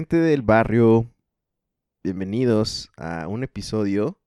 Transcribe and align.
Gente 0.00 0.16
del 0.16 0.40
barrio, 0.40 1.12
bienvenidos 2.02 2.90
a 2.96 3.28
un 3.28 3.44
episodio 3.44 4.18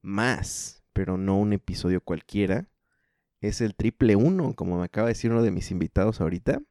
más, 0.00 0.82
pero 0.94 1.18
no 1.18 1.36
un 1.36 1.52
episodio 1.52 2.00
cualquiera. 2.00 2.70
Es 3.42 3.60
el 3.60 3.74
triple 3.74 4.16
uno, 4.16 4.54
como 4.54 4.78
me 4.78 4.86
acaba 4.86 5.08
de 5.08 5.10
decir 5.10 5.30
uno 5.30 5.42
de 5.42 5.50
mis 5.50 5.72
invitados 5.72 6.22
ahorita. 6.22 6.62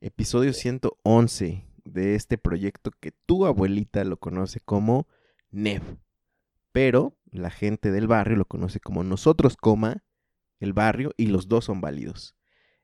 Episodio 0.00 0.54
111 0.54 1.68
de 1.84 2.16
este 2.16 2.36
proyecto 2.36 2.90
que 2.98 3.12
tu 3.12 3.46
abuelita 3.46 4.02
lo 4.02 4.16
conoce 4.16 4.58
como 4.58 5.06
NEV. 5.52 5.98
Pero 6.72 7.16
la 7.30 7.50
gente 7.50 7.92
del 7.92 8.08
barrio 8.08 8.34
lo 8.34 8.46
conoce 8.46 8.80
como 8.80 9.04
nosotros, 9.04 9.56
coma, 9.56 10.02
el 10.58 10.72
barrio, 10.72 11.12
y 11.16 11.26
los 11.26 11.46
dos 11.46 11.66
son 11.66 11.80
válidos. 11.80 12.34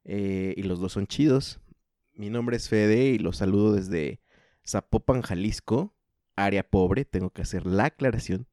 Eh, 0.04 0.54
y 0.56 0.62
los 0.62 0.78
dos 0.78 0.92
son 0.92 1.08
chidos. 1.08 1.58
Mi 2.12 2.30
nombre 2.30 2.56
es 2.56 2.68
Fede 2.68 3.06
y 3.06 3.18
los 3.18 3.38
saludo 3.38 3.72
desde 3.72 4.20
Zapopan, 4.66 5.22
Jalisco, 5.22 5.94
área 6.36 6.68
pobre, 6.68 7.04
tengo 7.04 7.30
que 7.30 7.42
hacer 7.42 7.66
la 7.66 7.86
aclaración 7.86 8.46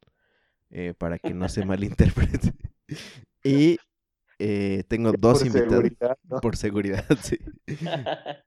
eh, 0.69 0.93
para 0.97 1.19
que 1.19 1.33
no 1.33 1.49
se 1.49 1.65
malinterprete. 1.65 2.53
y 3.43 3.77
eh, 4.39 4.83
tengo 4.87 5.11
dos 5.13 5.45
invitados. 5.45 5.91
Por 6.41 6.55
seguridad, 6.57 7.05
sí. 7.21 7.37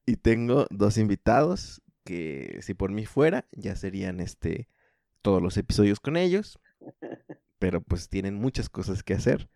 y 0.06 0.16
tengo 0.16 0.66
dos 0.70 0.98
invitados 0.98 1.82
que 2.04 2.58
si 2.62 2.74
por 2.74 2.90
mí 2.90 3.06
fuera, 3.06 3.46
ya 3.52 3.76
serían 3.76 4.20
este 4.20 4.68
todos 5.22 5.40
los 5.40 5.56
episodios 5.56 6.00
con 6.00 6.16
ellos. 6.16 6.58
Pero 7.58 7.80
pues 7.80 8.08
tienen 8.08 8.34
muchas 8.34 8.68
cosas 8.68 9.02
que 9.02 9.14
hacer. 9.14 9.48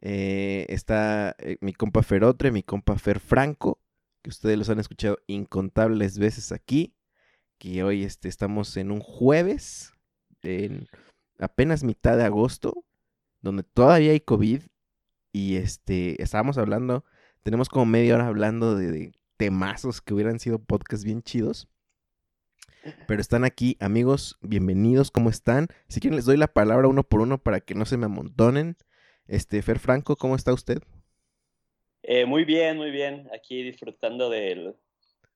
Eh, 0.00 0.66
está 0.68 1.34
mi 1.60 1.72
compa 1.72 2.02
Ferotre, 2.02 2.52
mi 2.52 2.62
compa 2.62 2.98
Fer 2.98 3.20
Franco, 3.20 3.80
que 4.22 4.30
ustedes 4.30 4.58
los 4.58 4.68
han 4.68 4.80
escuchado 4.80 5.18
incontables 5.26 6.18
veces 6.18 6.52
aquí 6.52 6.97
que 7.58 7.82
hoy 7.82 8.04
este, 8.04 8.28
estamos 8.28 8.76
en 8.76 8.90
un 8.90 9.00
jueves, 9.00 9.92
en 10.42 10.88
apenas 11.38 11.84
mitad 11.84 12.16
de 12.16 12.24
agosto, 12.24 12.84
donde 13.40 13.62
todavía 13.62 14.12
hay 14.12 14.20
COVID 14.20 14.62
y 15.32 15.56
este, 15.56 16.22
estábamos 16.22 16.58
hablando, 16.58 17.04
tenemos 17.42 17.68
como 17.68 17.86
media 17.86 18.14
hora 18.14 18.26
hablando 18.26 18.76
de, 18.76 19.12
temazos 19.38 20.02
que 20.02 20.12
hubieran 20.12 20.38
sido 20.38 20.58
podcasts 20.58 21.04
bien 21.04 21.22
chidos. 21.22 21.68
Pero 23.06 23.20
están 23.20 23.44
aquí, 23.44 23.76
amigos, 23.80 24.36
bienvenidos, 24.40 25.10
¿cómo 25.10 25.30
están? 25.30 25.68
Si 25.88 26.00
quieren 26.00 26.16
les 26.16 26.24
doy 26.26 26.36
la 26.36 26.48
palabra 26.48 26.88
uno 26.88 27.02
por 27.02 27.20
uno 27.20 27.38
para 27.38 27.60
que 27.60 27.74
no 27.74 27.86
se 27.86 27.96
me 27.96 28.06
amontonen. 28.06 28.76
Este, 29.26 29.62
Fer 29.62 29.78
Franco, 29.78 30.16
¿cómo 30.16 30.36
está 30.36 30.52
usted? 30.52 30.78
Eh, 32.02 32.24
muy 32.24 32.44
bien, 32.44 32.76
muy 32.76 32.90
bien. 32.90 33.28
Aquí 33.34 33.62
disfrutando 33.62 34.30
del, 34.30 34.74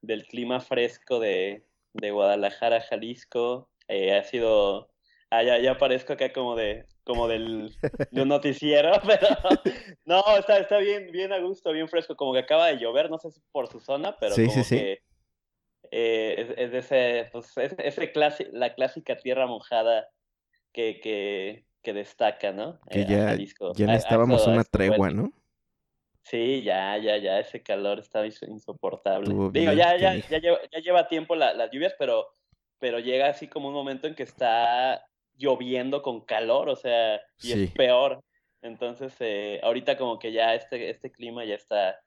del 0.00 0.24
clima 0.26 0.60
fresco 0.60 1.20
de, 1.20 1.64
de 1.94 2.10
Guadalajara, 2.10 2.80
Jalisco. 2.80 3.70
Eh, 3.88 4.14
ha 4.16 4.24
sido. 4.24 4.90
Ah, 5.30 5.42
ya, 5.42 5.58
ya 5.58 5.78
parezco 5.78 6.12
acá 6.12 6.32
como 6.32 6.56
de 6.56 6.86
como 7.04 7.26
del 7.26 7.74
de 8.10 8.22
un 8.22 8.28
noticiero, 8.28 8.92
pero 9.06 9.28
no, 10.04 10.22
está, 10.38 10.58
está 10.58 10.78
bien, 10.78 11.10
bien 11.10 11.32
a 11.32 11.38
gusto, 11.40 11.72
bien 11.72 11.88
fresco, 11.88 12.16
como 12.16 12.32
que 12.32 12.40
acaba 12.40 12.68
de 12.68 12.78
llover, 12.78 13.10
no 13.10 13.18
sé 13.18 13.30
si 13.30 13.40
por 13.50 13.66
su 13.66 13.80
zona, 13.80 14.16
pero 14.20 14.34
como 14.34 14.68
que 14.68 15.02
eh, 15.90 16.54
es, 16.56 16.70
de 16.70 16.78
ese, 16.78 17.28
pues, 17.32 17.56
es, 17.58 17.74
ese 17.78 18.12
la 18.52 18.74
clásica 18.74 19.16
tierra 19.16 19.46
mojada 19.46 20.08
que, 20.72 21.00
que, 21.00 21.66
que 21.82 21.92
destaca, 21.92 22.52
¿no? 22.52 22.80
Que 22.90 23.00
eh, 23.00 23.06
ya, 23.08 23.36
ya 23.74 23.86
necesitábamos 23.86 24.46
una 24.46 24.64
tregua, 24.64 25.10
¿no? 25.10 25.32
Sí, 26.22 26.62
ya, 26.62 26.96
ya, 26.98 27.16
ya, 27.18 27.40
ese 27.40 27.62
calor 27.62 27.98
está 27.98 28.24
insoportable. 28.26 29.28
Digo, 29.50 29.72
ya, 29.72 29.96
ya, 29.96 30.14
ya, 30.14 30.38
lleva, 30.38 30.60
ya 30.70 30.78
lleva 30.78 31.08
tiempo 31.08 31.34
las 31.34 31.70
lluvias, 31.70 31.94
pero, 31.98 32.28
pero 32.78 33.00
llega 33.00 33.28
así 33.28 33.48
como 33.48 33.68
un 33.68 33.74
momento 33.74 34.06
en 34.06 34.14
que 34.14 34.22
está 34.22 35.04
lloviendo 35.36 36.02
con 36.02 36.20
calor, 36.20 36.68
o 36.68 36.76
sea, 36.76 37.20
y 37.42 37.52
es 37.52 37.70
peor. 37.72 38.22
Entonces, 38.62 39.14
eh, 39.18 39.60
ahorita 39.62 39.98
como 39.98 40.18
que 40.18 40.32
ya 40.32 40.54
este, 40.54 40.90
este 40.90 41.10
clima 41.10 41.44
ya 41.44 41.56
está, 41.56 42.00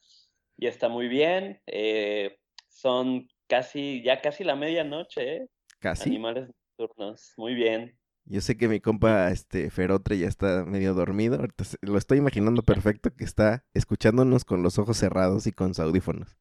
ya 0.55 0.69
está 0.69 0.87
muy 0.87 1.09
bien. 1.09 1.61
Eh, 1.67 2.37
son 2.69 3.27
casi, 3.47 4.01
ya 4.01 4.21
casi 4.21 4.45
la 4.45 4.55
medianoche, 4.55 5.35
¿eh? 5.35 5.47
Casi. 5.79 6.09
Animales 6.09 6.49
nocturnos, 6.77 7.33
muy 7.35 7.53
bien. 7.53 7.97
Yo 8.27 8.41
sé 8.41 8.57
que 8.57 8.67
mi 8.67 8.79
compa 8.79 9.29
este 9.29 9.69
Ferotre 9.69 10.17
ya 10.17 10.27
está 10.27 10.65
medio 10.65 10.95
dormido. 10.95 11.39
lo 11.81 11.97
estoy 11.97 12.17
imaginando 12.17 12.63
perfecto 12.63 13.13
que 13.13 13.23
está 13.23 13.63
escuchándonos 13.73 14.45
con 14.45 14.63
los 14.63 14.79
ojos 14.79 14.97
cerrados 14.97 15.45
y 15.45 15.51
con 15.51 15.69
sus 15.69 15.79
audífonos. 15.79 16.35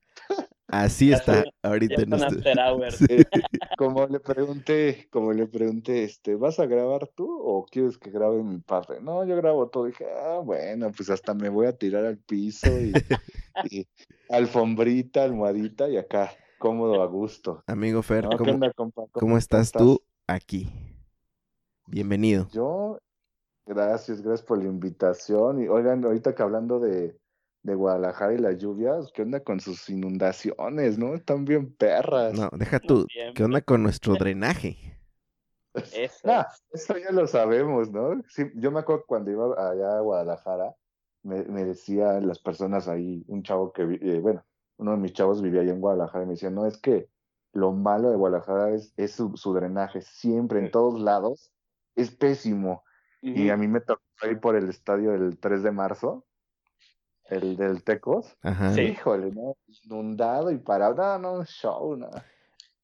Así 0.69 1.13
está 1.13 1.45
ahorita 1.63 2.03
en 2.03 2.15
este... 2.15 3.27
Como 3.79 4.07
le 4.07 4.19
pregunté, 4.21 5.09
como 5.11 5.33
le 5.33 5.47
pregunté, 5.47 6.05
este, 6.05 6.37
¿vas 6.37 6.59
a 6.59 6.67
grabar 6.67 7.09
tú 7.15 7.29
o 7.29 7.67
quieres 7.67 7.99
que 7.99 8.11
grabe 8.11 8.43
mi 8.43 8.59
padre? 8.59 9.01
No, 9.01 9.25
yo 9.25 9.37
grabo 9.37 9.69
todo. 9.69 9.87
Dije, 9.87 10.07
ah, 10.17 10.41
bueno, 10.45 10.91
pues 10.97 11.11
hasta 11.11 11.35
me 11.35 11.49
voy 11.49 11.67
a 11.67 11.77
tirar 11.77 12.05
al 12.05 12.19
piso 12.19 12.69
y, 12.81 12.93
alfombrita, 14.31 15.25
almohadita 15.25 15.89
y 15.89 15.97
acá, 15.97 16.33
cómodo, 16.59 17.03
a 17.03 17.07
gusto. 17.07 17.65
Amigo 17.67 18.03
Fer, 18.03 18.29
¿cómo, 19.13 19.39
estás 19.39 19.73
tú 19.73 20.03
aquí? 20.29 20.71
Bienvenido. 21.87 22.49
Yo, 22.53 22.99
gracias, 23.67 24.23
gracias 24.23 24.47
por 24.47 24.59
la 24.59 24.65
invitación. 24.65 25.63
Y 25.63 25.69
oigan, 25.69 26.05
ahorita 26.05 26.35
que 26.35 26.43
hablando 26.43 26.81
de, 26.81 27.19
de 27.63 27.75
Guadalajara 27.75 28.35
y 28.35 28.39
las 28.39 28.59
lluvias, 28.59 29.11
¿qué 29.15 29.23
onda 29.23 29.41
con 29.41 29.61
sus 29.61 29.89
inundaciones, 29.91 30.99
no? 30.99 31.15
Están 31.15 31.45
bien 31.45 31.75
perras. 31.75 32.35
No, 32.35 32.49
deja 32.53 32.81
tú, 32.81 33.07
¿qué 33.35 33.45
onda 33.45 33.61
con 33.61 33.83
nuestro 33.83 34.15
drenaje? 34.15 34.99
Eso. 35.75 36.29
eso 36.73 36.99
ya 36.99 37.11
lo 37.11 37.27
sabemos, 37.27 37.91
¿no? 37.91 38.23
Sí, 38.29 38.45
yo 38.55 38.71
me 38.71 38.81
acuerdo 38.81 39.05
cuando 39.07 39.31
iba 39.31 39.71
allá 39.71 39.99
a 39.99 40.01
Guadalajara, 40.01 40.75
me, 41.23 41.43
me 41.45 41.65
decían 41.65 42.27
las 42.27 42.39
personas 42.39 42.89
ahí, 42.89 43.25
un 43.29 43.43
chavo 43.43 43.73
que, 43.73 43.83
eh, 43.83 44.21
bueno, 44.21 44.45
uno 44.77 44.93
de 44.93 44.99
mis 44.99 45.13
chavos 45.13 45.43
vivía 45.43 45.63
allá 45.63 45.73
en 45.73 45.81
Guadalajara 45.81 46.25
y 46.25 46.27
me 46.27 46.33
decía, 46.33 46.51
no, 46.51 46.67
es 46.67 46.79
que 46.79 47.09
lo 47.53 47.73
malo 47.73 48.11
de 48.11 48.17
Guadalajara 48.17 48.71
es, 48.71 48.93
es 48.97 49.13
su, 49.13 49.37
su, 49.37 49.55
drenaje, 49.55 50.01
siempre, 50.03 50.59
en 50.59 50.71
todos 50.71 51.01
lados, 51.01 51.53
es 51.95 52.11
pésimo. 52.11 52.85
Y 53.21 53.49
a 53.49 53.57
mí 53.57 53.69
me 53.69 53.81
tocó 53.81 54.03
ir 54.31 54.39
por 54.39 54.55
el 54.55 54.69
estadio 54.69 55.13
del 55.13 55.39
3 55.39 55.63
de 55.63 55.73
marzo, 55.73 56.27
el 57.31 57.57
del 57.57 57.83
Tecos. 57.83 58.37
Ajá. 58.43 58.79
Híjole, 58.79 59.33
¿no? 59.33 59.57
Inundado 59.85 60.51
y 60.51 60.59
parado. 60.59 60.95
No, 60.95 61.19
no, 61.19 61.33
un 61.39 61.47
show, 61.47 61.97
no. 61.97 62.11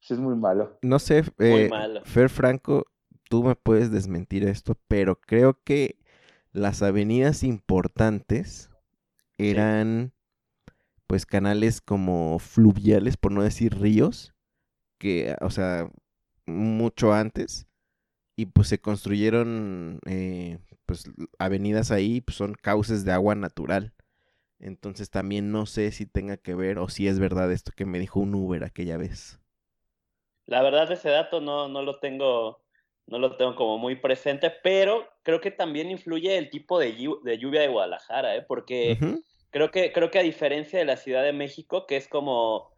Sí, 0.00 0.14
es 0.14 0.20
muy 0.20 0.34
malo. 0.34 0.78
No 0.80 0.98
sé, 0.98 1.24
eh, 1.38 1.70
Fer 2.04 2.30
Franco, 2.30 2.86
tú 3.28 3.42
me 3.42 3.54
puedes 3.54 3.90
desmentir 3.90 4.44
esto, 4.44 4.78
pero 4.88 5.20
creo 5.20 5.60
que 5.62 5.98
las 6.52 6.82
avenidas 6.82 7.42
importantes 7.42 8.70
eran 9.36 10.12
pues 11.06 11.26
canales 11.26 11.80
como 11.80 12.38
fluviales, 12.38 13.16
por 13.16 13.32
no 13.32 13.42
decir 13.42 13.78
ríos, 13.78 14.34
que, 14.96 15.36
o 15.40 15.50
sea, 15.50 15.90
mucho 16.46 17.12
antes, 17.12 17.66
y 18.40 18.46
pues 18.46 18.68
se 18.68 18.80
construyeron 18.80 20.00
eh, 20.06 20.58
pues 20.86 21.10
avenidas 21.38 21.90
ahí 21.90 22.22
pues, 22.22 22.38
son 22.38 22.54
cauces 22.54 23.04
de 23.04 23.12
agua 23.12 23.34
natural. 23.34 23.92
Entonces 24.58 25.10
también 25.10 25.52
no 25.52 25.66
sé 25.66 25.92
si 25.92 26.06
tenga 26.06 26.38
que 26.38 26.54
ver 26.54 26.78
o 26.78 26.88
si 26.88 27.06
es 27.06 27.18
verdad 27.18 27.52
esto 27.52 27.72
que 27.76 27.84
me 27.84 27.98
dijo 27.98 28.18
un 28.18 28.34
Uber 28.34 28.64
aquella 28.64 28.96
vez. 28.96 29.38
La 30.46 30.62
verdad 30.62 30.90
ese 30.90 31.10
dato 31.10 31.42
no, 31.42 31.68
no 31.68 31.82
lo 31.82 31.98
tengo 31.98 32.64
no 33.06 33.18
lo 33.18 33.36
tengo 33.36 33.56
como 33.56 33.76
muy 33.76 33.96
presente, 33.96 34.50
pero 34.62 35.06
creo 35.22 35.42
que 35.42 35.50
también 35.50 35.90
influye 35.90 36.38
el 36.38 36.48
tipo 36.48 36.78
de, 36.78 36.96
lluvia 36.96 37.60
de 37.60 37.68
Guadalajara, 37.68 38.36
¿eh? 38.36 38.42
porque 38.42 38.96
creo, 39.50 39.70
que, 39.70 39.92
creo 39.92 40.10
que 40.10 40.20
a 40.20 40.22
diferencia 40.22 40.78
de 40.78 40.84
la 40.86 40.96
Ciudad 40.96 41.24
de 41.24 41.32
México, 41.32 41.86
que 41.86 41.96
es 41.96 42.06
como, 42.06 42.70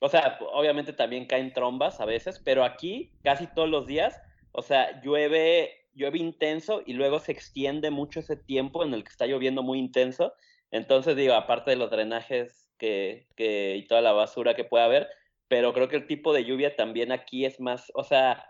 o 0.00 0.08
sea, 0.08 0.38
obviamente 0.54 0.94
también 0.94 1.26
caen 1.26 1.52
trombas 1.52 2.00
a 2.00 2.06
veces, 2.06 2.40
pero 2.42 2.64
aquí 2.64 3.12
casi 3.22 3.46
todos 3.46 3.68
los 3.68 3.86
días, 3.86 4.22
o 4.56 4.62
sea, 4.62 5.00
llueve, 5.02 5.70
llueve 5.92 6.18
intenso 6.18 6.82
y 6.84 6.94
luego 6.94 7.20
se 7.20 7.32
extiende 7.32 7.90
mucho 7.90 8.20
ese 8.20 8.36
tiempo 8.36 8.82
en 8.82 8.94
el 8.94 9.04
que 9.04 9.10
está 9.10 9.26
lloviendo 9.26 9.62
muy 9.62 9.78
intenso. 9.78 10.32
Entonces, 10.70 11.14
digo, 11.14 11.34
aparte 11.34 11.72
de 11.72 11.76
los 11.76 11.90
drenajes 11.90 12.70
que, 12.78 13.28
que, 13.36 13.76
y 13.76 13.86
toda 13.86 14.00
la 14.00 14.12
basura 14.12 14.56
que 14.56 14.64
puede 14.64 14.84
haber, 14.84 15.08
pero 15.48 15.74
creo 15.74 15.88
que 15.88 15.96
el 15.96 16.06
tipo 16.06 16.32
de 16.32 16.44
lluvia 16.44 16.74
también 16.74 17.12
aquí 17.12 17.44
es 17.44 17.60
más, 17.60 17.92
o 17.94 18.02
sea, 18.02 18.46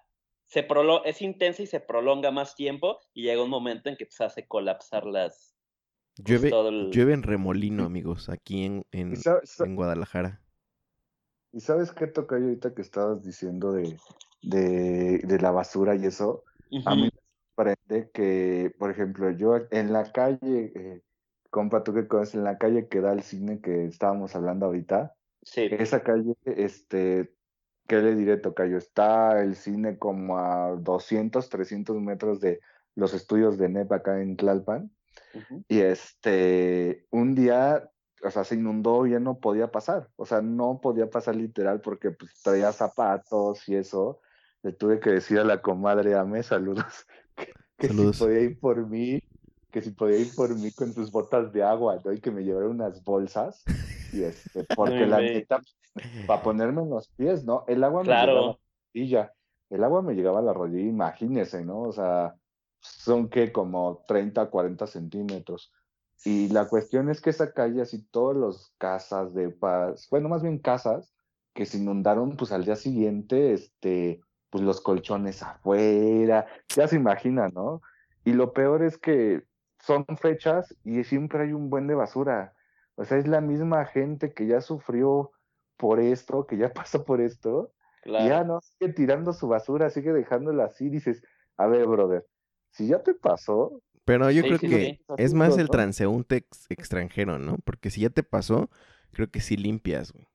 se 0.46 0.66
es 1.04 1.22
intensa 1.22 1.62
y 1.62 1.66
se 1.66 1.80
prolonga 1.80 2.30
más 2.30 2.54
tiempo 2.54 3.00
y 3.12 3.24
llega 3.24 3.42
un 3.42 3.50
momento 3.50 3.88
en 3.88 3.96
que 3.96 4.06
se 4.08 4.24
hace 4.24 4.46
colapsar 4.46 5.04
las... 5.04 5.54
Pues, 6.24 6.40
llueve, 6.40 7.12
en 7.12 7.22
remolino, 7.22 7.84
amigos, 7.84 8.30
aquí 8.30 8.64
en, 8.64 8.86
en, 8.92 9.12
Guadalajara. 9.74 10.40
¿Y 11.52 11.60
sabes 11.60 11.92
qué 11.92 12.06
toca 12.06 12.36
ahorita 12.36 12.74
que 12.74 12.80
estabas 12.80 13.22
diciendo 13.22 13.72
de, 13.72 13.98
de, 14.46 15.38
la 15.40 15.50
basura 15.50 15.94
y 15.94 16.06
eso? 16.06 16.44
A 16.84 16.94
mí 16.94 17.02
me 17.02 17.10
sorprende 17.54 18.10
que, 18.12 18.74
por 18.78 18.90
ejemplo, 18.90 19.30
yo 19.30 19.56
en 19.70 19.92
la 19.92 20.10
calle, 20.12 20.72
eh, 20.74 21.02
compa, 21.50 21.82
tú 21.82 21.92
que 21.94 22.06
conoces, 22.06 22.36
en 22.36 22.44
la 22.44 22.58
calle 22.58 22.88
que 22.88 23.00
da 23.00 23.12
el 23.12 23.22
cine 23.22 23.60
que 23.60 23.84
estábamos 23.86 24.34
hablando 24.34 24.66
ahorita, 24.66 25.14
sí. 25.42 25.68
esa 25.70 26.02
calle, 26.02 26.34
este, 26.44 27.34
¿qué 27.86 27.96
le 27.96 28.14
diré, 28.14 28.36
Tocayo? 28.36 28.78
Está 28.78 29.42
el 29.42 29.56
cine 29.56 29.98
como 29.98 30.38
a 30.38 30.76
200, 30.76 31.48
300 31.48 32.00
metros 32.00 32.40
de 32.40 32.60
los 32.94 33.14
estudios 33.14 33.58
de 33.58 33.68
NEP 33.68 33.92
acá 33.92 34.20
en 34.20 34.36
Tlalpan. 34.36 34.90
Y 35.68 35.80
este, 35.80 37.06
un 37.10 37.34
día, 37.34 37.90
o 38.22 38.30
sea, 38.30 38.44
se 38.44 38.54
inundó 38.54 39.06
y 39.06 39.10
ya 39.10 39.20
no 39.20 39.38
podía 39.38 39.70
pasar. 39.70 40.08
O 40.16 40.24
sea, 40.24 40.40
no 40.40 40.80
podía 40.80 41.10
pasar 41.10 41.36
literal 41.36 41.80
porque 41.80 42.10
pues, 42.10 42.40
traía 42.42 42.72
zapatos 42.72 43.68
y 43.68 43.76
eso. 43.76 44.20
Le 44.66 44.72
tuve 44.72 44.98
que 44.98 45.10
decir 45.10 45.38
a 45.38 45.44
la 45.44 45.62
comadre, 45.62 46.16
Ame, 46.16 46.42
saludos, 46.42 47.06
que, 47.78 47.88
si 47.88 48.18
podía 48.18 48.40
ir 48.40 48.58
por 48.58 48.84
mí, 48.84 49.22
que 49.70 49.80
si 49.80 49.92
podía 49.92 50.18
ir 50.18 50.34
por 50.34 50.52
mí 50.58 50.72
con 50.72 50.92
sus 50.92 51.12
botas 51.12 51.52
de 51.52 51.62
agua, 51.62 52.00
¿no? 52.04 52.12
Y 52.12 52.20
que 52.20 52.32
me 52.32 52.42
llevara 52.42 52.66
unas 52.66 53.04
bolsas. 53.04 53.62
Y 54.12 54.24
este, 54.24 54.64
porque 54.76 55.06
la 55.06 55.20
neta, 55.20 55.60
para 56.26 56.42
ponerme 56.42 56.82
en 56.82 56.90
los 56.90 57.06
pies, 57.10 57.44
¿no? 57.44 57.62
El 57.68 57.84
agua 57.84 58.02
me 58.02 58.08
llegaba 58.08 58.22
a 58.22 58.26
la 58.26 58.58
rodilla, 58.92 59.32
el 59.70 59.84
agua 59.84 60.02
me 60.02 60.14
llegaba 60.14 60.40
a 60.40 60.42
la 60.42 60.52
rodilla, 60.52 60.88
imagínese, 60.88 61.64
¿no? 61.64 61.82
O 61.82 61.92
sea, 61.92 62.34
son 62.80 63.28
que 63.28 63.52
como 63.52 64.04
30, 64.08 64.50
40 64.50 64.84
centímetros. 64.88 65.72
Y 66.24 66.48
la 66.48 66.66
cuestión 66.66 67.08
es 67.08 67.20
que 67.20 67.30
esa 67.30 67.52
calle, 67.52 67.82
así 67.82 68.02
todas 68.02 68.36
las 68.36 68.72
casas 68.78 69.32
de 69.32 69.50
paz, 69.50 70.08
bueno, 70.10 70.28
más 70.28 70.42
bien 70.42 70.58
casas 70.58 71.14
que 71.54 71.66
se 71.66 71.78
inundaron, 71.78 72.36
pues 72.36 72.50
al 72.50 72.64
día 72.64 72.74
siguiente, 72.74 73.52
este, 73.52 74.22
pues 74.56 74.64
los 74.64 74.80
colchones 74.80 75.42
afuera, 75.42 76.46
ya 76.74 76.88
se 76.88 76.96
imagina, 76.96 77.50
¿no? 77.50 77.82
Y 78.24 78.32
lo 78.32 78.54
peor 78.54 78.82
es 78.82 78.96
que 78.96 79.42
son 79.80 80.06
fechas 80.18 80.74
y 80.82 81.04
siempre 81.04 81.42
hay 81.42 81.52
un 81.52 81.68
buen 81.68 81.86
de 81.86 81.94
basura. 81.94 82.54
O 82.94 83.04
sea, 83.04 83.18
es 83.18 83.28
la 83.28 83.42
misma 83.42 83.84
gente 83.84 84.32
que 84.32 84.46
ya 84.46 84.62
sufrió 84.62 85.32
por 85.76 86.00
esto, 86.00 86.46
que 86.46 86.56
ya 86.56 86.72
pasó 86.72 87.04
por 87.04 87.20
esto, 87.20 87.70
ya 88.06 88.44
no 88.44 88.60
sigue 88.62 88.94
tirando 88.94 89.34
su 89.34 89.46
basura, 89.46 89.90
sigue 89.90 90.14
dejándola 90.14 90.64
así, 90.64 90.88
dices, 90.88 91.22
a 91.58 91.66
ver, 91.66 91.86
brother, 91.86 92.26
si 92.70 92.86
ya 92.86 93.02
te 93.02 93.12
pasó. 93.12 93.82
Pero 94.06 94.30
yo 94.30 94.40
creo 94.40 94.58
que 94.58 95.00
es 95.18 95.34
más 95.34 95.58
el 95.58 95.68
transeúnte 95.68 96.46
extranjero, 96.70 97.38
¿no? 97.38 97.58
Porque 97.62 97.90
si 97.90 98.00
ya 98.00 98.10
te 98.10 98.22
pasó, 98.22 98.70
creo 99.12 99.30
que 99.30 99.40
sí 99.40 99.58
limpias, 99.58 100.12
güey. 100.12 100.26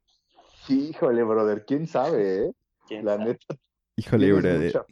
Híjole, 0.68 1.24
brother, 1.24 1.66
quién 1.66 1.88
sabe, 1.88 2.46
¿eh? 2.46 2.54
La 3.02 3.18
neta. 3.18 3.56
Híjole, 3.96 4.32
brother. 4.32 4.86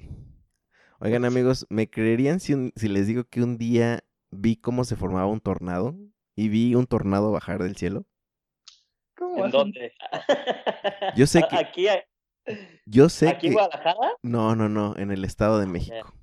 Oigan, 0.99 1.25
amigos, 1.25 1.65
¿me 1.69 1.89
creerían 1.89 2.39
si, 2.39 2.71
si 2.75 2.89
les 2.89 3.07
digo 3.07 3.23
que 3.23 3.41
un 3.41 3.57
día 3.57 4.03
vi 4.31 4.57
cómo 4.57 4.83
se 4.83 4.95
formaba 4.95 5.27
un 5.27 5.39
tornado 5.39 5.95
y 6.35 6.49
vi 6.49 6.75
un 6.75 6.87
tornado 6.87 7.31
bajar 7.31 7.63
del 7.63 7.75
cielo? 7.75 8.05
¿En 9.19 9.51
dónde? 9.51 9.93
Yo 11.15 11.27
sé 11.27 11.43
que. 11.49 11.57
Aquí. 11.57 11.87
Yo 12.85 13.09
sé 13.09 13.29
¿Aquí 13.29 13.47
en 13.47 13.53
Guadalajara? 13.53 14.13
No, 14.23 14.55
no, 14.55 14.69
no, 14.69 14.95
en 14.97 15.11
el 15.11 15.23
Estado 15.23 15.59
de 15.59 15.67
México. 15.67 16.13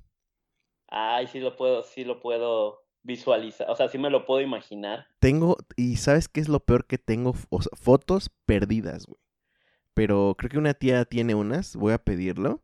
Ay, 0.89 1.27
sí 1.27 1.39
lo 1.39 1.55
puedo, 1.55 1.83
sí 1.83 2.03
lo 2.03 2.19
puedo 2.19 2.85
visualizar, 3.03 3.69
o 3.69 3.75
sea, 3.75 3.87
sí 3.87 3.97
me 3.97 4.09
lo 4.09 4.25
puedo 4.25 4.41
imaginar. 4.41 5.07
Tengo, 5.19 5.57
y 5.75 5.95
¿sabes 5.97 6.27
qué 6.27 6.41
es 6.41 6.49
lo 6.49 6.59
peor 6.59 6.85
que 6.85 6.97
tengo? 6.97 7.33
fotos 7.33 8.29
perdidas, 8.45 9.05
güey. 9.05 9.19
Pero 9.93 10.35
creo 10.37 10.49
que 10.49 10.57
una 10.57 10.73
tía 10.73 11.05
tiene 11.05 11.33
unas, 11.33 11.75
voy 11.75 11.93
a 11.93 12.03
pedirlo. 12.03 12.63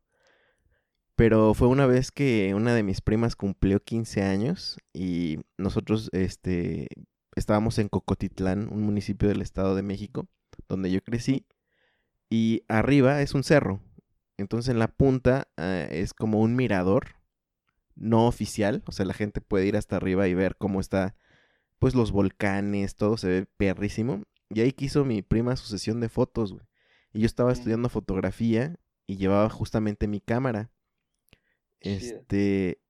Pero 1.15 1.54
fue 1.54 1.68
una 1.68 1.86
vez 1.86 2.12
que 2.12 2.54
una 2.56 2.74
de 2.74 2.83
mis 2.83 3.01
primas 3.01 3.36
cumplió 3.36 3.80
15 3.83 4.24
años 4.24 4.77
y 4.94 5.39
nosotros, 5.57 6.10
este, 6.12 6.88
estábamos 7.36 7.77
en 7.77 7.89
Cocotitlán, 7.89 8.69
un 8.71 8.81
municipio 8.83 9.30
del 9.30 9.42
Estado 9.42 9.75
de 9.75 9.83
México, 9.83 10.27
donde 10.68 10.92
yo 10.92 11.01
crecí, 11.01 11.45
y 12.30 12.63
arriba 12.68 13.21
es 13.21 13.33
un 13.36 13.44
cerro. 13.44 13.80
Entonces 14.38 14.71
en 14.71 14.80
la 14.80 14.88
punta 14.88 15.48
eh, 15.57 15.89
es 15.92 16.13
como 16.13 16.42
un 16.42 16.56
mirador 16.56 17.15
no 17.95 18.25
oficial, 18.27 18.83
o 18.88 18.92
sea, 18.92 19.06
la 19.06 19.13
gente 19.13 19.39
puede 19.42 19.68
ir 19.68 19.77
hasta 19.77 19.98
arriba 19.98 20.27
y 20.27 20.33
ver 20.33 20.56
cómo 20.57 20.80
está, 20.80 21.15
pues 21.77 21.94
los 21.94 22.12
volcanes, 22.12 22.95
todo 22.95 23.18
se 23.18 23.27
ve 23.27 23.45
perrísimo. 23.57 24.24
Y 24.50 24.62
ahí 24.62 24.71
quiso 24.71 25.06
mi 25.06 25.21
prima 25.21 25.56
su 25.56 25.68
sesión 25.68 26.00
de 26.00 26.10
fotos, 26.10 26.54
güey. 26.54 26.65
Y 27.13 27.19
yo 27.19 27.25
estaba 27.27 27.51
estudiando 27.51 27.89
fotografía 27.89 28.80
y 29.06 29.18
llevaba 29.18 29.50
justamente 29.50 30.07
mi 30.07 30.19
cámara. 30.19 30.71
Este, 31.83 32.81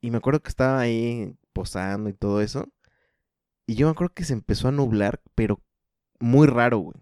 y 0.00 0.10
me 0.10 0.18
acuerdo 0.18 0.42
que 0.42 0.50
estaba 0.50 0.78
ahí 0.78 1.34
posando 1.52 2.10
y 2.10 2.12
todo 2.12 2.40
eso. 2.40 2.68
Y 3.66 3.74
yo 3.74 3.86
me 3.86 3.92
acuerdo 3.92 4.14
que 4.14 4.24
se 4.24 4.34
empezó 4.34 4.68
a 4.68 4.72
nublar, 4.72 5.22
pero 5.34 5.62
muy 6.20 6.46
raro, 6.46 6.78
güey. 6.78 6.96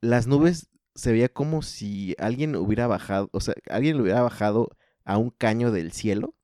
Las 0.00 0.26
nubes 0.26 0.70
se 0.94 1.12
veía 1.12 1.28
como 1.28 1.62
si 1.62 2.14
alguien 2.18 2.54
hubiera 2.56 2.86
bajado, 2.86 3.28
o 3.32 3.40
sea, 3.40 3.54
alguien 3.68 3.96
le 3.96 4.02
hubiera 4.02 4.22
bajado 4.22 4.76
a 5.04 5.18
un 5.18 5.30
caño 5.30 5.72
del 5.72 5.92
cielo, 5.92 6.36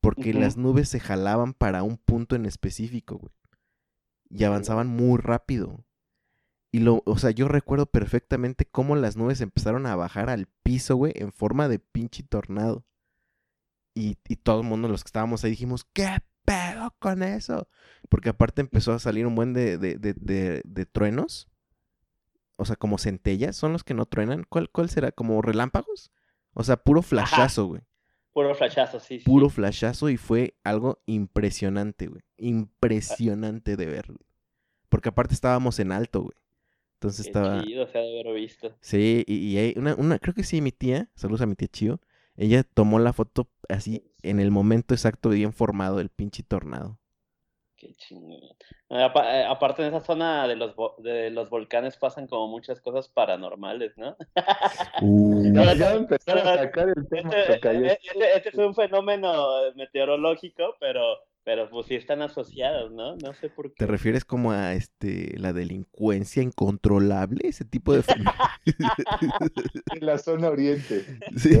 porque 0.00 0.32
las 0.32 0.56
nubes 0.56 0.88
se 0.88 0.98
jalaban 0.98 1.52
para 1.52 1.82
un 1.82 1.98
punto 1.98 2.34
en 2.34 2.46
específico, 2.46 3.18
güey. 3.18 3.32
Y 4.30 4.44
avanzaban 4.44 4.86
muy 4.86 5.18
rápido. 5.18 5.84
Y 6.72 6.80
lo, 6.80 7.02
o 7.04 7.18
sea, 7.18 7.32
yo 7.32 7.48
recuerdo 7.48 7.86
perfectamente 7.86 8.64
cómo 8.64 8.96
las 8.96 9.16
nubes 9.16 9.40
empezaron 9.40 9.86
a 9.86 9.96
bajar 9.96 10.30
al 10.30 10.46
piso, 10.62 10.96
güey, 10.96 11.12
en 11.16 11.32
forma 11.32 11.68
de 11.68 11.80
pinche 11.80 12.22
tornado. 12.22 12.86
Y, 13.94 14.18
y 14.28 14.36
todo 14.36 14.60
el 14.60 14.66
mundo, 14.66 14.88
los 14.88 15.02
que 15.02 15.08
estábamos 15.08 15.44
ahí, 15.44 15.50
dijimos, 15.50 15.84
¿qué 15.92 16.18
pedo 16.44 16.94
con 16.98 17.22
eso? 17.22 17.68
Porque 18.08 18.30
aparte 18.30 18.60
empezó 18.60 18.92
a 18.92 18.98
salir 18.98 19.26
un 19.26 19.34
buen 19.34 19.52
de, 19.52 19.78
de, 19.78 19.96
de, 19.98 20.62
de, 20.64 20.86
truenos. 20.86 21.48
O 22.56 22.64
sea, 22.64 22.76
como 22.76 22.98
centellas, 22.98 23.56
son 23.56 23.72
los 23.72 23.84
que 23.84 23.94
no 23.94 24.06
truenan. 24.06 24.44
¿Cuál, 24.48 24.70
cuál 24.70 24.90
será? 24.90 25.12
¿Como 25.12 25.42
relámpagos? 25.42 26.12
O 26.54 26.62
sea, 26.62 26.76
puro 26.76 27.02
flashazo, 27.02 27.66
güey. 27.66 27.82
Puro 28.32 28.54
flashazo, 28.54 29.00
sí, 29.00 29.18
Puro 29.18 29.48
flashazo 29.48 30.08
y 30.08 30.16
fue 30.16 30.54
algo 30.62 31.02
impresionante, 31.06 32.06
güey. 32.06 32.22
Impresionante 32.36 33.76
de 33.76 33.86
ver, 33.86 34.06
Porque 34.88 35.08
aparte 35.08 35.34
estábamos 35.34 35.80
en 35.80 35.90
alto, 35.90 36.22
güey. 36.22 36.36
Entonces 36.94 37.26
estaba. 37.26 37.62
Chido, 37.64 37.86
se 37.86 37.98
ha 37.98 38.02
de 38.02 38.20
haber 38.20 38.34
visto. 38.34 38.76
Sí, 38.80 39.24
y, 39.26 39.58
y 39.58 39.78
una, 39.78 39.94
una, 39.94 40.18
creo 40.18 40.34
que 40.34 40.44
sí, 40.44 40.60
mi 40.60 40.70
tía, 40.70 41.08
saludos 41.14 41.40
a 41.40 41.46
mi 41.46 41.54
tía 41.54 41.68
Chío, 41.68 42.00
ella 42.36 42.62
tomó 42.62 42.98
la 42.98 43.12
foto 43.12 43.48
así 43.68 44.10
en 44.22 44.40
el 44.40 44.50
momento 44.50 44.94
exacto, 44.94 45.30
bien 45.30 45.52
formado, 45.52 46.00
el 46.00 46.10
pinche 46.10 46.42
tornado. 46.42 46.98
Qué 47.76 47.94
chingón. 47.94 48.40
Eh, 48.90 49.44
aparte 49.48 49.80
en 49.80 49.88
esa 49.88 50.04
zona 50.04 50.46
de 50.46 50.56
los, 50.56 50.74
de 50.98 51.30
los 51.30 51.48
volcanes 51.48 51.96
pasan 51.96 52.26
como 52.26 52.48
muchas 52.48 52.80
cosas 52.80 53.08
paranormales, 53.08 53.96
¿no? 53.96 54.16
Uh. 55.02 55.54
ya 55.78 55.94
empezaron 55.94 56.46
a 56.46 56.56
sacar 56.58 56.88
el 56.88 57.08
tema. 57.08 57.30
Este, 57.30 57.86
este, 57.86 58.36
este, 58.36 58.50
fue 58.50 58.66
un 58.66 58.74
fenómeno 58.74 59.72
meteorológico, 59.76 60.76
pero, 60.78 61.20
pero 61.50 61.68
pues 61.68 61.86
sí 61.86 61.96
están 61.96 62.22
asociadas, 62.22 62.92
¿no? 62.92 63.16
No 63.16 63.34
sé 63.34 63.50
por 63.50 63.70
qué. 63.70 63.74
¿Te 63.78 63.86
refieres 63.88 64.24
como 64.24 64.52
a 64.52 64.72
este 64.74 65.36
la 65.36 65.52
delincuencia 65.52 66.44
incontrolable, 66.44 67.40
ese 67.48 67.64
tipo 67.64 67.92
de 67.92 68.04
en 69.96 70.06
la 70.06 70.16
zona 70.18 70.48
oriente. 70.48 71.04
Sí. 71.36 71.58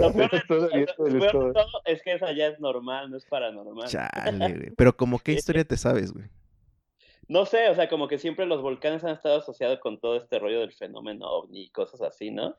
es 1.86 2.02
que 2.04 2.12
esa 2.12 2.30
ya 2.30 2.46
es 2.46 2.60
normal, 2.60 3.10
no 3.10 3.16
es 3.16 3.24
paranormal. 3.24 3.88
Chale, 3.88 4.54
güey. 4.54 4.70
Pero 4.76 4.96
como 4.96 5.18
qué 5.18 5.32
historia 5.32 5.64
te 5.64 5.76
sabes, 5.76 6.12
güey. 6.12 6.26
No 7.26 7.44
sé, 7.44 7.68
o 7.68 7.74
sea, 7.74 7.88
como 7.88 8.06
que 8.06 8.18
siempre 8.18 8.46
los 8.46 8.62
volcanes 8.62 9.02
han 9.02 9.14
estado 9.14 9.40
asociados 9.40 9.80
con 9.80 9.98
todo 9.98 10.18
este 10.18 10.38
rollo 10.38 10.60
del 10.60 10.72
fenómeno 10.72 11.26
ovni 11.26 11.62
y 11.62 11.70
cosas 11.70 12.00
así, 12.02 12.30
¿no? 12.30 12.54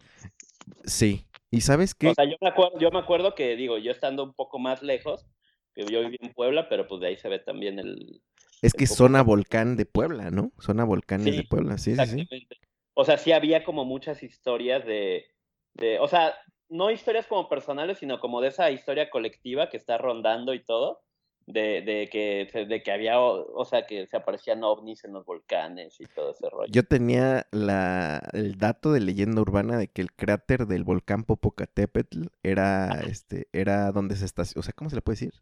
Sí. 0.84 1.26
¿Y 1.50 1.62
sabes 1.62 1.96
qué? 1.96 2.10
O 2.10 2.14
sea, 2.14 2.26
yo 2.26 2.36
me 2.42 2.50
acuerdo, 2.50 2.78
yo 2.78 2.92
me 2.92 3.00
acuerdo 3.00 3.36
que, 3.36 3.56
digo, 3.56 3.78
yo 3.78 3.94
estando 3.94 4.22
un 4.22 4.34
poco 4.34 4.60
más 4.60 4.84
lejos, 4.84 5.26
que 5.74 5.86
yo 5.86 6.02
viví 6.02 6.18
en 6.22 6.34
Puebla, 6.34 6.68
pero 6.70 6.88
pues 6.88 7.02
de 7.02 7.08
ahí 7.08 7.18
se 7.18 7.30
ve 7.30 7.40
también 7.40 7.80
el... 7.80 8.22
Es 8.62 8.74
que 8.74 8.86
zona 8.86 9.24
volcán 9.24 9.76
de 9.76 9.86
Puebla, 9.86 10.30
¿no? 10.30 10.52
Zona 10.60 10.84
volcanes 10.84 11.36
de 11.36 11.44
Puebla, 11.44 11.78
sí, 11.78 11.96
sí, 11.96 12.06
sí. 12.06 12.48
O 12.94 13.06
sea, 13.06 13.18
sí 13.18 13.32
había 13.32 13.64
como 13.64 13.86
muchas 13.86 14.22
historias 14.22 14.86
de, 14.86 15.26
de, 15.74 16.00
o 16.00 16.08
sea, 16.08 16.36
no 16.70 16.92
historias 16.92 17.28
como 17.28 17.50
personales, 17.50 17.98
sino 17.98 18.20
como 18.20 18.42
de 18.42 18.50
esa 18.50 18.72
historia 18.72 19.10
colectiva 19.10 19.70
que 19.70 19.78
está 19.78 19.98
rondando 19.98 20.54
y 20.54 20.64
todo, 20.64 21.02
de, 21.46 21.82
de, 21.82 22.10
que, 22.10 22.66
de 22.66 22.84
que 22.84 22.92
había, 22.92 23.20
o, 23.20 23.66
sea, 23.66 23.86
que 23.86 24.08
se 24.08 24.18
aparecían 24.18 24.64
ovnis 24.64 25.04
en 25.04 25.14
los 25.14 25.26
volcanes 25.26 26.00
y 26.00 26.06
todo 26.06 26.32
ese 26.32 26.50
rollo. 26.50 26.72
Yo 26.72 26.84
tenía 26.84 27.48
la, 27.52 28.22
el 28.34 28.58
dato 28.58 28.92
de 28.92 29.02
leyenda 29.02 29.42
urbana 29.42 29.78
de 29.78 29.88
que 29.88 30.02
el 30.02 30.14
cráter 30.14 30.68
del 30.68 30.84
volcán 30.84 31.24
Popocatépetl 31.24 32.28
era, 32.44 33.02
este, 33.10 33.48
era 33.52 33.92
donde 33.92 34.16
se 34.16 34.26
estacionó, 34.26 34.60
o 34.60 34.64
sea, 34.64 34.74
¿cómo 34.74 34.90
se 34.90 34.96
le 34.96 35.02
puede 35.02 35.16
decir? 35.16 35.34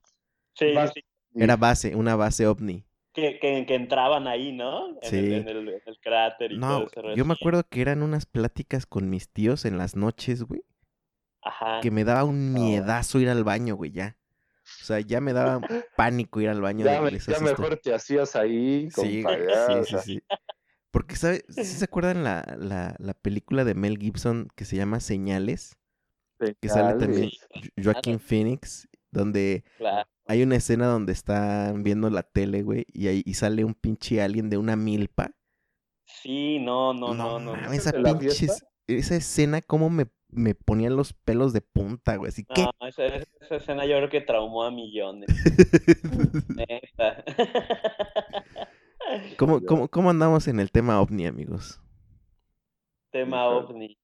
Sí, 0.59 0.73
Era 1.35 1.55
base, 1.55 1.95
una 1.95 2.15
base 2.15 2.45
ovni. 2.45 2.85
Que, 3.13 3.39
que, 3.39 3.75
entraban 3.75 4.27
ahí, 4.27 4.51
¿no? 4.51 4.89
En, 5.01 5.09
sí. 5.09 5.17
el, 5.17 5.33
en, 5.33 5.47
el, 5.47 5.99
cráter 6.01 6.51
y 6.51 6.57
no, 6.57 6.85
todo 6.87 7.15
Yo 7.15 7.25
me 7.25 7.33
acuerdo 7.33 7.63
que 7.67 7.81
eran 7.81 8.03
unas 8.03 8.25
pláticas 8.25 8.85
con 8.85 9.09
mis 9.09 9.29
tíos 9.29 9.65
en 9.65 9.77
las 9.77 9.95
noches, 9.95 10.43
güey. 10.43 10.61
Ajá. 11.41 11.79
Que 11.81 11.91
me 11.91 12.03
daba 12.03 12.23
un 12.23 12.53
miedazo 12.53 13.19
ir 13.19 13.29
al 13.29 13.43
baño, 13.43 13.75
güey, 13.75 13.91
ya. 13.91 14.17
O 14.81 14.83
sea, 14.83 14.99
ya 14.99 15.21
me 15.21 15.33
daba 15.33 15.59
pánico 15.95 16.39
ir 16.39 16.49
al 16.49 16.61
baño. 16.61 16.85
Ya, 16.85 17.01
de, 17.01 17.19
ya 17.19 17.39
mejor 17.39 17.77
te 17.77 17.93
hacías 17.93 18.35
ahí. 18.35 18.89
Sí, 18.91 19.23
sí, 19.23 19.83
sí, 19.85 19.97
sí. 20.03 20.23
Porque, 20.91 21.15
¿sabes? 21.15 21.43
¿Sí 21.49 21.63
se 21.63 21.85
acuerdan 21.85 22.23
la, 22.23 22.43
la, 22.57 22.95
la, 22.99 23.13
película 23.13 23.63
de 23.63 23.73
Mel 23.75 23.97
Gibson 23.97 24.47
que 24.55 24.65
se 24.65 24.75
llama 24.75 24.99
Señales? 24.99 25.77
Señales. 26.39 26.57
Que 26.61 26.69
sale 26.69 26.99
también 26.99 27.29
Joaquín 27.83 28.19
Phoenix, 28.19 28.87
donde 29.11 29.63
claro. 29.77 30.07
Hay 30.29 30.43
una 30.43 30.57
escena 30.57 30.85
donde 30.85 31.11
están 31.11 31.81
viendo 31.81 32.09
la 32.11 32.21
tele, 32.21 32.61
güey, 32.61 32.85
y 32.93 33.07
ahí 33.07 33.23
y 33.25 33.33
sale 33.33 33.65
un 33.65 33.73
pinche 33.73 34.21
alien 34.21 34.49
de 34.49 34.57
una 34.57 34.75
milpa. 34.75 35.31
Sí, 36.05 36.59
no, 36.59 36.93
no, 36.93 37.15
no, 37.15 37.39
no. 37.39 37.57
no. 37.57 37.73
Esa 37.73 37.91
pinche, 37.91 38.47
esa 38.87 39.15
escena, 39.15 39.61
cómo 39.61 39.89
me 39.89 40.05
me 40.31 40.53
ponían 40.53 40.95
los 40.95 41.13
pelos 41.13 41.53
de 41.53 41.61
punta, 41.61 42.15
güey. 42.15 42.29
Así 42.29 42.45
que. 42.45 42.61
No, 42.61 42.71
esa, 42.87 43.05
esa, 43.05 43.55
escena 43.55 43.85
yo 43.85 43.97
creo 43.97 44.09
que 44.09 44.21
traumó 44.21 44.63
a 44.63 44.69
millones. 44.69 45.27
Neta. 46.55 47.23
¿Cómo, 49.37 49.65
cómo, 49.65 49.87
¿Cómo 49.87 50.11
andamos 50.11 50.47
en 50.47 50.59
el 50.59 50.71
tema 50.71 51.01
ovni, 51.01 51.25
amigos? 51.25 51.81
Tema 53.11 53.47
ovni. 53.47 53.97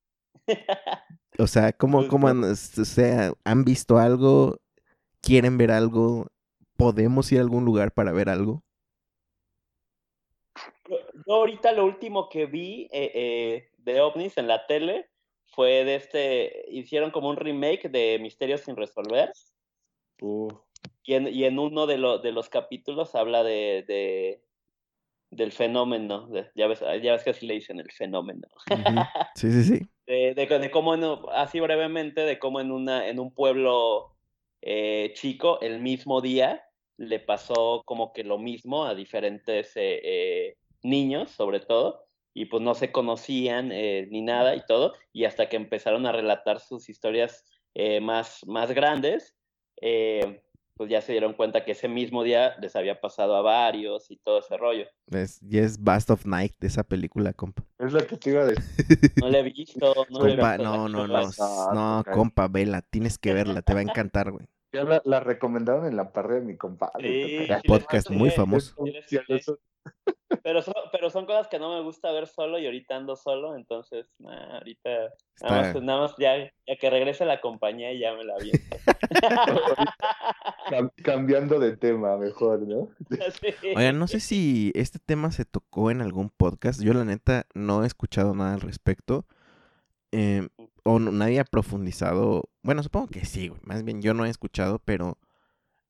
o 1.37 1.45
sea, 1.45 1.73
¿cómo, 1.73 2.07
cómo 2.07 2.27
o 2.27 2.55
sea, 2.55 3.33
han 3.43 3.63
visto 3.63 3.99
algo? 3.99 4.59
¿Quieren 5.25 5.57
ver 5.57 5.71
algo? 5.71 6.27
¿Podemos 6.77 7.31
ir 7.31 7.39
a 7.39 7.41
algún 7.41 7.65
lugar 7.65 7.91
para 7.91 8.11
ver 8.11 8.29
algo? 8.29 8.61
Yo 10.87 11.33
ahorita 11.33 11.71
lo 11.71 11.83
último 11.83 12.29
que 12.29 12.45
vi 12.45 12.87
eh, 12.91 13.11
eh, 13.15 13.69
de 13.79 14.01
ovnis 14.01 14.37
en 14.37 14.47
la 14.47 14.67
tele 14.67 15.09
fue 15.45 15.83
de 15.83 15.95
este, 15.95 16.65
hicieron 16.69 17.09
como 17.09 17.29
un 17.29 17.37
remake 17.37 17.89
de 17.89 18.19
Misterios 18.21 18.61
sin 18.61 18.75
resolver. 18.75 19.31
Uh. 20.21 20.49
Y, 21.03 21.15
en, 21.15 21.27
y 21.27 21.45
en 21.45 21.57
uno 21.57 21.87
de, 21.87 21.97
lo, 21.97 22.19
de 22.19 22.31
los 22.31 22.47
capítulos 22.47 23.15
habla 23.15 23.43
de, 23.43 23.83
de 23.87 24.43
del 25.31 25.51
fenómeno, 25.51 26.27
de, 26.27 26.51
ya, 26.53 26.67
ves, 26.67 26.81
ya 26.81 27.13
ves 27.13 27.23
que 27.23 27.31
así 27.31 27.47
le 27.47 27.55
dicen 27.55 27.79
el 27.79 27.91
fenómeno. 27.91 28.47
Uh 28.69 28.73
-huh. 28.75 29.29
Sí, 29.33 29.51
sí, 29.51 29.63
sí. 29.63 29.87
De, 30.05 30.35
de, 30.35 30.59
de 30.59 30.69
cómo, 30.69 30.93
en, 30.93 31.03
así 31.33 31.59
brevemente, 31.59 32.21
de 32.21 32.37
cómo 32.37 32.59
en, 32.59 32.71
una, 32.71 33.07
en 33.07 33.19
un 33.19 33.33
pueblo 33.33 34.14
eh, 34.65 35.13
chico, 35.13 35.61
el 35.61 35.79
mismo 35.79 36.21
día, 36.21 36.63
le 36.97 37.19
pasó 37.19 37.83
como 37.85 38.11
que 38.13 38.23
lo 38.23 38.37
mismo 38.37 38.85
a 38.85 38.95
diferentes 38.95 39.75
eh, 39.75 40.01
eh, 40.03 40.57
niños, 40.81 41.31
sobre 41.31 41.59
todo, 41.59 42.05
y 42.33 42.45
pues 42.45 42.61
no 42.61 42.75
se 42.75 42.91
conocían 42.91 43.71
eh, 43.71 44.07
ni 44.11 44.21
nada 44.21 44.55
y 44.55 44.65
todo, 44.65 44.93
y 45.13 45.25
hasta 45.25 45.47
que 45.47 45.55
empezaron 45.55 46.05
a 46.05 46.11
relatar 46.11 46.59
sus 46.59 46.89
historias 46.89 47.45
eh, 47.73 48.01
más, 48.01 48.41
más 48.45 48.71
grandes, 48.71 49.35
eh, 49.81 50.41
pues 50.77 50.89
ya 50.89 51.01
se 51.01 51.13
dieron 51.13 51.33
cuenta 51.33 51.63
que 51.63 51.71
ese 51.71 51.87
mismo 51.87 52.23
día 52.23 52.55
les 52.59 52.75
había 52.75 52.99
pasado 52.99 53.35
a 53.35 53.41
varios 53.41 54.11
y 54.11 54.17
todo 54.17 54.39
ese 54.39 54.57
rollo. 54.57 54.85
Es, 55.09 55.41
y 55.41 55.59
es 55.59 55.81
Bast 55.81 56.09
of 56.09 56.25
Night 56.25 56.53
de 56.59 56.67
esa 56.67 56.83
película, 56.83 57.31
compa. 57.31 57.63
Es 57.79 57.93
lo 57.93 58.05
que 58.05 58.17
te 58.17 58.31
iba 58.31 58.41
a 58.41 58.45
decir. 58.45 58.63
No 59.23 59.29
la 59.29 59.39
he 59.39 59.43
visto. 59.43 59.93
No, 60.09 60.19
compa, 60.19 60.27
he 60.27 60.35
visto 60.35 60.63
no, 60.63 60.89
no, 60.89 61.07
no, 61.07 61.29
no, 61.29 61.73
no, 61.73 62.03
compa, 62.11 62.49
vela, 62.49 62.81
tienes 62.81 63.17
que 63.17 63.33
verla, 63.33 63.61
te 63.61 63.73
va 63.73 63.79
a 63.79 63.83
encantar, 63.83 64.31
güey. 64.31 64.45
Ya 64.75 64.83
la, 64.83 65.01
la, 65.05 65.19
recomendaron 65.19 65.85
en 65.85 65.95
la 65.95 66.11
parrilla 66.11 66.41
de 66.41 66.45
mi 66.45 66.57
compadre. 66.57 67.47
Sí, 67.47 67.51
un 67.51 67.61
podcast 67.65 68.09
muy 68.09 68.29
famoso. 68.29 68.75
Pero 70.43 70.61
son, 70.61 70.73
pero 70.91 71.09
son 71.09 71.25
cosas 71.25 71.47
que 71.47 71.59
no 71.59 71.73
me 71.75 71.81
gusta 71.81 72.11
ver 72.11 72.27
solo 72.27 72.59
y 72.59 72.65
ahorita 72.65 72.95
ando 72.95 73.15
solo, 73.15 73.55
entonces 73.55 74.07
nah, 74.19 74.57
ahorita 74.57 74.89
nada 75.41 75.61
más, 75.61 75.83
nada 75.83 76.01
más, 76.01 76.15
ya, 76.17 76.37
ya 76.37 76.75
que 76.79 76.89
regrese 76.89 77.25
la 77.25 77.41
compañía 77.41 77.93
y 77.93 77.99
ya 77.99 78.13
me 78.13 78.23
la 78.23 78.35
vi. 78.37 78.51
Cambiando 81.03 81.59
de 81.59 81.77
tema, 81.77 82.17
mejor, 82.17 82.61
¿no? 82.61 82.89
Sí. 83.39 83.53
Oigan, 83.75 83.99
no 83.99 84.07
sé 84.07 84.19
si 84.19 84.71
este 84.75 84.99
tema 84.99 85.31
se 85.31 85.45
tocó 85.45 85.91
en 85.91 86.01
algún 86.01 86.29
podcast. 86.29 86.81
Yo 86.81 86.93
la 86.93 87.05
neta 87.05 87.45
no 87.53 87.83
he 87.83 87.87
escuchado 87.87 88.33
nada 88.33 88.55
al 88.55 88.61
respecto. 88.61 89.25
Eh, 90.17 90.47
o 90.85 90.97
no, 90.97 91.11
nadie 91.11 91.41
ha 91.41 91.43
profundizado. 91.43 92.49
Bueno, 92.63 92.81
supongo 92.81 93.07
que 93.07 93.25
sí, 93.25 93.49
güey. 93.49 93.59
Más 93.65 93.83
bien 93.83 94.01
yo 94.01 94.13
no 94.13 94.25
he 94.25 94.29
escuchado, 94.29 94.79
pero 94.79 95.19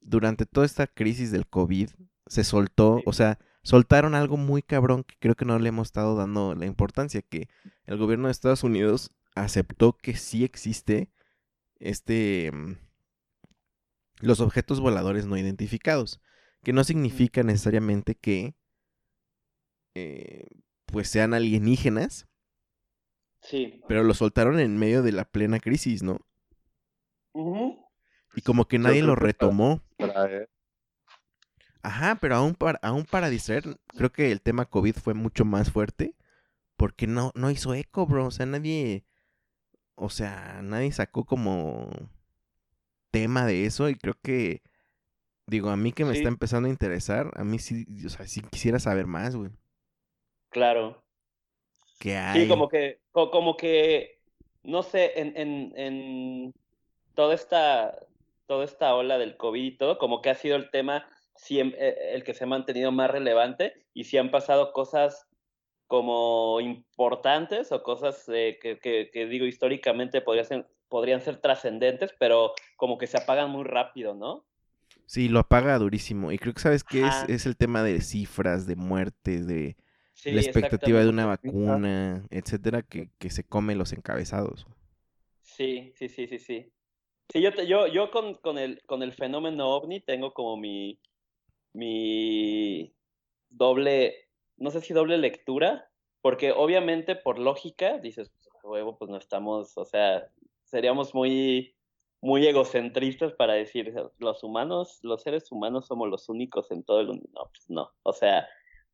durante 0.02 0.48
toda 0.48 0.66
esta 0.66 0.88
crisis 0.88 1.32
del 1.32 1.46
COVID 1.46 1.92
se 2.26 2.44
soltó, 2.44 3.02
o 3.06 3.14
sea, 3.14 3.38
soltaron 3.62 4.16
algo 4.16 4.36
muy 4.36 4.64
cabrón 4.64 5.04
que 5.04 5.16
creo 5.20 5.36
que 5.36 5.46
no 5.46 5.60
le 5.60 5.70
hemos 5.70 5.90
estado 5.90 6.16
dando 6.16 6.56
la 6.56 6.66
importancia, 6.66 7.22
que 7.22 7.50
el 7.86 7.98
gobierno 7.98 8.28
de 8.28 8.32
Estados 8.32 8.64
Unidos 8.64 9.12
aceptó 9.36 9.94
que 9.94 10.16
sí 10.16 10.44
existe 10.44 11.12
este 11.78 12.52
los 14.22 14.40
objetos 14.40 14.80
voladores 14.80 15.28
no 15.28 15.38
identificados, 15.38 16.20
que 16.64 16.74
no 16.74 16.84
significa 16.84 17.44
necesariamente 17.44 18.16
que 18.16 18.56
eh, 19.94 20.48
pues 20.88 21.10
sean 21.10 21.36
alienígenas. 21.36 22.28
Sí. 23.46 23.82
Pero 23.88 24.04
lo 24.04 24.14
soltaron 24.14 24.60
en 24.60 24.78
medio 24.78 25.04
de 25.04 25.12
la 25.12 25.26
plena 25.26 25.60
crisis, 25.60 26.04
¿no? 26.04 26.20
Uh 27.34 27.56
-huh. 27.56 27.86
Y 28.36 28.42
como 28.42 28.68
que 28.68 28.80
nadie 28.80 29.04
lo 29.04 29.16
retomó. 29.16 29.82
Para, 29.98 30.48
Ajá, 31.84 32.16
pero 32.20 32.36
aún 32.36 32.56
para, 32.56 32.80
aún 32.82 33.06
para 33.06 33.30
distraer, 33.30 33.64
creo 33.88 34.12
que 34.12 34.32
el 34.32 34.42
tema 34.42 34.66
COVID 34.66 34.96
fue 34.96 35.14
mucho 35.14 35.46
más 35.46 35.72
fuerte. 35.72 36.16
Porque 36.76 37.08
no, 37.08 37.32
no 37.36 37.52
hizo 37.52 37.74
eco, 37.74 38.06
bro. 38.06 38.26
O 38.26 38.32
sea, 38.32 38.46
nadie. 38.46 39.06
O 39.94 40.10
sea, 40.10 40.62
nadie 40.62 40.92
sacó 40.92 41.26
como 41.26 41.90
tema 43.12 43.46
de 43.46 43.66
eso. 43.66 43.88
Y 43.90 43.96
creo 43.96 44.16
que. 44.22 44.62
Digo, 45.48 45.70
a 45.70 45.78
mí 45.78 45.94
que 45.94 46.06
me 46.06 46.14
sí. 46.14 46.18
está 46.18 46.30
empezando 46.30 46.68
a 46.68 46.72
interesar, 46.72 47.32
a 47.36 47.44
mí 47.44 47.60
sí, 47.60 47.86
o 48.04 48.10
sea, 48.10 48.26
sí 48.26 48.42
quisiera 48.42 48.80
saber 48.80 49.06
más, 49.06 49.36
güey. 49.36 49.52
Claro. 50.50 51.05
Sí, 52.00 52.48
como 52.48 52.70
que, 52.70 53.00
como 53.12 53.58
que, 53.58 54.20
no 54.64 54.84
sé, 54.84 55.20
en, 55.20 55.34
en, 55.36 55.74
en 55.76 56.54
toda 57.16 57.34
esta, 57.34 57.98
toda 58.46 58.66
esta 58.66 58.96
ola 58.96 59.18
del 59.18 59.38
COVID 59.38 59.64
y 59.64 59.78
todo, 59.78 59.98
como 59.98 60.22
que 60.22 60.30
ha 60.30 60.36
sido 60.36 60.56
el 60.56 60.70
tema 60.70 61.08
el 61.50 62.24
que 62.24 62.34
se 62.34 62.44
ha 62.44 62.48
mantenido 62.48 62.92
más 62.92 63.12
relevante 63.12 63.74
y 63.94 64.06
si 64.06 64.18
han 64.18 64.32
pasado 64.32 64.72
cosas 64.72 65.28
como 65.88 66.60
importantes 66.62 67.72
o 67.72 67.84
cosas 67.84 68.24
eh, 68.30 68.58
que, 68.62 68.80
que, 68.80 69.10
que, 69.12 69.28
digo 69.28 69.46
históricamente 69.46 70.22
podrían 70.22 70.46
ser, 70.46 70.68
podrían 70.90 71.22
ser 71.22 71.38
trascendentes, 71.38 72.12
pero 72.20 72.54
como 72.76 72.98
que 72.98 73.08
se 73.08 73.18
apagan 73.18 73.52
muy 73.52 73.64
rápido, 73.64 74.16
¿no? 74.16 74.46
Sí, 75.06 75.28
lo 75.30 75.40
apaga 75.40 75.78
durísimo. 75.78 76.32
Y 76.32 76.40
creo 76.40 76.54
que 76.54 76.62
sabes 76.62 76.84
que 76.84 77.06
es, 77.06 77.26
es, 77.28 77.46
el 77.46 77.56
tema 77.56 77.84
de 77.84 78.02
cifras, 78.02 78.66
de 78.66 78.76
muertes, 78.76 79.46
de 79.46 79.78
sí, 80.26 80.32
la 80.32 80.42
expectativa 80.42 81.00
de 81.00 81.10
una 81.10 81.26
vacuna, 81.26 82.26
etcétera, 82.32 82.82
que, 82.82 83.10
que 83.20 83.30
se 83.30 83.44
come 83.44 83.76
los 83.76 83.94
encabezados. 83.94 84.66
Sí, 85.42 85.94
sí, 85.96 86.10
sí, 86.10 86.28
sí, 86.28 86.40
sí. 86.40 86.72
Sí, 87.30 87.42
yo, 87.42 87.52
yo, 87.64 87.88
yo 87.88 88.12
con, 88.12 88.36
con, 88.36 88.58
el, 88.58 88.82
con 88.86 89.04
el 89.04 89.14
fenómeno 89.14 89.70
ovni 89.70 90.00
tengo 90.02 90.34
como 90.34 90.58
mi, 90.58 91.00
mi 91.74 92.94
doble, 93.50 94.30
no 94.58 94.72
sé 94.72 94.82
si 94.82 94.94
doble 94.94 95.18
lectura, 95.18 95.90
porque 96.22 96.52
obviamente 96.52 97.16
por 97.16 97.40
lógica 97.40 98.00
dices, 98.00 98.30
pues, 98.30 98.48
huevo, 98.64 98.98
pues 98.98 99.10
no 99.12 99.18
estamos, 99.18 99.78
o 99.78 99.86
sea, 99.86 100.28
seríamos 100.64 101.14
muy, 101.14 101.76
muy 102.22 102.48
egocentristas 102.48 103.34
para 103.34 103.54
decir, 103.54 103.94
los 104.18 104.44
humanos, 104.44 105.00
los 105.04 105.22
seres 105.22 105.52
humanos 105.52 105.86
somos 105.86 106.10
los 106.10 106.30
únicos 106.30 106.72
en 106.72 106.84
todo 106.84 107.02
el 107.02 107.08
mundo. 107.08 107.30
No, 107.34 107.50
pues 107.50 107.70
no, 107.70 107.92
o 108.04 108.14
sea, 108.14 108.48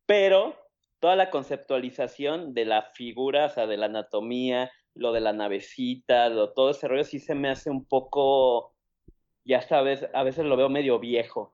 pero 0.06 0.54
toda 1.02 1.16
la 1.16 1.30
conceptualización 1.30 2.54
de 2.54 2.64
la 2.64 2.82
figura, 2.94 3.46
o 3.46 3.48
sea, 3.48 3.66
de 3.66 3.76
la 3.76 3.86
anatomía, 3.86 4.70
lo 4.94 5.10
de 5.10 5.20
la 5.20 5.32
navecita, 5.32 6.28
lo, 6.28 6.52
todo 6.52 6.70
ese 6.70 6.86
rollo 6.86 7.02
sí 7.02 7.18
se 7.18 7.34
me 7.34 7.50
hace 7.50 7.70
un 7.70 7.84
poco, 7.84 8.72
ya 9.44 9.62
sabes, 9.62 10.06
a 10.14 10.22
veces 10.22 10.44
lo 10.44 10.56
veo 10.56 10.68
medio 10.68 11.00
viejo, 11.00 11.52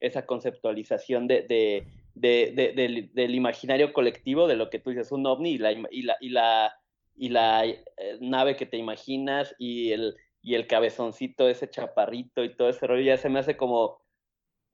esa 0.00 0.26
conceptualización 0.26 1.28
de, 1.28 1.42
de, 1.42 1.86
de, 2.16 3.08
del, 3.14 3.34
imaginario 3.36 3.92
colectivo, 3.92 4.48
de 4.48 4.56
lo 4.56 4.68
que 4.68 4.80
tú 4.80 4.90
dices, 4.90 5.12
un 5.12 5.24
ovni 5.26 5.50
y 5.50 5.58
la, 5.58 5.70
y 5.70 6.02
la, 6.02 6.16
y 6.20 6.28
la, 6.30 6.76
y 7.14 7.28
la 7.28 7.66
eh, 7.66 7.78
nave 8.20 8.56
que 8.56 8.66
te 8.66 8.78
imaginas 8.78 9.54
y 9.60 9.92
el, 9.92 10.16
y 10.42 10.56
el 10.56 10.66
cabezoncito, 10.66 11.48
ese 11.48 11.70
chaparrito 11.70 12.42
y 12.42 12.56
todo 12.56 12.68
ese 12.68 12.84
rollo, 12.88 13.02
ya 13.02 13.16
se 13.16 13.28
me 13.28 13.38
hace 13.38 13.56
como, 13.56 14.00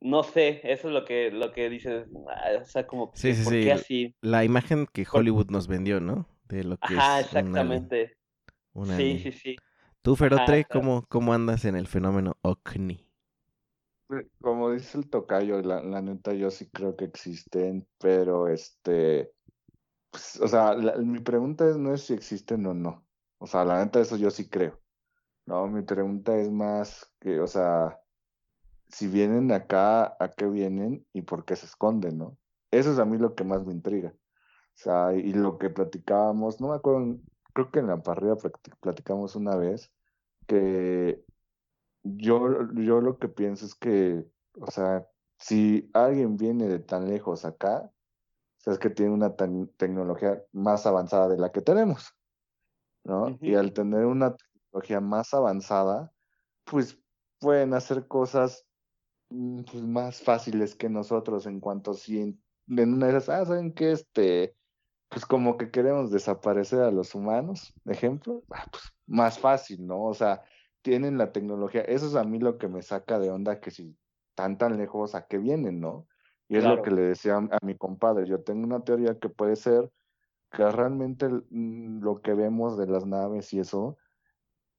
no 0.03 0.23
sé, 0.23 0.61
eso 0.65 0.89
es 0.89 0.95
lo 0.95 1.05
que, 1.05 1.31
lo 1.31 1.53
que 1.53 1.71
dices, 1.71 2.07
ah, 2.29 2.61
o 2.61 2.65
sea, 2.65 2.87
como, 2.87 3.13
sí, 3.15 3.35
sí, 3.35 3.45
sí. 3.45 3.71
así? 3.71 4.15
La 4.21 4.45
imagen 4.45 4.87
que 4.93 5.07
Hollywood 5.11 5.51
nos 5.51 5.69
vendió, 5.69 6.01
¿no? 6.01 6.29
De 6.49 6.65
lo 6.65 6.77
que 6.77 6.95
Ajá, 6.95 7.21
exactamente. 7.21 8.17
sí, 8.97 9.19
sí, 9.19 9.33
sí. 9.33 9.57
Tú, 10.03 10.17
Ferotre, 10.17 10.65
¿cómo, 10.65 11.07
¿cómo 11.09 11.33
andas 11.33 11.65
en 11.65 11.77
el 11.77 11.87
fenómeno 11.87 12.37
OCNI? 12.43 13.07
Como 14.41 14.73
dice 14.73 14.99
el 14.99 15.09
tocayo, 15.09 15.63
la, 15.63 15.83
la 15.83 16.03
neta 16.03 16.35
yo 16.35 16.51
sí 16.51 16.69
creo 16.71 16.97
que 16.97 17.05
existen, 17.07 17.87
pero 17.99 18.49
este, 18.49 19.33
pues, 20.11 20.41
o 20.41 20.49
sea, 20.49 20.75
mi 20.99 21.21
pregunta 21.21 21.69
es, 21.69 21.79
no 21.79 21.95
es 21.95 22.03
si 22.03 22.15
existen 22.15 22.67
o 22.67 22.75
no. 22.75 23.07
O 23.39 23.47
sea, 23.47 23.65
la 23.65 23.85
neta 23.85 24.01
eso 24.01 24.17
yo 24.17 24.31
sí 24.31 24.49
creo. 24.49 24.81
No, 25.47 25.67
mi 25.69 25.83
pregunta 25.83 26.37
es 26.39 26.51
más 26.51 27.13
que, 27.21 27.41
o 27.41 27.47
sea, 27.47 28.02
si 28.93 29.09
vienen 29.09 29.51
acá, 29.53 30.17
¿a 30.21 30.29
qué 30.37 30.47
vienen 30.47 31.05
y 31.13 31.23
por 31.23 31.45
qué 31.45 31.57
se 31.57 31.67
esconden, 31.67 32.19
no? 32.19 32.37
Eso 32.71 32.93
es 32.93 32.99
a 32.99 33.05
mí 33.05 33.19
lo 33.19 33.35
que 33.35 33.45
más 33.45 33.65
me 33.65 33.73
intriga. 33.73 34.15
O 34.15 34.75
sea, 34.75 35.15
y 35.15 35.33
lo 35.33 35.59
que 35.59 35.71
platicábamos, 35.71 36.61
no 36.61 36.69
me 36.69 36.77
acuerdo, 36.77 37.19
creo 37.55 37.71
que 37.71 37.81
en 37.81 37.89
la 37.89 38.03
parrilla 38.03 38.37
platicamos 38.81 39.35
una 39.35 39.57
vez 39.57 39.91
que 40.47 41.25
yo, 42.03 42.71
yo 42.75 43.01
lo 43.01 43.19
que 43.19 43.29
pienso 43.29 43.67
es 43.67 43.75
que, 43.75 44.27
o 44.61 44.71
sea, 44.71 45.07
si 45.39 45.91
alguien 45.95 46.37
viene 46.37 46.69
de 46.69 46.79
tan 46.79 47.09
lejos 47.09 47.45
acá, 47.45 47.83
o 47.85 48.61
sea, 48.61 48.75
es 48.75 48.79
que 48.79 48.91
tiene 48.91 49.13
una 49.13 49.35
tecnología 49.37 50.43
más 50.53 50.87
avanzada 50.87 51.29
de 51.29 51.39
la 51.39 51.51
que 51.51 51.63
tenemos, 51.63 52.15
¿no? 53.05 53.39
Y 53.41 53.55
al 53.55 53.73
tener 53.73 54.05
una 54.05 54.37
tecnología 54.37 55.01
más 55.01 55.35
avanzada, 55.35 56.13
pues 56.65 56.99
pueden 57.39 57.75
hacer 57.75 58.07
cosas 58.07 58.67
pues, 59.71 59.83
más 59.83 60.21
fáciles 60.21 60.75
que 60.75 60.89
nosotros 60.89 61.47
en 61.47 61.61
cuanto 61.61 61.95
si 61.95 62.21
en, 62.21 62.43
una 62.67 63.07
de 63.07 63.19
esas, 63.19 63.29
ah, 63.29 63.47
¿saben 63.47 63.73
qué? 63.73 63.93
Este, 63.93 64.55
pues 65.09 65.27
como 65.27 65.57
que 65.57 65.71
queremos 65.71 66.11
desaparecer 66.11 66.81
a 66.81 66.91
los 66.91 67.15
humanos, 67.15 67.75
ejemplo, 67.85 68.43
ah, 68.51 68.67
pues 68.71 68.85
más 69.07 69.39
fácil, 69.39 69.87
¿no? 69.87 70.05
O 70.05 70.15
sea, 70.15 70.43
tienen 70.81 71.19
la 71.19 71.33
tecnología. 71.33 71.83
Eso 71.83 72.07
es 72.07 72.15
a 72.15 72.25
mí 72.25 72.39
lo 72.39 72.59
que 72.59 72.69
me 72.69 72.83
saca 72.83 73.19
de 73.19 73.31
onda 73.31 73.61
que 73.61 73.71
si 73.71 73.97
están 74.31 74.59
tan 74.59 74.79
lejos, 74.79 75.15
¿a 75.15 75.27
qué 75.27 75.39
vienen, 75.39 75.81
no? 75.81 76.07
Y 76.49 76.57
es 76.57 76.65
lo 76.65 76.83
que 76.83 76.91
le 76.91 77.03
decía 77.03 77.37
a 77.37 77.59
mi 77.65 77.77
compadre. 77.77 78.27
Yo 78.27 78.43
tengo 78.43 78.65
una 78.65 78.85
teoría 78.85 79.19
que 79.19 79.31
puede 79.31 79.57
ser 79.57 79.91
que 80.51 80.71
realmente 80.71 81.27
mm, 81.29 82.03
lo 82.03 82.21
que 82.21 82.35
vemos 82.35 82.77
de 82.77 82.87
las 82.87 83.07
naves 83.07 83.53
y 83.55 83.61
eso 83.61 83.97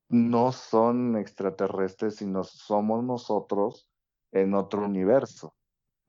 no 0.09 0.51
son 0.51 1.17
extraterrestres, 1.17 2.17
sino 2.17 2.43
somos 2.43 3.03
nosotros 3.03 3.89
en 4.33 4.53
otro 4.53 4.85
universo 4.85 5.53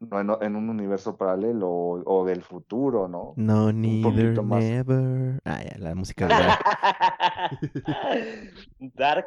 no 0.00 0.42
en, 0.42 0.56
un 0.56 0.68
universo 0.68 1.16
paralelo 1.16 1.68
o, 1.70 2.24
del 2.26 2.42
futuro, 2.42 3.08
¿no? 3.08 3.34
No, 3.36 3.72
neither, 3.72 4.42
never. 4.42 5.40
Ah, 5.44 5.62
ya, 5.62 5.78
la 5.78 5.94
música 5.94 6.26
de 6.26 6.34
Dark. 8.94 9.26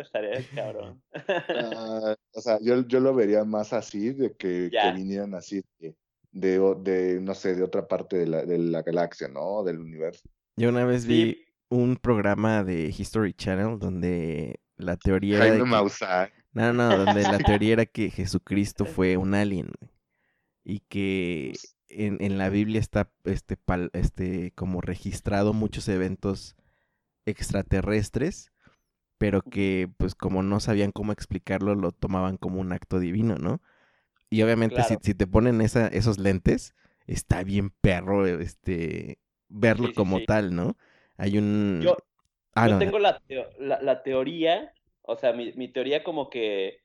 estaría 0.00 0.44
cabrón. 0.54 1.02
Ah, 1.14 2.14
o 2.32 2.40
sea, 2.40 2.58
yo, 2.60 2.86
yo 2.86 3.00
lo 3.00 3.14
vería 3.14 3.44
más 3.44 3.72
así, 3.72 4.12
de 4.12 4.34
que, 4.34 4.70
que 4.70 4.92
vinieran 4.92 5.34
así 5.34 5.62
de, 5.80 5.94
de, 6.32 7.20
no 7.20 7.34
sé, 7.34 7.54
de 7.54 7.62
otra 7.62 7.86
parte 7.86 8.18
de 8.18 8.26
la, 8.26 8.44
de 8.44 8.58
la 8.58 8.82
galaxia, 8.82 9.28
¿no? 9.28 9.62
Del 9.64 9.78
universo. 9.78 10.28
Yo 10.56 10.68
una 10.68 10.84
vez 10.84 11.06
vi 11.06 11.44
un 11.70 11.96
programa 11.96 12.64
de 12.64 12.86
History 12.86 13.32
Channel 13.34 13.78
donde 13.78 14.60
la 14.76 14.96
teoría... 14.96 15.38
Jaime 15.38 15.64
Maussan. 15.64 16.30
No, 16.58 16.72
no, 16.72 17.04
donde 17.04 17.22
la 17.22 17.38
teoría 17.38 17.74
era 17.74 17.86
que 17.86 18.10
Jesucristo 18.10 18.84
fue 18.84 19.16
un 19.16 19.34
alien 19.34 19.70
y 20.64 20.80
que 20.80 21.52
en, 21.88 22.18
en, 22.20 22.36
la 22.36 22.48
Biblia 22.48 22.80
está 22.80 23.12
este, 23.22 23.56
este, 23.92 24.50
como 24.56 24.80
registrado 24.80 25.52
muchos 25.52 25.88
eventos 25.88 26.56
extraterrestres, 27.26 28.50
pero 29.18 29.40
que 29.40 29.88
pues 29.98 30.16
como 30.16 30.42
no 30.42 30.58
sabían 30.58 30.90
cómo 30.90 31.12
explicarlo, 31.12 31.76
lo 31.76 31.92
tomaban 31.92 32.38
como 32.38 32.60
un 32.60 32.72
acto 32.72 32.98
divino, 32.98 33.36
¿no? 33.36 33.62
Y 34.28 34.42
obviamente 34.42 34.82
si, 34.82 34.96
si, 35.00 35.14
te 35.14 35.28
ponen 35.28 35.60
esa, 35.60 35.86
esos 35.86 36.18
lentes, 36.18 36.74
está 37.06 37.44
bien 37.44 37.70
perro 37.70 38.26
este, 38.26 39.20
verlo 39.48 39.94
como 39.94 40.24
tal, 40.24 40.56
¿no? 40.56 40.76
Hay 41.16 41.38
un... 41.38 41.82
Yo, 41.84 41.96
ah, 42.56 42.78
tengo 42.80 42.98
la, 42.98 43.22
la, 43.60 43.80
la, 43.80 44.02
teoría 44.02 44.72
o 45.08 45.16
sea, 45.16 45.32
mi, 45.32 45.52
mi 45.54 45.68
teoría 45.68 46.04
como 46.04 46.28
que 46.28 46.82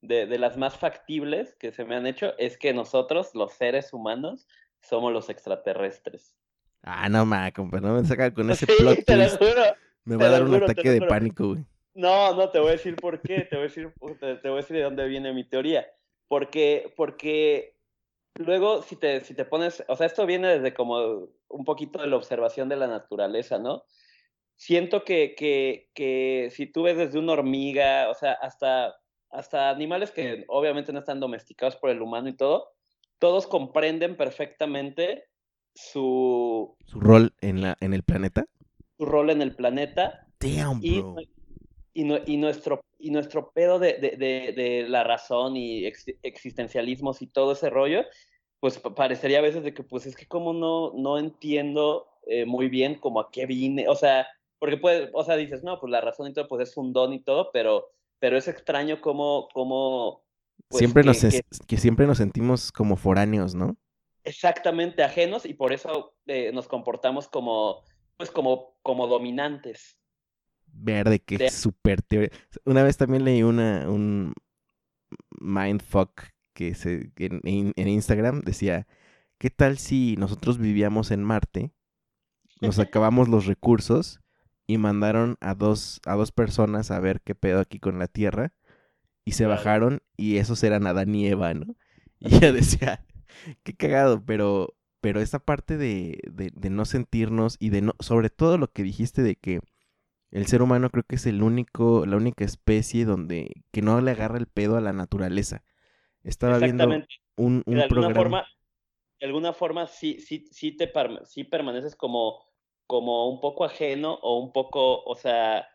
de, 0.00 0.26
de, 0.26 0.38
las 0.38 0.56
más 0.56 0.76
factibles 0.76 1.54
que 1.56 1.70
se 1.70 1.84
me 1.84 1.96
han 1.96 2.06
hecho 2.06 2.36
es 2.38 2.56
que 2.56 2.72
nosotros, 2.72 3.34
los 3.34 3.52
seres 3.52 3.92
humanos, 3.92 4.48
somos 4.80 5.12
los 5.12 5.28
extraterrestres. 5.28 6.34
Ah, 6.82 7.08
no, 7.10 7.26
ma, 7.26 7.52
compa, 7.52 7.78
no 7.80 7.94
me 7.94 8.04
saca 8.06 8.32
con 8.32 8.50
ese 8.50 8.66
plot 8.66 9.04
twist. 9.04 9.40
me 10.04 10.16
va 10.16 10.26
a 10.26 10.30
dar 10.30 10.44
un 10.44 10.54
ataque 10.54 10.90
de 10.90 11.02
pánico, 11.02 11.48
güey. 11.48 11.64
No, 11.94 12.34
no, 12.34 12.50
te 12.50 12.58
voy 12.58 12.68
a 12.68 12.72
decir 12.72 12.96
por 12.96 13.20
qué, 13.20 13.40
te 13.42 13.56
voy 13.56 13.66
a 13.66 13.68
decir, 13.68 13.92
te, 14.20 14.48
voy 14.48 14.52
a 14.52 14.62
decir 14.62 14.76
de 14.76 14.82
dónde 14.84 15.06
viene 15.06 15.34
mi 15.34 15.44
teoría. 15.44 15.86
Porque, 16.28 16.94
porque 16.96 17.76
luego 18.36 18.82
si 18.82 18.96
te, 18.96 19.20
si 19.24 19.34
te 19.34 19.44
pones, 19.44 19.84
o 19.88 19.96
sea, 19.96 20.06
esto 20.06 20.24
viene 20.24 20.48
desde 20.48 20.72
como 20.72 21.28
un 21.48 21.64
poquito 21.64 22.00
de 22.00 22.06
la 22.06 22.16
observación 22.16 22.68
de 22.68 22.76
la 22.76 22.86
naturaleza, 22.86 23.58
¿no? 23.58 23.82
Siento 24.58 25.04
que, 25.04 25.34
que, 25.34 25.88
que, 25.94 26.50
si 26.52 26.66
tú 26.66 26.82
ves 26.82 26.98
desde 26.98 27.18
una 27.18 27.32
hormiga, 27.32 28.10
o 28.10 28.14
sea, 28.14 28.32
hasta, 28.32 28.94
hasta 29.30 29.70
animales 29.70 30.10
que 30.10 30.44
obviamente 30.48 30.92
no 30.92 30.98
están 30.98 31.20
domesticados 31.20 31.76
por 31.76 31.90
el 31.90 32.02
humano 32.02 32.28
y 32.28 32.36
todo, 32.36 32.68
todos 33.18 33.46
comprenden 33.46 34.16
perfectamente 34.16 35.24
su... 35.74 36.76
Su 36.84 37.00
rol 37.00 37.32
en, 37.40 37.62
la, 37.62 37.76
en 37.80 37.94
el 37.94 38.02
planeta. 38.02 38.46
Su 38.98 39.06
rol 39.06 39.30
en 39.30 39.42
el 39.42 39.54
planeta. 39.54 40.26
Damn, 40.40 40.80
y, 40.82 41.04
y, 41.94 42.36
nuestro, 42.36 42.80
y 42.98 43.10
nuestro 43.12 43.52
pedo 43.52 43.78
de, 43.78 43.94
de, 43.94 44.16
de, 44.52 44.88
la 44.88 45.04
razón 45.04 45.56
y 45.56 45.86
existencialismos 46.22 47.22
y 47.22 47.28
todo 47.28 47.52
ese 47.52 47.70
rollo, 47.70 48.04
pues 48.58 48.78
parecería 48.78 49.38
a 49.38 49.42
veces 49.42 49.62
de 49.62 49.72
que 49.72 49.84
pues 49.84 50.06
es 50.06 50.16
que 50.16 50.26
como 50.26 50.52
no, 50.52 50.92
no 50.94 51.18
entiendo 51.18 52.08
eh, 52.26 52.44
muy 52.44 52.68
bien 52.68 52.96
como 52.96 53.20
a 53.20 53.30
qué 53.30 53.46
vine, 53.46 53.88
o 53.88 53.94
sea, 53.94 54.26
porque 54.58 54.76
puede, 54.76 55.10
o 55.12 55.24
sea, 55.24 55.36
dices, 55.36 55.62
no, 55.62 55.78
pues 55.80 55.90
la 55.90 56.00
razón 56.00 56.28
y 56.28 56.32
todo, 56.32 56.48
pues 56.48 56.68
es 56.68 56.76
un 56.76 56.92
don 56.92 57.12
y 57.12 57.20
todo, 57.20 57.50
pero, 57.52 57.90
pero 58.18 58.36
es 58.36 58.48
extraño 58.48 59.00
cómo, 59.00 59.48
cómo 59.52 60.24
pues, 60.68 60.78
siempre 60.78 61.04
nos 61.04 61.20
que, 61.66 61.76
siempre 61.76 62.06
nos 62.06 62.18
sentimos 62.18 62.72
como 62.72 62.96
foráneos, 62.96 63.54
¿no? 63.54 63.76
Exactamente, 64.24 65.02
ajenos, 65.02 65.46
y 65.46 65.54
por 65.54 65.72
eso 65.72 66.14
eh, 66.26 66.50
nos 66.52 66.68
comportamos 66.68 67.28
como, 67.28 67.82
pues 68.16 68.30
como, 68.30 68.76
como 68.82 69.06
dominantes. 69.06 69.96
Verde, 70.66 71.20
que 71.20 71.36
es 71.36 71.54
súper 71.54 72.02
teoría. 72.02 72.30
Una 72.64 72.82
vez 72.82 72.96
también 72.96 73.24
leí 73.24 73.42
una, 73.42 73.88
un 73.88 74.34
mindfuck 75.40 76.22
que 76.52 76.74
se, 76.74 77.10
en, 77.16 77.72
en 77.74 77.88
Instagram 77.88 78.40
decía, 78.40 78.86
¿qué 79.38 79.50
tal 79.50 79.78
si 79.78 80.16
nosotros 80.18 80.58
vivíamos 80.58 81.10
en 81.10 81.22
Marte, 81.22 81.70
nos 82.60 82.80
acabamos 82.80 83.28
los 83.28 83.46
recursos 83.46 84.20
y 84.68 84.78
mandaron 84.78 85.38
a 85.40 85.54
dos, 85.54 86.00
a 86.06 86.14
dos 86.14 86.30
personas 86.30 86.92
a 86.92 87.00
ver 87.00 87.22
qué 87.22 87.34
pedo 87.34 87.60
aquí 87.60 87.80
con 87.80 87.98
la 87.98 88.06
Tierra. 88.06 88.52
Y 89.24 89.32
se 89.32 89.46
bajaron 89.46 90.02
y 90.16 90.36
esos 90.38 90.62
eran 90.62 90.86
Adán 90.86 91.14
y 91.14 91.26
Eva, 91.26 91.54
¿no? 91.54 91.74
Y 92.20 92.36
ella 92.36 92.52
decía, 92.52 93.06
qué 93.64 93.74
cagado, 93.74 94.24
pero, 94.24 94.76
pero 95.00 95.20
esa 95.20 95.38
parte 95.38 95.76
de, 95.78 96.20
de, 96.30 96.50
de, 96.54 96.70
no 96.70 96.84
sentirnos 96.84 97.56
y 97.60 97.70
de 97.70 97.82
no, 97.82 97.94
sobre 98.00 98.30
todo 98.30 98.58
lo 98.58 98.72
que 98.72 98.82
dijiste 98.82 99.22
de 99.22 99.36
que 99.36 99.60
el 100.30 100.46
ser 100.46 100.62
humano 100.62 100.90
creo 100.90 101.04
que 101.04 101.16
es 101.16 101.26
el 101.26 101.42
único, 101.42 102.04
la 102.06 102.16
única 102.16 102.44
especie 102.44 103.04
donde, 103.06 103.64
que 103.72 103.82
no 103.82 104.00
le 104.00 104.10
agarra 104.10 104.38
el 104.38 104.48
pedo 104.48 104.76
a 104.76 104.80
la 104.80 104.92
naturaleza. 104.92 105.64
Estaba 106.24 106.58
viendo 106.58 106.86
un, 107.36 107.62
un 107.64 107.76
de 107.76 107.82
alguna 107.84 108.10
programa. 108.10 108.14
forma, 108.14 108.46
de 109.20 109.26
alguna 109.26 109.52
forma 109.52 109.86
sí, 109.86 110.20
sí, 110.20 110.46
sí 110.50 110.76
te 110.76 110.92
sí 111.24 111.44
permaneces 111.44 111.96
como, 111.96 112.47
como 112.88 113.28
un 113.28 113.38
poco 113.40 113.64
ajeno 113.64 114.14
o 114.22 114.38
un 114.38 114.50
poco, 114.50 115.04
o 115.04 115.14
sea, 115.14 115.68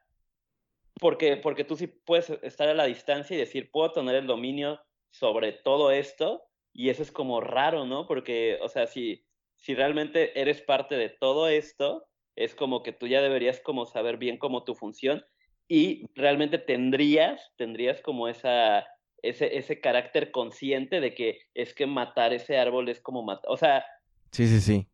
porque, 1.00 1.38
porque 1.38 1.64
tú 1.64 1.78
sí 1.78 1.86
puedes 1.88 2.32
estar 2.42 2.68
a 2.68 2.74
la 2.74 2.86
distancia 2.86 3.36
y 3.36 3.40
decir, 3.40 3.70
puedo 3.72 3.92
tener 3.92 4.16
el 4.16 4.28
dominio 4.28 4.82
sobre 5.12 5.54
todo 5.54 5.92
esto, 5.92 6.44
y 6.74 6.90
eso 6.90 7.04
es 7.04 7.12
como 7.12 7.40
raro, 7.40 7.86
¿no? 7.86 8.08
Porque, 8.08 8.58
o 8.64 8.68
sea, 8.68 8.88
si, 8.88 9.24
si 9.56 9.76
realmente 9.76 10.42
eres 10.42 10.64
parte 10.64 10.96
de 10.96 11.10
todo 11.10 11.48
esto, 11.48 12.08
es 12.36 12.56
como 12.56 12.82
que 12.82 12.94
tú 12.94 13.06
ya 13.06 13.22
deberías 13.22 13.60
como 13.60 13.86
saber 13.86 14.18
bien 14.18 14.40
cómo 14.40 14.64
tu 14.64 14.74
función 14.74 15.24
y 15.68 16.08
realmente 16.16 16.58
tendrías, 16.58 17.54
tendrías 17.58 18.02
como 18.02 18.28
esa, 18.28 18.88
ese, 19.22 19.56
ese 19.56 19.80
carácter 19.80 20.32
consciente 20.32 21.00
de 21.00 21.14
que 21.14 21.42
es 21.54 21.76
que 21.76 21.86
matar 21.86 22.34
ese 22.34 22.58
árbol 22.58 22.90
es 22.90 23.00
como 23.00 23.22
matar, 23.22 23.52
o 23.52 23.58
sea... 23.58 23.86
Sí, 24.32 24.48
sí, 24.48 24.60
sí 24.60 24.88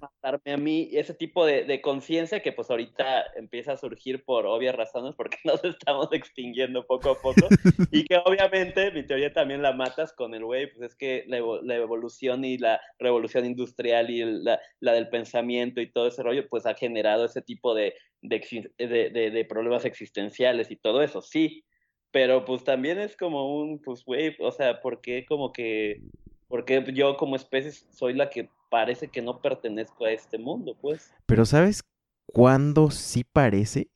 matarme 0.00 0.52
a 0.52 0.56
mí, 0.56 0.88
ese 0.92 1.14
tipo 1.14 1.46
de, 1.46 1.64
de 1.64 1.80
conciencia 1.80 2.40
que 2.40 2.52
pues 2.52 2.70
ahorita 2.70 3.24
empieza 3.36 3.72
a 3.72 3.76
surgir 3.76 4.24
por 4.24 4.46
obvias 4.46 4.74
razones 4.74 5.14
porque 5.16 5.36
nos 5.44 5.62
estamos 5.64 6.08
extinguiendo 6.12 6.86
poco 6.86 7.10
a 7.10 7.14
poco 7.14 7.48
y 7.90 8.04
que 8.04 8.16
obviamente 8.24 8.90
mi 8.92 9.04
teoría 9.04 9.32
también 9.32 9.62
la 9.62 9.72
matas 9.72 10.12
con 10.12 10.34
el 10.34 10.44
güey, 10.44 10.72
pues 10.72 10.92
es 10.92 10.96
que 10.96 11.24
la, 11.26 11.38
la, 11.62 11.76
evolución 11.76 12.44
y 12.44 12.58
la 12.58 12.80
revolución 12.98 13.44
industrial 13.44 14.10
y 14.10 14.24
la, 14.24 14.60
la, 14.80 14.92
del 14.92 15.08
pensamiento 15.08 15.80
y 15.80 15.90
todo 15.90 16.08
ese 16.08 16.22
rollo 16.22 16.48
pues 16.48 16.66
ha 16.66 16.74
generado 16.74 17.24
ese 17.24 17.42
tipo 17.42 17.74
de, 17.74 17.94
de, 18.22 19.46
problemas 19.48 19.84
existenciales 19.84 20.70
y 20.70 20.76
todo 20.76 21.02
eso, 21.02 21.22
sí, 21.22 21.64
pero 22.10 22.44
pues 22.44 22.64
también 22.64 22.98
es 22.98 23.16
como 23.16 23.56
un, 23.56 23.80
pues 23.80 24.04
güey, 24.04 24.36
o 24.40 24.50
sea, 24.50 24.80
¿por 24.80 25.00
qué 25.00 25.24
como 25.26 25.52
que 25.52 26.00
porque 26.48 26.84
yo 26.94 27.16
como 27.16 27.36
especie 27.36 27.72
soy 27.72 28.14
la 28.14 28.30
que 28.30 28.50
parece 28.70 29.08
que 29.08 29.22
no 29.22 29.40
pertenezco 29.40 30.04
a 30.04 30.10
este 30.10 30.38
mundo, 30.38 30.76
pues. 30.80 31.14
Pero 31.26 31.44
¿sabes 31.44 31.82
cuándo 32.26 32.90
sí 32.90 33.24
parece? 33.24 33.90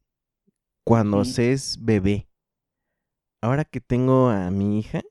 Cuando 0.85 1.25
se 1.25 1.53
es 1.53 1.79
bebé. 1.81 2.29
Ahora 3.43 3.65
que 3.65 3.81
tengo 3.81 4.29
a 4.29 4.51
mi 4.51 4.79
hija, 4.79 5.03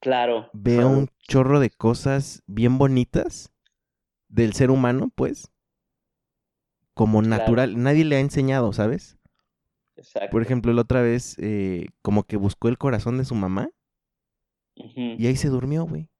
claro. 0.00 0.50
Veo 0.52 0.88
un 0.88 1.08
chorro 1.20 1.60
de 1.60 1.70
cosas 1.70 2.42
bien 2.46 2.78
bonitas 2.78 3.52
del 4.28 4.52
ser 4.52 4.70
humano, 4.70 5.10
pues. 5.14 5.50
Como 6.94 7.22
natural. 7.22 7.80
Nadie 7.80 8.04
le 8.04 8.16
ha 8.16 8.20
enseñado, 8.20 8.72
¿sabes? 8.72 9.18
Exacto. 9.96 10.30
Por 10.30 10.42
ejemplo, 10.42 10.72
la 10.72 10.82
otra 10.82 11.00
vez, 11.00 11.36
eh, 11.38 11.86
como 12.02 12.24
que 12.24 12.36
buscó 12.36 12.68
el 12.68 12.76
corazón 12.76 13.18
de 13.18 13.24
su 13.24 13.34
mamá. 13.34 13.70
Y 14.74 15.26
ahí 15.26 15.36
se 15.36 15.48
durmió, 15.48 15.84
güey. 15.84 16.11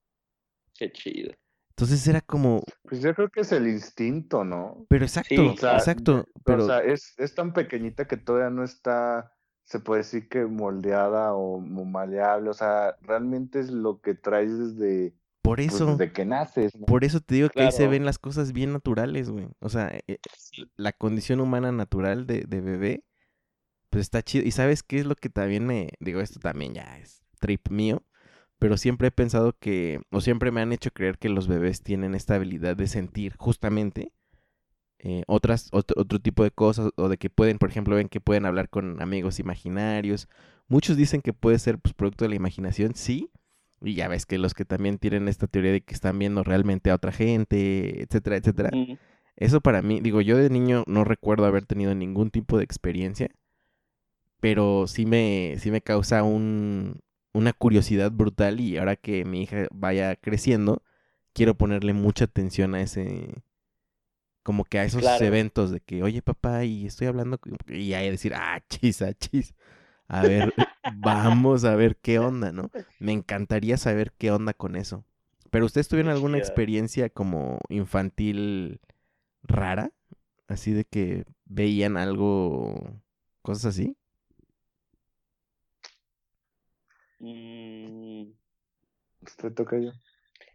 Qué 0.82 0.90
chido. 0.90 1.32
Entonces 1.70 2.04
era 2.08 2.20
como. 2.20 2.64
Pues 2.82 3.00
yo 3.00 3.14
creo 3.14 3.28
que 3.28 3.42
es 3.42 3.52
el 3.52 3.68
instinto, 3.68 4.42
¿no? 4.44 4.84
Pero 4.88 5.04
exacto, 5.04 5.52
exacto. 5.52 6.26
Pero... 6.44 6.64
O 6.64 6.66
sea, 6.66 6.80
es, 6.80 7.14
es 7.18 7.36
tan 7.36 7.52
pequeñita 7.52 8.08
que 8.08 8.16
todavía 8.16 8.50
no 8.50 8.64
está, 8.64 9.32
se 9.62 9.78
puede 9.78 10.00
decir 10.00 10.28
que 10.28 10.44
moldeada 10.44 11.34
o 11.34 11.60
maleable. 11.60 12.50
O 12.50 12.52
sea, 12.52 12.96
realmente 13.02 13.60
es 13.60 13.70
lo 13.70 14.00
que 14.00 14.14
traes 14.14 14.58
desde. 14.58 15.14
Por 15.40 15.58
pues, 15.58 15.72
eso. 15.72 15.86
desde 15.96 16.12
que 16.12 16.24
naces. 16.24 16.74
¿no? 16.76 16.84
Por 16.86 17.04
eso 17.04 17.20
te 17.20 17.36
digo 17.36 17.48
que 17.48 17.62
ahí 17.62 17.70
se 17.70 17.86
ven 17.86 18.04
las 18.04 18.18
cosas 18.18 18.52
bien 18.52 18.72
naturales, 18.72 19.30
güey. 19.30 19.48
O 19.60 19.68
sea, 19.68 19.88
eh, 20.08 20.18
la 20.74 20.90
condición 20.90 21.40
humana 21.40 21.70
natural 21.70 22.26
de, 22.26 22.40
de 22.40 22.60
bebé, 22.60 23.04
pues 23.88 24.02
está 24.02 24.22
chido. 24.22 24.44
Y 24.44 24.50
sabes 24.50 24.82
qué 24.82 24.98
es 24.98 25.06
lo 25.06 25.14
que 25.14 25.28
también 25.28 25.64
me. 25.64 25.90
Digo, 26.00 26.20
esto 26.20 26.40
también 26.40 26.74
ya 26.74 26.98
es 26.98 27.22
trip 27.38 27.68
mío 27.70 28.02
pero 28.62 28.76
siempre 28.76 29.08
he 29.08 29.10
pensado 29.10 29.56
que, 29.58 30.02
o 30.12 30.20
siempre 30.20 30.52
me 30.52 30.60
han 30.60 30.72
hecho 30.72 30.92
creer 30.92 31.18
que 31.18 31.28
los 31.28 31.48
bebés 31.48 31.82
tienen 31.82 32.14
esta 32.14 32.36
habilidad 32.36 32.76
de 32.76 32.86
sentir 32.86 33.34
justamente 33.36 34.12
eh, 35.00 35.24
otras, 35.26 35.68
otro, 35.72 36.00
otro, 36.00 36.20
tipo 36.20 36.44
de 36.44 36.52
cosas, 36.52 36.92
o 36.94 37.08
de 37.08 37.16
que 37.16 37.28
pueden, 37.28 37.58
por 37.58 37.70
ejemplo, 37.70 37.96
ven 37.96 38.08
que 38.08 38.20
pueden 38.20 38.46
hablar 38.46 38.68
con 38.68 39.02
amigos 39.02 39.40
imaginarios. 39.40 40.28
Muchos 40.68 40.96
dicen 40.96 41.22
que 41.22 41.32
puede 41.32 41.58
ser 41.58 41.80
pues, 41.80 41.92
producto 41.92 42.24
de 42.24 42.28
la 42.28 42.36
imaginación, 42.36 42.94
sí. 42.94 43.30
Y 43.80 43.94
ya 43.94 44.06
ves 44.06 44.26
que 44.26 44.38
los 44.38 44.54
que 44.54 44.64
también 44.64 44.98
tienen 44.98 45.26
esta 45.26 45.48
teoría 45.48 45.72
de 45.72 45.80
que 45.80 45.92
están 45.92 46.16
viendo 46.20 46.44
realmente 46.44 46.92
a 46.92 46.94
otra 46.94 47.10
gente, 47.10 48.00
etcétera, 48.04 48.36
etcétera. 48.36 48.70
Eso 49.34 49.60
para 49.60 49.82
mí, 49.82 50.00
digo, 50.00 50.20
yo 50.20 50.36
de 50.36 50.50
niño 50.50 50.84
no 50.86 51.02
recuerdo 51.02 51.46
haber 51.46 51.66
tenido 51.66 51.96
ningún 51.96 52.30
tipo 52.30 52.58
de 52.58 52.62
experiencia, 52.62 53.28
pero 54.38 54.86
sí 54.86 55.04
me, 55.04 55.56
sí 55.58 55.72
me 55.72 55.80
causa 55.80 56.22
un, 56.22 57.00
una 57.32 57.52
curiosidad 57.52 58.10
brutal 58.10 58.60
y 58.60 58.76
ahora 58.76 58.96
que 58.96 59.24
mi 59.24 59.42
hija 59.42 59.66
vaya 59.72 60.16
creciendo, 60.16 60.82
quiero 61.32 61.56
ponerle 61.56 61.92
mucha 61.92 62.24
atención 62.24 62.74
a 62.74 62.82
ese, 62.82 63.42
como 64.42 64.64
que 64.64 64.78
a 64.78 64.84
esos 64.84 65.04
eventos 65.20 65.70
de 65.70 65.80
que, 65.80 66.02
oye 66.02 66.22
papá, 66.22 66.64
y 66.64 66.86
estoy 66.86 67.06
hablando, 67.06 67.38
y 67.68 67.94
ahí 67.94 68.10
decir, 68.10 68.34
ah, 68.34 68.60
chis, 68.68 69.02
ah, 69.02 69.14
chis. 69.14 69.54
A 70.08 70.22
ver, 70.22 70.52
vamos 70.96 71.64
a 71.64 71.74
ver 71.74 71.96
qué 71.96 72.18
onda, 72.18 72.52
¿no? 72.52 72.70
Me 72.98 73.12
encantaría 73.12 73.78
saber 73.78 74.12
qué 74.12 74.30
onda 74.30 74.52
con 74.52 74.76
eso. 74.76 75.04
Pero 75.50 75.64
ustedes 75.64 75.88
tuvieron 75.88 76.12
alguna 76.12 76.38
experiencia 76.38 77.08
como 77.08 77.58
infantil 77.68 78.80
rara? 79.42 79.92
Así 80.48 80.72
de 80.72 80.84
que 80.84 81.24
veían 81.46 81.96
algo, 81.96 83.00
cosas 83.42 83.66
así. 83.66 83.96
Mm. 87.22 88.32
Usted 89.22 89.54
toca 89.54 89.78
yo. 89.78 89.92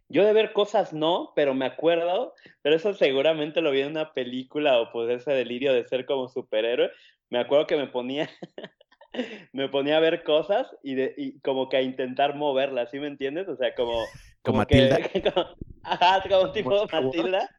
Yo 0.10 0.26
de 0.26 0.34
ver 0.34 0.54
cosas 0.54 0.94
no, 0.94 1.32
pero 1.36 1.54
me 1.54 1.66
acuerdo, 1.66 2.34
pero 2.62 2.76
eso 2.76 2.94
seguramente 2.94 3.62
lo 3.62 3.72
vi 3.72 3.82
en 3.82 3.92
una 3.92 4.14
película 4.14 4.80
o 4.80 4.92
pues 4.92 5.10
ese 5.10 5.32
delirio 5.32 5.74
de 5.74 5.88
ser 5.88 6.06
como 6.06 6.28
superhéroe. 6.28 6.92
Me 7.30 7.40
acuerdo 7.40 7.68
que 7.68 7.78
me 7.78 7.88
ponía, 7.88 8.30
me 9.54 9.70
ponía 9.70 9.98
a 9.98 10.02
ver 10.02 10.24
cosas 10.24 10.68
y, 10.84 10.96
de, 10.96 11.14
y 11.18 11.40
como 11.40 11.68
que 11.68 11.78
a 11.78 11.82
intentar 11.82 12.36
moverlas, 12.36 12.92
¿sí 12.92 13.00
me 13.00 13.08
entiendes? 13.08 13.48
O 13.48 13.56
sea, 13.56 13.74
como... 13.74 13.94
Como, 14.44 14.60
Matilda. 14.60 14.98
como, 15.34 15.46
ajá, 15.84 16.24
como 16.30 16.52
tipo 16.54 16.88
Matilda. 16.90 17.50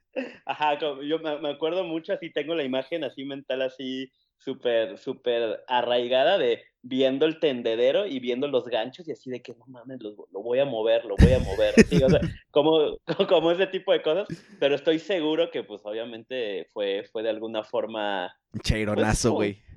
Ajá, 0.47 0.79
como, 0.79 1.03
yo 1.03 1.18
me, 1.18 1.38
me 1.38 1.51
acuerdo 1.51 1.85
mucho, 1.85 2.14
así 2.14 2.33
tengo 2.33 2.55
la 2.55 2.64
imagen 2.64 3.05
así 3.05 3.27
mental, 3.27 3.61
así 3.61 4.11
súper, 4.38 4.98
súper 4.98 5.64
arraigada 5.66 6.38
de 6.38 6.62
viendo 6.83 7.27
el 7.27 7.40
tendedero 7.40 8.07
y 8.07 8.20
viendo 8.20 8.48
los 8.48 8.66
ganchos 8.66 9.07
y 9.09 9.12
así 9.12 9.31
de 9.31 9.42
que 9.42 9.53
no 9.55 9.66
mames, 9.66 10.01
lo, 10.01 10.14
lo 10.33 10.42
voy 10.42 10.59
a 10.61 10.64
mover, 10.64 11.05
lo 11.05 11.16
voy 11.16 11.33
a 11.33 11.38
mover. 11.40 11.74
¿sí? 11.87 12.03
O 12.03 12.09
sea, 12.09 12.20
como, 12.51 12.98
como 13.29 13.51
ese 13.51 13.66
tipo 13.66 13.92
de 13.92 14.03
cosas, 14.03 14.29
pero 14.59 14.74
estoy 14.74 14.98
seguro 14.98 15.51
que 15.51 15.64
pues 15.64 15.83
obviamente 15.85 16.68
fue, 16.72 17.05
fue 17.12 17.22
de 17.22 17.31
alguna 17.31 17.64
forma... 17.64 18.35
Chaironazo, 18.62 19.33
güey. 19.33 19.55
Pues, 19.55 19.68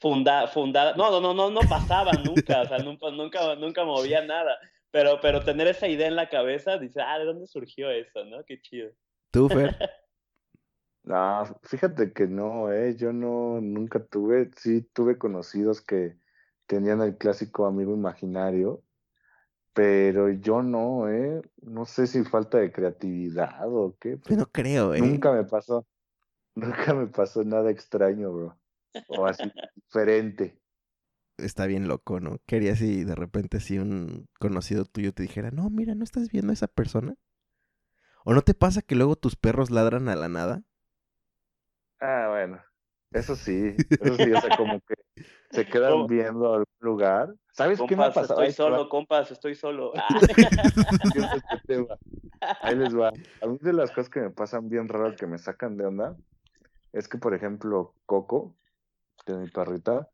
funda, 0.00 0.46
fundada, 0.48 0.94
no, 0.96 1.10
no, 1.10 1.20
no, 1.20 1.34
no, 1.34 1.50
no 1.50 1.60
pasaba 1.68 2.12
nunca, 2.12 2.62
o 2.62 2.66
sea, 2.66 2.78
nunca, 2.78 3.10
nunca, 3.10 3.54
nunca 3.56 3.84
movía 3.84 4.22
nada, 4.22 4.58
pero, 4.90 5.18
pero 5.20 5.42
tener 5.42 5.66
esa 5.66 5.88
idea 5.88 6.06
en 6.06 6.16
la 6.16 6.28
cabeza, 6.28 6.78
dice, 6.78 7.00
ah, 7.00 7.18
¿de 7.18 7.24
dónde 7.24 7.46
surgió 7.46 7.90
eso, 7.90 8.24
no? 8.24 8.44
Qué 8.44 8.60
chido. 8.60 8.90
¿Tú, 9.30 9.48
Fer? 9.48 9.74
No, 11.04 11.44
fíjate 11.62 12.12
que 12.12 12.26
no, 12.26 12.72
eh, 12.72 12.96
yo 12.96 13.12
no, 13.12 13.60
nunca 13.60 14.02
tuve, 14.02 14.50
sí 14.56 14.80
tuve 14.80 15.18
conocidos 15.18 15.82
que 15.82 16.16
tenían 16.66 17.02
el 17.02 17.18
clásico 17.18 17.66
amigo 17.66 17.94
imaginario, 17.94 18.82
pero 19.74 20.30
yo 20.30 20.62
no, 20.62 21.10
eh, 21.10 21.42
no 21.60 21.84
sé 21.84 22.06
si 22.06 22.24
falta 22.24 22.56
de 22.58 22.72
creatividad 22.72 23.68
o 23.68 23.94
qué. 24.00 24.18
Yo 24.26 24.36
no 24.36 24.46
creo, 24.46 24.94
eh. 24.94 25.00
Nunca 25.00 25.30
me 25.30 25.44
pasó, 25.44 25.86
nunca 26.54 26.94
me 26.94 27.06
pasó 27.06 27.44
nada 27.44 27.70
extraño, 27.70 28.32
bro, 28.32 28.58
o 29.08 29.26
así 29.26 29.52
diferente. 29.74 30.58
Está 31.36 31.66
bien 31.66 31.86
loco, 31.86 32.20
¿no? 32.20 32.38
Quería 32.46 32.76
si 32.76 33.04
de 33.04 33.14
repente 33.14 33.60
si 33.60 33.78
un 33.78 34.26
conocido 34.38 34.86
tuyo 34.86 35.12
te 35.12 35.22
dijera, 35.22 35.50
no, 35.50 35.68
mira, 35.68 35.94
¿no 35.94 36.04
estás 36.04 36.30
viendo 36.30 36.52
a 36.52 36.54
esa 36.54 36.68
persona? 36.68 37.16
¿O 38.24 38.32
no 38.32 38.40
te 38.40 38.54
pasa 38.54 38.80
que 38.80 38.94
luego 38.94 39.16
tus 39.16 39.36
perros 39.36 39.70
ladran 39.70 40.08
a 40.08 40.16
la 40.16 40.28
nada? 40.28 40.62
Ah, 42.04 42.28
bueno. 42.28 42.60
Eso 43.12 43.34
sí, 43.34 43.74
eso 43.78 44.16
sí, 44.16 44.32
o 44.32 44.40
sea, 44.40 44.56
como 44.56 44.80
que 44.80 44.94
se 45.50 45.64
quedan 45.70 46.06
viendo 46.06 46.52
algún 46.52 46.66
lugar. 46.80 47.32
¿Sabes 47.52 47.80
qué 47.88 47.96
me 47.96 48.04
ha 48.04 48.12
pasado? 48.12 48.42
Estoy 48.42 48.52
solo, 48.52 48.88
compas, 48.90 49.30
estoy 49.30 49.54
solo. 49.54 49.92
Ahí 52.60 52.76
les 52.76 52.94
va. 52.94 53.12
A 53.40 53.46
mí 53.46 53.56
de 53.60 53.72
las 53.72 53.90
cosas 53.90 54.10
que 54.10 54.20
me 54.20 54.30
pasan 54.30 54.68
bien 54.68 54.88
raras 54.88 55.16
que 55.16 55.26
me 55.26 55.38
sacan 55.38 55.78
de 55.78 55.86
onda 55.86 56.16
es 56.92 57.08
que, 57.08 57.16
por 57.16 57.32
ejemplo, 57.34 57.94
Coco, 58.04 58.54
de 59.24 59.36
mi 59.36 59.48
perrita, 59.48 60.10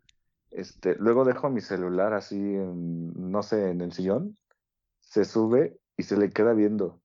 este, 0.50 0.94
luego 0.96 1.24
dejo 1.24 1.50
mi 1.50 1.62
celular 1.62 2.12
así, 2.12 2.37
en, 2.37 3.33
no 3.33 3.42
sé, 3.42 3.70
en 3.70 3.81
el 3.81 3.92
sillón, 3.92 4.37
se 5.00 5.24
sube 5.24 5.81
y 5.96 6.05
se 6.05 6.16
le 6.16 6.31
queda 6.31 6.53
viendo. 6.53 7.00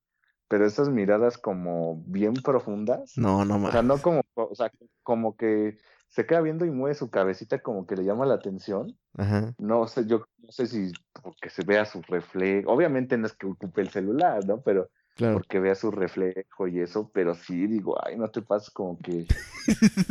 Pero 0.47 0.65
esas 0.65 0.89
miradas 0.89 1.38
como 1.38 2.03
bien 2.05 2.34
profundas. 2.34 3.17
No, 3.17 3.45
no 3.45 3.58
más. 3.58 3.69
O 3.69 3.71
sea, 3.71 3.81
no 3.81 3.97
como 3.99 4.21
o 4.36 4.55
sea, 4.55 4.71
como 5.03 5.36
que 5.36 5.77
se 6.08 6.25
queda 6.25 6.41
viendo 6.41 6.65
y 6.65 6.71
mueve 6.71 6.95
su 6.95 7.10
cabecita 7.10 7.60
como 7.60 7.88
que 7.88 7.95
le 7.95 8.05
llama 8.05 8.25
la 8.25 8.36
atención. 8.36 8.97
Ajá. 9.17 9.53
No 9.58 9.88
sé, 9.88 10.05
yo 10.05 10.25
no 10.38 10.51
sé 10.51 10.67
si 10.67 10.91
porque 11.21 11.49
se 11.49 11.63
vea 11.63 11.86
su 11.86 12.01
reflejo. 12.03 12.71
Obviamente 12.71 13.17
no 13.17 13.25
es 13.25 13.34
que 13.34 13.47
ocupe 13.47 13.81
el 13.81 13.89
celular, 13.89 14.45
¿no? 14.45 14.62
Pero 14.62 14.89
porque 15.17 15.60
vea 15.60 15.75
su 15.75 15.91
reflejo 15.91 16.67
y 16.67 16.81
eso, 16.81 17.10
pero 17.13 17.36
sí 17.36 17.67
digo, 17.67 17.97
ay, 18.05 18.17
no 18.17 18.29
te 18.29 18.41
pases 18.41 18.69
como 18.69 18.99
que 18.99 19.25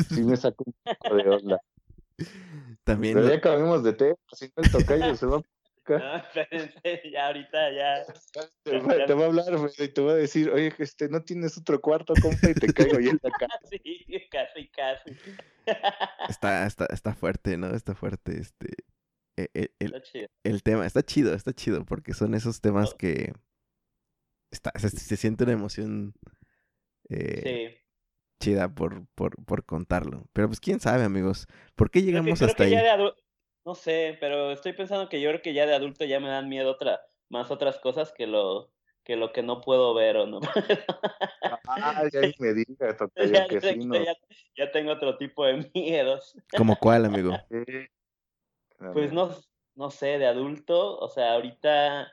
sí 0.09 0.23
me 0.25 0.37
saco 0.37 0.64
un 0.66 0.75
poco 0.83 1.16
de 1.16 1.29
onda. 1.29 1.61
También. 2.85 3.14
Pero 3.14 3.29
ya 3.29 3.37
acabamos 3.37 3.83
de 3.83 3.92
té, 3.92 4.16
así 4.33 4.51
no 4.57 4.62
el 4.62 4.70
tocayo 4.70 5.14
se 5.14 5.27
va 5.27 5.42
no, 5.88 6.23
ya 7.12 7.27
ahorita 7.27 7.73
ya. 7.73 8.05
Te, 8.62 8.79
va, 9.14 9.25
a 9.25 9.27
hablar, 9.27 9.47
y 9.79 9.88
te 9.88 10.01
va 10.01 10.12
a 10.12 10.16
decir, 10.16 10.51
oye, 10.51 10.73
este, 10.79 11.09
no 11.09 11.23
tienes 11.23 11.59
otro 11.59 11.81
cuarto, 11.81 12.14
compa, 12.20 12.51
y 12.51 12.55
te 12.55 12.73
caigo 12.73 13.01
y 13.01 13.09
en 13.09 13.20
la 13.23 13.31
Sí, 13.70 14.29
casi, 14.31 14.68
casi. 14.68 15.16
Está, 16.29 16.66
está, 16.66 16.87
está 16.87 17.14
fuerte, 17.14 17.57
¿no? 17.57 17.75
Está 17.75 17.94
fuerte, 17.94 18.38
este. 18.38 18.68
E, 19.37 19.49
e, 19.55 19.70
el, 19.79 20.03
el, 20.44 20.62
tema, 20.62 20.87
está 20.87 21.03
chido, 21.03 21.35
está 21.35 21.53
chido, 21.53 21.85
porque 21.87 22.12
son 22.12 22.35
esos 22.35 22.61
temas 22.61 22.94
que 22.94 23.33
está, 24.51 24.73
se, 24.79 25.16
siente 25.16 25.44
una 25.44 25.55
emoción 25.55 26.14
eh, 27.09 27.83
chida 28.40 28.73
por, 28.73 29.07
por, 29.14 29.42
por 29.44 29.64
contarlo. 29.64 30.29
Pero 30.33 30.49
pues 30.49 30.61
quién 30.61 30.81
sabe, 30.81 31.05
amigos, 31.05 31.47
¿por 31.75 31.90
qué 31.90 32.03
llegamos 32.03 32.42
hasta 32.42 32.64
ahí? 32.64 32.75
No 33.64 33.74
sé, 33.74 34.18
pero 34.20 34.53
estoy 34.53 34.74
pensando 34.74 35.09
que 35.09 35.20
yo 35.20 35.31
creo 35.31 35.42
que 35.42 35.55
ya 35.55 35.66
de 35.66 35.74
adulto 35.74 36.05
ya 36.05 36.20
me 36.20 36.29
dan 36.29 36.48
miedo 36.48 36.70
otra, 36.70 37.00
más 37.31 37.50
otras 37.50 37.79
cosas 37.79 38.12
que 38.12 38.27
lo 38.27 38.70
que 39.05 39.16
lo 39.16 39.33
que 39.33 39.42
no 39.42 39.61
puedo 39.61 39.94
ver 39.94 40.16
o 40.16 40.27
no. 40.27 40.40
ah, 41.68 42.05
ya 42.12 42.20
me 42.38 42.55
diga, 42.55 42.96
ya, 43.33 43.46
que 43.48 43.61
sí, 43.61 43.79
no. 43.79 43.94
ya, 44.57 44.70
tengo 44.72 44.92
otro 44.92 45.16
tipo 45.16 45.44
de 45.44 45.70
miedos. 45.74 46.37
¿Como 46.57 46.77
cuál, 46.77 47.05
amigo? 47.07 47.33
Pues 48.92 49.12
no, 49.12 49.31
no 49.74 49.90
sé, 49.90 50.18
de 50.18 50.27
adulto, 50.27 50.98
o 50.98 51.09
sea, 51.09 51.35
ahorita, 51.35 52.11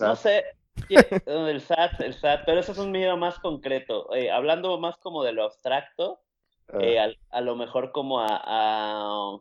no 0.00 0.16
sé, 0.16 0.44
el 0.88 1.60
SAT, 1.60 2.00
el 2.00 2.14
SAT, 2.14 2.42
pero 2.44 2.60
eso 2.60 2.72
es 2.72 2.78
un 2.78 2.92
miedo 2.92 3.16
más 3.16 3.38
concreto. 3.38 4.12
Eh, 4.14 4.30
hablando 4.30 4.78
más 4.78 4.98
como 4.98 5.24
de 5.24 5.32
lo 5.32 5.44
abstracto, 5.44 6.20
ah. 6.68 6.78
eh, 6.80 7.16
a, 7.30 7.40
lo 7.40 7.56
mejor 7.56 7.92
como 7.92 8.20
a 8.20 9.40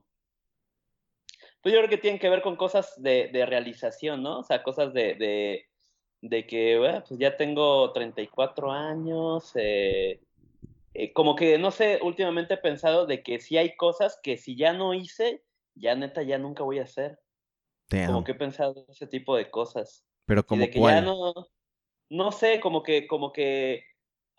pues 1.62 1.74
yo 1.74 1.80
creo 1.80 1.89
que 1.89 1.98
tienen 1.98 2.19
que 2.19 2.30
ver 2.30 2.41
con 2.41 2.56
cosas 2.56 2.93
de, 3.02 3.30
de 3.32 3.45
realización, 3.45 4.24
¿no? 4.24 4.39
O 4.39 4.43
sea, 4.43 4.63
cosas 4.63 4.93
de, 4.93 5.15
de, 5.15 5.65
de 6.22 6.48
que, 6.48 6.78
bueno, 6.78 7.04
pues 7.08 7.19
ya 7.19 7.36
tengo 7.38 7.91
34 7.91 8.72
años, 8.72 9.52
eh, 9.56 10.22
eh, 10.93 11.13
como 11.13 11.36
que, 11.36 11.58
no 11.58 11.72
sé, 11.72 12.00
últimamente 12.02 12.56
he 12.56 12.58
pensado 12.58 13.06
de 13.06 13.24
que 13.24 13.39
sí 13.39 13.58
hay 13.58 13.76
cosas 13.76 14.19
que 14.22 14.38
si 14.38 14.56
ya 14.56 14.74
no 14.74 14.93
hice, 14.93 15.43
ya 15.76 15.95
neta, 15.95 16.24
ya 16.24 16.38
nunca 16.38 16.63
voy 16.63 16.80
a 16.80 16.84
hacer. 16.84 17.19
Como 18.06 18.24
que 18.24 18.34
he 18.34 18.36
pensado 18.36 18.86
ese 18.88 19.08
tipo 19.08 19.36
de 19.36 19.50
cosas. 19.50 20.06
Pero 20.26 20.45
como 20.45 20.69
que 20.69 20.80
ya 20.80 21.02
no, 21.02 21.34
no 22.10 22.32
sé, 22.32 22.60
como 22.60 22.84
que, 22.84 23.08
como 23.08 23.32
que, 23.34 23.84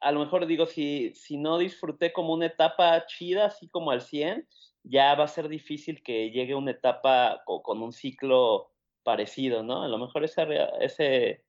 a 0.00 0.12
lo 0.12 0.20
mejor 0.20 0.46
digo, 0.46 0.66
si, 0.66 1.12
si 1.14 1.36
no 1.36 1.58
disfruté 1.58 2.12
como 2.12 2.32
una 2.32 2.46
etapa 2.46 3.06
chida, 3.06 3.46
así 3.46 3.68
como 3.68 3.90
al 3.90 4.00
100, 4.00 4.48
ya 4.82 5.14
va 5.14 5.24
a 5.24 5.28
ser 5.28 5.48
difícil 5.48 6.02
que 6.02 6.30
llegue 6.30 6.54
una 6.54 6.70
etapa 6.70 7.42
con, 7.44 7.82
un 7.82 7.92
ciclo 7.92 8.72
parecido, 9.02 9.62
¿no? 9.62 9.82
A 9.82 9.88
lo 9.88 9.98
mejor 9.98 10.24
esa, 10.24 10.44
ese, 10.80 11.44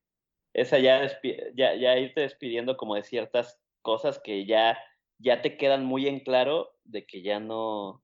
esa 0.54 0.80
ya, 0.80 1.10
ya, 1.56 1.76
ya 1.76 1.98
irte 1.98 2.22
despidiendo 2.22 2.76
como 2.76 2.96
de 2.96 3.04
ciertas 3.04 3.60
cosas 3.82 4.20
que 4.20 4.46
ya, 4.46 4.78
ya 5.18 5.42
te 5.42 5.58
quedan 5.58 5.86
muy 5.86 6.08
en 6.08 6.20
claro 6.20 6.76
de 6.84 7.06
que 7.06 7.22
ya 7.22 7.40
no, 7.40 8.04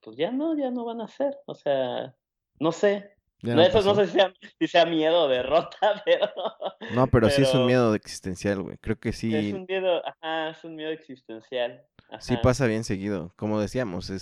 pues 0.00 0.16
ya 0.16 0.30
no, 0.30 0.56
ya 0.56 0.70
no 0.70 0.84
van 0.84 1.00
a 1.00 1.08
ser, 1.08 1.36
o 1.46 1.54
sea, 1.54 2.14
no 2.60 2.70
sé. 2.70 3.15
No, 3.42 3.62
eso 3.62 3.82
no 3.82 3.94
sé 3.94 4.06
si 4.58 4.66
sea, 4.66 4.86
miedo 4.86 5.24
o 5.24 5.28
derrota, 5.28 5.76
pero... 6.04 6.28
No, 6.94 7.06
pero, 7.06 7.30
sí 7.30 7.42
es 7.42 7.54
un 7.54 7.66
miedo 7.66 7.94
existencial, 7.94 8.62
güey. 8.62 8.78
Creo 8.78 8.98
que 8.98 9.12
sí. 9.12 9.34
Es 9.34 9.52
un 9.52 9.66
miedo, 9.68 10.02
ajá, 10.06 10.50
es 10.50 10.64
un 10.64 10.74
miedo 10.74 10.90
existencial. 10.90 11.84
Sí 12.20 12.36
pasa 12.42 12.66
bien 12.66 12.84
seguido, 12.84 13.32
como 13.36 13.60
decíamos, 13.60 14.12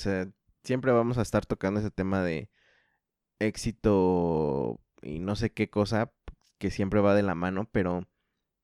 siempre 0.62 0.92
vamos 0.92 1.18
a 1.18 1.22
estar 1.22 1.44
tocando 1.44 1.81
ese 1.81 1.90
tema 1.90 2.22
de 2.22 2.48
éxito 3.38 4.81
y 5.03 5.18
no 5.18 5.37
sé 5.37 5.53
qué 5.53 5.68
cosa 5.68 6.12
que 6.59 6.70
siempre 6.70 7.00
va 7.00 7.14
de 7.14 7.22
la 7.22 7.35
mano, 7.35 7.68
pero 7.70 8.09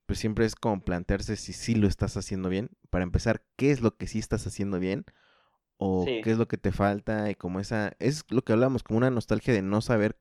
pues 0.07 0.19
siempre 0.19 0.47
es 0.47 0.57
como 0.57 0.83
plantearse 0.83 1.37
si 1.37 1.53
sí 1.53 1.75
lo 1.75 1.87
estás 1.87 2.17
haciendo 2.17 2.49
bien. 2.49 2.71
Para 2.89 3.05
empezar, 3.05 3.45
¿qué 3.57 3.71
es 3.71 3.81
lo 3.81 3.97
que 3.97 4.07
sí 4.07 4.19
estás 4.19 4.47
haciendo 4.47 4.81
bien? 4.81 5.05
O 5.77 6.05
qué 6.05 6.31
es 6.31 6.37
lo 6.37 6.49
que 6.49 6.59
te 6.59 6.73
falta 6.73 7.31
y 7.31 7.35
como 7.35 7.61
esa, 7.61 7.93
es 8.01 8.25
lo 8.29 8.43
que 8.43 8.53
hablamos, 8.53 8.83
como 8.83 8.99
una 8.99 9.11
nostalgia 9.11 9.55
de 9.55 9.63
no 9.63 9.81
saber 9.81 10.19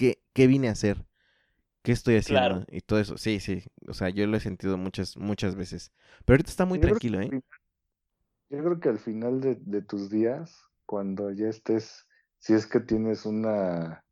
qué, 0.00 0.22
qué, 0.32 0.46
vine 0.46 0.68
a 0.68 0.72
hacer, 0.72 1.04
qué 1.82 1.92
estoy 1.92 2.16
haciendo 2.16 2.64
y 2.68 2.80
todo 2.80 2.98
eso. 2.98 3.18
Sí, 3.18 3.38
sí, 3.38 3.64
o 3.86 3.92
sea, 3.92 4.08
yo 4.08 4.26
lo 4.26 4.38
he 4.38 4.40
sentido 4.40 4.78
muchas, 4.78 5.18
muchas 5.18 5.56
veces. 5.56 5.92
Pero 6.24 6.36
ahorita 6.36 6.50
está 6.50 6.64
muy 6.64 6.80
tranquilo, 6.80 7.20
¿eh? 7.20 7.28
Yo 8.48 8.64
creo 8.64 8.80
que 8.80 8.88
al 8.88 8.98
final 8.98 9.42
de, 9.42 9.56
de, 9.60 9.82
tus 9.82 10.08
días, 10.08 10.64
cuando 10.86 11.30
ya 11.30 11.48
estés, 11.48 12.08
si 12.38 12.54
es 12.54 12.66
que 12.66 12.80
tienes 12.80 13.26
una 13.26 14.02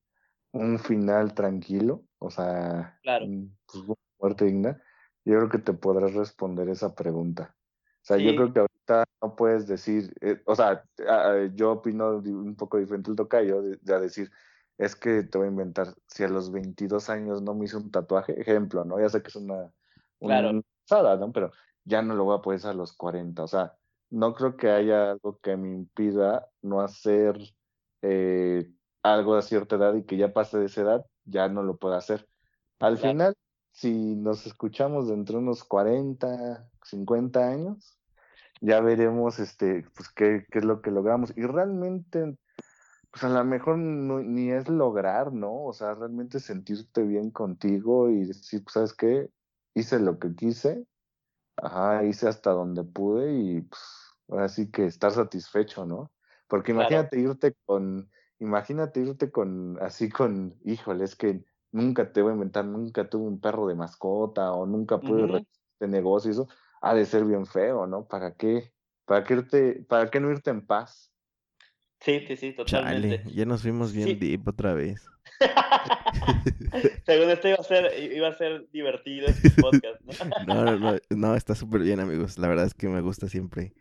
un 0.53 0.79
final 0.79 1.35
tranquilo, 1.35 2.05
o 2.19 2.31
sea, 2.31 2.99
claro. 3.03 3.27
pues, 3.67 3.99
muerte 4.19 4.45
digna, 4.45 4.83
yo 5.25 5.37
creo 5.37 5.49
que 5.49 5.59
te 5.59 5.73
podrás 5.73 6.15
responder 6.15 6.69
esa 6.69 6.95
pregunta. 6.95 7.55
O 8.03 8.07
sea, 8.09 8.17
yo 8.17 8.35
creo 8.35 8.53
que 8.53 8.61
ahorita 8.61 9.05
no 9.21 9.37
puedes 9.37 9.67
decir, 9.67 10.15
eh, 10.21 10.41
o 10.47 10.55
sea, 10.55 10.83
yo 11.55 11.73
opino 11.73 12.17
un 12.17 12.57
poco 12.57 12.79
diferente 12.79 13.11
el 13.11 13.17
tocayo, 13.17 13.61
de, 13.61 13.79
de, 13.83 14.01
decir, 14.01 14.31
es 14.79 14.97
que 14.97 15.25
te 15.25 15.39
voy 15.39 15.49
a 15.49 15.51
inventar, 15.51 15.95
si 16.07 16.25
a 16.25 16.29
los 16.29 16.53
22 16.53 17.11
años 17.11 17.43
no 17.43 17.55
me 17.55 17.67
hice 17.67 17.77
un 17.77 17.91
tatuaje, 17.91 18.41
ejemplo, 18.41 18.85
¿no? 18.85 19.01
Ya 19.01 19.09
sé 19.09 19.23
que 19.23 19.29
es 19.29 19.37
una, 19.37 19.73
una 20.21 20.63
claro. 20.87 21.17
¿no? 21.19 21.33
Pero 21.33 21.51
ya 21.85 22.01
no 22.03 22.15
lo 22.15 22.25
voy 22.25 22.39
a 22.39 22.43
poder 22.43 22.59
hacer 22.59 22.71
a 22.71 22.75
los 22.75 22.93
40, 22.93 23.43
o 23.43 23.49
sea, 23.49 23.75
no 24.11 24.35
creo 24.35 24.57
que 24.57 24.71
haya 24.71 25.11
algo 25.11 25.39
que 25.41 25.57
me 25.57 25.69
impida 25.69 26.49
no 26.63 26.81
hacer 26.81 27.39
eh, 28.03 28.71
algo 29.03 29.35
a 29.35 29.43
cierta 29.43 29.77
edad 29.77 29.95
y 29.95 30.05
que 30.05 30.17
ya 30.17 30.33
pase 30.33 30.59
de 30.59 30.67
esa 30.67 30.83
edad, 30.83 31.07
ya 31.25 31.49
no 31.49 31.63
lo 31.63 31.77
pueda 31.77 31.99
hacer. 31.99 32.27
Al 32.79 32.99
final, 32.99 33.35
si 33.73 34.15
nos 34.15 34.47
escuchamos 34.47 35.09
dentro 35.09 35.39
de 35.39 35.45
unos 35.45 35.65
40, 35.65 36.69
50 36.85 37.49
años, 37.49 37.99
ya 38.61 38.81
veremos 38.81 39.39
este, 39.39 39.85
pues, 39.95 40.09
qué, 40.11 40.47
qué 40.51 40.59
es 40.61 40.65
lo 40.65 40.81
que 40.81 40.91
logramos. 40.91 41.33
Y 41.37 41.43
realmente, 41.43 42.37
pues 43.11 43.25
a 43.25 43.29
lo 43.29 43.45
mejor 43.45 43.79
ni 43.79 44.51
es 44.51 44.69
lograr, 44.69 45.33
¿no? 45.33 45.65
O 45.65 45.73
sea, 45.73 45.95
realmente 45.95 46.41
sentirte 46.41 47.03
bien 47.03 47.31
contigo 47.31 48.11
y 48.11 48.27
decir, 48.27 48.63
pues, 48.65 48.75
¿sabes 48.75 48.95
qué? 48.95 49.31
Hice 49.75 49.99
lo 50.01 50.19
que 50.19 50.35
quise, 50.35 50.87
ajá, 51.57 52.05
hice 52.05 52.29
hasta 52.29 52.51
donde 52.53 52.85
pude 52.85 53.33
y 53.35 53.63
pues 53.63 53.83
ahora 54.29 54.49
sí 54.49 54.71
que 54.71 54.87
estar 54.87 55.13
satisfecho, 55.13 55.87
¿no? 55.87 56.13
Porque 56.49 56.73
imagínate 56.73 57.19
irte 57.21 57.55
con, 57.67 58.11
imagínate 58.39 59.01
irte 59.01 59.31
con, 59.31 59.79
así 59.83 60.09
con, 60.11 60.57
híjole, 60.65 61.05
es 61.05 61.17
que 61.17 61.45
nunca 61.73 62.13
te 62.13 62.23
voy 62.23 62.33
a 62.33 62.35
inventar, 62.35 62.65
nunca 62.65 63.09
tuve 63.09 63.27
un 63.27 63.41
perro 63.41 63.67
de 63.67 63.75
mascota 63.75 64.53
o 64.53 64.67
nunca 64.67 65.01
pude 65.01 65.25
uh 65.25 65.45
este 65.81 65.89
negocio, 65.89 66.31
eso 66.33 66.49
ha 66.81 66.95
de 66.95 67.07
ser 67.07 67.25
bien 67.25 67.47
feo, 67.47 67.87
¿no? 67.87 68.07
¿Para 68.09 68.35
qué? 68.37 68.73
¿Para 69.07 69.25
qué, 69.25 69.35
irte, 69.35 69.87
para 69.89 70.11
qué 70.11 70.21
no 70.21 70.31
irte 70.31 70.51
en 70.51 70.67
paz? 70.67 71.13
Sí, 72.01 72.25
sí, 72.27 72.37
sí, 72.37 72.53
totalmente. 72.53 73.23
ya 73.33 73.45
nos 73.45 73.63
fuimos 73.63 73.93
bien 73.93 74.19
deep 74.19 74.47
otra 74.47 74.75
vez. 74.75 75.05
Según 77.07 77.31
esto 77.31 77.49
iba 77.49 77.57
a 77.59 77.63
ser, 77.63 78.13
iba 78.13 78.29
a 78.29 78.35
ser 78.35 78.69
divertido 78.71 79.27
este 79.29 79.51
podcast, 79.61 80.01
¿no? 80.47 80.65
no, 80.65 80.77
no, 80.79 80.99
no, 81.11 81.35
está 81.35 81.55
súper 81.55 81.83
bien, 81.83 82.01
amigos. 82.01 82.39
La 82.39 82.49
verdad 82.49 82.67
es 82.67 82.75
que 82.75 82.89
me 82.89 83.01
gusta 83.01 83.29
siempre. 83.29 83.73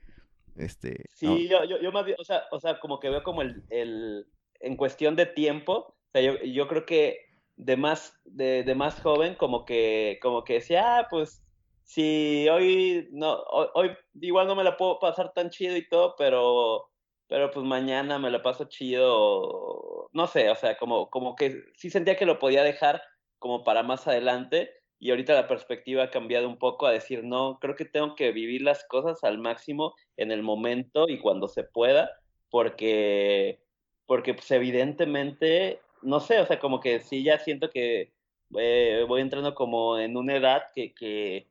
Este, 0.56 1.06
sí, 1.14 1.48
yo, 1.48 1.64
yo, 1.66 1.80
yo, 1.80 1.92
más 1.92 2.06
bien, 2.06 2.18
o 2.20 2.24
sea, 2.24 2.44
o 2.52 2.60
sea, 2.60 2.80
como 2.80 3.00
que 3.00 3.10
veo 3.10 3.22
como 3.22 3.44
el, 3.44 3.64
el 3.70 4.26
en 4.60 4.76
cuestión 4.76 5.16
de 5.16 5.28
tiempo, 5.28 5.74
o 5.74 6.12
sea, 6.12 6.22
yo, 6.22 6.44
yo 6.44 6.68
creo 6.68 6.86
que 6.86 7.28
de 7.58 7.78
más, 7.78 8.20
de, 8.26 8.64
de, 8.64 8.76
más 8.76 9.00
joven, 9.02 9.36
como 9.36 9.66
que, 9.66 10.18
como 10.22 10.44
que 10.44 10.54
decía, 10.54 11.00
ah, 11.00 11.08
pues, 11.10 11.44
si 11.84 12.48
hoy, 12.50 13.08
no, 13.12 13.36
hoy, 13.52 13.68
hoy, 13.74 13.98
igual 14.22 14.48
no 14.48 14.56
me 14.56 14.64
la 14.64 14.78
puedo 14.78 15.00
pasar 15.00 15.32
tan 15.34 15.50
chido 15.52 15.78
y 15.78 15.88
todo, 15.88 16.16
pero, 16.18 16.90
pero 17.28 17.52
pues 17.52 17.66
mañana 17.66 18.20
me 18.20 18.32
la 18.32 18.42
paso 18.42 18.66
chido, 18.66 20.10
no 20.14 20.28
sé, 20.28 20.50
o 20.50 20.56
sea, 20.56 20.78
como, 20.78 21.10
como 21.10 21.36
que 21.36 21.64
sí 21.76 21.90
sentía 21.90 22.16
que 22.18 22.26
lo 22.26 22.40
podía 22.40 22.64
dejar 22.64 23.02
como 23.40 23.64
para 23.64 23.84
más 23.84 24.08
adelante, 24.08 24.72
y 25.00 25.12
ahorita 25.12 25.34
la 25.34 25.48
perspectiva 25.48 26.04
ha 26.04 26.10
cambiado 26.10 26.48
un 26.48 26.58
poco 26.58 26.88
a 26.88 26.92
decir, 26.92 27.24
no, 27.24 27.60
creo 27.60 27.76
que 27.76 27.86
tengo 27.86 28.16
que 28.16 28.32
vivir 28.32 28.62
las 28.62 28.84
cosas 28.86 29.24
al 29.24 29.38
máximo 29.38 29.96
en 30.16 30.32
el 30.32 30.42
momento 30.42 31.08
y 31.08 31.20
cuando 31.20 31.48
se 31.48 31.64
pueda, 31.64 32.10
porque, 32.50 33.60
porque 34.06 34.34
pues 34.34 34.50
evidentemente, 34.52 35.82
no 36.02 36.20
sé, 36.20 36.40
o 36.40 36.46
sea, 36.46 36.60
como 36.60 36.80
que 36.80 37.00
sí 37.02 37.24
ya 37.24 37.38
siento 37.40 37.70
que 37.70 38.12
eh, 38.58 39.06
voy 39.08 39.22
entrando 39.22 39.54
como 39.54 40.00
en 40.00 40.18
una 40.18 40.36
edad 40.38 40.64
que, 40.74 40.94
que, 40.94 41.48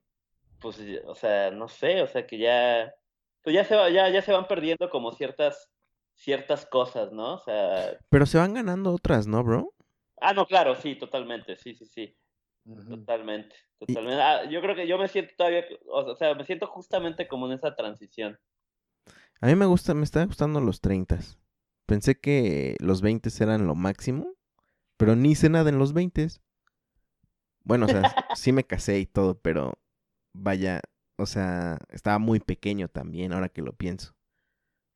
pues, 0.61 0.81
o 1.07 1.15
sea, 1.15 1.51
no 1.53 1.69
sé, 1.69 2.03
o 2.03 2.09
sea, 2.09 2.27
que 2.27 2.39
ya, 2.39 2.95
pues 3.47 3.55
ya 3.55 3.65
se, 3.65 3.77
va, 3.77 3.89
ya, 3.91 4.09
ya 4.09 4.23
se 4.23 4.33
van 4.33 4.49
perdiendo 4.49 4.91
como 4.91 5.13
ciertas, 5.13 5.71
ciertas 6.17 6.67
cosas, 6.67 7.13
¿no? 7.13 7.35
O 7.35 7.39
sea... 7.39 7.97
Pero 8.09 8.27
se 8.27 8.39
van 8.39 8.55
ganando 8.55 8.93
otras, 8.93 9.29
¿no, 9.29 9.45
bro? 9.45 9.73
Ah, 10.21 10.33
no, 10.33 10.47
claro, 10.47 10.75
sí, 10.75 10.97
totalmente, 10.97 11.57
sí, 11.57 11.77
sí, 11.77 11.87
sí. 11.87 12.17
Totalmente, 12.89 13.55
totalmente. 13.79 14.21
Ah, 14.21 14.51
yo 14.51 14.61
creo 14.61 14.75
que 14.75 14.89
yo 14.89 14.99
me 14.99 15.07
siento 15.07 15.33
todavía, 15.39 15.65
o 15.87 16.17
sea, 16.17 16.35
me 16.35 16.45
siento 16.45 16.67
justamente 16.67 17.29
como 17.29 17.47
en 17.47 17.53
esa 17.53 17.77
transición. 17.77 18.37
A 19.41 19.47
mí 19.47 19.55
me 19.55 19.67
gusta, 19.67 19.95
me 19.95 20.03
están 20.03 20.27
gustando 20.27 20.61
los 20.61 20.81
30. 20.81 21.21
Pensé 21.87 22.19
que 22.19 22.75
los 22.81 23.01
20 23.01 23.31
eran 23.39 23.69
lo 23.69 23.77
máximo, 23.77 24.35
pero 24.97 25.15
ni 25.15 25.31
hice 25.31 25.51
nada 25.51 25.71
en 25.71 25.79
los 25.79 25.93
20. 25.93 26.27
Bueno, 27.63 27.87
o 27.87 27.89
sea, 27.89 28.03
sí 28.35 28.51
me 28.51 28.65
casé 28.65 28.99
y 28.99 29.07
todo, 29.07 29.39
pero 29.39 29.79
vaya, 30.33 30.81
o 31.17 31.27
sea, 31.27 31.79
estaba 31.91 32.19
muy 32.19 32.41
pequeño 32.41 32.89
también, 32.89 33.33
ahora 33.33 33.49
que 33.49 33.63
lo 33.63 33.73
pienso. 33.73 34.15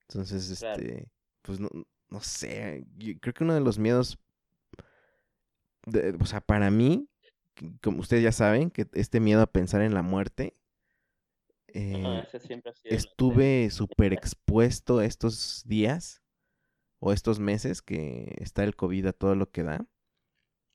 Entonces, 0.08 0.50
este, 0.50 1.08
pues 1.42 1.60
no, 1.60 1.68
no 2.08 2.20
sé, 2.20 2.84
creo 3.20 3.34
que 3.34 3.44
uno 3.44 3.54
de 3.54 3.60
los 3.60 3.78
miedos, 3.78 4.18
o 6.20 6.26
sea, 6.26 6.40
para 6.40 6.70
mí, 6.70 7.08
como 7.82 8.00
ustedes 8.00 8.22
ya 8.22 8.32
saben, 8.32 8.70
que 8.70 8.86
este 8.92 9.20
miedo 9.20 9.40
a 9.42 9.46
pensar 9.46 9.82
en 9.82 9.94
la 9.94 10.02
muerte, 10.02 10.54
eh, 11.68 12.26
estuve 12.84 13.70
súper 13.70 14.12
expuesto 14.12 15.00
estos 15.00 15.62
días 15.66 16.20
o 16.98 17.12
estos 17.12 17.38
meses 17.38 17.80
que 17.80 18.34
está 18.38 18.64
el 18.64 18.74
COVID 18.74 19.06
a 19.06 19.12
todo 19.12 19.36
lo 19.36 19.50
que 19.50 19.62
da 19.62 19.86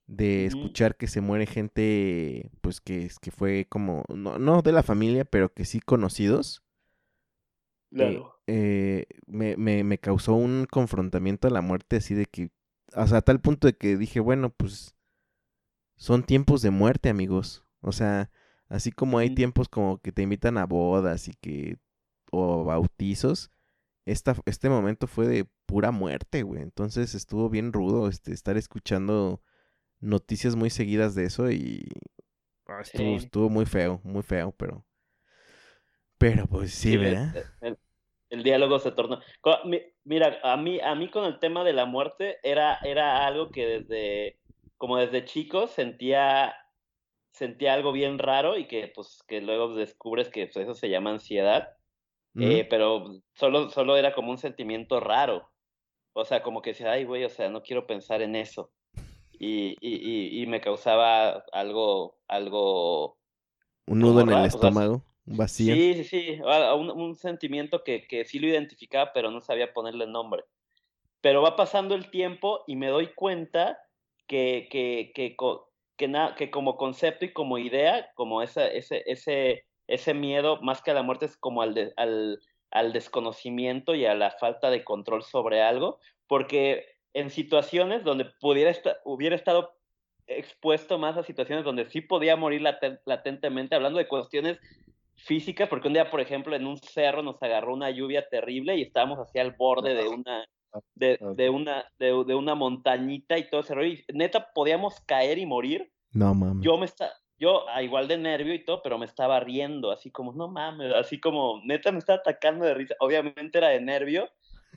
de 0.08 0.46
escuchar 0.46 0.98
que 0.98 1.08
se 1.08 1.22
muere 1.22 1.46
gente, 1.46 2.52
pues 2.62 2.80
que, 2.80 3.10
que 3.22 3.32
fue 3.32 3.65
como, 3.70 4.04
no, 4.13 4.38
no 4.38 4.62
de 4.62 4.72
la 4.72 4.84
familia, 4.84 5.26
pero 5.26 5.54
que 5.54 5.65
sí 5.65 5.80
conocidos. 5.80 6.63
Eh, 7.91 7.96
claro. 7.96 8.39
Eh, 8.48 9.08
me, 9.26 9.58
me, 9.58 9.84
me, 9.84 9.98
causó 9.98 10.36
un 10.36 10.68
confrontamiento 10.70 11.48
a 11.48 11.52
la 11.52 11.62
muerte 11.62 11.98
así 11.98 12.13
de 12.13 12.26
que, 12.28 12.52
o 12.96 13.08
sea, 13.08 13.20
a 13.20 13.22
tal 13.22 13.41
punto 13.41 13.68
de 13.68 13.76
que 13.76 13.98
dije, 13.98 14.20
bueno, 14.20 14.52
pues 14.52 14.96
son 15.98 16.24
tiempos 16.24 16.62
de 16.62 16.70
muerte, 16.70 17.10
amigos. 17.10 17.65
O 17.82 17.91
sea, 17.91 18.30
así 18.68 18.91
como 18.91 19.18
hay 19.18 19.34
tiempos 19.34 19.70
como 19.70 20.00
que 20.00 20.12
te 20.12 20.22
invitan 20.22 20.58
a 20.58 20.65
bodas 20.65 21.28
y 21.28 21.34
que, 21.34 21.78
o 22.32 22.63
bautizos, 22.63 23.52
esta, 24.06 24.36
este 24.46 24.70
momento 24.70 25.08
fue 25.08 25.28
de 25.28 25.48
pura 25.65 25.91
muerte, 25.91 26.44
güey. 26.44 26.62
Entonces 26.62 27.15
estuvo 27.15 27.50
bien 27.50 27.74
rudo 27.74 28.08
este, 28.08 28.34
estar 28.34 28.58
escuchando 28.58 29.41
noticias 29.99 30.55
muy 30.55 30.69
seguidas 30.69 31.15
de 31.15 31.25
eso 31.25 31.51
y 31.51 31.88
ah, 32.67 32.81
estuvo, 32.81 33.49
muy 33.49 33.65
feo, 33.65 34.01
muy 34.03 34.23
feo, 34.23 34.53
pero... 34.58 34.86
Pero 36.17 36.47
pues 36.47 36.73
sí, 36.73 36.95
¿verdad? 36.95 37.36
El, 38.29 38.43
diálogo 38.43 38.79
se 38.79 38.91
tornó... 38.91 39.19
Mira, 40.03 40.39
a 40.43 40.55
mí, 40.55 40.79
a 40.79 40.95
mí 40.95 41.10
con 41.10 41.25
el 41.25 41.39
tema 41.39 41.63
de 41.63 41.73
la 41.73 41.86
muerte 41.86 42.38
era, 42.43 42.79
era 42.84 43.25
algo 43.27 43.49
que 43.49 43.65
desde, 43.65 44.39
como 44.77 44.97
desde 44.97 45.25
chico 45.25 45.67
sentía, 45.67 46.55
sentía 47.31 47.73
algo 47.73 47.91
bien 47.91 48.17
raro 48.17 48.58
y 48.58 48.67
que 48.67 48.91
pues 48.95 49.23
que 49.27 49.41
luego 49.41 49.75
descubres 49.75 50.29
que 50.29 50.47
pues, 50.47 50.58
eso 50.58 50.73
se 50.73 50.89
llama 50.89 51.12
ansiedad. 51.12 51.69
Eh, 52.38 52.67
pero 52.69 53.21
solo, 53.34 53.69
solo 53.69 53.95
era 53.95 54.13
como 54.13 54.31
un 54.31 54.38
sentimiento 54.38 54.99
raro. 54.99 55.49
O 56.12 56.25
sea, 56.25 56.43
como 56.43 56.62
que 56.62 56.71
decía, 56.71 56.91
ay, 56.91 57.05
güey, 57.05 57.23
o 57.23 57.29
sea, 57.29 57.49
no 57.49 57.62
quiero 57.62 57.88
pensar 57.88 58.21
en 58.21 58.36
eso 58.36 58.73
y, 59.39 59.78
y, 59.82 60.41
y 60.41 60.48
me 60.48 60.62
causaba 60.62 61.43
algo, 61.52 62.17
algo... 62.28 63.17
Un 63.88 64.00
nudo 64.00 64.21
en 64.21 64.32
el 64.32 64.45
estómago, 64.45 65.04
un 65.26 65.38
vacío. 65.38 65.74
Sí, 65.76 65.93
sí, 65.95 66.04
sí, 66.04 66.41
un, 66.41 66.89
un 66.89 67.15
sentimiento 67.15 67.84
que, 67.84 68.08
que 68.08 68.26
sí 68.26 68.39
lo 68.39 68.48
identificaba, 68.48 69.12
pero 69.13 69.32
no 69.32 69.41
sabía 69.41 69.74
ponerle 69.74 70.08
nombre. 70.08 70.43
Pero 71.21 71.41
va 71.41 71.56
pasando 71.56 71.95
el 71.95 72.10
tiempo 72.10 72.63
y 72.67 72.76
me 72.76 72.88
doy 72.88 73.13
cuenta 73.13 73.80
que, 74.28 74.67
que, 74.71 75.12
que, 75.13 75.36
que, 75.98 76.34
que 76.38 76.52
como 76.52 76.78
concepto 76.78 77.26
y 77.26 77.34
como 77.34 77.58
idea, 77.58 78.12
como 78.15 78.41
ese, 78.41 78.78
ese, 78.78 79.04
ese, 79.06 79.65
ese 79.88 80.13
miedo, 80.13 80.60
más 80.62 80.82
que 80.82 80.91
a 80.91 80.95
la 80.95 81.04
muerte, 81.04 81.26
es 81.26 81.38
como 81.38 81.62
al, 81.62 81.93
al, 81.98 82.39
al 82.71 82.93
desconocimiento 82.93 83.95
y 83.95 84.06
a 84.06 84.15
la 84.15 84.32
falta 84.32 84.69
de 84.69 84.84
control 84.84 85.24
sobre 85.24 85.62
algo, 85.62 86.00
porque 86.28 86.86
en 87.15 87.30
situaciones 87.30 88.04
donde 88.04 88.25
pudiera 88.25 88.69
estar, 88.69 88.97
hubiera 89.06 89.38
estado 89.38 89.73
expuesto 90.28 90.99
más 90.99 91.17
a 91.17 91.23
situaciones 91.23 91.63
donde 91.63 91.89
sí 91.89 92.01
podía 92.01 92.36
morir 92.36 92.62
latentemente, 92.62 93.73
hablando 93.73 93.99
de 93.99 94.08
cuestiones 94.08 94.60
físicas, 95.15 95.69
porque 95.69 95.88
un 95.88 95.93
día, 95.93 96.12
por 96.12 96.19
ejemplo, 96.19 96.56
en 96.56 96.67
un 96.67 96.78
cerro 96.78 97.23
nos 97.23 97.41
agarró 97.41 97.73
una 97.73 97.89
lluvia 97.89 98.28
terrible 98.28 98.75
y 98.75 98.82
estábamos 98.82 99.17
hacia 99.19 99.41
el 99.43 99.51
borde 99.51 99.93
de 99.93 100.10
una 100.10 100.45
de, 100.93 101.17
de 101.38 101.49
una 101.49 101.86
de, 101.97 102.08
de, 102.28 102.36
una 102.36 102.54
montañita 102.54 103.38
y 103.38 103.49
todo 103.49 103.62
ese 103.62 103.75
rollo, 103.75 103.93
y 103.93 104.04
neta 104.13 104.51
podíamos 104.54 104.99
caer 105.06 105.38
y 105.38 105.45
morir. 105.45 105.89
No 106.12 106.34
mames. 106.34 106.65
Yo 106.65 106.78
me 106.78 106.86
está 106.86 107.13
yo 107.38 107.69
a 107.69 107.82
igual 107.82 108.10
de 108.10 108.17
nervio 108.17 108.54
y 108.54 108.63
todo, 108.63 108.82
pero 108.82 108.97
me 108.97 109.06
estaba 109.06 109.39
riendo, 109.39 109.91
así 109.91 110.12
como, 110.12 110.34
no 110.34 110.49
mames, 110.49 110.93
así 110.93 111.19
como, 111.19 111.62
neta 111.63 111.91
me 111.91 111.99
estaba 111.99 112.19
atacando 112.19 112.65
de 112.65 112.73
risa. 112.73 112.95
Obviamente 112.99 113.58
era 113.58 113.69
de 113.69 113.80
nervio, 113.80 114.30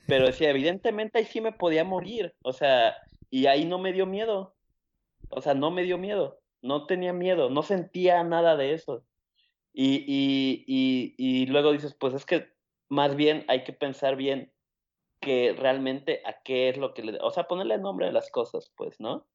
pero 0.07 0.25
decía, 0.25 0.49
evidentemente 0.49 1.19
ahí 1.19 1.25
sí 1.25 1.41
me 1.41 1.51
podía 1.51 1.83
morir, 1.83 2.33
o 2.43 2.53
sea, 2.53 2.95
y 3.29 3.45
ahí 3.45 3.65
no 3.65 3.79
me 3.79 3.93
dio 3.93 4.05
miedo, 4.05 4.55
o 5.29 5.41
sea, 5.41 5.53
no 5.53 5.71
me 5.71 5.83
dio 5.83 5.97
miedo, 5.97 6.39
no 6.61 6.85
tenía 6.85 7.13
miedo, 7.13 7.49
no 7.49 7.63
sentía 7.63 8.23
nada 8.23 8.55
de 8.57 8.73
eso. 8.73 9.05
Y, 9.71 10.03
y, 10.07 10.65
y, 10.67 11.15
y 11.17 11.45
luego 11.45 11.71
dices, 11.71 11.95
pues 11.99 12.13
es 12.13 12.25
que 12.25 12.47
más 12.89 13.15
bien 13.15 13.45
hay 13.47 13.63
que 13.63 13.73
pensar 13.73 14.15
bien 14.15 14.51
que 15.21 15.53
realmente 15.57 16.21
a 16.25 16.41
qué 16.43 16.69
es 16.69 16.77
lo 16.77 16.93
que 16.93 17.03
le... 17.03 17.19
O 17.21 17.31
sea, 17.31 17.43
ponerle 17.47 17.77
nombre 17.77 18.07
a 18.07 18.11
las 18.11 18.31
cosas, 18.31 18.71
pues, 18.75 18.99
¿no? 18.99 19.27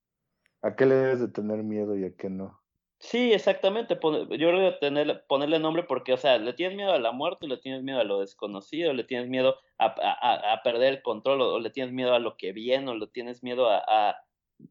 ¿A 0.62 0.74
qué 0.74 0.87
le 0.87 0.94
debes 0.94 1.20
de 1.20 1.29
tener 1.29 1.62
miedo 1.62 1.96
y 1.96 2.05
a 2.05 2.14
qué 2.16 2.31
no? 2.31 2.63
Sí, 3.05 3.35
exactamente. 3.35 3.99
Yo 4.01 4.29
creo 4.29 4.73
que 4.73 4.79
tener, 4.81 5.25
ponerle 5.29 5.59
nombre 5.59 5.83
porque, 5.83 6.14
o 6.14 6.17
sea, 6.17 6.38
le 6.38 6.55
tienes 6.55 6.75
miedo 6.75 6.90
a 6.93 6.99
la 6.99 7.12
muerte, 7.12 7.47
le 7.47 7.59
tienes 7.59 7.83
miedo 7.83 8.01
a 8.01 8.05
lo 8.05 8.21
desconocido, 8.21 8.95
le 8.95 9.05
tienes 9.05 9.29
miedo 9.29 9.57
a, 9.79 9.95
a, 9.99 10.55
a 10.55 10.62
perder 10.62 10.95
el 10.95 11.03
control, 11.03 11.43
o, 11.43 11.61
le 11.61 11.69
tienes 11.69 11.93
miedo 11.93 12.14
a 12.14 12.19
lo 12.19 12.38
que 12.38 12.53
viene, 12.53 12.90
o 12.90 12.95
le 12.95 13.07
tienes 13.07 13.43
miedo 13.43 13.69
a, 13.69 13.83
a 13.87 14.17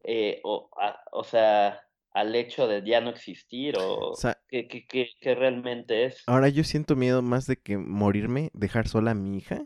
eh, 0.02 0.40
o, 0.42 0.68
o, 1.12 1.22
sea, 1.22 1.80
al 2.10 2.34
hecho 2.34 2.66
de 2.66 2.82
ya 2.84 3.00
no 3.00 3.10
existir, 3.10 3.76
o, 3.78 4.14
que, 4.48 4.66
que, 4.66 4.84
que, 5.20 5.34
realmente 5.36 6.04
es. 6.04 6.24
Ahora 6.26 6.48
yo 6.48 6.64
siento 6.64 6.96
miedo 6.96 7.22
más 7.22 7.46
de 7.46 7.56
que 7.56 7.78
morirme, 7.78 8.50
dejar 8.52 8.88
sola 8.88 9.12
a 9.12 9.14
mi 9.14 9.36
hija, 9.36 9.64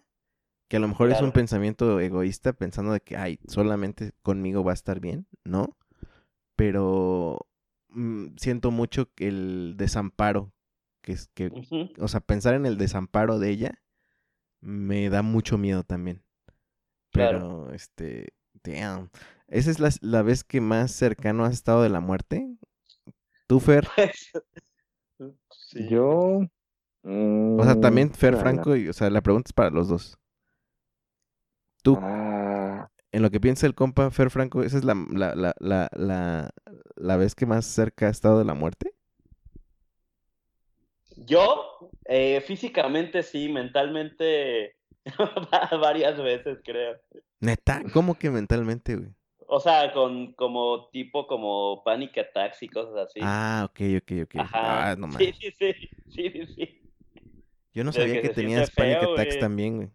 que 0.69 0.77
a 0.77 0.81
lo 0.81 0.89
mejor 0.89 1.11
es 1.11 1.23
un 1.23 1.33
pensamiento 1.33 2.01
egoísta, 2.01 2.53
pensando 2.53 2.93
de 2.93 3.01
que, 3.01 3.17
ay, 3.17 3.39
solamente 3.49 4.13
conmigo 4.21 4.63
va 4.63 4.73
a 4.73 4.75
estar 4.75 5.01
bien, 5.01 5.27
¿no? 5.43 5.79
Pero 6.55 7.48
siento 8.37 8.71
mucho 8.71 9.11
el 9.17 9.75
desamparo, 9.77 10.53
que 11.03 11.13
es 11.13 11.29
que, 11.35 11.51
o 11.99 12.09
sea, 12.09 12.21
pensar 12.21 12.55
en 12.55 12.67
el 12.67 12.79
desamparo 12.79 13.39
de 13.39 13.51
ella 13.51 13.83
me 14.61 15.09
da 15.09 15.23
mucho 15.23 15.59
miedo 15.59 15.85
también. 15.85 16.25
Pero, 17.13 17.73
este, 17.73 18.35
damn. 18.63 19.11
¿Esa 19.47 19.71
es 19.71 19.81
la, 19.81 19.91
la, 20.03 20.23
vez 20.23 20.45
que 20.45 20.61
más 20.61 20.93
cercano 20.93 21.45
has 21.45 21.55
estado 21.55 21.83
de 21.83 21.89
la 21.89 22.01
muerte? 22.01 22.47
¿Tú, 23.47 23.61
Fer? 23.61 23.89
sí. 25.51 25.89
Yo... 25.89 26.41
o 27.03 27.65
sea, 27.65 27.81
también 27.81 28.13
Fer 28.13 28.37
Franco, 28.37 28.77
y, 28.77 28.89
o 28.89 28.93
sea, 28.93 29.09
la 29.09 29.23
pregunta 29.23 29.49
es 29.49 29.53
para 29.53 29.71
los 29.71 29.89
dos. 29.89 30.19
¿Tú 31.83 31.97
ah 32.03 32.91
en 33.13 33.23
lo 33.23 33.31
que 33.31 33.41
piensa 33.41 33.67
el 33.67 33.75
compa 33.75 34.11
Fer 34.11 34.31
Franco, 34.31 34.63
¿esa 34.63 34.79
es 34.79 34.85
la, 34.85 34.95
la, 35.11 35.35
la, 35.35 35.55
la, 35.93 36.51
la, 36.97 37.17
vez 37.17 37.35
que 37.35 37.47
más 37.47 37.67
cerca 37.67 38.07
ha 38.07 38.11
estado 38.11 38.39
de 38.39 38.45
la 38.45 38.55
muerte? 38.55 38.95
Yo, 41.17 41.91
eh, 42.05 42.41
físicamente 42.47 43.23
sí, 43.23 43.49
mentalmente 43.49 44.77
varias 45.81 46.19
veces, 46.19 46.59
creo. 46.65 46.97
Neta, 47.41 47.83
¿cómo 47.93 48.15
que 48.19 48.31
mentalmente, 48.31 48.97
güey? 48.97 49.11
O 49.51 49.61
sea, 49.61 49.93
con 49.93 50.35
como 50.35 50.91
tipo 50.91 51.27
como 51.27 51.83
panic 51.83 52.19
attacks 52.19 52.63
y 52.63 52.69
cosas 52.69 53.09
así. 53.09 53.21
Ah, 53.23 53.67
ok, 53.71 53.81
ok, 54.03 54.13
ok. 54.25 54.35
Ajá. 54.37 54.91
Ah, 54.91 54.97
no 54.97 55.11
sí, 55.13 55.33
sí, 55.41 55.51
sí, 55.59 55.75
sí, 56.11 56.47
sí. 56.55 56.83
Yo 57.73 57.83
no 57.83 57.93
sabía 57.93 58.21
que, 58.21 58.29
tenías 58.29 58.71
panic 58.71 59.03
attacks 59.03 59.39
también, 59.39 59.77
güey. 59.77 59.91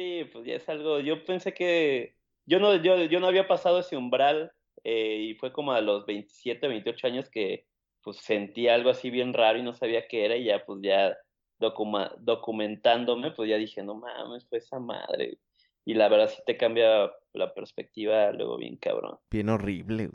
Sí, 0.00 0.24
pues 0.32 0.46
ya 0.46 0.54
es 0.54 0.66
algo. 0.70 1.00
Yo 1.00 1.26
pensé 1.26 1.52
que. 1.52 2.16
Yo 2.46 2.58
no, 2.58 2.74
yo, 2.76 3.04
yo 3.04 3.20
no 3.20 3.26
había 3.26 3.46
pasado 3.46 3.80
ese 3.80 3.98
umbral 3.98 4.50
eh, 4.82 5.18
y 5.28 5.34
fue 5.34 5.52
como 5.52 5.72
a 5.72 5.82
los 5.82 6.06
27, 6.06 6.68
28 6.68 7.06
años 7.06 7.28
que 7.28 7.66
pues 8.02 8.16
sentí 8.16 8.66
algo 8.66 8.88
así 8.88 9.10
bien 9.10 9.34
raro 9.34 9.58
y 9.58 9.62
no 9.62 9.74
sabía 9.74 10.08
qué 10.08 10.24
era 10.24 10.36
y 10.36 10.44
ya 10.44 10.64
pues 10.64 10.80
ya 10.82 11.16
documentándome 11.58 13.32
pues 13.32 13.50
ya 13.50 13.58
dije, 13.58 13.82
no 13.82 13.94
mames, 13.94 14.48
fue 14.48 14.58
esa 14.58 14.80
madre. 14.80 15.38
Y 15.84 15.92
la 15.92 16.08
verdad 16.08 16.30
sí 16.34 16.42
te 16.46 16.56
cambia 16.56 17.12
la 17.34 17.52
perspectiva 17.52 18.32
luego 18.32 18.56
bien 18.56 18.76
cabrón. 18.76 19.18
Bien 19.30 19.50
horrible. 19.50 20.08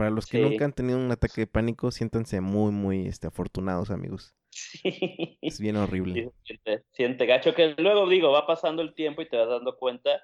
Para 0.00 0.08
los 0.08 0.24
que 0.24 0.38
nunca 0.38 0.64
han 0.64 0.72
tenido 0.72 0.98
un 0.98 1.10
ataque 1.10 1.42
de 1.42 1.46
pánico, 1.46 1.90
siéntanse 1.90 2.40
muy, 2.40 2.72
muy 2.72 3.06
este, 3.06 3.26
afortunados, 3.26 3.90
amigos. 3.90 4.34
Sí. 4.50 5.38
Es 5.42 5.60
bien 5.60 5.76
horrible. 5.76 6.32
siente, 6.42 6.84
siente, 6.90 7.26
gacho 7.26 7.54
que 7.54 7.74
luego 7.76 8.08
digo, 8.08 8.32
va 8.32 8.46
pasando 8.46 8.80
el 8.80 8.94
tiempo 8.94 9.20
y 9.20 9.28
te 9.28 9.36
vas 9.36 9.50
dando 9.50 9.76
cuenta 9.76 10.22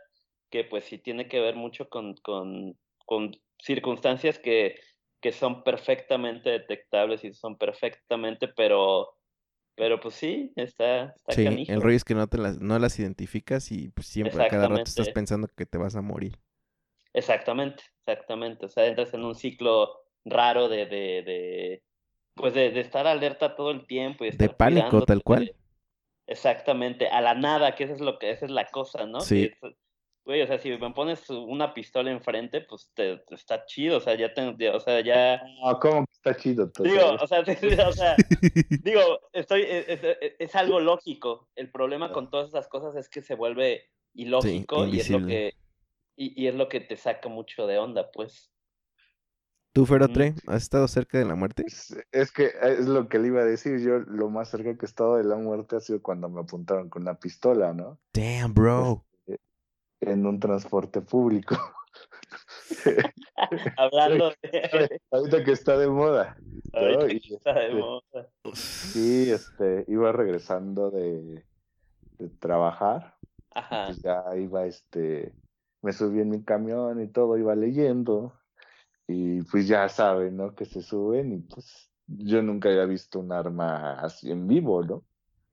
que 0.51 0.64
pues 0.64 0.85
sí 0.85 0.97
tiene 0.97 1.29
que 1.29 1.41
ver 1.41 1.57
mucho 1.57 1.91
con, 1.91 2.14
con, 2.22 2.74
con 3.05 3.33
circunstancias 3.62 4.39
que, 4.39 4.81
que 5.20 5.31
son 5.31 5.62
perfectamente 5.62 6.49
detectables 6.49 7.22
y 7.22 7.35
son 7.35 7.59
perfectamente, 7.59 8.49
pero 8.49 9.11
pero 9.74 10.01
pues 10.01 10.14
sí, 10.14 10.55
está, 10.57 11.14
está 11.16 11.35
sí, 11.35 11.66
el 11.68 11.83
rollo 11.83 11.97
es 11.97 12.05
que 12.05 12.14
no 12.14 12.27
te 12.29 12.39
las, 12.39 12.59
no 12.61 12.79
las 12.79 12.99
identificas 12.99 13.70
y 13.70 13.91
pues 13.91 14.07
siempre 14.07 14.43
a 14.43 14.49
cada 14.49 14.68
rato 14.68 14.85
estás 14.85 15.11
pensando 15.11 15.49
que 15.55 15.66
te 15.66 15.77
vas 15.77 15.97
a 15.97 16.01
morir. 16.01 16.39
Exactamente, 17.12 17.85
exactamente. 18.07 18.66
O 18.66 18.68
sea, 18.68 18.86
entras 18.86 19.12
en 19.14 19.24
un 19.24 19.34
ciclo 19.34 20.02
raro 20.24 20.68
de, 20.68 20.86
de, 20.86 21.22
de 21.22 21.82
pues 22.34 22.54
de, 22.54 22.70
de, 22.70 22.80
estar 22.80 23.07
alerta 23.07 23.57
todo 23.57 23.70
el 23.70 23.86
tiempo. 23.86 24.24
Y 24.24 24.30
de 24.30 24.48
pánico, 24.48 25.02
tal 25.02 25.22
cual. 25.22 25.54
Exactamente, 26.26 27.09
a 27.09 27.20
la 27.20 27.34
nada, 27.34 27.74
que 27.74 27.84
esa 27.84 27.94
es 27.94 28.00
lo 28.00 28.18
que, 28.18 28.30
esa 28.30 28.46
es 28.46 28.50
la 28.50 28.66
cosa, 28.66 29.07
¿no? 29.07 29.20
Sí. 29.20 29.50
Güey, 30.24 30.42
o 30.42 30.46
sea, 30.48 30.59
si 30.59 30.70
me 30.70 30.90
pones 30.90 31.30
una 31.30 31.72
pistola 31.72 32.11
enfrente, 32.11 32.61
pues 32.62 32.90
te, 32.94 33.22
está 33.30 33.64
chido, 33.64 33.98
o 33.98 34.00
sea, 34.00 34.16
ya 34.16 34.34
tengo, 34.34 34.57
o 34.74 34.80
sea, 34.80 35.00
ya... 35.00 35.40
No, 35.62 35.78
¿cómo 35.78 36.04
que 36.04 36.12
está 36.12 36.36
chido? 36.36 36.72
Digo, 36.80 37.12
o 37.20 37.26
sea, 37.28 37.44
o 37.88 37.92
sea 37.92 38.16
digo, 38.82 39.00
estoy, 39.32 39.64
es, 39.68 40.57
algo 40.57 40.80
lógico. 40.80 41.48
El 41.54 41.70
problema 41.70 42.11
con 42.11 42.28
todas 42.28 42.48
esas 42.48 42.66
cosas 42.66 42.96
es 42.96 43.09
que 43.09 43.22
se 43.22 43.36
vuelve 43.36 43.88
ilógico 44.14 44.84
y 44.84 44.98
es 44.98 45.11
lo 45.11 45.24
que, 45.24 45.54
y, 46.17 46.43
y, 46.43 46.47
es 46.49 46.55
lo 46.55 46.69
que 46.69 46.81
te 46.81 46.97
saca 46.97 47.29
mucho 47.29 47.67
de 47.67 47.79
onda, 47.79 48.11
pues. 48.11 48.53
¿Tú, 49.73 49.85
Ferotre, 49.85 50.35
has 50.47 50.62
estado 50.62 50.89
cerca 50.89 51.19
de 51.19 51.27
la 51.27 51.35
muerte? 51.35 51.64
Es, 52.11 52.33
que 52.33 52.51
es 52.62 52.87
lo 52.87 53.09
que 53.09 53.19
le 53.19 53.29
iba 53.29 53.43
a 53.43 53.45
decir. 53.45 53.79
Yo 53.81 53.99
lo 53.99 54.31
más 54.31 54.49
cerca 54.49 54.75
que 54.77 54.87
he 54.87 54.89
estado 54.89 55.17
de 55.17 55.25
la 55.25 55.37
muerte 55.37 55.77
ha 55.77 55.81
sido 55.81 56.01
cuando 56.01 56.31
me 56.31 56.41
apuntaron 56.41 56.89
con 56.89 57.03
una 57.03 57.19
pistola, 57.19 57.75
¿no? 57.75 58.01
Damn, 58.14 58.55
bro 58.55 59.07
en 60.01 60.27
un 60.27 60.41
transporte 60.41 61.01
público. 61.01 61.57
Hablando 63.77 64.33
de... 64.43 65.01
Ahorita 65.11 65.45
que 65.45 65.53
está 65.53 65.77
de 65.79 65.89
moda. 65.89 66.37
Ahorita 66.73 67.07
que 67.07 67.17
está 67.17 67.55
de 67.55 67.67
este, 67.67 67.75
moda. 67.75 68.31
Sí, 68.55 69.31
este, 69.31 69.85
iba 69.89 70.12
regresando 70.12 70.91
de, 70.91 71.45
de 72.19 72.29
trabajar. 72.39 73.17
Ajá. 73.55 73.87
Pues 73.87 74.03
ya 74.03 74.25
iba, 74.37 74.67
este, 74.67 75.33
me 75.83 75.93
subí 75.93 76.20
en 76.20 76.31
mi 76.31 76.43
camión 76.43 77.03
y 77.03 77.09
todo, 77.09 77.37
iba 77.37 77.55
leyendo. 77.55 78.33
Y 79.07 79.43
pues 79.43 79.68
ya 79.68 79.89
saben, 79.89 80.37
¿no? 80.37 80.55
Que 80.55 80.64
se 80.64 80.83
suben 80.83 81.33
y 81.33 81.39
pues 81.39 81.91
yo 82.07 82.43
nunca 82.43 82.68
había 82.68 82.85
visto 82.87 83.20
un 83.20 83.33
arma 83.33 84.01
así 84.01 84.31
en 84.31 84.47
vivo, 84.47 84.83
¿no? 84.85 85.05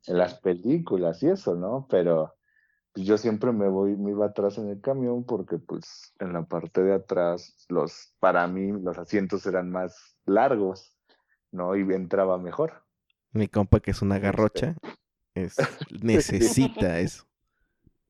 En 0.07 0.17
las 0.17 0.39
películas 0.39 1.21
y 1.23 1.29
eso, 1.29 1.55
¿no? 1.55 1.87
Pero 1.89 2.35
pues 2.93 3.07
yo 3.07 3.17
siempre 3.17 3.51
me 3.51 3.67
voy, 3.67 3.95
me 3.95 4.11
iba 4.11 4.27
atrás 4.27 4.57
en 4.59 4.69
el 4.69 4.79
camión 4.79 5.25
porque 5.25 5.57
pues 5.57 6.13
en 6.19 6.33
la 6.33 6.43
parte 6.43 6.83
de 6.83 6.93
atrás 6.93 7.65
los, 7.69 8.13
para 8.19 8.47
mí 8.47 8.71
los 8.71 8.97
asientos 8.97 9.45
eran 9.45 9.71
más 9.71 10.15
largos, 10.25 10.95
¿no? 11.51 11.75
Y 11.75 11.81
entraba 11.93 12.37
mejor. 12.37 12.83
Mi 13.31 13.47
compa 13.47 13.79
que 13.79 13.91
es 13.91 14.01
una 14.01 14.15
este 14.15 14.27
garrocha, 14.27 14.75
es, 15.33 15.55
necesita 16.03 16.99
eso. 16.99 17.25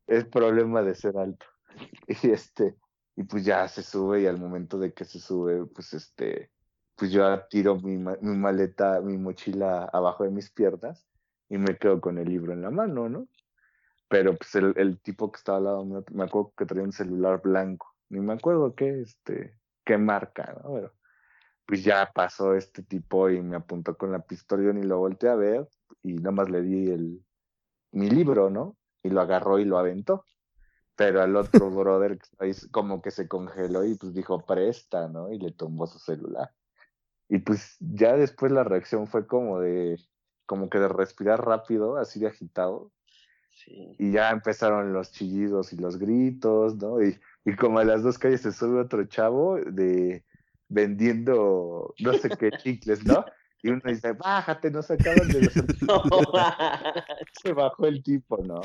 Es 0.05 0.25
problema 0.25 0.81
de 0.81 0.95
ser 0.95 1.17
alto. 1.17 1.45
Y 2.23 2.31
este, 2.31 2.75
y 3.15 3.23
pues 3.23 3.45
ya 3.45 3.67
se 3.67 3.83
sube 3.83 4.21
y 4.21 4.27
al 4.27 4.39
momento 4.39 4.77
de 4.77 4.93
que 4.93 5.05
se 5.05 5.19
sube, 5.19 5.65
pues 5.67 5.93
este, 5.93 6.51
pues 6.95 7.11
yo 7.11 7.23
tiro 7.49 7.79
mi, 7.79 7.97
mi 7.97 8.37
maleta, 8.37 9.01
mi 9.01 9.17
mochila 9.17 9.85
abajo 9.85 10.23
de 10.23 10.31
mis 10.31 10.51
piernas 10.51 11.07
y 11.49 11.57
me 11.57 11.77
quedo 11.77 12.01
con 12.01 12.17
el 12.17 12.27
libro 12.27 12.53
en 12.53 12.61
la 12.61 12.71
mano, 12.71 13.09
¿no? 13.09 13.27
pero 14.13 14.37
pues 14.37 14.53
el, 14.53 14.73
el, 14.77 14.99
tipo 15.01 15.31
que 15.31 15.37
estaba 15.37 15.57
al 15.57 15.63
lado 15.63 15.85
mío, 15.85 16.03
me 16.11 16.25
acuerdo 16.25 16.53
que 16.55 16.67
traía 16.67 16.83
un 16.83 16.91
celular 16.91 17.41
blanco, 17.41 17.95
ni 18.09 18.19
me 18.19 18.33
acuerdo 18.33 18.75
qué, 18.75 19.01
este, 19.01 19.57
qué 19.83 19.97
marca, 19.97 20.55
¿no? 20.63 20.75
Pero 20.75 20.93
pues 21.65 21.83
ya 21.83 22.11
pasó 22.13 22.53
este 22.53 22.83
tipo 22.83 23.31
y 23.31 23.41
me 23.41 23.55
apuntó 23.55 23.97
con 23.97 24.11
la 24.11 24.19
pistola, 24.19 24.65
yo 24.65 24.71
ni 24.71 24.83
lo 24.83 24.99
volteé 24.99 25.29
a 25.29 25.35
ver 25.35 25.67
y 26.03 26.13
nada 26.13 26.29
más 26.29 26.49
le 26.51 26.61
di 26.61 26.91
el, 26.91 27.25
mi 27.91 28.07
libro, 28.11 28.51
¿no? 28.51 28.77
Y 29.01 29.09
lo 29.09 29.19
agarró 29.19 29.57
y 29.57 29.65
lo 29.65 29.79
aventó. 29.79 30.25
Pero 30.95 31.21
al 31.21 31.35
otro 31.35 31.69
brother 31.71 32.19
como 32.71 33.01
que 33.01 33.11
se 33.11 33.27
congeló 33.27 33.83
y 33.83 33.95
pues 33.95 34.13
dijo, 34.13 34.45
presta, 34.45 35.07
¿no? 35.07 35.31
Y 35.31 35.39
le 35.39 35.51
tomó 35.51 35.87
su 35.87 35.99
celular. 35.99 36.51
Y 37.29 37.39
pues 37.39 37.77
ya 37.79 38.15
después 38.15 38.51
la 38.51 38.63
reacción 38.63 39.07
fue 39.07 39.25
como 39.25 39.59
de, 39.59 39.99
como 40.45 40.69
que 40.69 40.79
de 40.79 40.87
respirar 40.87 41.43
rápido, 41.43 41.97
así 41.97 42.19
de 42.19 42.27
agitado, 42.27 42.91
y 43.65 44.11
ya 44.11 44.31
empezaron 44.31 44.93
los 44.93 45.11
chillidos 45.11 45.73
y 45.73 45.77
los 45.77 45.97
gritos, 45.97 46.75
¿no? 46.75 47.01
Y, 47.01 47.19
y 47.45 47.55
como 47.55 47.79
a 47.79 47.85
las 47.85 48.03
dos 48.03 48.17
calles 48.17 48.41
se 48.41 48.51
sube 48.51 48.79
otro 48.79 49.05
chavo 49.05 49.57
de 49.57 50.23
vendiendo 50.69 51.93
no 51.99 52.13
sé 52.13 52.29
qué 52.29 52.51
chicles, 52.57 53.05
¿no? 53.05 53.25
Y 53.63 53.69
uno 53.69 53.81
dice, 53.85 54.11
bájate, 54.11 54.69
no 54.69 54.81
se 54.81 54.95
acaban 54.95 55.27
de 55.29 55.43
los... 55.43 55.53
se 57.41 57.53
bajó 57.53 57.87
el 57.87 58.03
tipo, 58.03 58.37
¿no? 58.43 58.59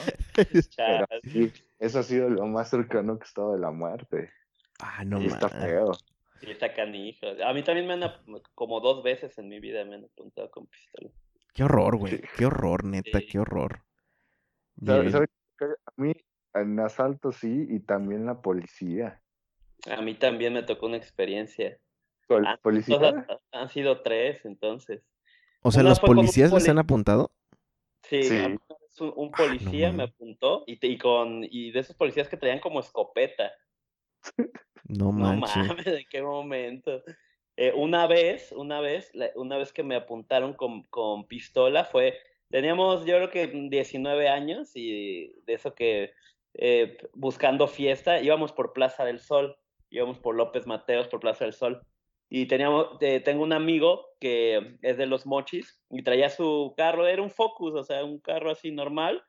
eso 1.79 1.99
ha 2.01 2.03
sido 2.03 2.29
lo 2.29 2.47
más 2.47 2.69
cercano 2.69 3.17
que 3.17 3.25
he 3.25 3.29
estado 3.29 3.53
de 3.53 3.61
la 3.61 3.71
muerte. 3.71 4.33
Ah, 4.81 5.05
no, 5.05 5.23
y 5.23 5.27
está 5.27 5.49
feo. 5.49 5.95
Sí, 6.41 6.51
está 6.51 6.75
canijo. 6.75 7.27
A 7.45 7.53
mí 7.55 7.63
también 7.63 7.87
me 7.87 7.95
han, 7.95 8.13
como 8.55 8.81
dos 8.81 9.05
veces 9.05 9.39
en 9.39 9.49
mi 9.49 9.61
vida 9.61 9.85
me 9.85 9.95
han 9.95 10.05
apuntado 10.05 10.51
con 10.51 10.67
pistola. 10.67 11.11
Qué 11.55 11.63
horror, 11.63 11.97
güey. 11.97 12.21
Qué 12.37 12.47
horror, 12.47 12.85
neta, 12.85 13.21
qué 13.21 13.39
horror. 13.39 13.85
A 14.85 15.93
mí 15.97 16.13
en 16.55 16.81
asalto 16.81 17.33
sí 17.33 17.67
y 17.69 17.81
también 17.81 18.27
la 18.27 18.41
policía. 18.41 19.23
A 19.89 20.01
mí 20.03 20.15
también 20.15 20.55
me 20.55 20.63
tocó 20.65 20.87
una 20.87 20.97
experiencia. 20.97 21.79
¿Con 22.29 22.45
policía? 22.63 23.27
Han, 23.53 23.69
sido 23.69 24.03
tres, 24.03 24.45
entonces. 24.45 25.03
O 25.63 25.73
sea, 25.73 25.83
¿los 25.83 25.99
policías 25.99 26.53
les 26.53 26.69
han 26.69 26.79
apuntado? 26.79 27.33
Sí, 28.03 28.21
Un, 29.01 29.31
ah, 29.33 29.37
policía 29.37 29.93
me 29.93 30.05
apuntó 30.05 30.63
y, 30.67 30.79
y, 30.87 30.99
con 30.99 31.43
y 31.43 31.73
de 31.73 31.81
esos 31.81 31.97
policías 31.97 32.29
que 32.29 32.37
traían 32.37 32.61
como 32.61 32.81
escopeta. 32.81 33.51
No, 34.85 35.11
manches. 35.13 35.57
no 35.57 35.65
mames, 35.65 35.85
¿de 35.85 36.07
qué 36.09 36.23
momento? 36.23 37.03
Eh, 37.57 37.73
una 37.75 38.07
vez, 38.07 38.53
una 38.53 38.81
vez, 38.81 39.13
una 39.35 39.59
vez 39.59 39.73
que 39.73 39.83
me 39.83 39.97
apuntaron 39.97 40.55
con, 40.55 40.85
con 40.85 41.27
pistola 41.27 41.85
fue 41.85 42.19
Teníamos, 42.51 43.05
yo 43.05 43.17
creo 43.17 43.31
que 43.31 43.47
19 43.47 44.29
años 44.29 44.71
y 44.75 45.35
de 45.45 45.53
eso 45.53 45.75
que 45.75 46.13
eh, 46.55 46.97
buscando 47.13 47.69
fiesta, 47.69 48.21
íbamos 48.21 48.53
por 48.53 48.73
Plaza 48.73 49.05
del 49.05 49.21
Sol, 49.21 49.59
íbamos 49.91 50.19
por 50.19 50.35
López 50.35 50.67
Mateos, 50.67 51.09
por 51.09 51.21
Plaza 51.21 51.45
del 51.45 51.53
Sol. 51.53 51.83
Y 52.31 52.47
teníamos, 52.47 52.99
eh, 53.01 53.21
tengo 53.21 53.43
un 53.43 53.53
amigo 53.53 54.07
que 54.21 54.79
es 54.83 54.99
de 54.99 55.07
los 55.07 55.25
mochis 55.25 55.81
y 55.91 56.03
traía 56.03 56.29
su 56.29 56.75
carro, 56.77 57.07
era 57.07 57.23
un 57.23 57.31
Focus, 57.31 57.75
o 57.75 57.85
sea, 57.85 58.05
un 58.05 58.19
carro 58.19 58.51
así 58.51 58.71
normal, 58.71 59.23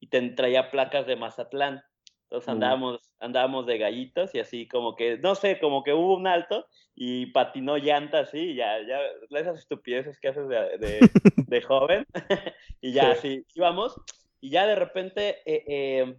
y 0.00 0.08
traía 0.08 0.70
placas 0.70 1.06
de 1.06 1.16
Mazatlán. 1.16 1.82
Entonces 2.24 2.48
andábamos, 2.48 3.12
andábamos 3.20 3.66
de 3.66 3.78
gallitos 3.78 4.34
y 4.34 4.40
así 4.40 4.66
como 4.66 4.96
que, 4.96 5.18
no 5.18 5.34
sé, 5.34 5.58
como 5.60 5.84
que 5.84 5.92
hubo 5.92 6.16
un 6.16 6.26
alto 6.26 6.66
y 6.94 7.26
patinó 7.26 7.76
llanta 7.76 8.20
así, 8.20 8.54
ya, 8.54 8.78
ya, 8.86 8.98
esas 9.38 9.58
estupideces 9.58 10.18
que 10.18 10.28
haces 10.28 10.48
de, 10.48 11.10
de, 11.46 11.62
joven, 11.62 12.06
y 12.80 12.92
ya 12.92 13.12
así, 13.12 13.44
íbamos, 13.54 13.94
y 14.40 14.50
ya 14.50 14.66
de 14.66 14.74
repente 14.74 15.42
eh, 15.44 15.64
eh, 15.66 16.16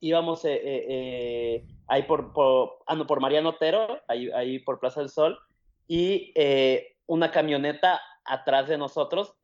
íbamos 0.00 0.42
eh, 0.44 1.64
ahí 1.88 2.02
por, 2.04 2.32
por, 2.32 2.78
ah, 2.86 2.96
por 3.06 3.20
Mariano 3.20 3.50
Otero, 3.50 4.00
ahí, 4.08 4.30
ahí 4.32 4.58
por 4.58 4.80
Plaza 4.80 5.00
del 5.00 5.10
Sol, 5.10 5.38
y 5.88 6.34
una 7.06 7.30
camioneta 7.30 8.00
atrás 8.24 8.68
de 8.68 8.76
nosotros 8.76 9.34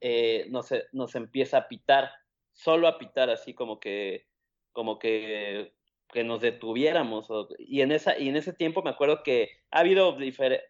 nos, 0.48 0.70
nos 0.92 1.14
empieza 1.14 1.58
a 1.58 1.68
pitar, 1.68 2.10
solo 2.52 2.88
a 2.88 2.98
pitar, 2.98 3.30
así 3.30 3.54
como 3.54 3.78
que 3.78 4.26
como 4.72 4.98
que, 4.98 5.72
que 6.12 6.24
nos 6.24 6.40
detuviéramos. 6.40 7.28
y, 7.58 7.82
en 7.82 7.92
esa, 7.92 8.18
y 8.18 8.28
en 8.28 8.36
ese 8.36 8.52
tiempo 8.52 8.82
me 8.82 8.90
acuerdo 8.90 9.22
que 9.22 9.50
ha 9.70 9.80
habido 9.80 10.16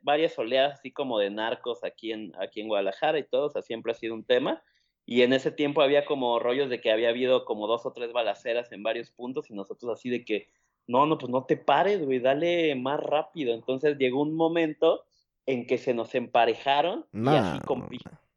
varias 0.03 0.39
oleadas 0.39 0.79
así 0.79 0.93
como 0.93 1.19
de 1.19 1.31
narcos 1.31 1.85
aquí 1.85 2.13
en, 2.13 2.33
aquí 2.39 2.61
en 2.61 2.69
Guadalajara 2.69 3.19
y 3.19 3.25
todo, 3.25 3.51
o 3.55 3.63
siempre 3.63 3.93
ha 3.93 3.95
sido 3.95 4.15
un 4.15 4.25
tema. 4.25 4.63
Y 5.05 5.23
en 5.23 5.33
ese 5.33 5.51
tiempo 5.51 5.83
había 5.83 6.05
como 6.05 6.39
rollos 6.39 6.71
de 6.71 6.81
que 6.81 6.93
había 6.93 7.09
habido 7.09 7.45
como 7.45 7.67
dos 7.67 7.85
o 7.87 7.93
tres 7.93 8.13
balaceras 8.13 8.71
en 8.71 8.85
varios 8.85 9.11
puntos 9.11 9.51
y 9.51 9.55
nosotros 9.55 9.93
así 9.93 10.11
de 10.11 10.25
que, 10.25 10.49
no, 10.87 11.07
no, 11.07 11.19
pues 11.19 11.31
no 11.31 11.45
te 11.45 11.57
pares, 11.57 12.05
güey, 12.05 12.21
dale 12.21 12.75
más 12.75 13.01
rápido. 13.01 13.55
Entonces 13.55 13.97
llegó 13.99 14.23
un 14.23 14.35
momento 14.35 15.05
en 15.47 15.67
que 15.67 15.79
se 15.79 15.95
nos 15.95 16.15
emparejaron 16.15 17.07
y 17.13 17.29
así 17.29 17.59
con, 17.61 17.89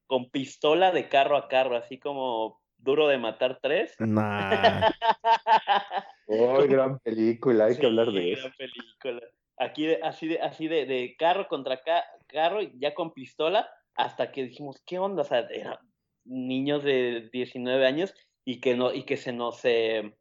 con 0.08 0.30
pistola 0.30 0.92
de 0.92 1.08
carro 1.10 1.38
a 1.38 1.48
carro, 1.48 1.76
así 1.76 2.00
como 2.00 2.62
Duro 2.78 3.08
de 3.08 3.18
Matar 3.18 3.60
3. 3.62 3.96
Nah. 4.00 4.92
oh, 6.28 6.64
gran 6.68 7.00
película, 7.00 7.66
hay 7.66 7.78
que 7.78 7.86
hablar 7.86 8.12
de 8.12 8.34
eso. 8.34 8.44
Gran 8.44 8.54
película. 8.58 9.22
aquí 9.58 9.94
así 9.96 10.28
de, 10.28 10.40
así 10.40 10.68
de, 10.68 10.86
de 10.86 11.16
carro 11.18 11.48
contra 11.48 11.82
carro, 12.28 12.62
ya 12.62 12.94
con 12.94 13.14
pistola, 13.14 13.70
hasta 13.96 14.32
que 14.32 14.44
dijimos, 14.44 14.82
¿qué 14.86 15.00
onda? 15.00 15.22
O 15.22 15.26
sea, 15.26 15.40
eran 15.50 15.78
niños 16.26 16.84
de 16.84 17.30
19 17.32 17.86
años 17.86 18.14
y 18.44 18.60
que 18.60 18.76
no, 18.76 18.94
y 18.94 19.04
que 19.04 19.18
se 19.18 19.34
nos 19.34 19.64
eh, 19.64 20.16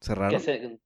cerraron. 0.00 0.30
Que 0.30 0.40
se, 0.40 0.78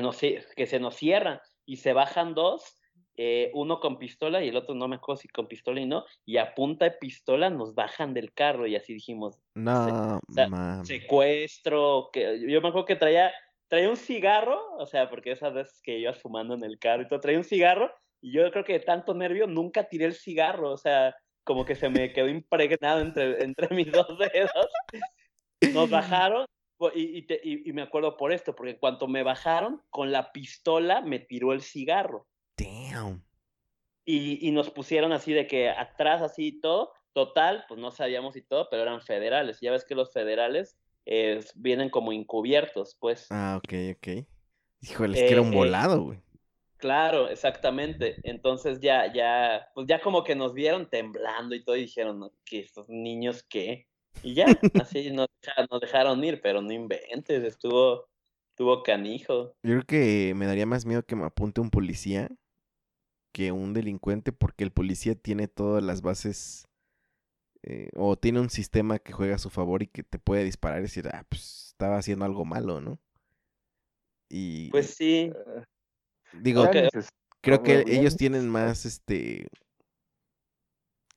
nos, 0.00 0.18
que 0.18 0.66
se 0.66 0.80
nos 0.80 0.96
cierran 0.96 1.40
y 1.66 1.76
se 1.76 1.92
bajan 1.92 2.34
dos, 2.34 2.78
eh, 3.16 3.50
uno 3.54 3.78
con 3.78 3.98
pistola 3.98 4.42
y 4.42 4.48
el 4.48 4.56
otro 4.56 4.74
no 4.74 4.88
me 4.88 4.96
acuerdo 4.96 5.20
si 5.20 5.28
con 5.28 5.46
pistola 5.46 5.80
y 5.80 5.86
no, 5.86 6.04
y 6.24 6.38
a 6.38 6.54
punta 6.54 6.86
de 6.86 6.92
pistola 6.92 7.50
nos 7.50 7.74
bajan 7.74 8.14
del 8.14 8.32
carro 8.32 8.66
y 8.66 8.76
así 8.76 8.94
dijimos, 8.94 9.38
no, 9.54 10.20
secuestro, 10.84 12.10
que 12.12 12.40
yo 12.40 12.60
me 12.62 12.68
acuerdo 12.68 12.86
que 12.86 12.96
traía 12.96 13.32
traía 13.68 13.88
un 13.88 13.96
cigarro, 13.96 14.76
o 14.76 14.84
sea, 14.84 15.08
porque 15.08 15.32
esas 15.32 15.54
veces 15.54 15.80
que 15.82 15.98
ibas 15.98 16.20
fumando 16.20 16.54
en 16.54 16.62
el 16.62 16.78
carro 16.78 17.02
y 17.02 17.08
todo, 17.08 17.20
traía 17.20 17.38
un 17.38 17.44
cigarro 17.44 17.90
y 18.20 18.30
yo 18.32 18.50
creo 18.50 18.64
que 18.64 18.74
de 18.74 18.80
tanto 18.80 19.14
nervio 19.14 19.46
nunca 19.46 19.84
tiré 19.84 20.04
el 20.04 20.14
cigarro, 20.14 20.72
o 20.72 20.76
sea, 20.76 21.14
como 21.42 21.64
que 21.64 21.74
se 21.74 21.88
me 21.88 22.12
quedó 22.12 22.28
impregnado 22.28 23.00
entre, 23.00 23.42
entre 23.42 23.74
mis 23.74 23.90
dos 23.90 24.06
dedos. 24.18 24.50
Nos 25.72 25.88
bajaron 25.88 26.44
y, 26.94 27.26
y, 27.42 27.72
me 27.72 27.82
acuerdo 27.82 28.16
por 28.16 28.32
esto, 28.32 28.54
porque 28.54 28.78
cuando 28.78 29.06
me 29.08 29.22
bajaron, 29.22 29.82
con 29.90 30.10
la 30.10 30.32
pistola 30.32 31.00
me 31.00 31.18
tiró 31.18 31.52
el 31.52 31.62
cigarro. 31.62 32.26
Damn. 32.56 33.24
Y, 34.04 34.46
y 34.46 34.50
nos 34.50 34.70
pusieron 34.70 35.12
así 35.12 35.32
de 35.32 35.46
que 35.46 35.70
atrás 35.70 36.22
así 36.22 36.48
y 36.48 36.60
todo. 36.60 36.92
Total, 37.12 37.64
pues 37.68 37.78
no 37.78 37.90
sabíamos 37.90 38.36
y 38.36 38.42
todo, 38.42 38.68
pero 38.70 38.82
eran 38.82 39.02
federales. 39.02 39.60
Ya 39.60 39.70
ves 39.70 39.84
que 39.84 39.94
los 39.94 40.12
federales 40.12 40.78
vienen 41.54 41.90
como 41.90 42.12
encubiertos, 42.12 42.96
pues. 42.98 43.26
Ah, 43.30 43.60
ok, 43.62 43.74
ok. 43.96 44.26
Híjole, 44.80 45.18
es 45.18 45.24
que 45.24 45.32
era 45.32 45.42
un 45.42 45.48
eh, 45.48 45.52
eh, 45.52 45.56
volado, 45.56 46.02
güey. 46.02 46.20
Claro, 46.76 47.28
exactamente. 47.28 48.16
Entonces 48.24 48.80
ya, 48.80 49.12
ya, 49.12 49.68
pues 49.74 49.86
ya 49.86 50.00
como 50.00 50.24
que 50.24 50.34
nos 50.34 50.52
vieron 50.52 50.88
temblando 50.90 51.54
y 51.54 51.64
todo 51.64 51.76
y 51.76 51.82
dijeron, 51.82 52.32
que 52.44 52.60
estos 52.60 52.88
niños 52.88 53.44
qué? 53.44 53.86
Y 54.22 54.34
ya, 54.34 54.46
así 54.80 55.10
nos, 55.10 55.28
nos 55.70 55.80
dejaron 55.80 56.22
ir, 56.24 56.40
pero 56.40 56.62
no 56.62 56.72
inventes, 56.72 57.42
estuvo, 57.44 58.08
estuvo 58.50 58.82
canijo. 58.82 59.54
Yo 59.62 59.72
creo 59.72 59.84
que 59.84 60.34
me 60.34 60.46
daría 60.46 60.66
más 60.66 60.86
miedo 60.86 61.04
que 61.04 61.16
me 61.16 61.24
apunte 61.24 61.60
un 61.60 61.70
policía 61.70 62.30
que 63.32 63.50
un 63.50 63.72
delincuente, 63.72 64.30
porque 64.32 64.62
el 64.64 64.72
policía 64.72 65.14
tiene 65.14 65.48
todas 65.48 65.82
las 65.82 66.02
bases 66.02 66.68
eh, 67.62 67.90
o 67.94 68.16
tiene 68.16 68.40
un 68.40 68.50
sistema 68.50 68.98
que 68.98 69.12
juega 69.12 69.36
a 69.36 69.38
su 69.38 69.48
favor 69.48 69.82
y 69.82 69.86
que 69.86 70.02
te 70.02 70.18
puede 70.18 70.44
disparar 70.44 70.80
y 70.80 70.82
decir, 70.82 71.08
ah, 71.12 71.24
pues 71.28 71.68
estaba 71.68 71.96
haciendo 71.96 72.24
algo 72.24 72.44
malo, 72.44 72.80
¿no? 72.80 73.00
Y. 74.28 74.70
Pues 74.70 74.94
sí. 74.94 75.32
Digo, 76.32 76.68
creo 77.40 77.62
que 77.62 77.84
ellos 77.86 78.16
tienen 78.16 78.48
más, 78.48 78.84
este. 78.84 79.48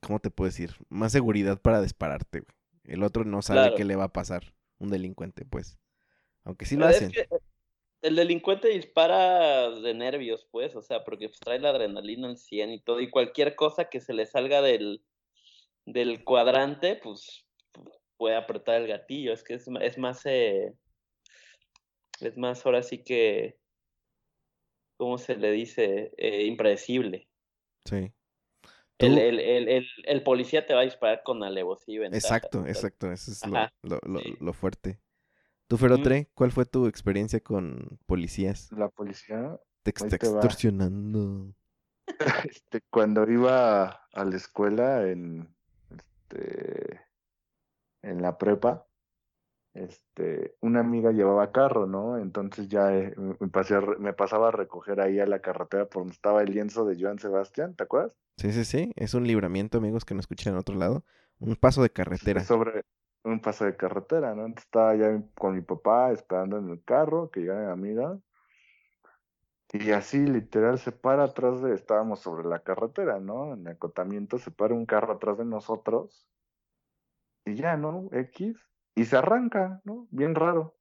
¿Cómo 0.00 0.20
te 0.20 0.30
puedo 0.30 0.48
decir? 0.48 0.76
Más 0.88 1.12
seguridad 1.12 1.60
para 1.60 1.82
dispararte, 1.82 2.44
El 2.86 3.02
otro 3.02 3.24
no 3.24 3.42
sabe 3.42 3.74
qué 3.76 3.84
le 3.84 3.96
va 3.96 4.04
a 4.04 4.12
pasar. 4.12 4.54
Un 4.78 4.90
delincuente, 4.90 5.44
pues. 5.44 5.78
Aunque 6.44 6.66
sí 6.66 6.76
lo 6.76 6.86
hacen. 6.86 7.12
el 8.02 8.16
delincuente 8.16 8.68
dispara 8.68 9.70
de 9.70 9.94
nervios, 9.94 10.46
pues, 10.50 10.76
o 10.76 10.82
sea, 10.82 11.04
porque 11.04 11.28
pues, 11.28 11.40
trae 11.40 11.58
la 11.58 11.70
adrenalina 11.70 12.28
al 12.28 12.38
100 12.38 12.70
y 12.70 12.80
todo, 12.80 13.00
y 13.00 13.10
cualquier 13.10 13.56
cosa 13.56 13.88
que 13.88 14.00
se 14.00 14.12
le 14.12 14.26
salga 14.26 14.62
del, 14.62 15.02
del 15.86 16.22
cuadrante, 16.24 16.96
pues 17.02 17.46
puede 18.16 18.36
apretar 18.36 18.80
el 18.80 18.86
gatillo. 18.86 19.32
Es 19.32 19.42
que 19.42 19.54
es, 19.54 19.66
es 19.80 19.98
más, 19.98 20.24
eh, 20.26 20.72
es 22.20 22.36
más 22.36 22.64
ahora 22.64 22.82
sí 22.82 23.02
que, 23.02 23.58
¿cómo 24.96 25.18
se 25.18 25.36
le 25.36 25.50
dice? 25.50 26.12
Eh, 26.16 26.44
impredecible. 26.44 27.28
Sí. 27.84 28.12
El, 28.98 29.18
el, 29.18 29.40
el, 29.40 29.86
el, 30.04 30.22
policía 30.22 30.66
te 30.66 30.72
va 30.72 30.80
a 30.80 30.84
disparar 30.84 31.22
con 31.22 31.42
alevosía 31.42 32.06
Exacto, 32.06 32.66
exacto. 32.66 33.12
Eso 33.12 33.30
es 33.30 33.46
lo, 33.46 34.00
lo, 34.02 34.20
lo, 34.40 34.52
fuerte. 34.54 34.98
Tú, 35.68 35.76
Ferotre, 35.76 36.30
¿cuál 36.34 36.50
fue 36.50 36.64
tu 36.64 36.86
experiencia 36.86 37.40
con 37.40 37.98
policías? 38.06 38.72
La 38.72 38.88
policía. 38.88 39.60
Te 39.82 39.90
está 39.90 40.16
extorsionando. 40.16 41.54
Este, 42.48 42.82
cuando 42.88 43.28
iba 43.28 43.86
a 44.12 44.24
la 44.24 44.36
escuela 44.36 45.08
en, 45.08 45.52
este, 45.90 47.00
en 48.02 48.22
la 48.22 48.38
prepa, 48.38 48.86
este, 49.76 50.56
una 50.60 50.80
amiga 50.80 51.12
llevaba 51.12 51.52
carro, 51.52 51.86
¿no? 51.86 52.18
Entonces 52.18 52.68
ya 52.68 52.94
eh, 52.94 53.14
me, 53.16 53.48
pasé 53.48 53.78
me, 53.98 54.12
pasaba 54.12 54.48
a 54.48 54.50
recoger 54.50 55.00
ahí 55.00 55.20
a 55.20 55.26
la 55.26 55.40
carretera 55.40 55.86
por 55.86 56.02
donde 56.02 56.14
estaba 56.14 56.42
el 56.42 56.50
lienzo 56.50 56.84
de 56.84 57.00
Joan 57.00 57.18
Sebastián, 57.18 57.74
¿te 57.74 57.84
acuerdas? 57.84 58.12
Sí, 58.36 58.52
sí, 58.52 58.64
sí, 58.64 58.92
es 58.96 59.14
un 59.14 59.26
libramiento, 59.26 59.78
amigos, 59.78 60.04
que 60.04 60.14
no 60.14 60.20
escuchan 60.20 60.54
en 60.54 60.58
otro 60.58 60.76
lado, 60.76 61.04
un 61.38 61.56
paso 61.56 61.82
de 61.82 61.90
carretera. 61.90 62.42
Sobre 62.42 62.84
un 63.24 63.40
paso 63.40 63.64
de 63.64 63.76
carretera, 63.76 64.34
¿no? 64.34 64.46
Entonces 64.46 64.64
estaba 64.64 64.94
ya 64.94 65.22
con 65.34 65.54
mi 65.54 65.62
papá 65.62 66.12
esperando 66.12 66.58
en 66.58 66.70
el 66.70 66.82
carro 66.84 67.30
que 67.30 67.40
llegara 67.40 67.74
mi 67.74 67.88
amiga. 67.88 68.18
Y 69.72 69.90
así 69.90 70.24
literal 70.24 70.78
se 70.78 70.92
para 70.92 71.24
atrás 71.24 71.60
de, 71.60 71.74
estábamos 71.74 72.20
sobre 72.20 72.48
la 72.48 72.60
carretera, 72.60 73.18
¿no? 73.18 73.54
En 73.54 73.66
el 73.66 73.72
acotamiento 73.72 74.38
se 74.38 74.50
para 74.50 74.74
un 74.74 74.86
carro 74.86 75.14
atrás 75.14 75.38
de 75.38 75.44
nosotros 75.44 76.28
y 77.44 77.54
ya, 77.54 77.76
¿no? 77.76 78.08
X 78.12 78.56
y 78.96 79.04
se 79.04 79.16
arranca, 79.16 79.80
¿no? 79.84 80.08
Bien 80.10 80.34
raro. 80.34 80.74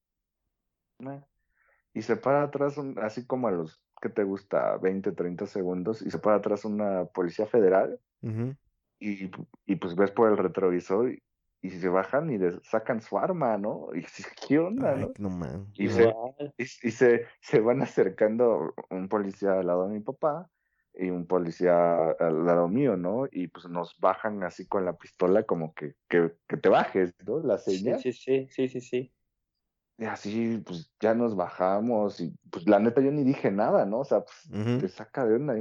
Y 1.93 2.01
se 2.01 2.15
para 2.15 2.43
atrás, 2.43 2.79
así 3.01 3.27
como 3.27 3.49
a 3.49 3.51
los 3.51 3.83
que 4.01 4.09
te 4.09 4.23
gusta, 4.23 4.77
20, 4.77 5.11
30 5.11 5.45
segundos, 5.45 6.01
y 6.01 6.09
se 6.09 6.17
para 6.17 6.37
atrás 6.37 6.65
una 6.65 7.05
policía 7.05 7.45
federal 7.45 7.99
y, 8.99 9.29
y 9.65 9.75
pues 9.75 9.95
ves 9.95 10.11
por 10.11 10.31
el 10.31 10.37
retrovisor 10.37 11.11
y, 11.11 11.21
y 11.61 11.69
se 11.69 11.89
bajan 11.89 12.31
y 12.31 12.37
les 12.37 12.59
sacan 12.63 13.01
su 13.01 13.17
arma, 13.17 13.57
¿no? 13.57 13.89
Y 13.93 14.05
¿qué 14.47 14.59
onda, 14.59 14.95
no? 14.95 15.67
y, 15.73 15.89
se, 15.89 16.13
y, 16.57 16.65
se, 16.65 17.25
se, 17.41 17.59
van 17.59 17.81
acercando 17.81 18.73
un 18.89 19.09
policía 19.09 19.59
al 19.59 19.67
lado 19.67 19.87
de 19.87 19.93
mi 19.93 19.99
papá 19.99 20.49
y 20.97 21.09
un 21.09 21.25
policía 21.25 22.11
al 22.11 22.45
lado 22.45 22.67
mío, 22.67 22.95
¿no? 22.97 23.27
Y 23.31 23.47
pues 23.47 23.67
nos 23.67 23.99
bajan 23.99 24.43
así 24.43 24.67
con 24.67 24.85
la 24.85 24.97
pistola 24.97 25.43
como 25.43 25.73
que, 25.73 25.95
que, 26.09 26.33
que 26.47 26.57
te 26.57 26.69
bajes, 26.69 27.13
¿no? 27.25 27.39
La 27.39 27.57
señal. 27.57 27.99
Sí, 27.99 28.13
sí, 28.13 28.47
sí, 28.49 28.67
sí, 28.67 28.81
sí. 28.81 29.13
Y 29.97 30.05
así, 30.05 30.61
pues 30.65 30.91
ya 30.99 31.13
nos 31.13 31.35
bajamos 31.35 32.19
y 32.19 32.33
pues 32.51 32.67
la 32.67 32.79
neta 32.79 33.01
yo 33.01 33.11
ni 33.11 33.23
dije 33.23 33.51
nada, 33.51 33.85
¿no? 33.85 33.99
O 33.99 34.05
sea, 34.05 34.21
pues 34.21 34.81
te 34.81 34.87
saca 34.89 35.25
de 35.25 35.35
onda, 35.35 35.55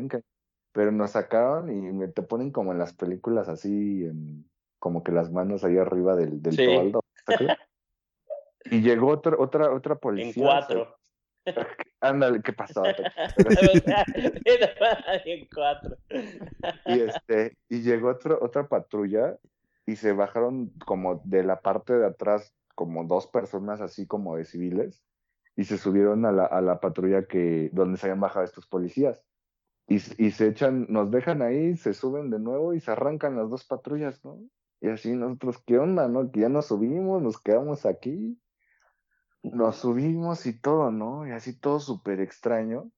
pero 0.73 0.91
nos 0.91 1.13
sacaron 1.13 1.71
y 1.71 1.93
me 1.93 2.09
te 2.09 2.23
ponen 2.23 2.51
como 2.51 2.73
en 2.73 2.79
las 2.79 2.95
películas 2.95 3.49
así 3.49 4.05
en 4.05 4.45
como 4.81 5.03
que 5.03 5.13
las 5.13 5.31
manos 5.31 5.65
ahí 5.65 5.79
arriba 5.79 6.17
del, 6.17 6.43
del 6.43 6.57
toldo. 6.57 7.05
y 8.67 8.83
llegó 8.83 9.09
otra, 9.09 9.37
otra, 9.39 9.73
otra 9.73 9.95
policía. 9.95 10.43
En 10.43 10.49
cuatro. 10.49 10.97
Ándale, 12.01 12.43
¿qué 12.43 12.53
pasó? 12.53 12.83
y 16.87 17.01
este, 17.01 17.57
y 17.69 17.83
llegó 17.83 18.11
otro, 18.11 18.39
otra 18.43 18.69
patrulla 18.69 19.39
y 19.87 19.97
se 19.97 20.13
bajaron 20.13 20.71
como 20.87 21.23
de 21.25 21.45
la 21.45 21.61
parte 21.61 21.95
de 21.95 22.07
atrás, 22.07 22.55
como 22.75 23.05
dos 23.05 23.27
personas 23.27 23.81
así 23.81 24.07
como 24.07 24.37
de 24.37 24.45
civiles, 24.45 25.03
y 25.57 25.65
se 25.65 25.79
subieron 25.79 26.25
a 26.27 26.33
la, 26.33 26.47
a 26.47 26.61
la 26.61 26.81
patrulla 26.81 27.27
que, 27.27 27.71
donde 27.73 27.99
se 27.99 28.07
habían 28.07 28.21
bajado 28.21 28.45
estos 28.45 28.67
policías. 28.67 29.23
Y, 29.87 29.97
y 29.97 30.31
se 30.31 30.49
echan, 30.49 30.87
nos 30.89 31.11
dejan 31.11 31.43
ahí, 31.43 31.77
se 31.77 31.93
suben 31.93 32.31
de 32.31 32.39
nuevo 32.39 32.73
y 32.73 32.81
se 32.81 32.91
arrancan 32.91 33.37
las 33.37 33.51
dos 33.51 33.65
patrullas, 33.65 34.25
¿no? 34.25 34.41
Y 34.81 34.89
así 34.89 35.15
nosotros, 35.15 35.63
¿qué 35.67 35.79
onda, 35.79 36.09
no? 36.09 36.31
Que 36.31 36.41
ya 36.41 36.49
nos 36.49 36.67
subimos, 36.67 37.23
nos 37.23 37.41
quedamos 37.41 37.87
aquí, 37.87 38.39
nos 39.53 39.77
subimos 39.77 40.47
y 40.47 40.59
todo, 40.59 40.91
¿no? 40.91 41.27
Y 41.27 41.33
así 41.33 41.59
todo 41.59 41.81
súper 41.81 42.21
extraño. 42.21 42.91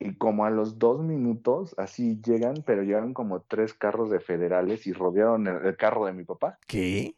Y 0.00 0.16
como 0.16 0.44
a 0.44 0.50
los 0.50 0.78
dos 0.78 1.00
minutos, 1.00 1.74
así 1.76 2.20
llegan, 2.22 2.62
pero 2.64 2.82
llegan 2.82 3.14
como 3.14 3.42
tres 3.42 3.74
carros 3.74 4.10
de 4.10 4.20
federales 4.20 4.86
y 4.86 4.92
rodearon 4.92 5.48
el, 5.48 5.76
carro 5.76 6.06
de 6.06 6.12
mi 6.12 6.24
papá. 6.24 6.58
¿Qué? 6.66 7.16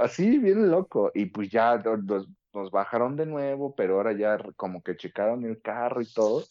así, 0.00 0.38
bien 0.38 0.70
loco. 0.70 1.10
Y 1.14 1.26
pues 1.26 1.50
ya 1.50 1.76
nos, 1.76 2.28
nos, 2.54 2.70
bajaron 2.70 3.16
de 3.16 3.26
nuevo, 3.26 3.74
pero 3.74 3.96
ahora 3.96 4.12
ya 4.12 4.38
como 4.56 4.82
que 4.82 4.96
checaron 4.96 5.44
el 5.44 5.60
carro 5.60 6.00
y 6.00 6.10
todo. 6.10 6.44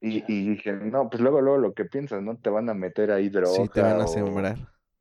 Y, 0.00 0.22
y, 0.32 0.50
dije, 0.50 0.72
no, 0.74 1.10
pues 1.10 1.20
luego, 1.20 1.40
luego 1.40 1.58
lo 1.58 1.74
que 1.74 1.86
piensas, 1.86 2.22
¿no? 2.22 2.36
Te 2.36 2.50
van 2.50 2.70
a 2.70 2.74
meter 2.74 3.10
ahí 3.10 3.28
droga. 3.28 3.50
Sí, 3.50 3.68
te 3.68 3.82
van 3.82 4.00
a 4.00 4.06
sembrar. 4.06 4.56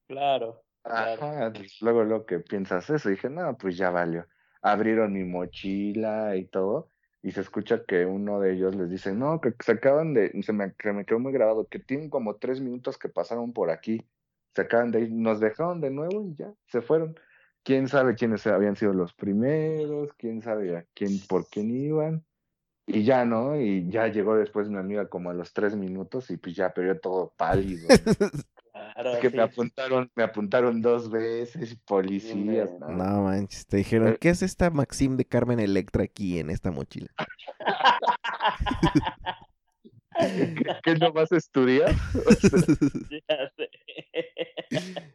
Claro. 0.08 0.64
Ajá, 0.84 1.52
pues, 1.54 1.82
luego 1.82 2.04
lo 2.04 2.26
que 2.26 2.40
piensas 2.40 2.90
eso, 2.90 3.10
dije, 3.10 3.30
no, 3.30 3.56
pues 3.58 3.78
ya 3.78 3.92
valió. 3.92 4.26
Abrieron 4.66 5.14
mi 5.14 5.24
mochila 5.24 6.36
y 6.38 6.46
todo, 6.46 6.90
y 7.22 7.32
se 7.32 7.42
escucha 7.42 7.86
que 7.86 8.06
uno 8.06 8.40
de 8.40 8.54
ellos 8.54 8.76
les 8.76 8.90
dice, 8.90 9.14
no, 9.14 9.40
que 9.42 9.54
se 9.60 9.74
acaban 9.74 10.14
de, 10.16 10.32
se 10.42 10.54
me, 10.54 10.74
me 10.94 11.06
quedó 11.06 11.20
muy 11.20 11.32
grabado, 11.34 11.68
que 11.68 11.80
tienen 11.80 12.10
como 12.10 12.38
tres 12.38 12.62
minutos 12.62 12.98
que 12.98 13.10
pasaron 13.10 13.54
por 13.54 13.70
aquí, 13.70 14.08
se 14.56 14.62
acaban 14.64 14.92
de 14.92 15.02
ir, 15.02 15.12
nos 15.12 15.40
dejaron 15.40 15.82
de 15.82 15.92
nuevo 15.92 16.26
y 16.26 16.36
ya, 16.36 16.52
se 16.68 16.82
fueron. 16.82 17.16
Quién 17.64 17.88
sabe 17.88 18.16
quiénes 18.16 18.46
habían 18.48 18.76
sido 18.76 18.94
los 18.94 19.14
primeros, 19.14 20.14
quién 20.18 20.42
sabe 20.42 20.78
a 20.78 20.86
quién, 20.96 21.20
por 21.28 21.48
quién 21.48 21.72
iban, 21.72 22.26
Y 22.88 23.04
ya, 23.04 23.26
¿no? 23.26 23.60
Y 23.60 23.90
ya 23.90 24.08
llegó 24.08 24.36
después 24.36 24.70
mi 24.70 24.78
amiga 24.78 25.10
como 25.10 25.30
a 25.32 25.34
los 25.34 25.54
tres 25.54 25.76
minutos 25.76 26.30
y 26.32 26.38
pues 26.38 26.56
ya 26.56 26.74
perdió 26.74 27.00
todo 27.00 27.34
pálido. 27.38 27.88
es 28.96 29.20
que 29.20 29.30
me 29.30 29.42
apuntaron, 29.42 30.10
me 30.16 30.24
apuntaron 30.24 30.82
dos 30.82 31.10
veces, 31.10 31.76
policías. 31.86 32.72
No, 32.80 32.90
no 32.90 33.24
manches, 33.24 33.68
te 33.68 33.78
dijeron, 33.78 34.10
eh. 34.10 34.18
¿qué 34.20 34.30
es 34.30 34.42
esta 34.42 34.70
Maxim 34.70 35.18
de 35.18 35.26
Carmen 35.26 35.60
Electra 35.60 36.04
aquí 36.04 36.40
en 36.40 36.50
esta 36.50 36.72
mochila? 36.72 37.10
¿Qué, 40.84 40.96
no 40.96 41.12
vas 41.12 41.32
a 41.32 41.38
estudiar? 41.38 41.94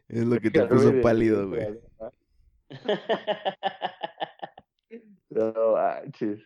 Es 0.07 0.25
lo 0.25 0.39
que 0.39 0.51
te 0.51 0.65
puso 0.65 1.01
pálido, 1.01 1.49
güey. 1.49 1.79
No 5.29 5.73
manches. 5.73 6.39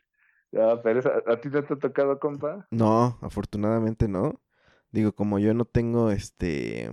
No, 0.52 0.82
pero 0.82 1.02
¿a, 1.28 1.42
ti 1.42 1.50
no 1.50 1.64
te 1.64 1.74
ha 1.74 1.78
tocado, 1.78 2.20
compa? 2.20 2.68
No, 2.72 3.18
afortunadamente 3.22 4.08
no. 4.08 4.42
Digo, 4.92 5.14
como 5.14 5.40
yo 5.40 5.54
no 5.54 5.66
tengo 5.66 6.12
este. 6.12 6.92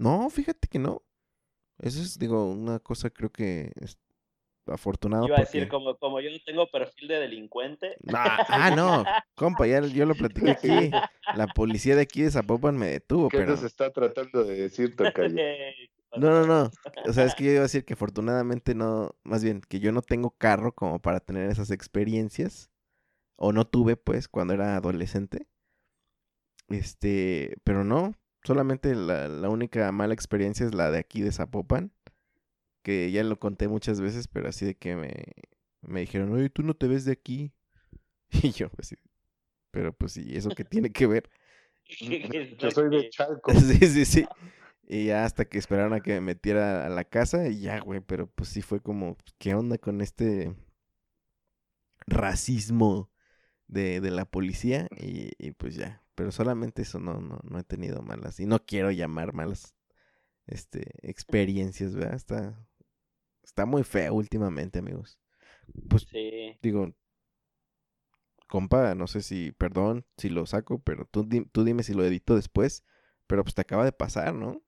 No, 0.00 0.30
fíjate 0.30 0.66
que 0.66 0.78
no. 0.78 1.02
Eso 1.78 2.00
es, 2.00 2.18
digo, 2.18 2.50
una 2.50 2.78
cosa 2.78 3.10
creo 3.10 3.30
que 3.30 3.70
es 3.76 3.98
afortunado. 4.66 5.26
Iba 5.26 5.36
a 5.36 5.40
decir, 5.40 5.68
como, 5.68 5.94
como 5.98 6.20
yo 6.22 6.30
no 6.30 6.38
tengo 6.46 6.70
perfil 6.70 7.08
de 7.08 7.16
delincuente. 7.16 7.96
ah, 8.14 8.72
no, 8.74 9.04
compa, 9.34 9.66
ya 9.66 9.82
yo 9.82 10.06
lo 10.06 10.14
platiqué 10.14 10.52
aquí. 10.52 10.68
La 11.36 11.46
policía 11.48 11.96
de 11.96 12.02
aquí 12.02 12.22
de 12.22 12.30
Zapopan 12.30 12.78
me 12.78 12.86
detuvo, 12.86 13.28
¿Qué 13.28 13.36
pero. 13.36 13.58
se 13.58 13.66
está 13.66 13.92
tratando 13.92 14.44
de 14.44 14.62
decir, 14.62 14.96
Tocayo? 14.96 15.36
No, 16.16 16.30
no, 16.30 16.46
no. 16.46 16.70
O 17.06 17.12
sea, 17.12 17.26
es 17.26 17.34
que 17.34 17.44
yo 17.44 17.50
iba 17.50 17.60
a 17.60 17.64
decir 17.64 17.84
que 17.84 17.92
afortunadamente 17.92 18.74
no, 18.74 19.14
más 19.22 19.44
bien 19.44 19.60
que 19.60 19.80
yo 19.80 19.92
no 19.92 20.00
tengo 20.00 20.30
carro 20.30 20.72
como 20.74 20.98
para 20.98 21.20
tener 21.20 21.50
esas 21.50 21.70
experiencias. 21.70 22.70
O 23.36 23.52
no 23.52 23.66
tuve, 23.66 23.96
pues, 23.96 24.28
cuando 24.28 24.54
era 24.54 24.76
adolescente. 24.76 25.46
Este, 26.68 27.56
pero 27.64 27.84
no, 27.84 28.14
solamente 28.44 28.94
la, 28.94 29.28
la 29.28 29.48
única 29.48 29.90
mala 29.92 30.14
experiencia 30.14 30.66
es 30.66 30.74
la 30.74 30.90
de 30.90 30.98
aquí 30.98 31.22
de 31.22 31.32
Zapopan. 31.32 31.92
Que 32.82 33.10
ya 33.12 33.22
lo 33.24 33.38
conté 33.38 33.68
muchas 33.68 34.00
veces, 34.00 34.26
pero 34.26 34.48
así 34.48 34.64
de 34.64 34.74
que 34.74 34.96
me, 34.96 35.12
me 35.82 36.00
dijeron, 36.00 36.32
oye, 36.32 36.48
tú 36.48 36.62
no 36.62 36.74
te 36.74 36.88
ves 36.88 37.04
de 37.04 37.12
aquí. 37.12 37.52
Y 38.42 38.52
yo, 38.52 38.70
pues, 38.70 38.94
pero 39.70 39.92
pues 39.92 40.12
sí, 40.12 40.24
¿eso 40.36 40.50
qué 40.50 40.64
tiene 40.64 40.90
que 40.90 41.06
ver? 41.06 41.30
Yo 42.58 42.70
soy 42.70 42.90
de 42.90 43.10
Chalco. 43.10 43.52
Sí, 43.54 43.78
sí, 43.86 44.04
sí. 44.04 44.26
Y 44.86 45.06
ya 45.06 45.24
hasta 45.24 45.44
que 45.44 45.58
esperaron 45.58 45.92
a 45.92 46.00
que 46.00 46.14
me 46.14 46.20
metiera 46.20 46.86
a 46.86 46.88
la 46.88 47.04
casa 47.04 47.48
y 47.48 47.60
ya, 47.60 47.78
güey, 47.80 48.00
pero 48.00 48.26
pues 48.28 48.48
sí 48.48 48.60
fue 48.60 48.80
como, 48.80 49.16
¿qué 49.38 49.54
onda 49.54 49.78
con 49.78 50.00
este 50.00 50.52
racismo 52.06 53.08
de, 53.68 54.00
de 54.00 54.10
la 54.10 54.24
policía? 54.24 54.88
Y, 54.98 55.52
pues 55.52 55.76
ya, 55.76 56.02
pero 56.20 56.32
solamente 56.32 56.82
eso 56.82 56.98
no, 56.98 57.18
no, 57.18 57.40
no 57.44 57.58
he 57.58 57.64
tenido 57.64 58.02
malas. 58.02 58.38
Y 58.40 58.44
no 58.44 58.62
quiero 58.66 58.90
llamar 58.90 59.32
malas 59.32 59.74
este, 60.46 60.84
experiencias, 61.00 61.94
¿verdad? 61.94 62.14
Está, 62.14 62.68
está 63.42 63.64
muy 63.64 63.84
feo 63.84 64.12
últimamente, 64.12 64.80
amigos. 64.80 65.18
Pues 65.88 66.02
sí. 66.02 66.58
digo, 66.60 66.94
compa, 68.48 68.94
no 68.94 69.06
sé 69.06 69.22
si, 69.22 69.52
perdón 69.52 70.04
si 70.18 70.28
lo 70.28 70.44
saco, 70.44 70.82
pero 70.82 71.06
tú, 71.06 71.26
tú 71.50 71.64
dime 71.64 71.82
si 71.82 71.94
lo 71.94 72.04
edito 72.04 72.36
después, 72.36 72.84
pero 73.26 73.42
pues 73.42 73.54
te 73.54 73.62
acaba 73.62 73.86
de 73.86 73.92
pasar, 73.92 74.34
¿no? 74.34 74.62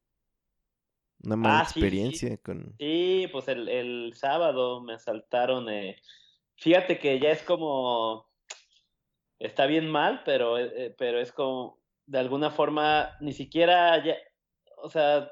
Una 1.22 1.36
mala 1.36 1.60
ah, 1.60 1.62
experiencia 1.64 2.30
sí, 2.30 2.38
con. 2.38 2.76
Sí, 2.78 3.28
pues 3.30 3.46
el, 3.48 3.68
el 3.68 4.14
sábado 4.14 4.80
me 4.80 4.94
asaltaron. 4.94 5.68
Eh... 5.68 6.00
Fíjate 6.56 6.98
que 6.98 7.20
ya 7.20 7.30
es 7.30 7.42
como. 7.42 8.31
Está 9.42 9.66
bien 9.66 9.90
mal, 9.90 10.22
pero, 10.24 10.56
eh, 10.56 10.72
eh, 10.76 10.94
pero 10.96 11.20
es 11.20 11.32
como. 11.32 11.80
De 12.06 12.18
alguna 12.18 12.50
forma, 12.50 13.16
ni 13.20 13.32
siquiera. 13.32 14.02
Ya... 14.02 14.16
O 14.76 14.88
sea, 14.88 15.30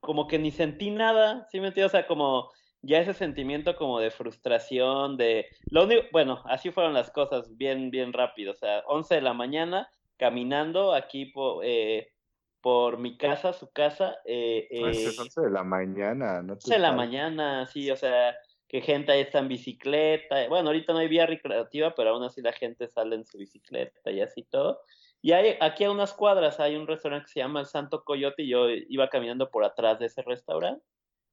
como 0.00 0.26
que 0.26 0.38
ni 0.38 0.50
sentí 0.50 0.90
nada. 0.90 1.46
¿Sí 1.50 1.60
me 1.60 1.68
entiendes? 1.68 1.92
O 1.92 1.96
sea, 1.96 2.06
como. 2.06 2.50
Ya 2.82 2.98
ese 2.98 3.14
sentimiento 3.14 3.76
como 3.76 3.98
de 3.98 4.10
frustración, 4.10 5.16
de... 5.16 5.46
Lo 5.70 5.84
único, 5.84 6.02
bueno, 6.12 6.42
así 6.44 6.70
fueron 6.70 6.92
las 6.92 7.10
cosas, 7.10 7.56
bien, 7.56 7.90
bien 7.90 8.12
rápido. 8.12 8.52
O 8.52 8.54
sea, 8.54 8.82
11 8.86 9.14
de 9.14 9.20
la 9.22 9.32
mañana, 9.32 9.88
caminando 10.18 10.92
aquí 10.92 11.24
por, 11.24 11.64
eh, 11.64 12.12
por 12.60 12.98
mi 12.98 13.16
casa, 13.16 13.54
su 13.54 13.72
casa. 13.72 14.16
Eh, 14.26 14.68
ah, 14.84 14.90
es 14.90 15.18
11 15.18 15.40
de 15.40 15.50
la 15.50 15.64
mañana, 15.64 16.42
¿no? 16.42 16.54
11 16.54 16.74
de 16.74 16.78
la 16.78 16.92
mañana, 16.92 17.66
sí, 17.66 17.90
o 17.90 17.96
sea, 17.96 18.36
que 18.74 18.80
gente 18.80 19.20
está 19.20 19.38
en 19.38 19.46
bicicleta. 19.46 20.48
Bueno, 20.48 20.70
ahorita 20.70 20.92
no 20.92 20.98
hay 20.98 21.06
vía 21.06 21.26
recreativa, 21.26 21.94
pero 21.94 22.10
aún 22.10 22.24
así 22.24 22.42
la 22.42 22.52
gente 22.52 22.88
sale 22.88 23.14
en 23.14 23.24
su 23.24 23.38
bicicleta 23.38 24.10
y 24.10 24.20
así 24.20 24.42
todo. 24.42 24.80
Y 25.22 25.30
hay, 25.30 25.56
aquí 25.60 25.84
a 25.84 25.92
unas 25.92 26.12
cuadras 26.12 26.58
hay 26.58 26.74
un 26.74 26.88
restaurante 26.88 27.26
que 27.26 27.34
se 27.34 27.38
llama 27.38 27.60
El 27.60 27.66
Santo 27.66 28.02
Coyote 28.02 28.42
y 28.42 28.48
yo 28.48 28.68
iba 28.68 29.08
caminando 29.08 29.48
por 29.48 29.62
atrás 29.62 30.00
de 30.00 30.06
ese 30.06 30.22
restaurante. 30.22 30.84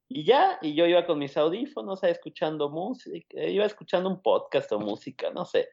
Y 0.08 0.24
ya, 0.24 0.60
y 0.62 0.76
yo 0.76 0.86
iba 0.86 1.04
con 1.08 1.18
mis 1.18 1.36
audífonos, 1.36 2.04
escuchando 2.04 2.70
música, 2.70 3.44
iba 3.44 3.66
escuchando 3.66 4.08
un 4.08 4.22
podcast 4.22 4.72
o 4.74 4.80
música, 4.80 5.32
no 5.32 5.44
sé. 5.44 5.68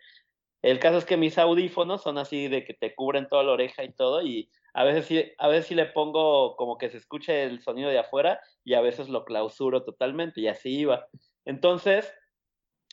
El 0.62 0.79
caso 0.79 0.97
es 0.97 1.05
que 1.05 1.19
mis 1.19 1.37
audífonos 1.37 2.03
son 2.03 2.16
así 2.16 2.49
de 2.49 2.64
que 2.64 2.73
te 2.73 2.95
cubren 2.95 3.29
toda 3.29 3.43
la 3.43 3.53
oreja 3.53 3.85
y 3.85 3.93
todo, 3.93 4.23
y 4.23 4.51
a 4.73 4.85
veces 4.85 5.33
a 5.39 5.49
veces 5.49 5.66
sí 5.66 5.75
le 5.75 5.87
pongo 5.87 6.57
como 6.57 6.79
que 6.79 6.89
se 6.89 6.97
escuche 6.97 7.45
el 7.45 7.61
sonido 7.61 7.91
de 7.91 7.99
afuera 7.99 8.41
y 8.64 8.73
a 8.75 8.81
veces 8.81 9.09
lo 9.09 9.25
clausuro 9.25 9.85
totalmente 9.85 10.41
y 10.41 10.49
así 10.49 10.71
iba. 10.71 11.09
Entonces, 11.45 12.12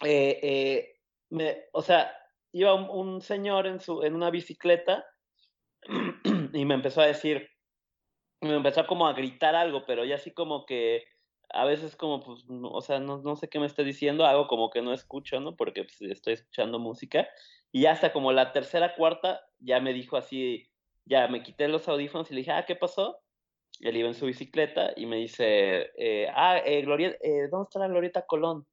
eh, 0.04 0.40
eh, 0.42 1.00
me, 1.30 1.66
o 1.74 1.82
sea, 1.82 2.12
iba 2.52 2.74
un, 2.74 3.22
señor 3.22 3.68
en, 3.68 3.80
su, 3.80 4.04
en 4.04 4.16
una 4.16 4.30
bicicleta 4.30 5.06
y 6.54 6.66
me 6.66 6.74
empezó 6.74 7.02
a 7.02 7.08
decir, 7.08 7.50
me 8.42 8.56
empezó 8.56 8.86
como 8.88 9.08
a 9.08 9.14
gritar 9.14 9.56
algo, 9.56 9.86
pero 9.86 10.06
ya 10.06 10.16
así 10.16 10.34
como 10.34 10.66
que 10.66 11.04
a 11.50 11.66
veces 11.66 11.96
como, 11.96 12.22
pues, 12.22 12.44
o 12.50 12.82
sea, 12.82 13.00
no, 13.00 13.20
no, 13.20 13.36
sé 13.36 13.50
qué 13.50 13.60
me 13.60 13.66
está 13.66 13.84
diciendo, 13.84 14.26
hago 14.26 14.48
como 14.48 14.70
que 14.70 14.82
no 14.82 14.94
escucho, 14.94 15.40
¿no? 15.40 15.56
Porque 15.56 15.84
pues, 15.84 16.02
estoy 16.02 16.34
escuchando 16.34 16.80
música. 16.80 17.28
Y 17.72 17.86
hasta 17.88 18.14
como 18.14 18.32
la 18.32 18.52
tercera, 18.52 18.96
cuarta, 18.96 19.42
ya 19.60 19.80
me 19.80 19.94
dijo 19.94 20.18
así, 20.18 20.70
ya 21.06 21.28
me 21.28 21.44
quité 21.44 21.68
los 21.68 21.88
audífonos 21.88 22.32
y 22.32 22.34
le 22.34 22.40
dije, 22.42 22.52
ah, 22.52 22.66
¿qué 22.66 22.76
pasó? 22.76 23.20
Él 23.80 23.98
iba 23.98 24.08
en 24.08 24.14
su 24.16 24.26
bicicleta 24.26 24.94
y 24.96 25.06
me 25.06 25.18
dice, 25.18 25.92
eh, 25.98 26.28
ah, 26.34 26.60
eh, 26.66 26.82
Gloria, 26.82 27.16
eh, 27.22 27.48
¿dónde 27.50 27.66
está 27.66 27.80
la 27.80 27.88
Glorieta 27.88 28.26
Colón? 28.26 28.66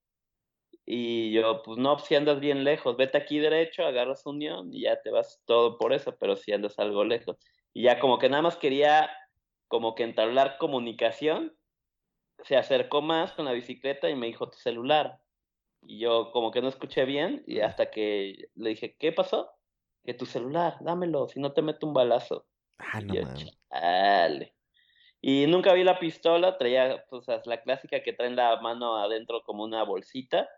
Y 0.84 1.32
yo, 1.32 1.62
pues 1.62 1.78
no, 1.78 1.98
si 1.98 2.14
andas 2.14 2.40
bien 2.40 2.64
lejos, 2.64 2.96
vete 2.96 3.18
aquí 3.18 3.38
derecho, 3.38 3.84
agarras 3.84 4.26
unión 4.26 4.72
y 4.72 4.82
ya 4.82 5.00
te 5.00 5.10
vas 5.10 5.40
todo 5.44 5.78
por 5.78 5.92
eso, 5.92 6.16
pero 6.18 6.36
si 6.36 6.52
andas 6.52 6.78
algo 6.78 7.04
lejos. 7.04 7.36
Y 7.72 7.84
ya 7.84 7.98
como 8.00 8.18
que 8.18 8.28
nada 8.28 8.42
más 8.42 8.56
quería 8.56 9.10
como 9.68 9.94
que 9.94 10.02
entablar 10.02 10.58
comunicación, 10.58 11.56
se 12.44 12.56
acercó 12.56 13.00
más 13.00 13.32
con 13.32 13.44
la 13.44 13.52
bicicleta 13.52 14.10
y 14.10 14.16
me 14.16 14.26
dijo 14.26 14.50
tu 14.50 14.58
celular. 14.58 15.20
Y 15.82 15.98
yo 15.98 16.30
como 16.32 16.50
que 16.50 16.60
no 16.62 16.68
escuché 16.68 17.04
bien 17.04 17.42
y 17.46 17.60
hasta 17.60 17.90
que 17.90 18.48
le 18.54 18.70
dije, 18.70 18.96
¿qué 18.98 19.12
pasó? 19.12 19.50
que 20.04 20.14
tu 20.14 20.26
celular, 20.26 20.76
dámelo, 20.80 21.28
si 21.28 21.40
no 21.40 21.52
te 21.52 21.62
meto 21.62 21.86
un 21.86 21.94
balazo. 21.94 22.46
Ah, 22.78 23.00
no, 23.00 23.14
y 23.14 23.18
Y 25.24 25.46
nunca 25.46 25.72
vi 25.72 25.84
la 25.84 26.00
pistola, 26.00 26.58
traía, 26.58 27.04
pues, 27.08 27.26
la 27.46 27.62
clásica 27.62 28.02
que 28.02 28.12
traen 28.12 28.34
la 28.34 28.60
mano 28.60 28.96
adentro 28.96 29.44
como 29.44 29.62
una 29.62 29.84
bolsita. 29.84 30.48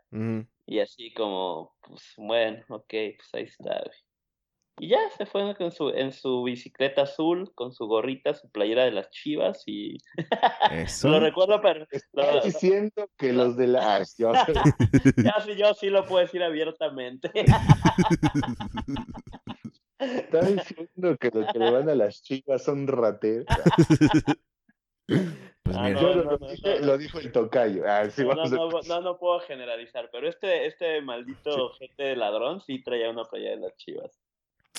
Y 0.67 0.79
así 0.81 1.13
como, 1.13 1.75
pues, 1.83 2.15
bueno, 2.17 2.65
ok, 2.71 2.89
pues 2.89 3.29
ahí 3.35 3.43
está, 3.43 3.85
Y 4.79 4.89
ya 4.89 4.99
se 5.19 5.27
fue 5.27 5.55
en 5.59 5.71
su, 5.71 5.91
en 5.91 6.13
su 6.13 6.45
bicicleta 6.45 7.03
azul, 7.03 7.53
con 7.55 7.75
su 7.75 7.87
gorrita, 7.87 8.33
su 8.33 8.51
playera 8.51 8.87
de 8.87 8.93
las 8.93 9.11
chivas 9.11 9.63
y... 9.67 9.99
Eso. 10.73 11.11
lo 11.11 11.21
recuerdo, 11.21 11.61
pero... 11.61 11.87
Lo, 12.15 12.41
diciendo 12.41 13.11
que 13.19 13.35
los 13.35 13.59
de 13.59 13.67
la... 13.67 14.03
Yo... 14.17 14.33
ya 15.23 15.41
sí, 15.45 15.57
yo 15.57 15.75
sí 15.75 15.91
lo 15.91 16.07
puedo 16.07 16.23
decir 16.23 16.43
abiertamente. 16.43 17.31
Está 19.99 20.41
diciendo 20.41 21.19
que 21.19 21.31
los 21.31 21.53
que 21.53 21.59
le 21.59 21.71
van 21.71 21.89
a 21.91 21.95
las 21.95 22.23
chivas 22.23 22.65
son 22.65 22.87
rateros. 22.87 23.47
Pues 25.07 25.77
ah, 25.79 25.89
lo, 26.83 26.99
dijo 26.99 27.19
el 27.19 27.33
tocayo. 27.33 27.85
Ah, 27.87 28.07
no, 28.87 29.01
no, 29.01 29.19
puedo 29.19 29.41
generalizar, 29.41 30.11
pero 30.13 30.29
este, 30.29 30.67
este 30.67 31.01
maldito 31.01 31.71
gente 31.71 32.03
de 32.03 32.17
ladrón 32.17 32.61
sí 32.61 32.83
traía 32.83 33.09
una 33.09 33.25
playera 33.25 33.57
de 33.57 33.63
las 33.63 33.77
chivas. 33.77 34.21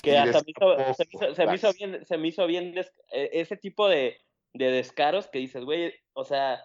Que 0.04 0.16
hasta 0.16 0.42
me 0.44 0.52
hizo, 0.52 1.34
se, 1.34 1.46
me 1.48 1.56
hizo, 1.56 1.74
bien, 1.74 2.06
se 2.06 2.18
me 2.18 2.28
hizo 2.28 2.46
bien 2.46 2.76
e, 2.78 3.30
ese 3.34 3.58
tipo 3.58 3.88
de, 3.88 4.18
de 4.54 4.72
descaros 4.72 5.28
que 5.28 5.40
dices, 5.40 5.66
güey, 5.66 5.92
o 6.14 6.24
sea, 6.24 6.64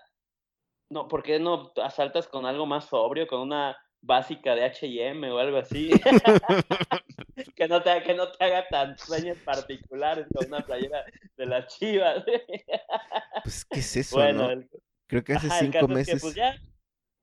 no, 0.90 1.08
¿por 1.08 1.22
qué 1.22 1.38
no 1.38 1.72
asaltas 1.82 2.28
con 2.28 2.44
algo 2.44 2.66
más 2.66 2.86
sobrio, 2.86 3.26
con 3.26 3.40
una 3.40 3.78
básica 4.01 4.55
de 4.55 4.64
H&M 4.64 5.30
o 5.30 5.38
algo 5.38 5.59
así? 5.59 5.90
que, 7.57 7.68
no 7.68 7.82
te, 7.82 8.03
que 8.03 8.14
no 8.14 8.30
te 8.32 8.44
haga 8.44 8.66
tan 8.68 8.98
sueños 8.98 9.38
particulares 9.38 10.26
con 10.34 10.46
una 10.46 10.61
playera 10.61 11.05
de 11.36 11.46
las 11.46 11.66
chivas. 11.78 12.24
pues, 13.44 13.64
¿qué 13.64 13.80
es 13.80 13.96
eso, 13.96 14.16
bueno, 14.16 14.48
Creo 15.07 15.24
que 15.24 15.34
hace 15.34 15.51
cinco 15.51 15.88
meses... 15.88 16.20
pues 16.20 16.34
ya, 16.34 16.57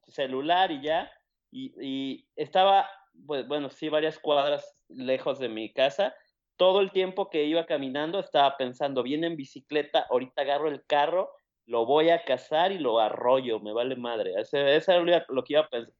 celular 0.07 0.71
y 0.71 0.81
ya, 0.81 1.11
y, 1.51 1.73
y 1.81 2.27
estaba 2.35 2.89
pues, 3.25 3.47
bueno, 3.47 3.69
sí, 3.69 3.89
varias 3.89 4.19
cuadras 4.19 4.83
lejos 4.89 5.39
de 5.39 5.49
mi 5.49 5.73
casa. 5.73 6.13
Todo 6.55 6.81
el 6.81 6.91
tiempo 6.91 7.29
que 7.29 7.45
iba 7.45 7.65
caminando 7.65 8.19
estaba 8.19 8.57
pensando, 8.57 9.03
viene 9.03 9.27
en 9.27 9.37
bicicleta, 9.37 10.05
ahorita 10.09 10.41
agarro 10.41 10.69
el 10.69 10.83
carro, 10.85 11.31
lo 11.65 11.85
voy 11.85 12.09
a 12.09 12.23
cazar 12.23 12.71
y 12.71 12.79
lo 12.79 12.99
arroyo, 12.99 13.59
me 13.59 13.73
vale 13.73 13.95
madre. 13.95 14.33
Eso, 14.37 14.57
eso 14.57 14.91
era 14.91 15.25
lo 15.29 15.43
que 15.43 15.53
iba 15.53 15.67
pensando, 15.67 15.95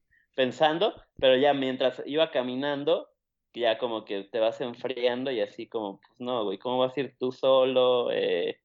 pero 1.20 1.36
ya 1.36 1.54
mientras 1.54 2.02
iba 2.06 2.32
caminando, 2.32 3.10
ya 3.54 3.78
como 3.78 4.06
que 4.06 4.24
te 4.24 4.40
vas 4.40 4.62
enfriando 4.62 5.32
y 5.32 5.42
así 5.42 5.68
como, 5.68 6.00
pues 6.00 6.20
no, 6.20 6.46
güey, 6.46 6.60
¿cómo 6.60 6.78
vas 6.78 6.96
a 6.96 7.00
ir 7.00 7.16
tú 7.18 7.32
solo? 7.32 8.12
Eh, 8.12 8.60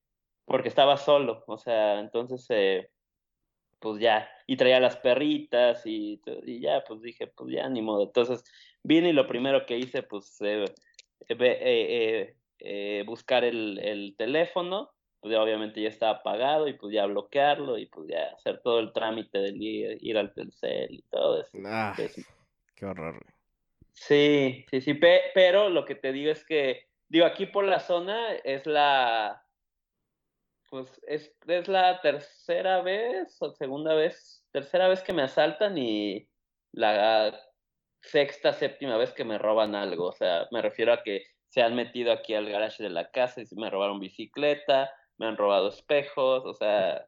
porque 0.44 0.68
estaba 0.68 0.96
solo, 0.98 1.44
o 1.46 1.56
sea, 1.58 2.00
entonces, 2.00 2.44
eh, 2.50 2.90
pues 3.80 4.00
ya, 4.00 4.28
y 4.46 4.56
traía 4.56 4.80
las 4.80 4.96
perritas 4.96 5.86
y, 5.86 6.20
y, 6.44 6.60
ya, 6.60 6.84
pues 6.86 7.00
dije, 7.02 7.26
pues 7.26 7.52
ya, 7.54 7.68
ni 7.68 7.82
modo. 7.82 8.04
Entonces 8.04 8.44
vine 8.82 9.10
y 9.10 9.12
lo 9.12 9.26
primero 9.26 9.66
que 9.66 9.78
hice, 9.78 10.02
pues, 10.02 10.40
eh, 10.42 10.66
eh, 11.28 12.36
eh 12.58 13.04
buscar 13.06 13.44
el, 13.44 13.78
el, 13.78 14.14
teléfono, 14.16 14.91
pues 15.22 15.32
ya 15.32 15.40
obviamente 15.40 15.80
ya 15.80 15.88
estaba 15.88 16.18
apagado 16.18 16.66
y 16.66 16.72
pues 16.72 16.92
ya 16.92 17.06
bloquearlo 17.06 17.78
y 17.78 17.86
pues 17.86 18.08
ya 18.10 18.24
hacer 18.34 18.60
todo 18.60 18.80
el 18.80 18.92
trámite 18.92 19.38
de 19.38 19.50
ir, 19.50 19.98
ir 20.00 20.18
al 20.18 20.34
Telcel 20.34 20.92
y 20.92 21.02
todo 21.02 21.40
eso. 21.40 21.58
Ah, 21.64 21.94
qué 22.74 22.84
horror. 22.84 23.24
Sí, 23.92 24.66
sí, 24.68 24.80
sí, 24.80 24.94
pero 25.32 25.70
lo 25.70 25.84
que 25.84 25.94
te 25.94 26.10
digo 26.10 26.32
es 26.32 26.44
que, 26.44 26.88
digo, 27.08 27.24
aquí 27.24 27.46
por 27.46 27.64
la 27.64 27.78
zona 27.78 28.34
es 28.42 28.66
la, 28.66 29.46
pues 30.68 31.00
es, 31.06 31.32
es 31.46 31.68
la 31.68 32.00
tercera 32.00 32.82
vez 32.82 33.36
o 33.40 33.52
segunda 33.52 33.94
vez, 33.94 34.44
tercera 34.50 34.88
vez 34.88 35.02
que 35.02 35.12
me 35.12 35.22
asaltan 35.22 35.78
y 35.78 36.28
la 36.72 37.38
sexta, 38.00 38.52
séptima 38.54 38.96
vez 38.96 39.12
que 39.12 39.24
me 39.24 39.38
roban 39.38 39.76
algo. 39.76 40.06
O 40.06 40.12
sea, 40.12 40.48
me 40.50 40.62
refiero 40.62 40.92
a 40.92 41.04
que 41.04 41.26
se 41.46 41.62
han 41.62 41.76
metido 41.76 42.10
aquí 42.10 42.34
al 42.34 42.48
garage 42.48 42.82
de 42.82 42.90
la 42.90 43.10
casa 43.10 43.40
y 43.40 43.54
me 43.54 43.70
robaron 43.70 44.00
bicicleta, 44.00 44.90
me 45.22 45.28
han 45.28 45.36
robado 45.36 45.68
espejos, 45.68 46.44
o 46.44 46.52
sea, 46.52 47.06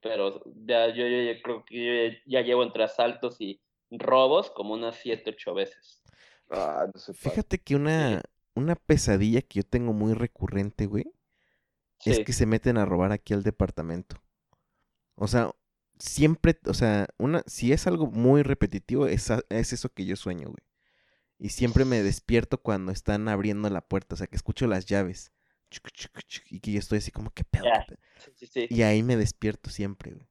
pero 0.00 0.42
ya 0.66 0.88
yo, 0.88 1.06
yo, 1.06 1.40
creo 1.42 1.64
que 1.64 2.20
ya 2.26 2.40
llevo 2.40 2.64
entre 2.64 2.82
asaltos 2.82 3.40
y 3.40 3.62
robos 3.88 4.50
como 4.50 4.74
unas 4.74 4.96
siete, 4.96 5.30
ocho 5.30 5.54
veces. 5.54 6.02
Ah, 6.50 6.86
Fíjate 7.14 7.58
que 7.58 7.76
una, 7.76 8.20
una 8.54 8.74
pesadilla 8.74 9.42
que 9.42 9.60
yo 9.60 9.62
tengo 9.62 9.92
muy 9.92 10.12
recurrente, 10.12 10.86
güey, 10.86 11.04
es 12.04 12.18
que 12.18 12.32
se 12.32 12.46
meten 12.46 12.78
a 12.78 12.84
robar 12.84 13.12
aquí 13.12 13.32
al 13.32 13.44
departamento. 13.44 14.16
O 15.14 15.28
sea, 15.28 15.52
siempre, 16.00 16.58
o 16.66 16.74
sea, 16.74 17.06
una, 17.16 17.44
si 17.46 17.72
es 17.72 17.86
algo 17.86 18.08
muy 18.08 18.42
repetitivo, 18.42 19.06
es, 19.06 19.30
es 19.50 19.72
eso 19.72 19.88
que 19.90 20.04
yo 20.04 20.16
sueño, 20.16 20.48
güey. 20.48 20.66
Y 21.38 21.50
siempre 21.50 21.84
me 21.84 22.02
despierto 22.02 22.58
cuando 22.58 22.90
están 22.90 23.28
abriendo 23.28 23.70
la 23.70 23.82
puerta, 23.82 24.16
o 24.16 24.18
sea, 24.18 24.26
que 24.26 24.36
escucho 24.36 24.66
las 24.66 24.86
llaves. 24.86 25.32
Y 26.50 26.60
que 26.60 26.72
yo 26.72 26.78
estoy 26.78 26.98
así 26.98 27.10
como, 27.10 27.30
¿qué 27.30 27.44
pedo? 27.44 27.64
y 28.68 28.82
ahí 28.82 29.02
me 29.02 29.16
despierto 29.16 29.70
siempre, 29.70 30.12
güey. 30.12 30.26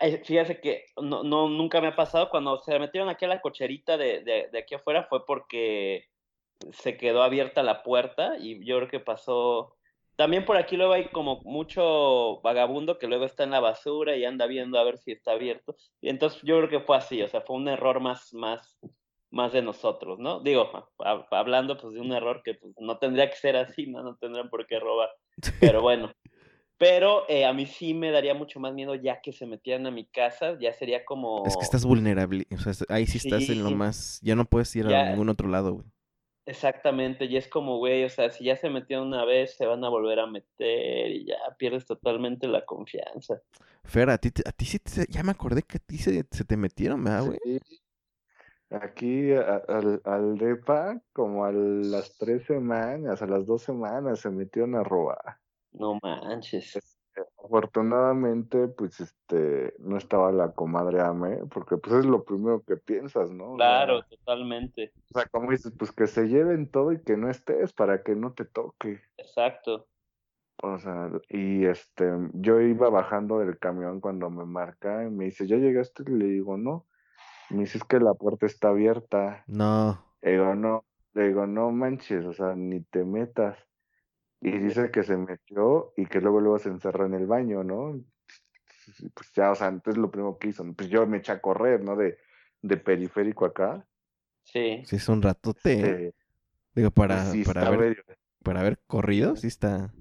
Eh, 0.00 0.22
fíjate 0.24 0.60
que 0.60 0.86
no, 1.02 1.22
no, 1.22 1.48
nunca 1.48 1.80
me 1.80 1.88
ha 1.88 1.96
pasado. 1.96 2.30
Cuando 2.30 2.58
se 2.58 2.78
metieron 2.78 3.08
aquí 3.08 3.24
a 3.24 3.28
la 3.28 3.40
cocherita 3.40 3.96
de, 3.96 4.22
de, 4.22 4.48
de, 4.50 4.58
aquí 4.58 4.74
afuera 4.74 5.04
fue 5.04 5.26
porque 5.26 6.08
se 6.72 6.96
quedó 6.96 7.22
abierta 7.22 7.62
la 7.62 7.82
puerta 7.82 8.36
y 8.38 8.64
yo 8.64 8.76
creo 8.78 8.88
que 8.88 9.00
pasó. 9.00 9.76
También 10.16 10.46
por 10.46 10.56
aquí 10.56 10.78
luego 10.78 10.94
hay 10.94 11.08
como 11.08 11.42
mucho 11.42 12.40
vagabundo 12.40 12.98
que 12.98 13.06
luego 13.06 13.26
está 13.26 13.44
en 13.44 13.50
la 13.50 13.60
basura 13.60 14.16
y 14.16 14.24
anda 14.24 14.46
viendo 14.46 14.78
a 14.78 14.84
ver 14.84 14.96
si 14.96 15.12
está 15.12 15.32
abierto. 15.32 15.76
Y 16.00 16.08
entonces 16.08 16.40
yo 16.42 16.56
creo 16.56 16.70
que 16.70 16.80
fue 16.80 16.96
así, 16.96 17.22
o 17.22 17.28
sea, 17.28 17.42
fue 17.42 17.56
un 17.56 17.68
error 17.68 18.00
más, 18.00 18.32
más, 18.32 18.78
más 19.36 19.52
de 19.52 19.62
nosotros, 19.62 20.18
¿no? 20.18 20.40
Digo, 20.40 20.70
hablando 21.30 21.76
pues 21.76 21.94
de 21.94 22.00
un 22.00 22.12
error 22.12 22.42
que 22.44 22.54
pues, 22.54 22.74
no 22.80 22.98
tendría 22.98 23.30
que 23.30 23.36
ser 23.36 23.56
así, 23.56 23.86
¿no? 23.86 24.02
No 24.02 24.16
tendrían 24.16 24.50
por 24.50 24.66
qué 24.66 24.80
robar. 24.80 25.10
Pero 25.60 25.82
bueno, 25.82 26.10
pero 26.78 27.24
eh, 27.28 27.46
a 27.46 27.52
mí 27.54 27.66
sí 27.66 27.94
me 27.94 28.10
daría 28.10 28.34
mucho 28.34 28.60
más 28.60 28.74
miedo 28.74 28.94
ya 28.94 29.20
que 29.22 29.32
se 29.32 29.46
metieran 29.46 29.86
a 29.86 29.90
mi 29.90 30.04
casa, 30.04 30.58
ya 30.60 30.74
sería 30.74 31.06
como... 31.06 31.46
Es 31.46 31.56
que 31.56 31.64
estás 31.64 31.86
vulnerable, 31.86 32.46
o 32.52 32.58
sea, 32.58 32.74
ahí 32.94 33.06
sí 33.06 33.16
estás 33.16 33.48
en 33.48 33.64
lo 33.64 33.70
más... 33.70 34.20
Ya 34.22 34.34
no 34.34 34.44
puedes 34.44 34.74
ir 34.76 34.86
a 34.86 35.10
ningún 35.10 35.30
otro 35.30 35.48
lado, 35.48 35.74
güey. 35.74 35.86
Exactamente, 36.44 37.24
y 37.24 37.36
es 37.36 37.48
como, 37.48 37.78
güey, 37.78 38.04
o 38.04 38.10
sea, 38.10 38.30
si 38.30 38.44
ya 38.44 38.56
se 38.56 38.70
metieron 38.70 39.08
una 39.08 39.24
vez, 39.24 39.56
se 39.56 39.66
van 39.66 39.82
a 39.84 39.88
volver 39.88 40.20
a 40.20 40.26
meter 40.26 41.10
y 41.10 41.26
ya 41.26 41.36
pierdes 41.58 41.86
totalmente 41.86 42.46
la 42.46 42.64
confianza. 42.64 43.40
Fer, 43.82 44.10
a 44.10 44.18
ti, 44.18 44.30
a 44.44 44.52
ti 44.52 44.64
sí, 44.64 44.78
te, 44.78 45.06
ya 45.08 45.22
me 45.22 45.32
acordé 45.32 45.62
que 45.62 45.78
a 45.78 45.80
ti 45.80 45.98
se, 45.98 46.22
te 46.22 46.56
metieron, 46.56 47.02
¿verdad, 47.02 47.24
güey? 47.24 47.38
Sí. 47.42 47.80
Aquí 48.70 49.32
al, 49.32 50.00
al 50.04 50.38
DEPA, 50.38 51.00
como 51.12 51.44
a 51.44 51.52
las 51.52 52.16
tres 52.18 52.44
semanas, 52.46 53.22
a 53.22 53.26
las 53.26 53.46
dos 53.46 53.62
semanas, 53.62 54.20
se 54.20 54.30
metieron 54.30 54.74
a 54.74 54.82
robar. 54.82 55.38
No 55.72 55.98
manches. 56.02 56.74
Este, 56.74 57.22
afortunadamente, 57.44 58.68
pues, 58.68 59.00
este, 59.00 59.74
no 59.78 59.96
estaba 59.96 60.32
la 60.32 60.52
comadre 60.52 61.00
Ame, 61.00 61.38
porque 61.50 61.76
pues 61.76 61.96
es 61.96 62.06
lo 62.06 62.24
primero 62.24 62.62
que 62.64 62.76
piensas, 62.76 63.30
¿no? 63.30 63.54
Claro, 63.54 64.02
totalmente. 64.04 64.92
O 65.10 65.18
sea, 65.18 65.26
como 65.26 65.50
dices, 65.50 65.72
pues 65.78 65.92
que 65.92 66.06
se 66.06 66.28
lleven 66.28 66.68
todo 66.70 66.92
y 66.92 67.00
que 67.02 67.16
no 67.16 67.30
estés 67.30 67.72
para 67.72 68.02
que 68.02 68.16
no 68.16 68.32
te 68.32 68.44
toque. 68.44 69.00
Exacto. 69.16 69.86
O 70.62 70.78
sea, 70.78 71.10
y 71.28 71.66
este, 71.66 72.10
yo 72.32 72.60
iba 72.60 72.88
bajando 72.88 73.38
del 73.38 73.58
camión 73.58 74.00
cuando 74.00 74.30
me 74.30 74.44
marca 74.44 75.04
y 75.04 75.10
me 75.10 75.26
dice, 75.26 75.46
¿ya 75.46 75.56
llegaste? 75.56 76.02
Y 76.06 76.12
le 76.12 76.26
digo, 76.26 76.56
no. 76.56 76.86
Me 77.50 77.60
dice, 77.60 77.78
es 77.78 77.84
que 77.84 78.00
la 78.00 78.14
puerta 78.14 78.46
está 78.46 78.68
abierta. 78.68 79.44
No. 79.46 80.04
Le 80.22 80.32
digo, 80.32 80.54
no. 80.54 80.84
Le 81.14 81.28
digo, 81.28 81.46
no 81.46 81.70
manches, 81.70 82.24
o 82.24 82.32
sea, 82.32 82.54
ni 82.54 82.80
te 82.80 83.04
metas. 83.04 83.56
Y 84.40 84.58
dice 84.58 84.90
que 84.90 85.02
se 85.02 85.16
metió 85.16 85.92
y 85.96 86.06
que 86.06 86.20
luego 86.20 86.40
luego 86.40 86.58
se 86.58 86.68
encerró 86.68 87.06
en 87.06 87.14
el 87.14 87.26
baño, 87.26 87.64
¿no? 87.64 87.98
Pues 89.14 89.32
ya, 89.34 89.50
o 89.50 89.54
sea, 89.54 89.68
entonces 89.68 90.00
lo 90.00 90.10
primero 90.10 90.38
que 90.38 90.48
hizo, 90.48 90.64
pues 90.74 90.88
yo 90.90 91.06
me 91.06 91.18
eché 91.18 91.32
a 91.32 91.40
correr, 91.40 91.82
¿no? 91.82 91.96
De, 91.96 92.18
de 92.62 92.76
periférico 92.76 93.46
acá. 93.46 93.86
Sí. 94.42 94.82
Sí, 94.84 94.96
es 94.96 95.08
un 95.08 95.22
ratote. 95.22 95.72
Este, 95.72 96.14
Digo, 96.76 96.90
para, 96.90 97.24
pues 97.30 97.46
para, 97.46 97.70
ver, 97.70 98.04
para 98.42 98.60
haber 98.60 98.78
corrido, 98.86 99.34
sí 99.34 99.46
está. 99.46 99.94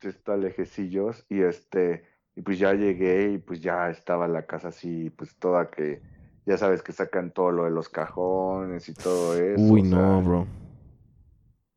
Sí 0.00 0.08
está 0.08 0.36
lejecillos 0.36 1.26
y 1.28 1.42
este, 1.42 2.04
y 2.36 2.42
pues 2.42 2.60
ya 2.60 2.74
llegué 2.74 3.32
y 3.32 3.38
pues 3.38 3.60
ya 3.60 3.90
estaba 3.90 4.28
la 4.28 4.46
casa 4.46 4.68
así, 4.68 5.10
pues 5.10 5.36
toda 5.36 5.72
que, 5.72 6.00
ya 6.46 6.58
sabes 6.58 6.82
que 6.82 6.92
sacan 6.92 7.32
todo 7.32 7.50
lo 7.50 7.64
de 7.64 7.70
los 7.70 7.88
cajones 7.88 8.88
y 8.88 8.94
todo 8.94 9.34
eso. 9.36 9.62
Uy, 9.62 9.82
no, 9.82 10.22
bro. 10.22 10.46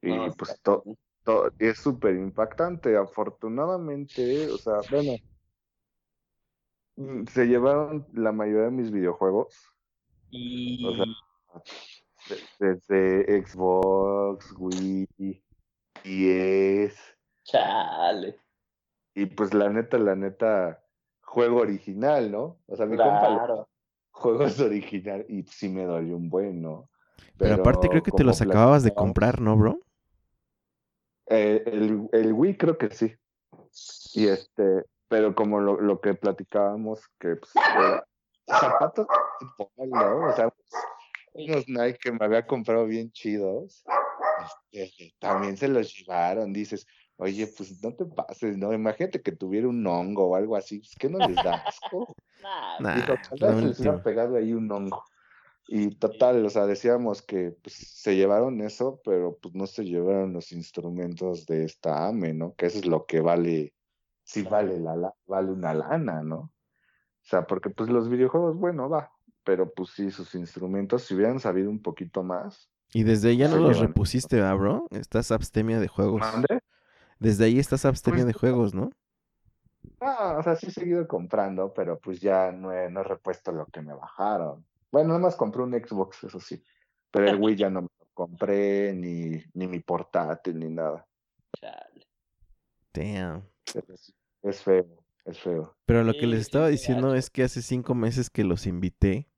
Y 0.02 0.30
pues 0.32 0.60
todo 0.62 0.84
es 1.60 1.80
súper 1.80 2.16
impactante. 2.16 2.96
Afortunadamente, 2.98 4.50
o 4.50 4.58
sea, 4.58 4.76
bueno, 4.90 5.14
mm, 6.96 7.26
se 7.28 7.46
llevaron 7.46 8.08
la 8.14 8.32
mayoría 8.32 8.66
de 8.66 8.72
mis 8.72 8.92
videojuegos. 8.92 9.56
Y... 10.30 10.86
O 10.86 10.96
sea, 10.96 11.06
desde 12.60 13.46
Xbox, 13.46 14.54
Wii, 14.58 15.42
es 16.04 17.18
Chale. 17.44 18.40
Y 19.16 19.26
pues 19.26 19.54
la 19.54 19.70
neta, 19.70 19.98
la 19.98 20.16
neta, 20.16 20.84
juego 21.22 21.62
original, 21.62 22.32
¿no? 22.32 22.60
O 22.68 22.76
sea, 22.76 22.86
mi 22.86 22.98
claro. 22.98 23.20
juego 23.38 23.70
es 24.46 24.60
original 24.60 25.26
y 25.30 25.44
sí 25.44 25.70
me 25.70 25.86
dolió 25.86 26.18
un 26.18 26.30
buen, 26.30 26.62
¿no? 26.62 26.90
Pero, 27.38 27.56
aparte 27.56 27.88
creo 27.88 28.04
que 28.04 28.12
te 28.12 28.24
los 28.24 28.42
acababas 28.42 28.84
de 28.84 28.94
comprar, 28.94 29.42
¿no, 29.42 29.56
bro? 29.56 29.80
Eh, 31.28 31.64
el, 31.66 32.08
el 32.12 32.34
Wii 32.34 32.58
creo 32.58 32.78
que 32.78 32.90
sí. 32.90 33.14
Y 34.14 34.28
este, 34.28 34.86
pero 35.08 35.36
como 35.36 35.60
lo, 35.60 35.80
lo 35.80 36.02
que 36.02 36.14
platicábamos, 36.14 37.02
que 37.20 37.36
pues, 37.36 37.52
zapatos, 38.48 39.08
¿no? 39.78 40.28
O 40.28 40.34
sea, 40.34 40.54
unos 41.34 41.68
Nike 41.68 42.00
que 42.02 42.12
me 42.12 42.26
había 42.26 42.46
comprado 42.46 42.86
bien 42.86 43.12
chidos, 43.12 43.84
este, 44.72 45.14
también 45.20 45.58
se 45.58 45.68
los 45.68 45.94
llevaron. 45.96 46.54
Dices, 46.54 46.88
oye, 47.18 47.48
pues 47.48 47.84
no 47.84 47.94
te 47.94 48.06
pases, 48.06 48.58
¿no? 48.58 48.74
Imagínate 48.74 49.22
que 49.22 49.32
tuviera 49.32 49.68
un 49.68 49.86
hongo 49.86 50.28
o 50.28 50.36
algo 50.36 50.56
así, 50.56 50.80
pues 50.80 50.96
que 50.98 51.10
no 51.10 51.20
les 51.28 51.36
da 51.36 51.56
asco. 51.66 52.16
nah, 52.80 52.96
Dijo, 52.96 53.14
se 53.76 53.84
les 53.84 54.02
pegado 54.02 54.38
ahí 54.38 54.54
un 54.54 54.72
hongo. 54.72 55.04
Y 55.70 55.96
total, 55.96 56.46
o 56.46 56.50
sea, 56.50 56.66
decíamos 56.66 57.22
que 57.22 57.52
pues, 57.62 57.76
se 57.76 58.16
llevaron 58.16 58.62
eso, 58.62 59.02
pero 59.04 59.38
pues 59.42 59.54
no 59.54 59.68
se 59.68 59.84
llevaron 59.84 60.32
los 60.32 60.54
instrumentos 60.54 61.46
de 61.46 61.66
esta 61.66 62.08
AME, 62.08 62.34
¿no? 62.34 62.56
Que 62.56 62.68
eso 62.68 62.80
es 62.80 62.86
lo 62.86 63.06
que 63.06 63.20
vale, 63.20 63.74
sí 64.24 64.44
vale, 64.44 64.80
la, 64.80 65.14
vale 65.26 65.52
una 65.52 65.74
lana, 65.74 66.24
¿no? 66.24 66.38
O 66.38 67.30
sea, 67.30 67.46
porque 67.46 67.70
pues 67.70 67.90
los 67.90 68.08
videojuegos, 68.08 68.56
bueno, 68.56 68.88
va, 68.88 69.12
pero 69.44 69.70
pues 69.74 69.90
sí, 69.90 70.10
sus 70.10 70.36
instrumentos, 70.36 71.04
si 71.04 71.16
hubieran 71.16 71.42
sabido 71.42 71.70
un 71.70 71.82
poquito 71.82 72.24
más. 72.24 72.70
Y 72.94 73.04
desde 73.04 73.30
ahí 73.30 73.38
ya 73.38 73.50
no 73.50 73.58
los 73.58 73.80
repusiste, 73.80 74.38
¿verdad, 74.38 74.56
bro? 74.56 74.88
Estás 74.92 75.32
abstemia 75.32 75.82
de 75.82 75.90
juegos. 75.90 76.22
¿Mande? 76.22 76.62
Desde 77.20 77.46
ahí 77.46 77.60
estás 77.60 77.86
abstemia 77.86 78.24
pues 78.24 78.34
de 78.34 78.40
juegos, 78.40 78.74
¿no? 78.74 78.92
Ah, 80.00 80.36
o 80.40 80.44
sea, 80.44 80.56
sí 80.56 80.68
he 80.68 80.72
seguido 80.72 81.08
comprando, 81.08 81.74
pero 81.74 82.00
pues 82.00 82.20
ya 82.20 82.52
no 82.52 82.72
he, 82.72 82.90
no 82.90 83.02
he 83.02 83.04
repuesto 83.04 83.52
lo 83.52 83.66
que 83.66 83.82
me 83.82 83.94
bajaron. 83.94 84.66
Bueno, 84.92 85.10
nada 85.10 85.20
más 85.20 85.36
compré 85.36 85.64
un 85.64 85.74
Xbox, 85.74 86.24
eso 86.24 86.40
sí. 86.40 86.64
Pero 87.12 87.30
el 87.30 87.42
Wii 87.42 87.56
ya 87.56 87.70
no 87.70 87.82
me 87.82 87.90
lo 88.00 88.08
compré, 88.14 88.94
ni, 88.94 89.42
ni 89.54 89.68
mi 89.68 89.80
portátil, 89.80 90.60
ni 90.60 90.70
nada. 90.70 91.06
Chale. 91.60 92.08
Damn. 92.94 93.44
Es, 94.44 94.62
feo, 94.62 94.86
es 95.26 95.40
feo. 95.40 95.76
Pero 95.86 96.04
lo 96.04 96.14
que 96.14 96.28
les 96.28 96.42
estaba 96.42 96.68
diciendo 96.68 97.16
es 97.16 97.30
que 97.30 97.44
hace 97.44 97.62
cinco 97.62 97.96
meses 97.96 98.30
que 98.30 98.44
los 98.44 98.68
invité, 98.68 99.30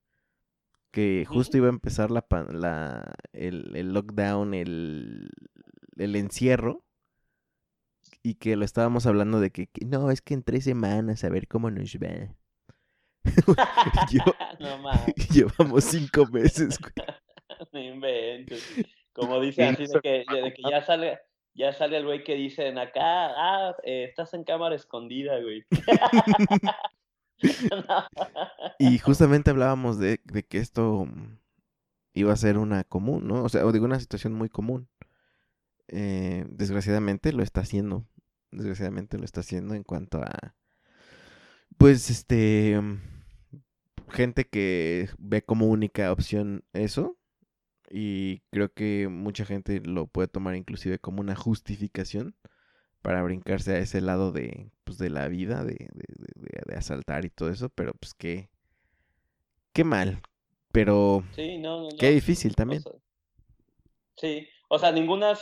que 0.91 1.25
justo 1.27 1.57
iba 1.57 1.67
a 1.67 1.71
empezar 1.71 2.11
la, 2.11 2.25
la 2.51 3.15
el, 3.31 3.75
el 3.75 3.93
lockdown, 3.93 4.53
el, 4.53 5.29
el 5.97 6.15
encierro 6.15 6.83
y 8.23 8.35
que 8.35 8.55
lo 8.55 8.65
estábamos 8.65 9.05
hablando 9.05 9.39
de 9.39 9.51
que, 9.51 9.69
no, 9.85 10.11
es 10.11 10.21
que 10.21 10.33
en 10.33 10.43
tres 10.43 10.63
semanas 10.65 11.23
a 11.23 11.29
ver 11.29 11.47
cómo 11.47 11.71
nos 11.71 11.95
va. 11.95 12.35
llevamos 15.33 15.83
cinco 15.83 16.25
meses. 16.27 16.79
no 17.73 17.79
inventes. 17.79 18.63
Como 19.13 19.39
dice 19.39 19.65
así 19.65 19.85
de 19.87 19.99
que, 20.01 20.25
de 20.33 20.53
que 20.53 20.61
ya 20.69 20.81
sale 20.85 21.19
ya 21.55 21.73
sale 21.73 21.97
el 21.97 22.05
güey 22.05 22.23
que 22.23 22.35
dicen 22.35 22.77
acá, 22.77 23.33
ah, 23.35 23.75
eh, 23.83 24.05
estás 24.07 24.33
en 24.33 24.45
cámara 24.45 24.75
escondida, 24.75 25.39
güey. 25.41 25.65
y 28.79 28.97
justamente 28.99 29.49
hablábamos 29.49 29.99
de, 29.99 30.21
de, 30.23 30.43
que 30.43 30.59
esto 30.59 31.05
iba 32.13 32.31
a 32.31 32.37
ser 32.37 32.57
una 32.57 32.83
común, 32.85 33.27
¿no? 33.27 33.43
O 33.43 33.49
sea, 33.49 33.65
o 33.65 33.71
digo, 33.71 33.85
una 33.85 33.99
situación 33.99 34.33
muy 34.33 34.47
común. 34.47 34.87
Eh, 35.91 36.45
desgraciadamente 36.49 37.33
lo 37.33 37.43
está 37.43 37.61
haciendo. 37.61 38.05
Desgraciadamente 38.51 39.17
lo 39.17 39.25
está 39.25 39.41
haciendo 39.41 39.75
en 39.75 39.83
cuanto 39.83 40.21
a, 40.21 40.55
pues, 41.77 42.09
este, 42.09 42.79
gente 44.09 44.45
que 44.45 45.09
ve 45.17 45.43
como 45.43 45.67
única 45.67 46.11
opción 46.11 46.63
eso. 46.73 47.17
Y 47.91 48.41
creo 48.51 48.71
que 48.71 49.07
mucha 49.09 49.45
gente 49.45 49.81
lo 49.81 50.07
puede 50.07 50.27
tomar 50.27 50.55
inclusive 50.55 50.99
como 50.99 51.21
una 51.21 51.35
justificación 51.35 52.35
para 53.01 53.23
brincarse 53.23 53.73
a 53.73 53.79
ese 53.79 54.01
lado 54.01 54.31
de, 54.31 54.71
pues, 54.83 54.97
de 54.99 55.09
la 55.09 55.27
vida, 55.27 55.63
de, 55.63 55.89
de, 55.95 56.75
asaltar 56.75 57.25
y 57.25 57.29
todo 57.29 57.49
eso. 57.49 57.69
Pero 57.69 57.93
pues 57.93 58.13
qué, 58.13 58.49
qué 59.73 59.83
mal. 59.83 60.21
Pero 60.71 61.23
qué 61.35 62.11
difícil 62.11 62.55
también. 62.55 62.83
sí, 64.17 64.47
o 64.69 64.79
sea, 64.79 64.91
ninguna, 64.91 65.33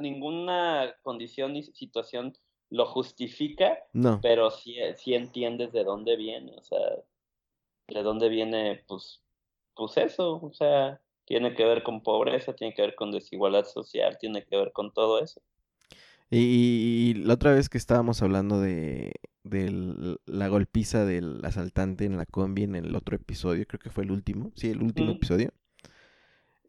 ninguna 0.00 0.94
condición 1.02 1.54
ni 1.54 1.62
situación 1.62 2.34
lo 2.68 2.86
justifica, 2.86 3.78
no. 3.92 4.20
pero 4.20 4.50
sí, 4.50 4.76
sí 4.96 5.14
entiendes 5.14 5.72
de 5.72 5.84
dónde 5.84 6.16
viene, 6.16 6.52
o 6.58 6.62
sea, 6.62 6.78
de 7.88 8.02
dónde 8.02 8.28
viene, 8.28 8.82
pues, 8.88 9.22
pues 9.74 9.96
eso, 9.98 10.40
o 10.42 10.52
sea, 10.52 11.00
tiene 11.24 11.54
que 11.54 11.64
ver 11.64 11.82
con 11.82 12.02
pobreza, 12.02 12.54
tiene 12.54 12.74
que 12.74 12.82
ver 12.82 12.94
con 12.94 13.12
desigualdad 13.12 13.64
social, 13.64 14.18
tiene 14.18 14.44
que 14.44 14.56
ver 14.56 14.72
con 14.72 14.92
todo 14.92 15.22
eso. 15.22 15.40
Y, 16.30 17.14
la 17.24 17.34
otra 17.34 17.52
vez 17.52 17.68
que 17.68 17.76
estábamos 17.78 18.22
hablando 18.22 18.58
de, 18.58 19.12
de 19.44 20.16
la 20.24 20.48
golpiza 20.48 21.04
del 21.04 21.44
asaltante 21.44 22.06
en 22.06 22.16
la 22.16 22.24
combi 22.24 22.64
en 22.64 22.74
el 22.74 22.96
otro 22.96 23.16
episodio, 23.16 23.66
creo 23.66 23.80
que 23.80 23.90
fue 23.90 24.04
el 24.04 24.10
último, 24.10 24.50
sí, 24.56 24.70
el 24.70 24.82
último 24.82 25.12
episodio, 25.12 25.52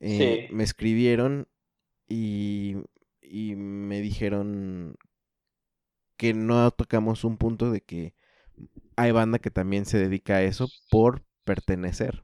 eh, 0.01 0.49
me 0.51 0.63
escribieron 0.63 1.47
y, 2.07 2.77
y 3.21 3.55
me 3.55 4.01
dijeron 4.01 4.95
que 6.17 6.33
no 6.33 6.69
tocamos 6.71 7.23
un 7.23 7.37
punto 7.37 7.71
de 7.71 7.81
que 7.81 8.13
hay 8.95 9.11
banda 9.11 9.39
que 9.39 9.51
también 9.51 9.85
se 9.85 9.97
dedica 9.97 10.35
a 10.35 10.43
eso 10.43 10.67
por 10.89 11.23
pertenecer. 11.43 12.23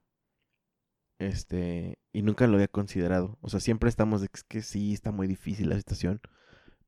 Este, 1.20 2.00
y 2.14 2.22
nunca 2.22 2.48
lo 2.48 2.56
había 2.56 2.68
considerado. 2.70 3.38
O 3.42 3.50
sea, 3.50 3.60
siempre 3.60 3.90
estamos 3.90 4.22
de 4.22 4.30
que, 4.30 4.42
que 4.48 4.62
sí, 4.62 4.94
está 4.94 5.12
muy 5.12 5.28
difícil 5.28 5.70
la 5.70 5.76
situación, 5.76 6.22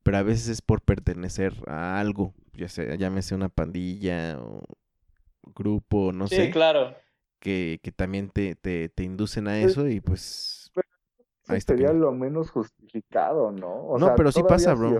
pero 0.03 0.17
a 0.17 0.23
veces 0.23 0.47
es 0.47 0.61
por 0.61 0.81
pertenecer 0.81 1.53
a 1.67 1.99
algo, 1.99 2.33
ya 2.53 2.69
sea, 2.69 2.95
llámese 2.95 3.35
una 3.35 3.49
pandilla 3.49 4.39
o 4.39 4.63
grupo, 5.53 6.11
no 6.13 6.27
sé. 6.27 6.45
Sí, 6.45 6.51
claro. 6.51 6.95
Que, 7.39 7.79
que 7.83 7.91
también 7.91 8.29
te, 8.29 8.55
te, 8.55 8.87
te 8.89 9.03
inducen 9.03 9.47
a 9.47 9.59
pues 9.59 9.71
eso 9.71 9.87
y 9.89 9.99
pues 9.99 10.60
sería 11.59 11.91
lo 11.93 12.11
menos 12.11 12.51
justificado, 12.51 13.51
¿no? 13.51 13.97
no, 13.97 14.15
pero 14.15 14.31
sí 14.31 14.41
pasa, 14.43 14.73
bro. 14.73 14.97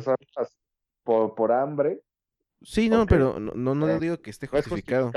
por, 1.03 1.35
por 1.35 1.51
hambre. 1.51 2.01
Sí, 2.61 2.89
no, 2.89 3.05
pero 3.05 3.39
no, 3.39 3.75
no, 3.75 3.99
digo 3.99 4.17
que 4.21 4.29
esté 4.29 4.47
justificado. 4.47 5.11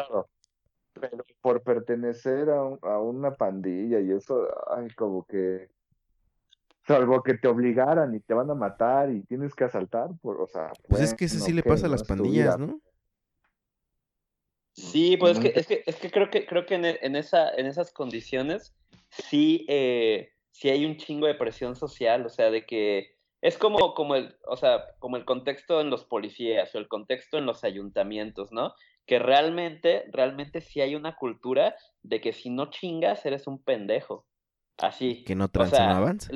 Pero 0.92 1.24
por 1.40 1.62
pertenecer 1.62 2.48
a, 2.50 2.60
a, 2.60 3.00
una 3.00 3.32
pandilla 3.32 4.00
y 4.00 4.12
eso, 4.12 4.46
ay, 4.70 4.88
como 4.90 5.24
que. 5.24 5.68
Salvo 6.86 7.22
que 7.22 7.34
te 7.34 7.48
obligaran 7.48 8.14
y 8.14 8.20
te 8.20 8.34
van 8.34 8.50
a 8.50 8.54
matar 8.54 9.10
y 9.10 9.22
tienes 9.22 9.54
que 9.54 9.64
asaltar, 9.64 10.10
por, 10.20 10.40
o 10.40 10.46
sea. 10.46 10.70
Pues 10.88 11.00
es 11.00 11.14
que 11.14 11.24
eso 11.24 11.38
sí 11.38 11.52
le 11.52 11.62
pasa 11.62 11.86
a 11.86 11.88
las 11.88 12.04
pandillas, 12.04 12.58
¿no? 12.58 12.78
Sí, 14.74 15.16
pues 15.16 15.38
es 15.38 15.42
que, 15.42 15.52
es 15.60 15.66
que, 15.66 15.82
es 15.86 15.96
que 15.96 16.10
creo 16.10 16.30
que, 16.30 16.46
creo 16.46 16.66
que 16.66 16.74
en, 16.74 16.84
en, 16.84 17.16
esa, 17.16 17.50
en 17.54 17.66
esas 17.66 17.92
condiciones 17.92 18.74
sí 19.08 19.64
eh, 19.68 20.33
si 20.54 20.70
hay 20.70 20.86
un 20.86 20.96
chingo 20.96 21.26
de 21.26 21.34
presión 21.34 21.74
social, 21.74 22.24
o 22.24 22.28
sea, 22.28 22.48
de 22.52 22.64
que 22.64 23.16
es 23.42 23.58
como, 23.58 23.92
como 23.92 24.14
el, 24.14 24.36
o 24.46 24.56
sea, 24.56 24.84
como 25.00 25.16
el 25.16 25.24
contexto 25.24 25.80
en 25.80 25.90
los 25.90 26.04
policías 26.04 26.72
o 26.74 26.78
el 26.78 26.86
contexto 26.86 27.38
en 27.38 27.44
los 27.44 27.64
ayuntamientos, 27.64 28.52
¿no? 28.52 28.72
Que 29.04 29.18
realmente, 29.18 30.04
realmente 30.12 30.60
sí 30.60 30.80
hay 30.80 30.94
una 30.94 31.16
cultura 31.16 31.74
de 32.04 32.20
que 32.20 32.32
si 32.32 32.50
no 32.50 32.70
chingas 32.70 33.26
eres 33.26 33.48
un 33.48 33.64
pendejo. 33.64 34.26
Así. 34.78 35.24
Que 35.24 35.34
no 35.34 35.48
transa, 35.48 35.88
no 35.88 35.96
avanza. 35.96 36.32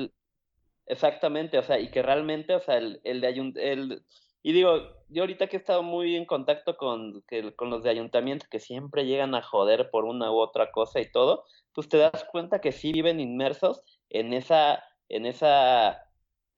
Exactamente, 0.85 1.57
o 1.57 1.63
sea, 1.63 1.79
y 1.79 1.89
que 1.89 2.01
realmente, 2.01 2.53
o 2.55 2.59
sea, 2.59 2.77
el, 2.77 2.99
el 3.05 3.21
de 3.21 3.27
ayuntamiento, 3.27 4.03
y 4.41 4.51
digo, 4.51 4.79
yo 5.07 5.23
ahorita 5.23 5.47
que 5.47 5.55
he 5.55 5.59
estado 5.59 5.81
muy 5.81 6.15
en 6.15 6.25
contacto 6.25 6.75
con, 6.75 7.23
que, 7.27 7.55
con 7.55 7.69
los 7.69 7.83
de 7.83 7.89
ayuntamiento 7.89 8.47
que 8.49 8.59
siempre 8.59 9.05
llegan 9.05 9.33
a 9.35 9.41
joder 9.41 9.89
por 9.91 10.03
una 10.03 10.29
u 10.31 10.39
otra 10.39 10.71
cosa 10.71 10.99
y 10.99 11.09
todo, 11.09 11.45
pues 11.73 11.87
te 11.87 11.97
das 11.97 12.25
cuenta 12.31 12.59
que 12.59 12.71
sí 12.71 12.91
viven 12.91 13.19
inmersos 13.19 13.83
en 14.09 14.33
esa, 14.33 14.83
en 15.07 15.25
esa 15.25 16.03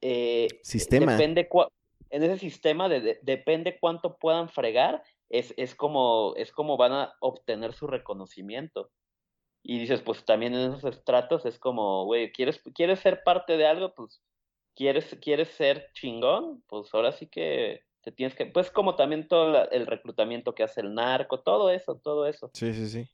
eh, 0.01 0.47
sistema. 0.63 1.13
Depende 1.13 1.47
en 2.09 2.23
ese 2.23 2.37
sistema 2.37 2.89
de, 2.89 3.19
depende 3.21 3.77
cuánto 3.79 4.17
puedan 4.17 4.49
fregar, 4.49 5.01
es, 5.29 5.53
es, 5.57 5.75
como, 5.75 6.33
es 6.35 6.51
como 6.51 6.75
van 6.77 6.91
a 6.91 7.13
obtener 7.21 7.73
su 7.73 7.87
reconocimiento. 7.87 8.91
Y 9.63 9.79
dices, 9.79 10.01
pues 10.01 10.25
también 10.25 10.53
en 10.53 10.73
esos 10.73 10.83
estratos 10.83 11.45
es 11.45 11.57
como, 11.59 12.05
güey, 12.05 12.31
¿quieres, 12.31 12.61
¿quieres 12.73 12.99
ser 12.99 13.23
parte 13.23 13.57
de 13.57 13.65
algo? 13.65 13.93
Pues, 13.93 14.21
¿quieres, 14.75 15.17
¿quieres 15.21 15.49
ser 15.49 15.89
chingón? 15.93 16.63
Pues 16.67 16.93
ahora 16.93 17.11
sí 17.11 17.27
que 17.27 17.83
te 18.01 18.11
tienes 18.11 18.35
que, 18.35 18.47
pues 18.47 18.71
como 18.71 18.95
también 18.95 19.27
todo 19.27 19.69
el 19.69 19.85
reclutamiento 19.85 20.55
que 20.55 20.63
hace 20.63 20.81
el 20.81 20.93
narco, 20.93 21.41
todo 21.41 21.69
eso, 21.69 21.95
todo 22.03 22.25
eso. 22.25 22.49
Sí, 22.53 22.73
sí, 22.73 22.87
sí. 22.87 23.07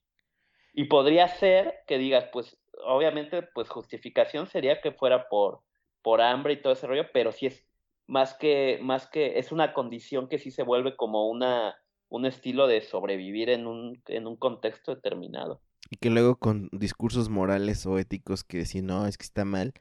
Y 0.73 0.85
podría 0.85 1.27
ser 1.27 1.79
que 1.85 1.97
digas, 1.97 2.29
pues 2.31 2.57
obviamente, 2.85 3.43
pues 3.43 3.69
justificación 3.69 4.47
sería 4.47 4.81
que 4.81 4.91
fuera 4.91 5.27
por, 5.29 5.61
por 6.01 6.21
hambre 6.21 6.53
y 6.53 6.61
todo 6.61 6.73
ese 6.73 6.87
rollo, 6.87 7.05
pero 7.13 7.31
sí 7.31 7.47
es 7.47 7.65
más 8.07 8.33
que, 8.33 8.79
más 8.81 9.07
que, 9.07 9.39
es 9.39 9.51
una 9.51 9.73
condición 9.73 10.27
que 10.29 10.39
sí 10.39 10.51
se 10.51 10.63
vuelve 10.63 10.95
como 10.95 11.29
una, 11.29 11.75
un 12.09 12.25
estilo 12.25 12.67
de 12.67 12.81
sobrevivir 12.81 13.49
en 13.49 13.67
un, 13.67 14.01
en 14.07 14.27
un 14.27 14.37
contexto 14.37 14.95
determinado. 14.95 15.61
Y 15.89 15.97
que 15.97 16.09
luego 16.09 16.37
con 16.37 16.69
discursos 16.71 17.29
morales 17.29 17.85
o 17.85 17.97
éticos 17.97 18.43
que 18.43 18.57
decir, 18.57 18.83
no, 18.83 19.05
es 19.05 19.17
que 19.17 19.23
está 19.23 19.45
mal, 19.45 19.73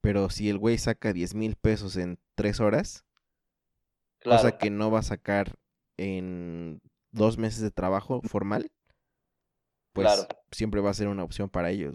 pero 0.00 0.30
si 0.30 0.48
el 0.48 0.58
güey 0.58 0.78
saca 0.78 1.12
10 1.12 1.34
mil 1.34 1.56
pesos 1.56 1.96
en 1.96 2.18
tres 2.34 2.60
horas, 2.60 3.04
cosa 4.24 4.58
que 4.58 4.70
no 4.70 4.90
va 4.90 5.00
a 5.00 5.04
sacar 5.04 5.56
en 5.96 6.80
dos 7.10 7.38
meses 7.38 7.60
de 7.60 7.70
trabajo 7.70 8.20
formal, 8.22 8.70
pues 9.92 10.26
siempre 10.50 10.80
va 10.80 10.90
a 10.90 10.94
ser 10.94 11.08
una 11.08 11.24
opción 11.24 11.48
para 11.48 11.70
ellos. 11.70 11.94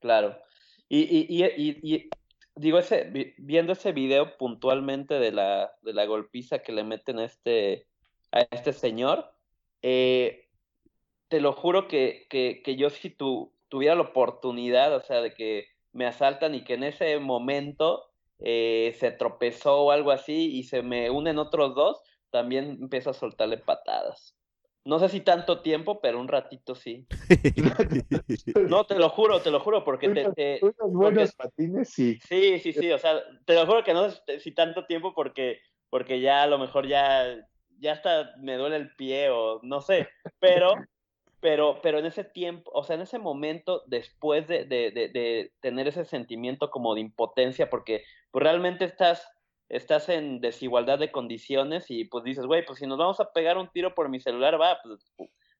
Claro. 0.00 0.38
Y, 0.88 1.00
y, 1.00 1.44
y, 1.56 1.78
y, 1.82 2.10
digo, 2.54 2.78
ese, 2.78 3.34
viendo 3.38 3.72
ese 3.72 3.92
video 3.92 4.36
puntualmente 4.36 5.14
de 5.14 5.32
la, 5.32 5.72
de 5.82 5.92
la 5.92 6.06
golpiza 6.06 6.60
que 6.60 6.72
le 6.72 6.84
meten 6.84 7.18
a 7.18 7.24
este, 7.24 7.86
a 8.32 8.40
este 8.50 8.72
señor, 8.72 9.30
eh, 9.82 10.48
te 11.28 11.40
lo 11.40 11.52
juro 11.52 11.88
que, 11.88 12.26
que, 12.30 12.76
yo 12.76 12.90
si 12.90 13.10
tu, 13.10 13.52
tuviera 13.68 13.94
la 13.94 14.02
oportunidad, 14.02 14.94
o 14.94 15.00
sea, 15.00 15.20
de 15.20 15.34
que 15.34 15.66
me 15.92 16.06
asaltan 16.06 16.54
y 16.54 16.64
que 16.64 16.74
en 16.74 16.84
ese 16.84 17.18
momento 17.18 18.04
eh, 18.38 18.96
se 18.98 19.10
tropezó 19.10 19.82
o 19.82 19.90
algo 19.90 20.10
así 20.10 20.56
y 20.56 20.64
se 20.64 20.82
me 20.82 21.10
unen 21.10 21.38
otros 21.38 21.74
dos, 21.74 22.02
también 22.30 22.78
empiezo 22.80 23.10
a 23.10 23.14
soltarle 23.14 23.58
patadas. 23.58 24.37
No 24.88 24.98
sé 24.98 25.10
si 25.10 25.20
tanto 25.20 25.60
tiempo, 25.60 26.00
pero 26.00 26.18
un 26.18 26.28
ratito 26.28 26.74
sí. 26.74 27.06
no, 28.70 28.84
te 28.86 28.98
lo 28.98 29.10
juro, 29.10 29.42
te 29.42 29.50
lo 29.50 29.60
juro, 29.60 29.84
porque 29.84 30.08
te... 30.08 30.60
Unos 30.62 30.92
buenos 30.92 31.34
patines, 31.34 31.90
sí. 31.90 32.18
Sí, 32.26 32.58
sí, 32.58 32.72
sí, 32.72 32.90
o 32.90 32.98
sea, 32.98 33.20
te 33.44 33.52
lo 33.52 33.66
juro 33.66 33.84
que 33.84 33.92
no 33.92 34.08
sé 34.08 34.40
si 34.40 34.52
tanto 34.52 34.86
tiempo 34.86 35.12
porque, 35.12 35.60
porque 35.90 36.22
ya 36.22 36.42
a 36.42 36.46
lo 36.46 36.58
mejor 36.58 36.88
ya, 36.88 37.36
ya 37.78 37.92
hasta 37.92 38.34
me 38.38 38.56
duele 38.56 38.76
el 38.76 38.94
pie 38.96 39.28
o 39.28 39.60
no 39.62 39.82
sé, 39.82 40.08
pero, 40.40 40.72
pero, 41.38 41.80
pero 41.82 41.98
en 41.98 42.06
ese 42.06 42.24
tiempo, 42.24 42.70
o 42.72 42.82
sea, 42.82 42.96
en 42.96 43.02
ese 43.02 43.18
momento, 43.18 43.82
después 43.88 44.48
de, 44.48 44.64
de, 44.64 44.90
de, 44.90 45.52
tener 45.60 45.86
ese 45.88 46.06
sentimiento 46.06 46.70
como 46.70 46.94
de 46.94 47.02
impotencia, 47.02 47.68
porque 47.68 48.04
pues, 48.30 48.42
realmente 48.42 48.86
estás, 48.86 49.28
estás 49.68 50.08
en 50.08 50.40
desigualdad 50.40 50.98
de 50.98 51.12
condiciones 51.12 51.90
y 51.90 52.04
pues 52.04 52.24
dices, 52.24 52.46
güey, 52.46 52.64
pues 52.64 52.78
si 52.78 52.86
nos 52.86 52.98
vamos 52.98 53.20
a 53.20 53.32
pegar 53.32 53.58
un 53.58 53.68
tiro 53.68 53.94
por 53.94 54.08
mi 54.08 54.20
celular, 54.20 54.60
va, 54.60 54.78
pues 54.82 55.12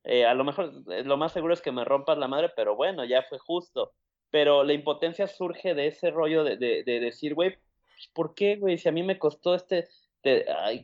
eh, 0.05 0.25
a 0.25 0.35
lo 0.35 0.45
mejor 0.45 0.73
eh, 0.91 1.05
lo 1.05 1.17
más 1.17 1.33
seguro 1.33 1.55
es 1.55 1.61
que 1.61 1.73
me 1.73 1.85
rompas 1.85 2.19
la 2.19 2.29
madre, 2.29 2.51
pero 2.57 2.77
bueno, 2.77 3.05
ya 3.05 3.23
fue 3.23 3.39
justo. 3.39 3.93
Pero 4.31 4.63
la 4.63 4.75
impotencia 4.75 5.27
surge 5.27 5.75
de 5.75 5.87
ese 5.87 6.11
rollo 6.11 6.45
de, 6.45 6.57
de, 6.57 6.83
de 6.85 7.01
decir, 7.01 7.35
güey, 7.35 7.57
¿por 8.13 8.35
qué, 8.35 8.57
güey? 8.57 8.79
Si 8.79 8.89
a 8.89 8.93
mí 8.93 9.03
me 9.03 9.19
costó 9.19 9.55
este, 9.55 9.89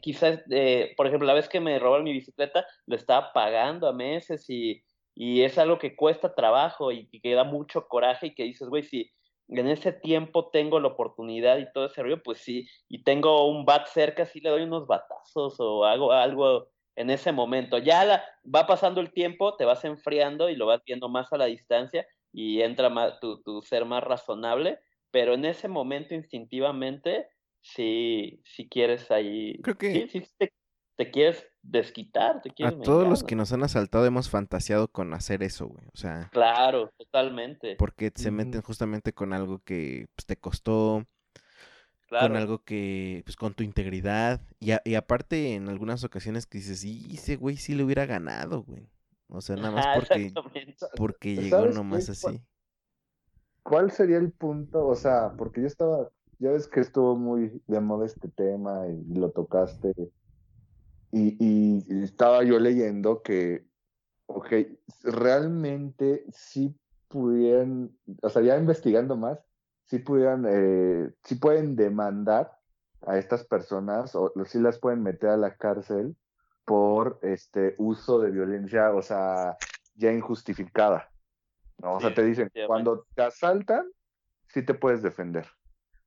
quizás, 0.00 0.40
eh, 0.50 0.94
por 0.96 1.06
ejemplo, 1.06 1.26
la 1.26 1.34
vez 1.34 1.48
que 1.48 1.60
me 1.60 1.78
robaron 1.78 2.04
mi 2.04 2.12
bicicleta, 2.12 2.66
lo 2.86 2.96
estaba 2.96 3.32
pagando 3.32 3.88
a 3.88 3.92
meses 3.92 4.48
y, 4.48 4.82
y 5.14 5.42
es 5.42 5.58
algo 5.58 5.78
que 5.78 5.96
cuesta 5.96 6.34
trabajo 6.34 6.92
y, 6.92 7.06
que 7.06 7.34
da 7.34 7.44
mucho 7.44 7.86
coraje 7.88 8.28
y 8.28 8.34
que 8.34 8.44
dices, 8.44 8.68
güey, 8.68 8.82
si 8.82 9.10
en 9.48 9.68
ese 9.68 9.92
tiempo 9.92 10.50
tengo 10.50 10.80
la 10.80 10.88
oportunidad 10.88 11.58
y 11.58 11.70
todo 11.72 11.86
ese 11.86 12.02
rollo, 12.02 12.22
pues 12.22 12.38
sí, 12.38 12.66
y 12.88 13.02
tengo 13.02 13.48
un 13.48 13.64
bat 13.64 13.86
cerca, 13.86 14.26
sí 14.26 14.40
le 14.40 14.50
doy 14.50 14.62
unos 14.62 14.86
batazos 14.86 15.56
o 15.58 15.84
hago 15.84 16.12
algo 16.12 16.68
en 16.96 17.10
ese 17.10 17.32
momento. 17.32 17.78
Ya 17.78 18.04
la, 18.04 18.24
va 18.42 18.66
pasando 18.66 19.00
el 19.00 19.12
tiempo, 19.12 19.56
te 19.56 19.64
vas 19.64 19.84
enfriando 19.84 20.48
y 20.48 20.56
lo 20.56 20.66
vas 20.66 20.82
viendo 20.84 21.08
más 21.08 21.32
a 21.32 21.38
la 21.38 21.46
distancia 21.46 22.06
y 22.32 22.62
entra 22.62 22.88
más, 22.88 23.20
tu, 23.20 23.42
tu 23.42 23.62
ser 23.62 23.84
más 23.84 24.02
razonable, 24.02 24.78
pero 25.10 25.34
en 25.34 25.44
ese 25.44 25.68
momento 25.68 26.14
instintivamente 26.14 27.28
sí, 27.60 28.40
sí 28.44 28.68
quieres 28.68 29.10
ahí. 29.10 29.60
Creo 29.62 29.78
que. 29.78 29.92
Sí, 29.92 30.08
sí 30.08 30.28
te, 30.38 30.52
quieres 31.10 31.46
desquitar, 31.62 32.40
te 32.42 32.50
quieres. 32.50 32.78
A 32.78 32.82
todos 32.82 33.08
los 33.08 33.24
que 33.24 33.36
nos 33.36 33.52
han 33.52 33.62
asaltado 33.62 34.06
hemos 34.06 34.30
fantaseado 34.30 34.88
con 34.88 35.12
hacer 35.14 35.42
eso, 35.42 35.66
güey. 35.66 35.86
O 35.92 35.96
sea. 35.96 36.28
Claro, 36.32 36.90
totalmente. 36.96 37.76
Porque 37.76 38.12
se 38.14 38.30
meten 38.30 38.62
justamente 38.62 39.12
con 39.12 39.32
algo 39.32 39.60
que 39.64 40.06
pues, 40.14 40.26
te 40.26 40.36
costó. 40.36 41.06
Con 42.08 42.36
algo 42.36 42.62
que, 42.62 43.22
pues 43.24 43.34
con 43.34 43.54
tu 43.54 43.64
integridad. 43.64 44.40
Y, 44.60 44.70
y 44.84 44.94
aparte, 44.94 45.54
en 45.54 45.68
algunas 45.68 46.04
ocasiones 46.04 46.46
que 46.46 46.58
dices, 46.58 46.78
sí, 46.78 47.04
ese 47.12 47.34
güey 47.34 47.56
sí 47.56 47.74
le 47.74 47.82
hubiera 47.82 48.06
ganado, 48.06 48.62
güey. 48.62 48.88
O 49.28 49.40
sea, 49.40 49.56
nada 49.56 49.72
más 49.72 49.86
porque, 49.96 50.32
porque 50.96 51.34
llegó 51.34 51.66
nomás 51.66 52.08
así. 52.08 52.40
¿Cuál 53.64 53.90
sería 53.90 54.18
el 54.18 54.30
punto? 54.30 54.86
O 54.86 54.94
sea, 54.94 55.32
porque 55.36 55.62
yo 55.62 55.66
estaba 55.66 56.10
ya 56.38 56.50
ves 56.50 56.68
que 56.68 56.80
estuvo 56.80 57.16
muy 57.16 57.62
de 57.66 57.80
moda 57.80 58.06
este 58.06 58.28
tema 58.28 58.86
y 58.88 59.14
lo 59.14 59.30
tocaste. 59.30 59.94
Y, 61.16 62.02
estaba 62.02 62.42
yo 62.42 62.58
leyendo 62.58 63.22
que, 63.22 63.64
ok, 64.26 64.52
realmente 65.04 66.24
sí 66.32 66.76
pudieran, 67.08 67.96
o 68.22 68.28
sea, 68.28 68.42
ya 68.42 68.56
investigando 68.58 69.16
más, 69.16 69.38
sí 69.84 70.00
pudieran, 70.00 70.44
eh, 70.48 71.14
sí 71.22 71.36
pueden 71.36 71.76
demandar 71.76 72.58
a 73.06 73.18
estas 73.18 73.44
personas 73.44 74.14
o 74.16 74.32
sí 74.44 74.58
las 74.58 74.78
pueden 74.78 75.02
meter 75.02 75.30
a 75.30 75.36
la 75.36 75.56
cárcel 75.56 76.16
por 76.64 77.20
este 77.22 77.74
uso 77.78 78.18
de 78.18 78.30
violencia, 78.30 78.92
o 78.92 79.02
sea, 79.02 79.56
ya 79.94 80.12
injustificada. 80.12 81.10
¿no? 81.78 81.94
O 81.94 82.00
sea, 82.00 82.12
te 82.12 82.24
dicen, 82.24 82.50
cuando 82.66 83.06
te 83.14 83.22
asaltan, 83.22 83.86
sí 84.48 84.64
te 84.64 84.74
puedes 84.74 85.02
defender. 85.02 85.46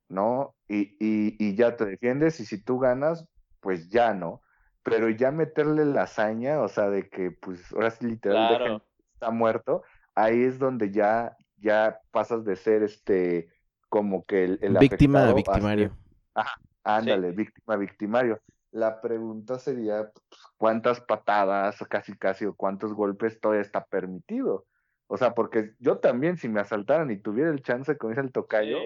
¿no? 0.10 0.55
Y, 0.68 0.97
y, 0.99 1.36
y 1.39 1.55
ya 1.55 1.76
te 1.76 1.86
defiendes 1.86 2.39
y 2.39 2.45
si 2.45 2.62
tú 2.62 2.80
ganas, 2.80 3.26
pues 3.62 3.89
ya 3.89 4.14
no. 4.14 4.41
Pero 4.90 5.10
ya 5.10 5.32
meterle 5.32 5.86
la 5.86 6.04
hazaña, 6.04 6.62
o 6.62 6.68
sea, 6.68 6.90
de 6.90 7.10
que 7.10 7.32
pues 7.32 7.72
ahora 7.74 7.92
sí 7.92 8.06
literal 8.06 8.82
está 9.14 9.32
muerto, 9.32 9.84
ahí 10.16 10.44
es 10.44 10.60
donde 10.60 10.92
ya, 10.92 11.36
ya 11.58 12.00
pasas 12.12 12.46
de 12.46 12.56
ser 12.56 12.84
este 12.84 13.50
como 13.90 14.26
que 14.26 14.46
el, 14.46 14.60
el 14.62 14.78
víctima 14.78 15.34
victimario. 15.34 15.92
Ajá, 16.34 16.60
ándale, 16.84 17.32
víctima 17.32 17.76
victimario. 17.76 18.40
La 18.72 19.02
pregunta 19.02 19.60
sería 19.60 20.12
pues, 20.12 20.42
cuántas 20.58 21.02
patadas, 21.02 21.78
casi 21.90 22.16
casi, 22.18 22.46
o 22.46 22.56
cuántos 22.56 22.94
golpes 22.94 23.40
todavía 23.40 23.62
está 23.62 23.86
permitido. 23.86 24.66
O 25.08 25.18
sea, 25.18 25.34
porque 25.34 25.74
yo 25.80 26.00
también, 26.00 26.38
si 26.38 26.50
me 26.50 26.60
asaltaran 26.60 27.10
y 27.12 27.18
tuviera 27.18 27.50
el 27.50 27.64
chance 27.64 27.98
con 27.98 28.12
ese 28.12 28.30
tocayo, 28.30 28.78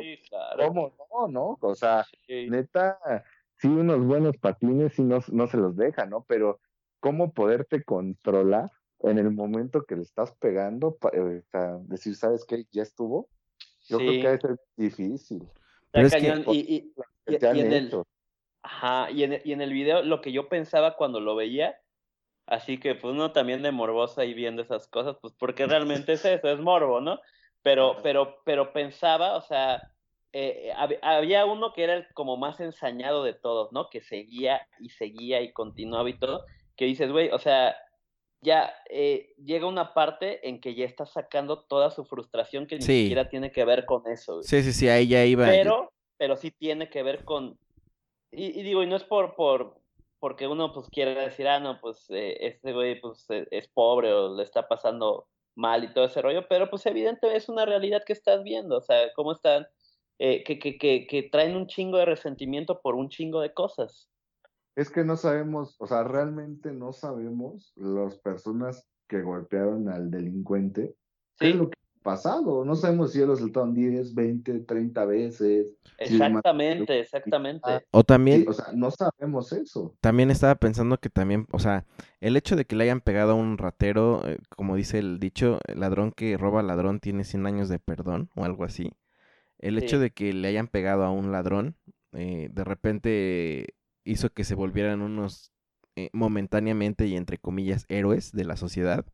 ¿cómo 0.55 0.93
no, 1.11 1.27
no? 1.27 1.57
O 1.61 1.75
sea, 1.75 2.05
neta, 2.27 2.99
sí, 3.61 3.67
unos 3.67 4.03
buenos 4.05 4.37
patines 4.37 4.97
y 4.99 5.03
no, 5.03 5.19
no 5.31 5.47
se 5.47 5.57
los 5.57 5.75
deja, 5.75 6.05
¿no? 6.05 6.25
Pero, 6.27 6.59
¿cómo 6.99 7.31
poderte 7.33 7.83
controlar 7.83 8.71
en 8.99 9.19
el 9.19 9.31
momento 9.31 9.85
que 9.85 9.95
le 9.95 10.01
estás 10.01 10.35
pegando? 10.37 10.97
Eh, 11.13 11.41
o 11.45 11.49
sea, 11.51 11.77
decir, 11.83 12.15
¿sabes 12.15 12.43
qué? 12.45 12.65
Ya 12.71 12.83
estuvo. 12.83 13.29
Yo 13.87 13.97
creo 13.97 14.21
que 14.21 14.47
ser 14.47 14.59
difícil. 14.75 15.47
Pero 15.91 16.07
es 16.07 16.15
que, 16.15 16.43
y, 16.51 16.59
y, 16.59 16.93
en 17.27 17.73
el, 17.73 18.03
ajá, 18.63 19.11
y, 19.11 19.23
en, 19.23 19.41
y 19.43 19.51
en 19.53 19.61
el 19.61 19.73
video 19.73 20.03
lo 20.03 20.21
que 20.21 20.31
yo 20.31 20.49
pensaba 20.49 20.95
cuando 20.95 21.19
lo 21.19 21.35
veía 21.35 21.75
Así 22.51 22.79
que 22.79 22.95
pues 22.95 23.13
uno 23.13 23.31
también 23.31 23.61
de 23.61 23.71
morbosa 23.71 24.23
ahí 24.23 24.33
viendo 24.33 24.61
esas 24.61 24.85
cosas, 24.87 25.15
pues 25.21 25.33
porque 25.39 25.65
realmente 25.67 26.13
es 26.13 26.25
eso, 26.25 26.49
es 26.49 26.59
morbo, 26.59 26.99
¿no? 26.99 27.19
Pero, 27.61 27.95
pero, 28.03 28.41
pero 28.43 28.73
pensaba, 28.73 29.37
o 29.37 29.41
sea, 29.41 29.81
eh, 30.33 30.71
había 31.01 31.45
uno 31.45 31.73
que 31.73 31.83
era 31.83 32.07
como 32.13 32.37
más 32.37 32.59
ensañado 32.59 33.23
de 33.23 33.33
todos, 33.33 33.71
¿no? 33.71 33.89
Que 33.89 34.01
seguía 34.01 34.67
y 34.79 34.89
seguía 34.89 35.41
y 35.41 35.51
continuaba 35.51 36.09
y 36.09 36.17
todo, 36.17 36.45
que 36.75 36.85
dices, 36.85 37.11
güey, 37.11 37.29
o 37.31 37.39
sea, 37.39 37.75
ya 38.41 38.73
eh, 38.89 39.33
llega 39.43 39.67
una 39.67 39.93
parte 39.93 40.47
en 40.47 40.61
que 40.61 40.73
ya 40.73 40.85
está 40.85 41.05
sacando 41.05 41.63
toda 41.63 41.91
su 41.91 42.05
frustración 42.05 42.65
que 42.65 42.77
ni 42.77 42.81
siquiera 42.81 43.29
tiene 43.29 43.51
que 43.51 43.65
ver 43.65 43.85
con 43.85 44.07
eso. 44.07 44.41
Sí, 44.41 44.63
sí, 44.63 44.73
sí, 44.73 44.89
ahí 44.89 45.07
ya 45.07 45.25
iba. 45.25 45.45
Pero, 45.45 45.91
pero 46.17 46.37
sí 46.37 46.51
tiene 46.51 46.89
que 46.89 47.03
ver 47.03 47.23
con, 47.23 47.57
y, 48.31 48.59
y 48.59 48.63
digo, 48.63 48.81
y 48.81 48.87
no 48.87 48.95
es 48.95 49.03
por, 49.03 49.35
por, 49.35 49.81
porque 50.19 50.47
uno 50.47 50.71
pues 50.71 50.87
quiere 50.89 51.15
decir, 51.15 51.47
ah, 51.47 51.59
no, 51.59 51.81
pues 51.81 52.05
eh, 52.09 52.37
este 52.39 52.73
güey 52.73 53.01
pues 53.01 53.29
e, 53.29 53.47
es 53.51 53.67
pobre 53.67 54.13
o 54.13 54.35
le 54.35 54.43
está 54.43 54.67
pasando 54.67 55.27
mal 55.55 55.83
y 55.83 55.93
todo 55.93 56.05
ese 56.05 56.21
rollo, 56.21 56.47
pero 56.47 56.69
pues 56.69 56.85
evidentemente 56.85 57.37
es 57.37 57.49
una 57.49 57.65
realidad 57.65 58.03
que 58.05 58.13
estás 58.13 58.43
viendo, 58.43 58.77
o 58.77 58.81
sea, 58.81 59.11
cómo 59.15 59.33
están, 59.33 59.67
eh, 60.23 60.43
que, 60.43 60.59
que, 60.59 60.77
que, 60.77 61.07
que 61.07 61.23
traen 61.23 61.55
un 61.55 61.65
chingo 61.65 61.97
de 61.97 62.05
resentimiento 62.05 62.79
por 62.79 62.93
un 62.93 63.09
chingo 63.09 63.41
de 63.41 63.55
cosas. 63.55 64.07
Es 64.75 64.91
que 64.91 65.03
no 65.03 65.17
sabemos, 65.17 65.75
o 65.79 65.87
sea, 65.87 66.03
realmente 66.03 66.71
no 66.71 66.93
sabemos 66.93 67.73
las 67.75 68.19
personas 68.19 68.87
que 69.07 69.23
golpearon 69.23 69.89
al 69.89 70.11
delincuente, 70.11 70.95
qué 71.39 71.49
es 71.49 71.55
lo 71.55 71.71
que 71.71 71.81
pasado. 72.03 72.63
No 72.65 72.75
sabemos 72.75 73.13
si 73.13 73.25
lo 73.25 73.35
saltaron 73.35 73.73
10, 73.73 74.13
20, 74.13 74.59
30 74.59 75.05
veces. 75.05 75.67
Exactamente, 75.97 76.99
exactamente. 76.99 77.85
O 77.89 78.03
también. 78.03 78.45
o 78.47 78.53
sea, 78.53 78.67
no 78.75 78.91
sabemos 78.91 79.51
eso. 79.53 79.95
También 80.01 80.29
estaba 80.29 80.53
pensando 80.53 80.99
que 80.99 81.09
también, 81.09 81.47
o 81.51 81.57
sea, 81.57 81.85
el 82.19 82.37
hecho 82.37 82.55
de 82.55 82.65
que 82.65 82.75
le 82.75 82.83
hayan 82.83 83.01
pegado 83.01 83.31
a 83.31 83.35
un 83.35 83.57
ratero, 83.57 84.21
eh, 84.27 84.37
como 84.55 84.75
dice 84.75 84.99
el 84.99 85.19
dicho, 85.19 85.57
el 85.67 85.79
ladrón 85.79 86.11
que 86.11 86.37
roba 86.37 86.61
ladrón 86.61 86.99
tiene 86.99 87.23
100 87.23 87.47
años 87.47 87.69
de 87.69 87.79
perdón 87.79 88.29
o 88.35 88.45
algo 88.45 88.63
así. 88.63 88.91
El 89.61 89.77
hecho 89.77 89.99
de 89.99 90.11
que 90.11 90.33
le 90.33 90.47
hayan 90.47 90.67
pegado 90.67 91.03
a 91.03 91.11
un 91.11 91.31
ladrón, 91.31 91.77
eh, 92.13 92.49
de 92.51 92.63
repente 92.63 93.75
hizo 94.03 94.31
que 94.31 94.43
se 94.43 94.55
volvieran 94.55 95.01
unos 95.01 95.53
eh, 95.95 96.09
momentáneamente 96.13 97.07
y 97.07 97.15
entre 97.15 97.37
comillas 97.37 97.85
héroes 97.87 98.31
de 98.31 98.43
la 98.43 98.57
sociedad 98.57 99.05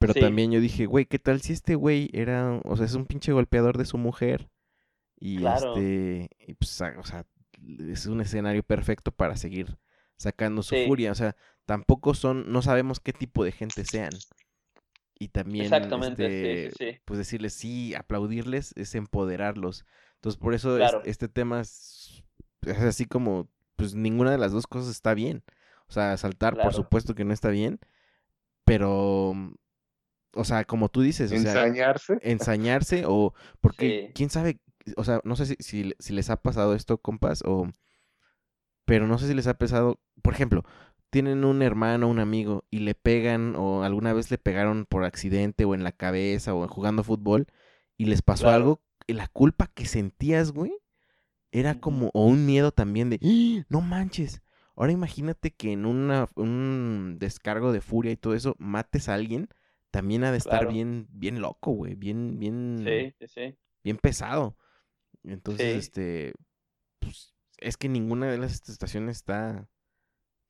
pero 0.00 0.14
también 0.14 0.50
yo 0.50 0.60
dije, 0.60 0.86
güey, 0.86 1.04
¿qué 1.04 1.18
tal 1.18 1.42
si 1.42 1.52
este 1.52 1.74
güey 1.74 2.08
era, 2.14 2.58
o 2.64 2.74
sea, 2.74 2.86
es 2.86 2.94
un 2.94 3.04
pinche 3.04 3.32
golpeador 3.32 3.76
de 3.76 3.84
su 3.84 3.98
mujer? 3.98 4.48
Y 5.18 5.44
este, 5.44 6.30
y 6.38 6.54
pues, 6.54 6.80
o 6.80 7.04
sea, 7.04 7.26
es 7.86 8.06
un 8.06 8.22
escenario 8.22 8.62
perfecto 8.62 9.12
para 9.12 9.36
seguir 9.36 9.76
sacando 10.16 10.62
su 10.62 10.74
furia. 10.86 11.12
O 11.12 11.14
sea, 11.14 11.36
tampoco 11.66 12.14
son, 12.14 12.50
no 12.50 12.62
sabemos 12.62 12.98
qué 12.98 13.12
tipo 13.12 13.44
de 13.44 13.52
gente 13.52 13.84
sean. 13.84 14.12
Y 15.22 15.28
también, 15.28 15.66
Exactamente, 15.66 16.68
este, 16.68 17.02
pues 17.04 17.18
decirles 17.18 17.52
sí, 17.52 17.94
aplaudirles 17.94 18.72
es 18.74 18.94
empoderarlos. 18.94 19.84
Entonces, 20.14 20.40
por 20.40 20.54
eso 20.54 20.78
este 21.04 21.28
tema 21.28 21.60
es, 21.60 22.24
es, 22.62 22.78
así 22.78 23.04
como, 23.04 23.50
pues 23.76 23.94
ninguna 23.94 24.30
de 24.30 24.38
las 24.38 24.50
dos 24.50 24.66
cosas 24.66 24.90
está 24.90 25.12
bien. 25.12 25.44
O 25.88 25.92
sea, 25.92 26.16
saltar, 26.16 26.56
por 26.56 26.72
supuesto 26.72 27.14
que 27.14 27.24
no 27.24 27.34
está 27.34 27.50
bien, 27.50 27.80
pero 28.64 29.34
o 30.34 30.44
sea, 30.44 30.64
como 30.64 30.88
tú 30.88 31.02
dices, 31.02 31.32
ensañarse. 31.32 32.18
ensañarse 32.22 33.04
o 33.06 33.34
porque 33.60 34.12
quién 34.14 34.30
sabe, 34.30 34.58
o 34.96 35.04
sea, 35.04 35.20
no 35.24 35.36
sé 35.36 35.44
si, 35.58 35.94
si, 35.98 36.12
les 36.12 36.30
ha 36.30 36.36
pasado 36.36 36.74
esto, 36.74 36.98
compas, 36.98 37.42
o 37.44 37.68
pero 38.84 39.06
no 39.06 39.18
sé 39.18 39.26
si 39.26 39.34
les 39.34 39.46
ha 39.46 39.54
pesado, 39.54 40.00
por 40.22 40.32
ejemplo, 40.32 40.64
tienen 41.10 41.44
un 41.44 41.62
hermano, 41.62 42.08
un 42.08 42.20
amigo 42.20 42.64
y 42.70 42.80
le 42.80 42.94
pegan 42.94 43.54
o 43.56 43.82
alguna 43.82 44.12
vez 44.12 44.30
le 44.30 44.38
pegaron 44.38 44.86
por 44.86 45.04
accidente 45.04 45.64
o 45.64 45.74
en 45.74 45.84
la 45.84 45.92
cabeza 45.92 46.54
o 46.54 46.66
jugando 46.68 47.04
fútbol 47.04 47.46
y 47.96 48.06
les 48.06 48.22
pasó 48.22 48.48
algo 48.48 48.80
y 49.06 49.12
la 49.12 49.28
culpa 49.28 49.66
que 49.74 49.86
sentías, 49.86 50.52
güey, 50.52 50.72
era 51.50 51.80
como 51.80 52.10
o 52.14 52.26
un 52.26 52.46
miedo 52.46 52.70
también 52.72 53.10
de, 53.10 53.18
¡Ah! 53.22 53.66
no 53.68 53.80
manches. 53.80 54.40
Ahora 54.76 54.92
imagínate 54.92 55.50
que 55.50 55.72
en 55.72 55.84
una, 55.84 56.28
un 56.36 57.16
descargo 57.18 57.72
de 57.72 57.80
furia 57.80 58.12
y 58.12 58.16
todo 58.16 58.34
eso 58.34 58.54
mates 58.58 59.08
a 59.08 59.14
alguien 59.14 59.48
también 59.90 60.24
ha 60.24 60.30
de 60.30 60.38
estar 60.38 60.68
bien, 60.68 61.08
bien 61.10 61.40
loco, 61.40 61.72
güey, 61.72 61.96
bien, 61.96 62.38
bien, 62.38 62.84
sí, 62.86 63.14
sí, 63.18 63.26
sí. 63.28 63.58
bien 63.82 63.98
pesado. 63.98 64.56
Entonces, 65.24 65.76
este, 65.76 66.32
pues, 67.00 67.34
es 67.58 67.76
que 67.76 67.88
ninguna 67.88 68.30
de 68.30 68.38
las 68.38 68.68
estaciones 68.68 69.16
está, 69.16 69.68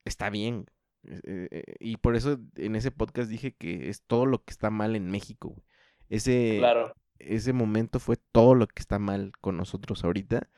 está 0.05 0.31
bien. 0.31 0.67
Eh, 1.05 1.49
eh, 1.51 1.65
y 1.81 1.97
por 1.97 2.17
eso 2.17 2.39
en 2.57 2.77
ese 2.77 2.91
podcast 2.91 3.31
dije 3.31 3.55
que 3.55 3.89
es 3.89 4.03
todo 4.03 4.27
lo 4.27 4.45
que 4.45 4.51
está 4.51 4.71
mal 4.71 4.97
en 4.97 5.11
México. 5.11 5.57
Ese, 6.09 6.57
claro. 6.59 6.95
ese 7.19 7.53
momento 7.53 8.01
fue 8.01 8.17
todo 8.33 8.55
lo 8.55 8.67
que 8.67 8.81
está 8.81 8.99
mal 8.99 9.33
con 9.41 9.57
nosotros 9.57 10.05
ahorita 10.05 10.51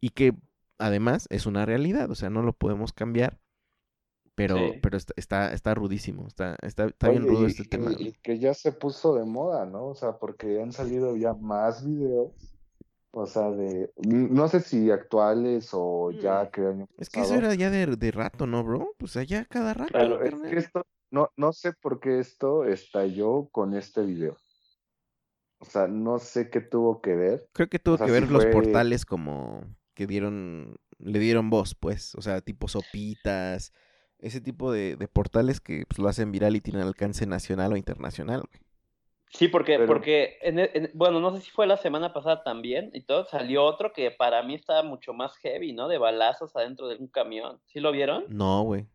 y 0.00 0.10
que 0.10 0.34
además 0.78 1.26
es 1.30 1.46
una 1.46 1.66
realidad, 1.66 2.10
o 2.10 2.14
sea, 2.14 2.30
no 2.30 2.42
lo 2.42 2.52
podemos 2.52 2.92
cambiar. 2.92 3.40
Pero, 4.36 4.56
pero 4.82 4.96
está, 4.96 5.52
está, 5.52 5.74
rudísimo, 5.74 6.26
está, 6.26 6.56
está, 6.62 6.86
está 6.86 7.08
bien 7.08 7.22
rudo 7.22 7.46
este 7.46 7.62
tema. 7.62 7.92
Y 7.96 8.14
que 8.14 8.40
ya 8.40 8.52
se 8.52 8.72
puso 8.72 9.14
de 9.14 9.24
moda, 9.24 9.64
¿no? 9.64 9.86
O 9.86 9.94
sea, 9.94 10.18
porque 10.18 10.60
han 10.60 10.72
salido 10.72 11.16
ya 11.16 11.34
más 11.34 11.86
videos 11.86 12.32
o 13.16 13.26
sea, 13.26 13.50
de. 13.50 13.92
No 14.04 14.48
sé 14.48 14.60
si 14.60 14.90
actuales 14.90 15.70
o 15.72 16.10
ya 16.10 16.50
que 16.50 16.62
año 16.62 16.88
Es 16.98 17.08
que 17.08 17.20
eso 17.20 17.34
era 17.34 17.54
ya 17.54 17.70
de, 17.70 17.86
de 17.86 18.10
rato, 18.10 18.46
¿no, 18.46 18.64
bro? 18.64 18.92
Pues 18.98 19.16
allá 19.16 19.44
cada 19.44 19.72
rato. 19.72 19.92
Claro, 19.92 20.22
es 20.22 20.34
que 20.34 20.56
esto. 20.58 20.84
No, 21.12 21.30
no 21.36 21.52
sé 21.52 21.72
por 21.72 22.00
qué 22.00 22.18
esto 22.18 22.64
estalló 22.64 23.48
con 23.52 23.74
este 23.74 24.02
video. 24.02 24.36
O 25.58 25.64
sea, 25.64 25.86
no 25.86 26.18
sé 26.18 26.50
qué 26.50 26.60
tuvo 26.60 27.00
que 27.00 27.14
ver. 27.14 27.48
Creo 27.52 27.68
que 27.68 27.78
tuvo 27.78 27.98
que 27.98 28.10
ver 28.10 28.28
los 28.30 28.46
portales 28.46 29.04
como 29.06 29.62
que 29.94 30.08
dieron. 30.08 30.76
Le 30.98 31.20
dieron 31.20 31.50
voz, 31.50 31.76
pues. 31.76 32.16
O 32.16 32.22
sea, 32.22 32.40
tipo 32.40 32.66
sopitas. 32.66 33.72
Ese 34.18 34.40
tipo 34.40 34.72
de, 34.72 34.96
de 34.96 35.06
portales 35.06 35.60
que 35.60 35.84
pues, 35.86 36.00
lo 36.00 36.08
hacen 36.08 36.32
viral 36.32 36.56
y 36.56 36.60
tienen 36.60 36.82
alcance 36.82 37.26
nacional 37.26 37.74
o 37.74 37.76
internacional, 37.76 38.40
güey. 38.40 38.63
Sí, 39.34 39.48
porque, 39.48 39.80
porque 39.80 40.38
e, 40.42 40.90
bueno, 40.94 41.18
no 41.18 41.34
sé 41.34 41.42
si 41.42 41.50
fue 41.50 41.66
la 41.66 41.76
semana 41.76 42.12
pasada 42.12 42.44
también 42.44 42.90
y 42.94 43.02
todo, 43.02 43.24
salió 43.24 43.64
otro 43.64 43.92
que 43.92 44.12
para 44.12 44.44
mí 44.44 44.54
estaba 44.54 44.84
mucho 44.84 45.12
más 45.12 45.36
heavy, 45.38 45.72
¿no? 45.72 45.88
De 45.88 45.98
balazos 45.98 46.54
adentro 46.54 46.86
de 46.86 46.96
un 46.96 47.08
camión. 47.08 47.60
¿Sí 47.66 47.80
lo 47.80 47.90
vieron? 47.90 48.26
No, 48.28 48.62
güey. 48.62 48.86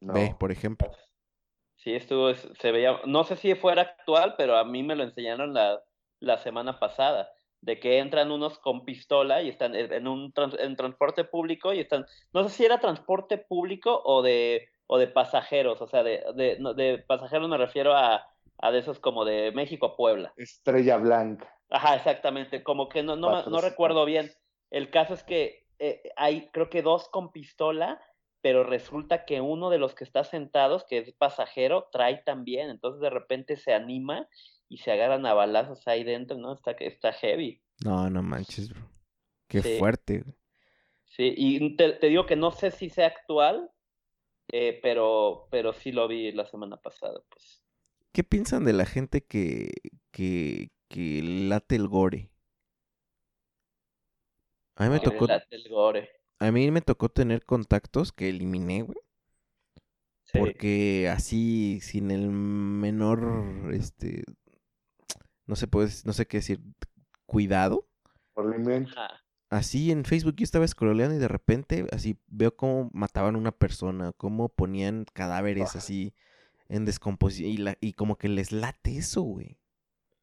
Ve, 0.00 0.36
por 0.38 0.52
ejemplo. 0.52 0.90
Sí, 1.76 1.94
estuvo, 1.94 2.34
se 2.34 2.72
veía, 2.72 3.00
no 3.06 3.24
sé 3.24 3.36
si 3.36 3.54
fuera 3.54 3.82
actual, 3.82 4.34
pero 4.36 4.58
a 4.58 4.64
mí 4.64 4.82
me 4.82 4.96
lo 4.96 5.02
enseñaron 5.02 5.54
la, 5.54 5.82
la 6.18 6.36
semana 6.36 6.78
pasada, 6.78 7.30
de 7.62 7.80
que 7.80 7.98
entran 8.00 8.30
unos 8.30 8.58
con 8.58 8.84
pistola 8.84 9.40
y 9.40 9.48
están 9.48 9.74
en 9.74 10.06
un 10.06 10.30
en 10.58 10.76
transporte 10.76 11.24
público 11.24 11.72
y 11.72 11.80
están, 11.80 12.04
no 12.34 12.46
sé 12.46 12.50
si 12.50 12.64
era 12.66 12.80
transporte 12.80 13.38
público 13.38 13.98
o 14.04 14.20
de, 14.20 14.68
o 14.86 14.98
de 14.98 15.06
pasajeros, 15.06 15.80
o 15.80 15.86
sea, 15.86 16.02
de, 16.02 16.22
de, 16.34 16.58
de 16.76 16.98
pasajeros 16.98 17.48
me 17.48 17.56
refiero 17.56 17.94
a 17.94 18.26
a 18.60 18.70
de 18.70 18.78
esos 18.78 18.98
como 18.98 19.24
de 19.24 19.52
México 19.52 19.86
a 19.86 19.96
Puebla. 19.96 20.32
Estrella 20.36 20.96
Blanca. 20.98 21.52
Ajá, 21.70 21.96
exactamente, 21.96 22.62
como 22.62 22.88
que 22.88 23.02
no, 23.02 23.16
no, 23.16 23.44
no 23.44 23.60
recuerdo 23.60 24.04
bien. 24.04 24.30
El 24.70 24.90
caso 24.90 25.14
es 25.14 25.22
que 25.22 25.66
eh, 25.78 26.02
hay 26.16 26.48
creo 26.52 26.68
que 26.68 26.82
dos 26.82 27.08
con 27.08 27.32
pistola, 27.32 28.00
pero 28.42 28.64
resulta 28.64 29.24
que 29.24 29.40
uno 29.40 29.70
de 29.70 29.78
los 29.78 29.94
que 29.94 30.04
está 30.04 30.24
sentados, 30.24 30.84
que 30.84 30.98
es 30.98 31.12
pasajero, 31.12 31.88
trae 31.92 32.22
también, 32.24 32.70
entonces 32.70 33.00
de 33.00 33.10
repente 33.10 33.56
se 33.56 33.72
anima 33.72 34.28
y 34.68 34.78
se 34.78 34.92
agarran 34.92 35.26
a 35.26 35.34
balazos 35.34 35.86
ahí 35.88 36.04
dentro, 36.04 36.38
¿no? 36.38 36.52
Está, 36.52 36.72
está 36.72 37.12
heavy. 37.12 37.62
No, 37.84 38.08
no 38.08 38.22
manches, 38.22 38.68
bro. 38.70 38.88
Qué 39.48 39.62
fuerte. 39.78 40.24
Sí, 41.06 41.34
y 41.36 41.76
te, 41.76 41.98
digo 42.08 42.24
que 42.24 42.36
no 42.36 42.52
sé 42.52 42.70
si 42.70 42.88
sea 42.88 43.08
actual, 43.08 43.68
eh, 44.52 44.78
pero, 44.80 45.48
pero 45.50 45.72
sí 45.72 45.90
lo 45.90 46.06
vi 46.06 46.30
la 46.30 46.46
semana 46.46 46.76
pasada, 46.76 47.20
pues. 47.28 47.64
¿Qué 48.12 48.24
piensan 48.24 48.64
de 48.64 48.72
la 48.72 48.86
gente 48.86 49.22
que, 49.22 49.70
que, 50.10 50.70
que 50.88 51.22
late 51.22 51.76
el 51.76 51.88
gore? 51.88 52.30
A 54.76 54.84
mí 54.84 54.90
me 54.90 55.00
tocó. 55.00 55.26
A 56.38 56.50
mí 56.50 56.70
me 56.70 56.80
tocó 56.80 57.08
tener 57.10 57.44
contactos 57.44 58.12
que 58.12 58.30
eliminé, 58.30 58.82
güey. 58.82 58.98
Porque 60.32 61.08
así, 61.08 61.80
sin 61.82 62.10
el 62.10 62.30
menor, 62.30 63.74
este, 63.74 64.22
no 65.46 65.56
sé, 65.56 65.66
pues, 65.66 66.06
no 66.06 66.12
sé 66.12 66.26
qué 66.26 66.38
decir, 66.38 66.60
cuidado. 67.26 67.88
Así 69.50 69.90
en 69.90 70.04
Facebook 70.04 70.36
yo 70.36 70.44
estaba 70.44 70.66
scrolleando 70.66 71.16
y 71.16 71.18
de 71.18 71.26
repente 71.26 71.86
así 71.90 72.16
veo 72.28 72.54
cómo 72.54 72.88
mataban 72.92 73.34
a 73.34 73.38
una 73.38 73.50
persona, 73.50 74.12
cómo 74.16 74.48
ponían 74.48 75.04
cadáveres 75.12 75.74
así 75.74 76.14
en 76.70 76.84
descomposición 76.84 77.50
y, 77.50 77.56
la, 77.58 77.76
y 77.80 77.92
como 77.92 78.16
que 78.16 78.28
les 78.28 78.52
late 78.52 78.96
eso, 78.96 79.22
güey. 79.22 79.58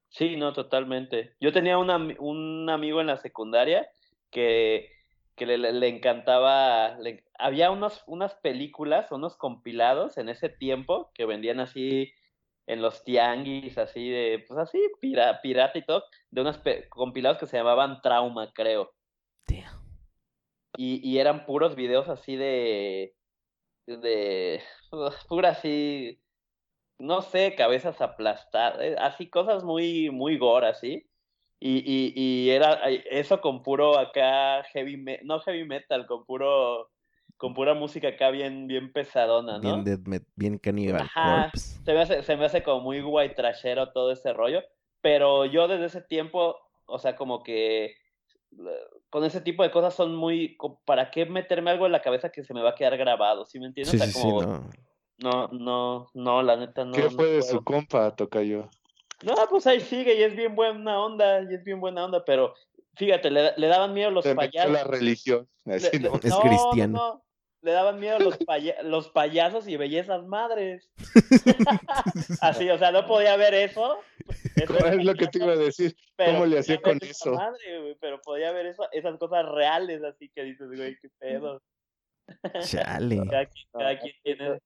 Sí, 0.09 0.37
no, 0.37 0.53
totalmente. 0.53 1.35
Yo 1.39 1.51
tenía 1.51 1.77
un 1.77 2.69
amigo 2.69 3.01
en 3.01 3.07
la 3.07 3.17
secundaria 3.17 3.87
que, 4.31 4.89
que 5.37 5.45
le, 5.45 5.87
encantaba, 5.87 6.97
había 7.37 7.69
unos, 7.69 8.03
unas 8.07 8.33
películas, 8.35 9.11
unos 9.11 9.37
compilados 9.37 10.17
en 10.17 10.29
ese 10.29 10.49
tiempo 10.49 11.11
que 11.13 11.25
vendían 11.25 11.59
así 11.59 12.11
en 12.65 12.81
los 12.81 13.03
tianguis, 13.03 13.77
así 13.77 14.09
de, 14.09 14.43
pues 14.47 14.59
así, 14.59 14.81
pirata 14.99 15.77
y 15.77 15.85
todo, 15.85 16.03
de 16.31 16.41
unos 16.41 16.59
compilados 16.89 17.37
que 17.37 17.45
se 17.45 17.57
llamaban 17.57 18.01
Trauma, 18.01 18.51
creo. 18.53 18.91
Y, 20.75 21.07
y 21.07 21.19
eran 21.19 21.45
puros 21.45 21.75
videos 21.75 22.09
así 22.09 22.35
de, 22.35 23.15
de, 23.85 24.61
pura 25.29 25.49
así, 25.49 26.19
no 26.99 27.21
sé, 27.21 27.55
cabezas 27.55 28.01
aplastadas, 28.01 28.81
eh, 28.81 28.95
así 28.99 29.29
cosas 29.29 29.63
muy, 29.63 30.09
muy 30.09 30.37
gore, 30.37 30.67
así. 30.67 31.07
Y, 31.59 31.79
y, 31.79 32.13
y 32.15 32.49
era 32.51 32.79
eso 33.09 33.41
con 33.41 33.63
puro 33.63 33.97
acá 33.97 34.63
heavy 34.73 34.95
metal, 34.97 35.25
no 35.25 35.39
heavy 35.39 35.65
metal, 35.65 36.05
con 36.05 36.23
puro 36.25 36.91
con 37.37 37.53
pura 37.53 37.73
música 37.73 38.09
acá 38.09 38.31
bien, 38.31 38.67
bien 38.67 38.91
pesadona, 38.91 39.59
¿no? 39.59 39.83
Bien, 39.83 40.25
bien 40.35 40.57
Cannibal 40.57 41.09
Se 41.55 41.93
me, 41.93 42.01
hace, 42.01 42.23
se 42.23 42.35
me 42.35 42.45
hace 42.45 42.63
como 42.63 42.81
muy 42.81 43.01
guay 43.01 43.33
trashero 43.35 43.91
todo 43.91 44.11
ese 44.11 44.33
rollo, 44.33 44.63
pero 45.01 45.45
yo 45.45 45.67
desde 45.67 45.85
ese 45.85 46.01
tiempo, 46.01 46.57
o 46.87 46.99
sea, 46.99 47.15
como 47.15 47.43
que 47.43 47.85
eh, 47.85 47.95
con 49.09 49.23
ese 49.23 49.41
tipo 49.41 49.63
de 49.63 49.71
cosas 49.71 49.93
son 49.93 50.15
muy, 50.15 50.57
¿para 50.85 51.11
qué 51.11 51.25
meterme 51.27 51.71
algo 51.71 51.85
en 51.85 51.91
la 51.91 52.01
cabeza 52.01 52.29
que 52.29 52.43
se 52.43 52.53
me 52.53 52.61
va 52.61 52.71
a 52.71 52.75
quedar 52.75 52.97
grabado? 52.97 53.45
¿Sí 53.45 53.59
me 53.59 53.67
entiendes? 53.67 53.93
o 53.93 54.05
sea, 54.05 54.21
como, 54.21 54.41
no, 54.41 54.69
no, 55.17 56.09
no, 56.13 56.43
la 56.43 56.55
neta 56.57 56.85
no. 56.85 56.93
¿Qué 56.93 57.09
fue 57.09 57.27
de 57.27 57.41
su 57.41 57.63
compa, 57.63 58.15
Tocayo? 58.15 58.69
No, 59.23 59.33
pues 59.49 59.65
ahí 59.65 59.81
sigue 59.81 60.15
y 60.15 60.23
es 60.23 60.35
bien 60.35 60.55
buena 60.55 61.01
onda, 61.01 61.41
y 61.41 61.55
es 61.55 61.63
bien 61.63 61.79
buena 61.79 62.05
onda, 62.05 62.23
pero 62.23 62.53
fíjate, 62.95 63.31
le, 63.31 63.53
le 63.57 63.67
daban 63.67 63.93
miedo 63.93 64.11
los 64.11 64.27
payasos. 64.27 64.71
la 64.71 64.83
religión, 64.83 65.47
es 65.65 65.89
cristiano. 65.89 67.23
le 67.61 67.71
daban 67.71 67.99
miedo 67.99 68.19
los, 68.19 68.37
los 68.83 69.09
payasos 69.09 69.67
y 69.67 69.75
bellezas 69.75 70.23
madres. 70.27 70.87
Así, 72.41 72.69
o 72.69 72.77
sea, 72.77 72.91
no 72.91 73.07
podía 73.07 73.35
ver 73.37 73.55
eso. 73.55 73.97
es 74.55 75.03
lo 75.03 75.15
que 75.15 75.27
te 75.27 75.39
iba 75.39 75.53
a 75.53 75.57
decir. 75.57 75.95
¿Cómo 76.17 76.45
le 76.45 76.59
hacía 76.59 76.79
con 76.79 76.99
eso? 77.01 77.33
Madre, 77.33 77.97
pero 77.99 78.21
podía 78.21 78.51
ver 78.51 78.67
eso, 78.67 78.87
esas 78.91 79.17
cosas 79.17 79.45
reales, 79.47 80.03
así 80.03 80.29
que 80.29 80.43
dices, 80.43 80.67
güey, 80.67 80.95
qué 80.99 81.09
pedo. 81.17 81.61
Chale. 82.61 83.21
Cada 83.71 83.99
quien, 83.99 84.13
tiene. 84.21 84.59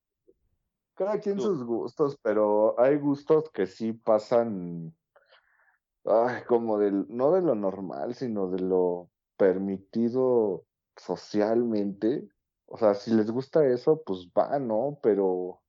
Cada 1.02 1.20
quien 1.20 1.40
sus 1.40 1.64
gustos, 1.64 2.20
pero 2.22 2.80
hay 2.80 2.96
gustos 2.98 3.50
que 3.50 3.66
sí 3.66 3.92
pasan. 3.92 4.96
Ay, 6.06 6.44
como 6.48 6.78
del. 6.78 7.08
No 7.10 7.32
de 7.32 7.42
lo 7.42 7.56
normal, 7.56 8.14
sino 8.14 8.52
de 8.52 8.60
lo 8.60 9.10
permitido 9.36 10.64
socialmente. 10.96 12.30
O 12.68 12.78
sea, 12.78 12.94
si 12.94 13.10
les 13.16 13.32
gusta 13.32 13.66
eso, 13.66 14.04
pues 14.06 14.28
va, 14.38 14.60
¿no? 14.60 15.00
Pero 15.02 15.64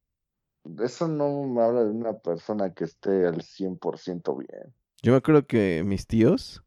eso 0.80 1.08
no 1.08 1.44
me 1.44 1.62
habla 1.62 1.84
de 1.84 1.92
una 1.92 2.18
persona 2.18 2.74
que 2.74 2.84
esté 2.84 3.26
al 3.26 3.40
100% 3.40 4.36
bien. 4.36 4.74
Yo 5.02 5.12
me 5.12 5.16
acuerdo 5.16 5.46
que 5.46 5.82
mis 5.82 6.06
tíos 6.06 6.62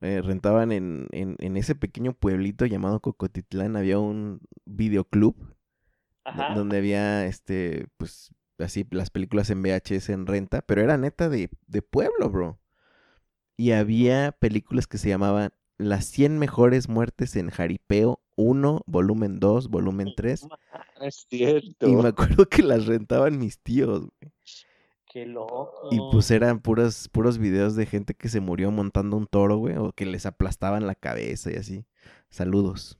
eh, 0.00 0.20
rentaban 0.20 0.72
en, 0.72 1.06
en, 1.12 1.36
en, 1.38 1.56
ese 1.56 1.76
pequeño 1.76 2.12
pueblito 2.12 2.66
llamado 2.66 2.98
Cocotitlán, 2.98 3.76
había 3.76 4.00
un 4.00 4.40
videoclub 4.64 5.53
donde 6.54 6.78
había, 6.78 7.26
este, 7.26 7.86
pues, 7.96 8.30
así 8.58 8.86
las 8.90 9.10
películas 9.10 9.50
en 9.50 9.62
VHS 9.62 10.10
en 10.10 10.26
renta, 10.26 10.62
pero 10.62 10.82
era 10.82 10.96
neta 10.96 11.28
de, 11.28 11.50
de 11.66 11.82
pueblo, 11.82 12.30
bro. 12.30 12.58
Y 13.56 13.72
había 13.72 14.32
películas 14.32 14.86
que 14.86 14.98
se 14.98 15.08
llamaban 15.08 15.52
Las 15.78 16.06
100 16.06 16.38
mejores 16.38 16.88
muertes 16.88 17.36
en 17.36 17.50
Jaripeo 17.50 18.20
1, 18.36 18.82
volumen 18.86 19.38
2, 19.40 19.68
volumen 19.68 20.12
3. 20.16 20.46
Es 21.00 21.26
cierto. 21.28 21.88
Y 21.88 21.96
me 21.96 22.08
acuerdo 22.08 22.48
que 22.48 22.62
las 22.62 22.86
rentaban 22.86 23.38
mis 23.38 23.58
tíos, 23.58 24.00
güey. 24.00 24.32
Qué 25.06 25.26
loco. 25.26 25.88
Y 25.90 25.98
pues 26.10 26.30
eran 26.30 26.60
puros, 26.60 27.08
puros 27.08 27.38
videos 27.38 27.76
de 27.76 27.84
gente 27.84 28.14
que 28.14 28.28
se 28.28 28.40
murió 28.40 28.70
montando 28.70 29.16
un 29.16 29.26
toro, 29.26 29.58
güey, 29.58 29.76
o 29.76 29.92
que 29.92 30.06
les 30.06 30.24
aplastaban 30.24 30.86
la 30.86 30.94
cabeza 30.94 31.52
y 31.52 31.56
así. 31.56 31.84
Saludos. 32.30 32.98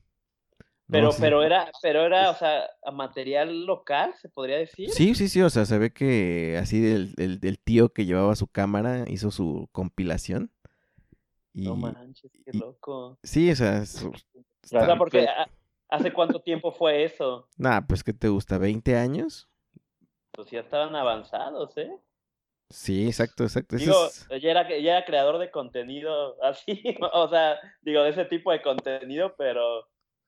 Pero, 0.90 1.10
pero 1.18 1.42
era, 1.42 1.70
pero 1.80 2.04
era, 2.04 2.30
o 2.30 2.34
sea, 2.34 2.68
material 2.92 3.64
local, 3.64 4.14
se 4.20 4.28
podría 4.28 4.58
decir. 4.58 4.90
Sí, 4.90 5.14
sí, 5.14 5.28
sí, 5.28 5.40
o 5.40 5.48
sea, 5.48 5.64
se 5.64 5.78
ve 5.78 5.92
que 5.92 6.58
así 6.60 6.92
el, 6.92 7.14
el, 7.16 7.58
tío 7.58 7.88
que 7.88 8.04
llevaba 8.04 8.36
su 8.36 8.48
cámara 8.48 9.04
hizo 9.08 9.30
su 9.30 9.68
compilación. 9.72 10.50
Y, 11.54 11.62
no 11.62 11.76
manches, 11.76 12.30
qué 12.44 12.58
loco. 12.58 13.18
Sí, 13.22 13.50
o 13.50 13.56
sea, 13.56 13.82
o 13.82 14.66
sea, 14.66 14.98
porque 14.98 15.26
¿hace 15.88 16.12
cuánto 16.12 16.40
tiempo 16.40 16.70
fue 16.70 17.04
eso? 17.04 17.48
Nah, 17.56 17.80
pues 17.80 18.04
que 18.04 18.12
te 18.12 18.28
gusta, 18.28 18.58
¿20 18.58 18.94
años? 18.94 19.48
Pues 20.32 20.50
ya 20.50 20.60
estaban 20.60 20.94
avanzados, 20.96 21.76
¿eh? 21.78 21.96
Sí, 22.68 23.06
exacto, 23.06 23.44
exacto. 23.44 23.76
Digo, 23.76 23.94
ya, 24.40 24.50
era, 24.50 24.68
ya 24.68 24.96
era 24.96 25.04
creador 25.04 25.38
de 25.38 25.50
contenido 25.50 26.36
así, 26.42 26.82
o 27.12 27.28
sea, 27.28 27.58
digo, 27.80 28.02
de 28.02 28.10
ese 28.10 28.24
tipo 28.26 28.52
de 28.52 28.60
contenido, 28.60 29.34
pero 29.38 29.86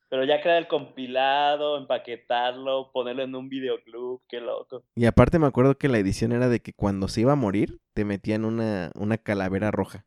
pero 0.08 0.24
ya 0.24 0.40
crear 0.40 0.58
el 0.58 0.68
compilado, 0.68 1.78
empaquetarlo, 1.78 2.90
ponerlo 2.92 3.22
en 3.22 3.34
un 3.34 3.48
videoclub, 3.48 4.22
qué 4.28 4.40
loco. 4.40 4.84
Y 4.94 5.06
aparte 5.06 5.38
me 5.38 5.46
acuerdo 5.46 5.76
que 5.76 5.88
la 5.88 5.98
edición 5.98 6.32
era 6.32 6.48
de 6.48 6.60
que 6.60 6.72
cuando 6.72 7.08
se 7.08 7.22
iba 7.22 7.32
a 7.32 7.36
morir, 7.36 7.80
te 7.94 8.04
metían 8.04 8.44
una, 8.44 8.92
una 8.94 9.18
calavera 9.18 9.70
roja. 9.70 10.06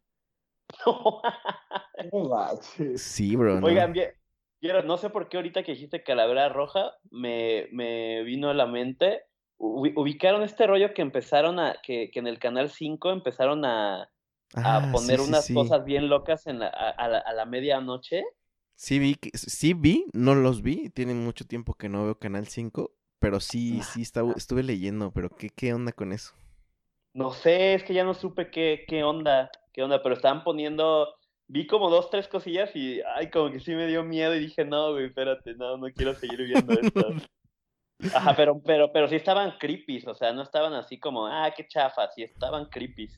sí, 2.95 3.35
bro. 3.35 3.59
Oigan, 3.63 3.93
bien, 3.93 4.11
no 4.85 4.97
sé 4.97 5.09
por 5.09 5.27
qué 5.27 5.37
ahorita 5.37 5.63
que 5.63 5.73
dijiste 5.73 6.03
calavera 6.03 6.49
roja, 6.49 6.93
me, 7.11 7.67
me 7.71 8.23
vino 8.23 8.49
a 8.49 8.53
la 8.53 8.67
mente. 8.67 9.23
Ubicaron 9.57 10.43
este 10.43 10.67
rollo 10.67 10.93
que 10.93 11.01
empezaron 11.01 11.59
a, 11.59 11.75
que, 11.83 12.09
que 12.11 12.19
en 12.19 12.27
el 12.27 12.39
canal 12.39 12.69
5 12.69 13.11
empezaron 13.11 13.65
a, 13.65 14.03
a 14.03 14.07
ah, 14.55 14.89
poner 14.93 15.19
unas 15.19 15.51
cosas 15.51 15.83
bien 15.83 16.07
locas 16.07 16.47
en 16.47 16.59
la, 16.59 16.67
a, 16.67 16.91
a, 16.91 17.07
la, 17.09 17.17
a 17.17 17.33
la 17.33 17.45
medianoche. 17.45 18.23
Sí 18.79 18.97
vi, 18.97 19.17
sí 19.33 19.73
vi, 19.73 20.05
no 20.13 20.35
los 20.35 20.61
vi, 20.61 20.89
tiene 20.89 21.13
mucho 21.13 21.45
tiempo 21.45 21.73
que 21.73 21.89
no 21.89 22.05
veo 22.05 22.17
Canal 22.17 22.47
5, 22.47 22.95
pero 23.19 23.41
sí, 23.41 23.83
sí 23.83 24.03
estaba, 24.03 24.31
estuve 24.31 24.63
leyendo, 24.63 25.11
pero 25.11 25.29
¿qué, 25.29 25.49
¿qué 25.49 25.73
onda 25.73 25.91
con 25.91 26.13
eso? 26.13 26.33
No 27.13 27.31
sé, 27.31 27.73
es 27.73 27.83
que 27.83 27.93
ya 27.93 28.05
no 28.05 28.13
supe 28.13 28.49
qué, 28.49 28.85
qué 28.87 29.03
onda, 29.03 29.51
qué 29.73 29.83
onda, 29.83 30.01
pero 30.01 30.15
estaban 30.15 30.45
poniendo, 30.45 31.13
vi 31.49 31.67
como 31.67 31.89
dos, 31.89 32.09
tres 32.09 32.29
cosillas 32.29 32.73
y, 32.73 33.01
ay, 33.17 33.29
como 33.29 33.51
que 33.51 33.59
sí 33.59 33.75
me 33.75 33.85
dio 33.85 34.05
miedo 34.05 34.33
y 34.33 34.39
dije, 34.39 34.63
no, 34.63 34.93
güey, 34.93 35.07
espérate, 35.07 35.55
no, 35.55 35.75
no 35.75 35.87
quiero 35.91 36.15
seguir 36.15 36.41
viendo 36.45 36.71
esto. 36.79 37.05
Ajá, 38.15 38.33
pero, 38.33 38.61
pero, 38.63 38.93
pero 38.93 39.09
sí 39.09 39.15
estaban 39.17 39.57
creepy, 39.59 40.05
o 40.07 40.15
sea, 40.15 40.31
no 40.31 40.41
estaban 40.41 40.71
así 40.71 40.97
como, 40.97 41.27
ah, 41.27 41.51
qué 41.53 41.67
chafa, 41.67 42.09
sí 42.11 42.23
estaban 42.23 42.69
creepy. 42.69 43.09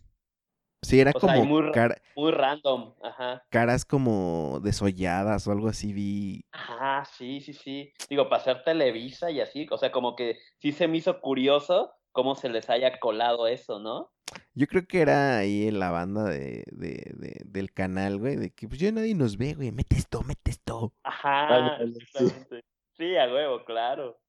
Sí, 0.83 0.99
era 0.99 1.13
como 1.13 1.45
muy, 1.45 1.71
muy, 2.15 2.31
random, 2.31 2.95
ajá. 3.03 3.43
Caras 3.49 3.85
como 3.85 4.59
desolladas 4.63 5.47
o 5.47 5.51
algo 5.51 5.67
así 5.67 5.93
vi. 5.93 6.43
Ajá, 6.51 7.05
sí, 7.05 7.39
sí, 7.39 7.53
sí. 7.53 7.93
Digo, 8.09 8.27
para 8.29 8.41
hacer 8.41 8.63
Televisa 8.63 9.29
y 9.29 9.41
así, 9.41 9.67
o 9.69 9.77
sea, 9.77 9.91
como 9.91 10.15
que 10.15 10.39
sí 10.59 10.71
se 10.71 10.87
me 10.87 10.97
hizo 10.97 11.21
curioso 11.21 11.93
cómo 12.11 12.33
se 12.33 12.49
les 12.49 12.69
haya 12.69 12.99
colado 12.99 13.47
eso, 13.47 13.79
¿no? 13.79 14.11
Yo 14.53 14.65
creo 14.67 14.87
que 14.87 15.01
era 15.01 15.37
ahí 15.37 15.67
en 15.67 15.79
la 15.79 15.91
banda 15.91 16.23
de, 16.23 16.63
de, 16.71 17.11
de 17.15 17.41
del 17.45 17.71
canal, 17.71 18.17
güey, 18.17 18.37
de 18.37 18.49
que 18.49 18.67
pues 18.67 18.79
ya 18.79 18.91
nadie 18.91 19.13
nos 19.13 19.37
ve, 19.37 19.53
güey, 19.53 19.71
mete 19.71 19.97
esto, 19.97 20.23
mete 20.23 20.51
esto. 20.51 20.93
Ajá, 21.03 21.77
Sí, 22.97 23.15
a 23.17 23.25
huevo, 23.31 23.63
claro. 23.65 24.19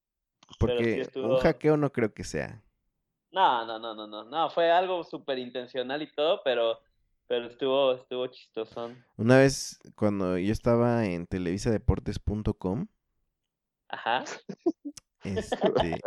Porque 0.58 1.08
un 1.16 1.36
hackeo 1.38 1.76
no 1.76 1.92
creo 1.92 2.12
que 2.12 2.24
sea. 2.24 2.62
No, 3.32 3.64
no, 3.64 3.78
no, 3.78 3.94
no, 3.94 4.06
no, 4.06 4.24
no, 4.24 4.50
fue 4.50 4.70
algo 4.70 5.02
súper 5.04 5.38
intencional 5.38 6.02
y 6.02 6.12
todo, 6.12 6.42
pero, 6.44 6.80
pero 7.26 7.46
estuvo, 7.46 7.92
estuvo 7.92 8.26
chistosón. 8.26 9.02
Una 9.16 9.38
vez, 9.38 9.80
cuando 9.96 10.36
yo 10.36 10.52
estaba 10.52 11.06
en 11.06 11.26
televisadeportes.com. 11.26 12.86
Ajá. 13.88 14.24
Este, 15.24 16.00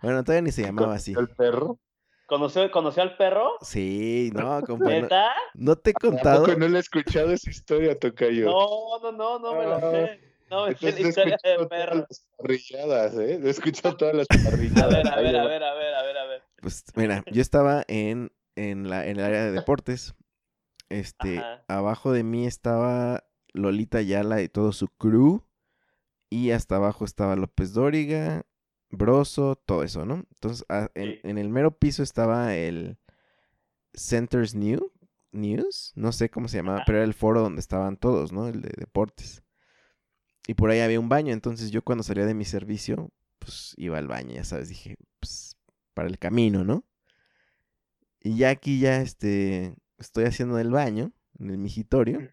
bueno, 0.00 0.24
todavía 0.24 0.40
ni 0.40 0.50
se 0.50 0.62
llamaba 0.62 0.94
así. 0.94 1.12
¿El 1.12 1.28
perro? 1.28 1.78
¿Conoció, 2.26 2.70
¿Conoció 2.70 3.02
al 3.02 3.16
perro? 3.18 3.58
Sí, 3.60 4.30
no, 4.34 4.62
compadre. 4.66 5.08
No, 5.52 5.76
te 5.76 5.90
he 5.90 5.92
contado. 5.92 6.46
no 6.56 6.68
le 6.68 6.78
he 6.78 6.80
escuchado 6.80 7.32
esa 7.32 7.50
historia, 7.50 7.98
Tocayo. 7.98 8.46
No, 8.46 8.98
no, 9.02 9.12
no, 9.12 9.38
no 9.38 9.54
me 9.54 9.66
la 9.66 9.80
sé. 9.80 10.20
No, 10.50 10.66
es 10.66 10.80
la 10.80 11.00
historia 11.00 11.38
del 11.42 11.68
perro. 11.68 12.06
Las 12.08 12.26
parrilladas, 12.36 13.14
¿eh? 13.14 13.40
He 13.42 13.50
escuchado 13.50 13.96
todas 13.96 14.14
las 14.14 14.26
parrilladas. 14.44 14.94
A 14.94 14.96
ver, 14.96 15.08
a 15.08 15.16
ver, 15.16 15.36
a 15.36 15.44
ver, 15.44 15.62
a 15.64 15.74
ver, 15.74 15.94
a 15.94 16.02
ver, 16.02 16.13
Pues 16.64 16.82
mira, 16.96 17.22
yo 17.30 17.42
estaba 17.42 17.84
en, 17.88 18.32
en, 18.56 18.88
la, 18.88 19.06
en 19.06 19.18
el 19.18 19.24
área 19.24 19.44
de 19.44 19.52
deportes. 19.52 20.14
Este, 20.88 21.42
abajo 21.68 22.10
de 22.10 22.24
mí 22.24 22.46
estaba 22.46 23.24
Lolita 23.52 24.00
Yala 24.00 24.40
y 24.40 24.48
todo 24.48 24.72
su 24.72 24.88
crew. 24.88 25.44
Y 26.30 26.52
hasta 26.52 26.76
abajo 26.76 27.04
estaba 27.04 27.36
López 27.36 27.74
Dóriga, 27.74 28.46
Broso, 28.88 29.56
todo 29.56 29.82
eso, 29.82 30.06
¿no? 30.06 30.24
Entonces, 30.30 30.64
en, 30.94 31.36
el 31.36 31.50
mero 31.50 31.76
piso 31.76 32.02
estaba 32.02 32.56
el 32.56 32.96
Centers 33.92 34.54
New, 34.54 34.90
News, 35.32 35.92
no 35.96 36.12
sé 36.12 36.30
cómo 36.30 36.48
se 36.48 36.56
llamaba, 36.56 36.84
pero 36.86 36.96
era 36.96 37.04
el 37.04 37.12
foro 37.12 37.42
donde 37.42 37.60
estaban 37.60 37.98
todos, 37.98 38.32
¿no? 38.32 38.48
El 38.48 38.62
de 38.62 38.72
deportes. 38.74 39.42
Y 40.48 40.54
por 40.54 40.70
ahí 40.70 40.80
había 40.80 40.98
un 40.98 41.10
baño, 41.10 41.34
entonces 41.34 41.70
yo 41.70 41.82
cuando 41.82 42.02
salía 42.02 42.24
de 42.24 42.34
mi 42.34 42.46
servicio, 42.46 43.12
pues 43.38 43.74
iba 43.76 43.98
al 43.98 44.08
baño, 44.08 44.34
ya 44.34 44.44
sabes, 44.44 44.70
dije, 44.70 44.96
para 45.94 46.08
el 46.08 46.18
camino, 46.18 46.64
¿no? 46.64 46.84
Y 48.20 48.36
ya 48.36 48.50
aquí 48.50 48.80
ya 48.80 49.00
este 49.00 49.76
estoy 49.98 50.24
haciendo 50.24 50.58
el 50.58 50.70
baño, 50.70 51.12
en 51.38 51.50
el 51.50 51.58
mijitorio, 51.58 52.30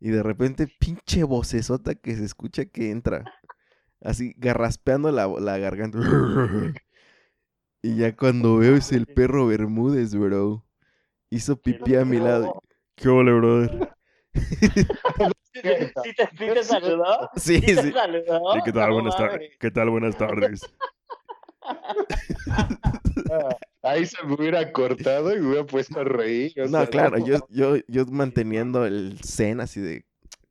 y 0.00 0.10
de 0.10 0.22
repente 0.22 0.68
pinche 0.78 1.24
vocesota 1.24 1.94
que 1.94 2.14
se 2.16 2.24
escucha 2.24 2.64
que 2.66 2.90
entra, 2.90 3.24
así 4.00 4.34
garraspeando 4.36 5.10
la, 5.10 5.26
la 5.26 5.58
garganta. 5.58 5.98
y 7.82 7.96
ya 7.96 8.14
cuando 8.16 8.58
veo 8.58 8.76
es 8.76 8.92
el 8.92 9.06
perro 9.06 9.46
Bermúdez, 9.46 10.14
bro. 10.14 10.64
Hizo 11.30 11.56
pipí 11.56 11.96
a 11.96 12.04
mi 12.04 12.18
lado. 12.18 12.62
¿Qué 12.94 13.08
hola, 13.08 13.32
brother? 13.32 13.96
¿Sí 15.54 15.60
te? 15.62 15.92
Sí, 17.36 17.60
sí. 17.60 17.74
sí. 17.76 17.94
¿qué 18.64 18.72
tal? 18.72 18.92
Buenas 18.92 19.16
tardes. 19.16 19.56
¿Qué 19.58 19.70
tal? 19.70 19.90
Buenas 19.90 20.16
tardes. 20.16 20.62
Ahí 23.82 24.06
se 24.06 24.24
me 24.24 24.34
hubiera 24.34 24.70
cortado 24.72 25.34
y 25.34 25.40
me 25.40 25.48
hubiera 25.48 25.66
puesto 25.66 26.00
a 26.00 26.04
reír. 26.04 26.52
no, 26.68 26.86
claro, 26.86 27.18
yo, 27.18 27.38
yo, 27.48 27.76
yo 27.88 28.06
manteniendo 28.06 28.86
el 28.86 29.18
zen 29.24 29.60
así 29.60 29.80
de. 29.80 30.04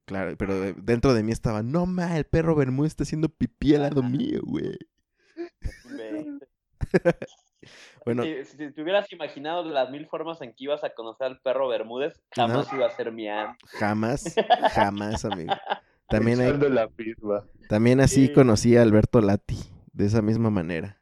Claro, 0.05 0.35
pero 0.37 0.73
dentro 0.73 1.13
de 1.13 1.23
mí 1.23 1.31
estaba, 1.31 1.63
no 1.63 1.85
ma, 1.85 2.17
el 2.17 2.25
perro 2.25 2.55
Bermúdez 2.55 2.91
está 2.91 3.03
haciendo 3.03 3.29
pipí 3.29 3.75
al 3.75 3.83
lado 3.83 4.03
mío, 4.03 4.41
güey. 4.43 4.77
Bueno, 8.03 8.23
si, 8.23 8.71
te 8.71 8.81
hubieras 8.81 9.11
imaginado 9.13 9.63
las 9.63 9.91
mil 9.91 10.07
formas 10.07 10.41
en 10.41 10.53
que 10.53 10.63
ibas 10.63 10.83
a 10.83 10.89
conocer 10.89 11.27
al 11.27 11.39
perro 11.39 11.67
Bermúdez, 11.67 12.19
jamás 12.31 12.73
iba 12.73 12.87
a 12.87 12.89
ser 12.89 13.11
Mian. 13.11 13.55
Jamás, 13.67 14.33
jamás, 14.73 15.23
amigo. 15.25 15.53
También, 16.09 16.39
la 16.75 16.89
también 17.69 18.01
así 18.01 18.33
conocí 18.33 18.75
a 18.75 18.81
Alberto 18.81 19.21
Lati, 19.21 19.57
de 19.93 20.07
esa 20.07 20.21
misma 20.21 20.49
manera. 20.49 21.00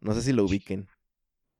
No 0.00 0.14
sé 0.14 0.22
si 0.22 0.32
lo 0.32 0.44
ubiquen. 0.44 0.88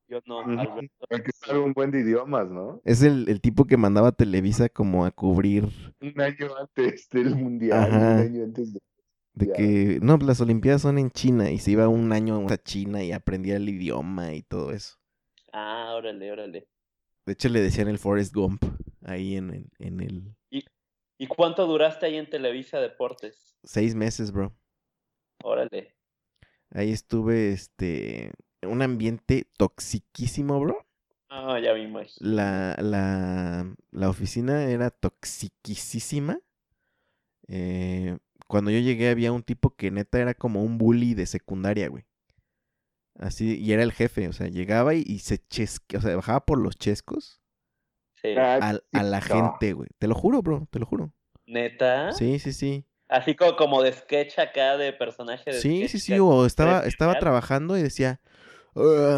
Yo 0.09 0.21
no, 0.27 0.41
Alberto. 0.41 0.89
que 1.11 1.31
sabe 1.35 1.59
un 1.59 1.73
buen 1.75 1.91
de 1.91 2.01
idiomas, 2.01 2.51
¿no? 2.51 2.81
Es 2.85 3.03
el, 3.03 3.29
el, 3.29 3.43
tipo 3.43 3.67
que 3.67 3.77
mandaba 3.77 4.09
a 4.09 4.13
Televisa 4.13 4.71
como 4.71 5.05
a 5.05 5.11
cubrir. 5.11 5.69
Un 6.01 6.19
año 6.21 6.57
antes 6.59 7.09
del 7.11 7.37
mundial, 7.37 7.91
un 7.91 8.03
año 8.03 8.45
antes 8.45 8.73
de 8.73 8.81
de 9.39 9.53
que, 9.53 9.99
no, 10.03 10.17
las 10.17 10.41
Olimpiadas 10.41 10.83
son 10.83 10.99
en 10.99 11.11
China 11.11 11.51
y 11.51 11.59
se 11.59 11.71
iba 11.71 11.87
un 11.87 12.13
año 12.13 12.45
a 12.49 12.57
China 12.59 13.05
y 13.05 13.13
aprendía 13.13 13.57
el 13.57 13.69
idioma 13.69 14.35
y 14.35 14.43
todo 14.43 14.73
eso. 14.73 14.97
Ah, 15.53 15.95
órale, 15.97 16.33
órale. 16.33 16.69
De 17.25 17.33
hecho, 17.35 17.49
le 17.49 17.61
decían 17.61 17.89
el 17.89 17.99
Forrest 17.99 18.35
Gump 18.35 18.65
ahí 19.05 19.37
en, 19.37 19.71
en, 19.79 20.01
el... 20.01 20.35
¿Y, 20.51 20.65
¿Y 21.19 21.27
cuánto 21.29 21.67
duraste 21.67 22.07
ahí 22.07 22.17
en 22.17 22.29
Televisa 22.29 22.81
Deportes? 22.81 23.57
Seis 23.63 23.95
meses, 23.95 24.33
bro. 24.33 24.53
Órale. 25.45 25.95
Ahí 26.71 26.93
estuve, 26.93 27.53
este, 27.53 28.33
un 28.63 28.83
ambiente 28.83 29.47
toxiquísimo, 29.57 30.61
bro. 30.61 30.87
Ah, 31.31 31.59
ya 31.63 31.75
me 31.75 31.83
imagino. 31.83 32.31
La, 32.31 32.77
la, 32.81 33.75
la 33.91 34.09
oficina 34.09 34.65
era 34.65 34.91
toxiquísima. 34.91 36.41
Eh, 37.49 38.17
cuando 38.47 38.71
yo 38.71 38.79
llegué 38.79 39.11
había 39.11 39.33
un 39.33 39.43
tipo 39.43 39.75
que 39.75 39.91
neta 39.91 40.19
era 40.19 40.35
como 40.35 40.63
un 40.63 40.79
bully 40.79 41.15
de 41.15 41.27
secundaria, 41.27 41.89
güey. 41.89 42.05
Así, 43.19 43.59
y 43.59 43.73
era 43.73 43.83
el 43.83 43.93
jefe, 43.93 44.29
o 44.29 44.33
sea, 44.33 44.47
llegaba 44.47 44.95
y, 44.95 45.19
se 45.19 45.39
chesque, 45.39 45.97
o 45.97 46.01
sea, 46.01 46.15
bajaba 46.15 46.47
por 46.47 46.59
los 46.59 46.77
chescos 46.77 47.41
sí. 48.23 48.35
a, 48.37 48.81
la 48.93 49.21
gente, 49.21 49.73
güey. 49.73 49.89
Te 49.99 50.07
lo 50.07 50.15
juro, 50.15 50.41
bro, 50.41 50.69
te 50.71 50.79
lo 50.79 50.87
juro. 50.87 51.13
¿Neta? 51.47 52.13
Sí, 52.13 52.39
sí, 52.39 52.53
sí. 52.53 52.85
Así 53.09 53.35
como, 53.35 53.57
como 53.57 53.83
de 53.83 53.93
sketch 53.93 54.39
acá 54.39 54.77
de 54.77 54.93
personaje 54.93 55.51
de 55.51 55.61
Sí, 55.61 55.89
sí, 55.89 55.99
sí, 55.99 56.19
o 56.19 56.45
estaba, 56.45 56.81
estaba 56.81 57.19
trabajando 57.19 57.79
y 57.79 57.83
decía, 57.83 58.21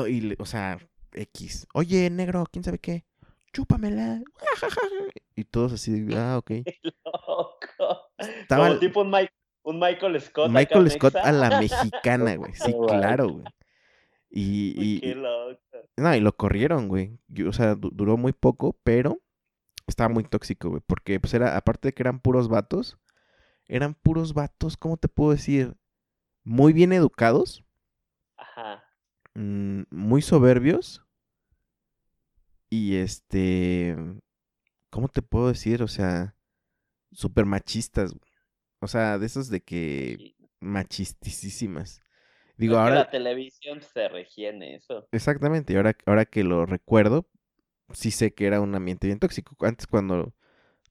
y, 0.09 0.41
o 0.41 0.47
sea, 0.47 0.79
X, 1.13 1.67
oye, 1.75 2.09
negro, 2.11 2.45
¿quién 2.51 2.65
sabe 2.65 2.79
qué? 2.79 3.05
Chúpamela. 3.53 4.23
Y 5.37 5.45
todos 5.45 5.73
así, 5.73 6.07
ah, 6.17 6.37
ok. 6.37 6.51
loco. 7.05 8.11
Estaba... 8.19 8.69
Como 8.69 8.79
tipo 8.79 9.01
un 9.01 9.11
Mike, 9.11 9.33
un 9.63 9.79
Michael 9.79 10.21
Scott. 10.21 10.51
Michael 10.51 10.91
Scott 10.91 11.17
a 11.17 11.33
la 11.33 11.49
mexicana, 11.61 12.35
güey. 12.37 12.53
Sí, 12.53 12.75
claro, 12.87 13.29
güey. 13.29 13.45
Y, 14.29 15.09
y, 15.09 15.15
no, 15.97 16.15
y 16.15 16.21
lo 16.21 16.37
corrieron, 16.37 16.89
güey. 16.89 17.19
O 17.49 17.53
sea, 17.53 17.75
duró 17.75 18.19
muy 18.19 18.33
poco, 18.33 18.79
pero 18.85 19.19
estaba 19.87 20.11
muy 20.11 20.25
tóxico, 20.25 20.69
güey. 20.69 20.83
Porque, 20.87 21.19
pues, 21.19 21.33
era, 21.33 21.57
aparte 21.57 21.89
de 21.89 21.95
que 21.95 22.03
eran 22.03 22.21
puros 22.21 22.49
vatos, 22.49 22.99
eran 23.71 23.95
puros 23.95 24.35
vatos, 24.35 24.77
¿cómo 24.77 24.97
te 24.97 25.09
puedo 25.09 25.31
decir? 25.31 25.77
Muy 26.43 26.73
bien 26.73 26.93
educados. 26.93 27.65
Ajá. 28.37 28.85
Mm, 29.35 29.83
muy 29.91 30.23
soberbios. 30.23 31.05
Y 32.69 32.97
este. 32.97 33.97
¿Cómo 34.91 35.09
te 35.09 35.23
puedo 35.23 35.49
decir? 35.49 35.83
O 35.83 35.89
sea, 35.89 36.35
súper 37.13 37.47
machistas. 37.47 38.15
O 38.81 38.89
sea, 38.89 39.19
de 39.19 39.27
esos 39.27 39.49
de 39.49 39.61
que. 39.61 40.35
Machistísimas. 40.59 42.03
Digo, 42.57 42.77
ahora. 42.77 42.97
La 42.97 43.11
televisión 43.11 43.81
se 43.83 44.09
regiene 44.09 44.75
eso. 44.75 45.09
Exactamente. 45.13 45.73
Y 45.73 45.77
ahora, 45.77 45.97
ahora 46.07 46.25
que 46.25 46.43
lo 46.43 46.67
recuerdo, 46.67 47.29
sí 47.93 48.11
sé 48.11 48.35
que 48.35 48.47
era 48.47 48.61
un 48.61 48.75
ambiente 48.75 49.07
bien 49.07 49.21
tóxico. 49.21 49.57
Antes, 49.65 49.87
cuando, 49.87 50.35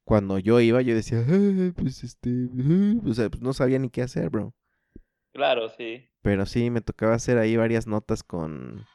cuando 0.10 0.40
yo 0.40 0.60
iba, 0.60 0.82
yo 0.82 0.96
decía, 0.96 1.24
pues 1.78 2.04
este. 2.04 2.50
o 3.08 3.14
sea, 3.14 3.30
pues 3.30 3.44
no 3.44 3.54
sabía 3.54 3.78
ni 3.78 3.92
qué 3.92 4.02
hacer, 4.02 4.32
bro. 4.32 4.56
Claro, 5.36 5.70
sí. 5.70 6.10
Pero 6.24 6.48
sí, 6.48 6.72
me 6.72 6.82
tocaba 6.82 7.14
hacer 7.14 7.38
ahí 7.38 7.56
varias 7.56 7.86
notas 7.86 8.24
con. 8.24 8.88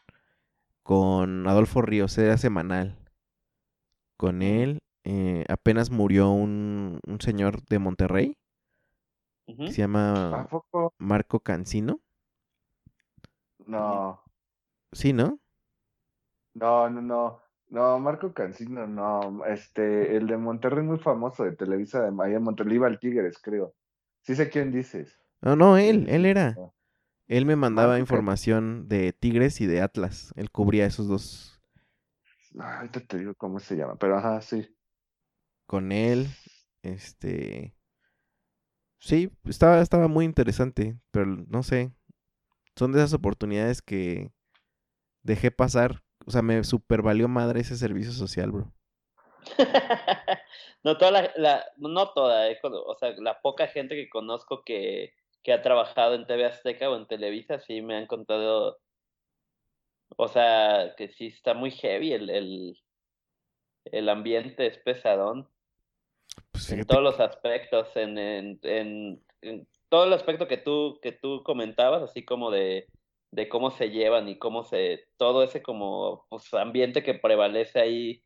Con 0.83 1.47
Adolfo 1.47 1.83
Ríos, 1.83 2.19
era 2.19 2.37
semanal. 2.37 2.99
Con 4.19 4.43
él. 4.43 4.81
Eh, 5.05 5.45
apenas 5.49 5.91
murió 5.91 6.31
un, 6.31 6.99
un 7.07 7.21
señor 7.21 7.65
de 7.67 7.79
Monterrey. 7.79 8.37
se 9.47 9.73
llama 9.73 10.49
Marco 10.99 11.39
Cancino. 11.39 12.01
No. 13.69 14.21
Sí, 14.91 15.13
¿no? 15.13 15.39
No, 16.55 16.91
no, 16.91 17.01
no. 17.01 17.44
No, 17.75 17.99
Marco 17.99 18.33
Cancino, 18.33 18.87
no. 18.87 19.45
Este, 19.47 20.17
el 20.17 20.27
de 20.27 20.37
Monterrey 20.37 20.85
muy 20.85 20.99
famoso 20.99 21.45
de 21.45 21.53
Televisa 21.53 22.03
de 22.03 22.11
Maya 22.11 22.41
Monterrey, 22.41 22.79
al 22.83 22.99
Tigres, 22.99 23.39
creo. 23.43 23.75
Sí 24.23 24.35
sé 24.35 24.49
quién 24.49 24.73
dices. 24.73 25.21
No, 25.43 25.57
no, 25.57 25.77
él, 25.77 26.09
él 26.09 26.25
era. 26.25 26.57
Él 27.27 27.47
me 27.47 27.57
mandaba 27.57 27.99
información 27.99 28.89
de 28.89 29.13
Tigres 29.13 29.61
y 29.61 29.67
de 29.67 29.83
Atlas. 29.83 30.33
Él 30.37 30.51
cubría 30.51 30.87
esos 30.87 31.09
dos. 31.09 31.61
Ah, 32.59 32.79
ahorita 32.79 33.01
te 33.01 33.19
digo 33.19 33.35
cómo 33.35 33.59
se 33.59 33.77
llama, 33.77 33.97
pero 33.97 34.17
ajá, 34.17 34.41
sí. 34.41 34.67
Con 35.67 35.93
él, 35.93 36.29
este. 36.83 37.75
Sí, 39.01 39.31
estaba, 39.45 39.81
estaba 39.81 40.09
muy 40.09 40.25
interesante, 40.25 40.97
pero 41.11 41.27
no 41.27 41.63
sé 41.63 41.93
son 42.77 42.93
de 42.93 42.99
esas 42.99 43.15
oportunidades 43.15 43.83
que 43.83 44.33
dejé 45.23 45.51
pasar. 45.51 46.04
O 46.27 46.31
sea, 46.31 46.43
me 46.43 46.63
super 46.65 47.03
valió 47.03 47.29
madre 47.29 47.61
ese 47.61 47.77
servicio 47.77 48.13
social, 48.13 48.51
bro. 48.51 48.73
no 50.85 50.97
toda 50.97 51.33
la, 51.37 51.65
no 51.77 52.13
toda, 52.13 52.51
eh, 52.51 52.59
o 52.63 52.95
sea, 52.97 53.11
la 53.19 53.41
poca 53.41 53.67
gente 53.67 53.95
que 53.95 54.09
conozco 54.09 54.63
que, 54.65 55.13
que 55.43 55.53
ha 55.53 55.63
trabajado 55.63 56.15
en 56.15 56.27
TV 56.27 56.47
Azteca 56.47 56.91
o 56.91 56.97
en 56.97 57.07
Televisa, 57.07 57.61
sí 57.61 57.83
me 57.83 57.97
han 57.97 58.07
contado, 58.07 58.79
o 60.17 60.29
sea, 60.29 60.95
que 60.97 61.09
sí 61.09 61.27
está 61.27 61.53
muy 61.55 61.71
heavy 61.71 62.13
el, 62.13 62.31
el, 62.31 62.79
el 63.85 64.09
ambiente 64.09 64.67
es 64.67 64.79
pesadón. 64.79 65.49
Pues 66.51 66.71
en 66.73 66.85
todos 66.85 67.03
los 67.03 67.21
aspectos, 67.21 67.89
en, 67.97 68.19
en, 68.19 68.59
en 69.43 69.69
todo 69.89 70.05
el 70.05 70.13
aspecto 70.15 70.49
que 70.49 70.57
tú, 70.57 70.99
que 71.03 71.13
tú 71.13 71.43
comentabas, 71.45 72.03
así 72.03 72.25
como 72.25 72.51
de, 72.51 72.89
de 73.35 73.49
cómo 73.49 73.71
se 73.71 73.91
llevan 73.91 74.29
y 74.29 74.39
cómo 74.39 74.65
se, 74.65 75.09
todo 75.17 75.43
ese 75.43 75.63
como 75.63 76.27
pues, 76.31 76.53
ambiente 76.55 77.03
que 77.03 77.15
prevalece 77.15 77.81
ahí, 77.81 78.23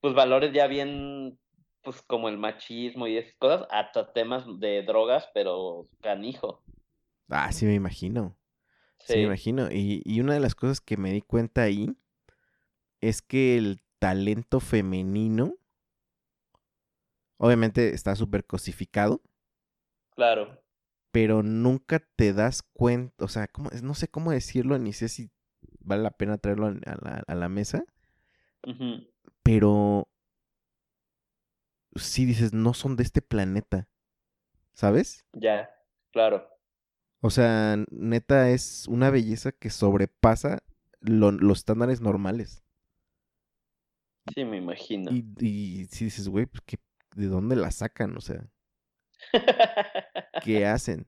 pues 0.00 0.14
valores 0.14 0.52
ya 0.52 0.68
bien, 0.68 1.38
pues 1.82 2.00
como 2.02 2.28
el 2.28 2.38
machismo 2.38 3.06
y 3.08 3.16
esas 3.16 3.34
cosas, 3.38 3.66
hasta 3.70 4.12
temas 4.12 4.44
de 4.60 4.82
drogas, 4.82 5.28
pero 5.34 5.88
canijo. 6.00 6.62
Ah, 7.28 7.50
sí 7.50 7.66
me 7.66 7.74
imagino. 7.74 8.36
Sí, 8.98 9.16
me 9.16 9.22
imagino. 9.24 9.70
Y, 9.70 10.02
y 10.04 10.20
una 10.20 10.34
de 10.34 10.40
las 10.40 10.54
cosas 10.54 10.80
que 10.80 10.96
me 10.96 11.12
di 11.12 11.22
cuenta 11.22 11.62
ahí 11.62 11.88
es 13.00 13.20
que 13.20 13.56
el 13.56 13.80
talento 13.98 14.60
femenino, 14.60 15.54
obviamente 17.36 17.94
está 17.94 18.14
súper 18.14 18.44
cosificado. 18.46 19.22
Claro 20.14 20.65
pero 21.16 21.42
nunca 21.42 22.00
te 22.16 22.34
das 22.34 22.62
cuenta, 22.74 23.24
o 23.24 23.28
sea, 23.28 23.46
¿cómo, 23.46 23.70
no 23.82 23.94
sé 23.94 24.06
cómo 24.06 24.32
decirlo, 24.32 24.78
ni 24.78 24.92
sé 24.92 25.08
si 25.08 25.30
vale 25.80 26.02
la 26.02 26.10
pena 26.10 26.36
traerlo 26.36 26.66
a 26.66 27.34
la, 27.34 27.48
mesa, 27.48 27.86
pero 29.42 30.10
sí 31.94 32.26
dices, 32.26 32.52
no 32.52 32.74
son 32.74 32.96
de 32.96 33.04
este 33.04 33.22
planeta, 33.22 33.88
¿sabes? 34.74 35.24
Ya, 35.32 35.70
claro. 36.12 36.50
O 37.22 37.30
sea, 37.30 37.82
neta 37.90 38.50
es 38.50 38.86
una 38.86 39.08
belleza 39.08 39.52
que 39.52 39.70
sobrepasa 39.70 40.62
los 41.00 41.56
estándares 41.56 42.02
normales. 42.02 42.62
Sí, 44.34 44.44
me 44.44 44.58
imagino. 44.58 45.10
Y, 45.10 45.24
y 45.40 45.86
si 45.86 46.04
dices, 46.04 46.28
güey, 46.28 46.44
pues, 46.44 46.62
¿de 47.14 47.26
dónde 47.28 47.56
la 47.56 47.70
sacan? 47.70 48.14
O 48.18 48.20
sea. 48.20 48.50
¿Qué 50.42 50.66
hacen? 50.66 51.06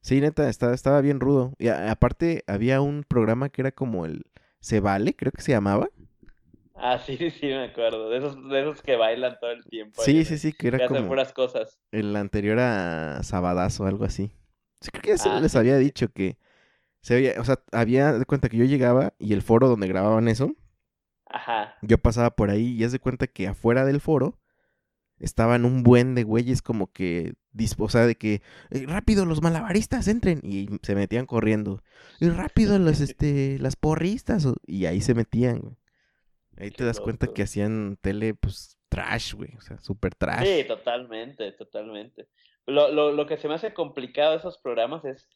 Sí, 0.00 0.20
neta, 0.20 0.48
estaba, 0.48 0.72
estaba 0.74 1.00
bien 1.00 1.20
rudo. 1.20 1.52
Y 1.58 1.68
aparte, 1.68 2.44
había 2.46 2.80
un 2.80 3.04
programa 3.04 3.48
que 3.48 3.62
era 3.62 3.72
como 3.72 4.06
el 4.06 4.24
Se 4.60 4.80
Vale, 4.80 5.14
creo 5.16 5.32
que 5.32 5.42
se 5.42 5.52
llamaba. 5.52 5.88
Ah, 6.74 6.98
sí, 6.98 7.16
sí, 7.30 7.46
me 7.46 7.64
acuerdo. 7.64 8.10
De 8.10 8.18
esos, 8.18 8.48
de 8.48 8.60
esos 8.60 8.82
que 8.82 8.96
bailan 8.96 9.36
todo 9.40 9.50
el 9.50 9.64
tiempo. 9.64 10.02
Sí, 10.02 10.24
sí, 10.24 10.38
sí, 10.38 10.52
que 10.52 10.68
era 10.68 10.78
que 10.78 10.86
como. 10.86 10.98
Hacen 10.98 11.08
puras 11.08 11.32
cosas. 11.32 11.78
El 11.90 12.14
anterior 12.14 12.58
a 12.60 13.22
Sabadazo 13.22 13.86
algo 13.86 14.04
así. 14.04 14.30
Sí, 14.80 14.90
creo 14.90 15.02
que 15.02 15.16
ya 15.16 15.40
les 15.40 15.56
ah, 15.56 15.58
había 15.58 15.76
dicho 15.78 16.08
que. 16.12 16.36
Se 17.00 17.14
había, 17.14 17.40
o 17.40 17.44
sea, 17.44 17.60
había 17.72 18.12
de 18.12 18.24
cuenta 18.26 18.48
que 18.48 18.56
yo 18.56 18.64
llegaba 18.64 19.14
y 19.18 19.32
el 19.32 19.42
foro 19.42 19.68
donde 19.68 19.88
grababan 19.88 20.28
eso. 20.28 20.54
Ajá. 21.26 21.74
Yo 21.82 21.98
pasaba 21.98 22.30
por 22.30 22.50
ahí 22.50 22.74
y 22.74 22.78
ya 22.78 22.88
de 22.88 22.98
cuenta 22.98 23.26
que 23.26 23.48
afuera 23.48 23.84
del 23.84 24.00
foro 24.00 24.38
estaban 25.18 25.64
un 25.64 25.82
buen 25.82 26.14
de 26.14 26.24
güeyes 26.24 26.62
como 26.62 26.92
que, 26.92 27.34
o 27.78 27.88
sea, 27.88 28.06
de 28.06 28.16
que 28.16 28.42
eh, 28.70 28.84
rápido 28.86 29.24
los 29.24 29.42
malabaristas 29.42 30.08
entren 30.08 30.40
y 30.42 30.68
se 30.82 30.94
metían 30.94 31.26
corriendo. 31.26 31.82
Y 32.20 32.28
rápido 32.28 32.78
los, 32.78 33.00
este, 33.00 33.58
las 33.58 33.76
porristas 33.76 34.46
y 34.66 34.86
ahí 34.86 35.00
se 35.00 35.14
metían, 35.14 35.60
güey. 35.60 35.76
Ahí 36.58 36.70
te 36.70 36.84
das 36.84 37.00
cuenta 37.00 37.26
que 37.26 37.42
hacían 37.42 37.98
tele, 38.00 38.32
pues, 38.32 38.78
trash, 38.88 39.34
güey, 39.34 39.50
o 39.58 39.60
sea, 39.60 39.78
súper 39.78 40.14
trash. 40.14 40.46
Sí, 40.46 40.64
totalmente, 40.66 41.52
totalmente. 41.52 42.28
Lo, 42.66 42.90
lo, 42.90 43.12
lo 43.12 43.26
que 43.26 43.36
se 43.36 43.46
me 43.46 43.54
hace 43.54 43.74
complicado 43.74 44.32
de 44.32 44.38
esos 44.38 44.56
programas 44.56 45.04
es 45.04 45.28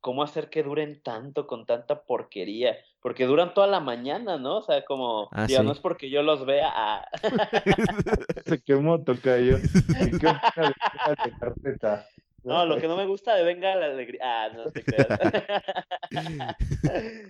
cómo 0.00 0.22
hacer 0.22 0.48
que 0.48 0.62
duren 0.62 1.02
tanto 1.02 1.46
con 1.46 1.66
tanta 1.66 2.02
porquería, 2.04 2.76
porque 3.00 3.26
duran 3.26 3.54
toda 3.54 3.66
la 3.66 3.80
mañana, 3.80 4.38
¿no? 4.38 4.58
O 4.58 4.62
sea, 4.62 4.84
como, 4.84 5.28
ah, 5.32 5.46
no 5.62 5.72
es 5.72 5.80
porque 5.80 6.10
yo 6.10 6.22
los 6.22 6.46
vea. 6.46 6.70
Ah. 6.72 7.08
Se 8.46 8.62
quemó, 8.62 9.02
tocayo. 9.02 9.58
No, 12.44 12.64
lo 12.64 12.78
que 12.78 12.88
no 12.88 12.96
me 12.96 13.06
gusta 13.06 13.34
de 13.34 13.44
Venga 13.44 13.74
la 13.74 13.86
Alegría. 13.86 14.20
Ah, 14.22 14.48
no 14.54 14.70
te 14.70 14.84
creas. 14.84 15.08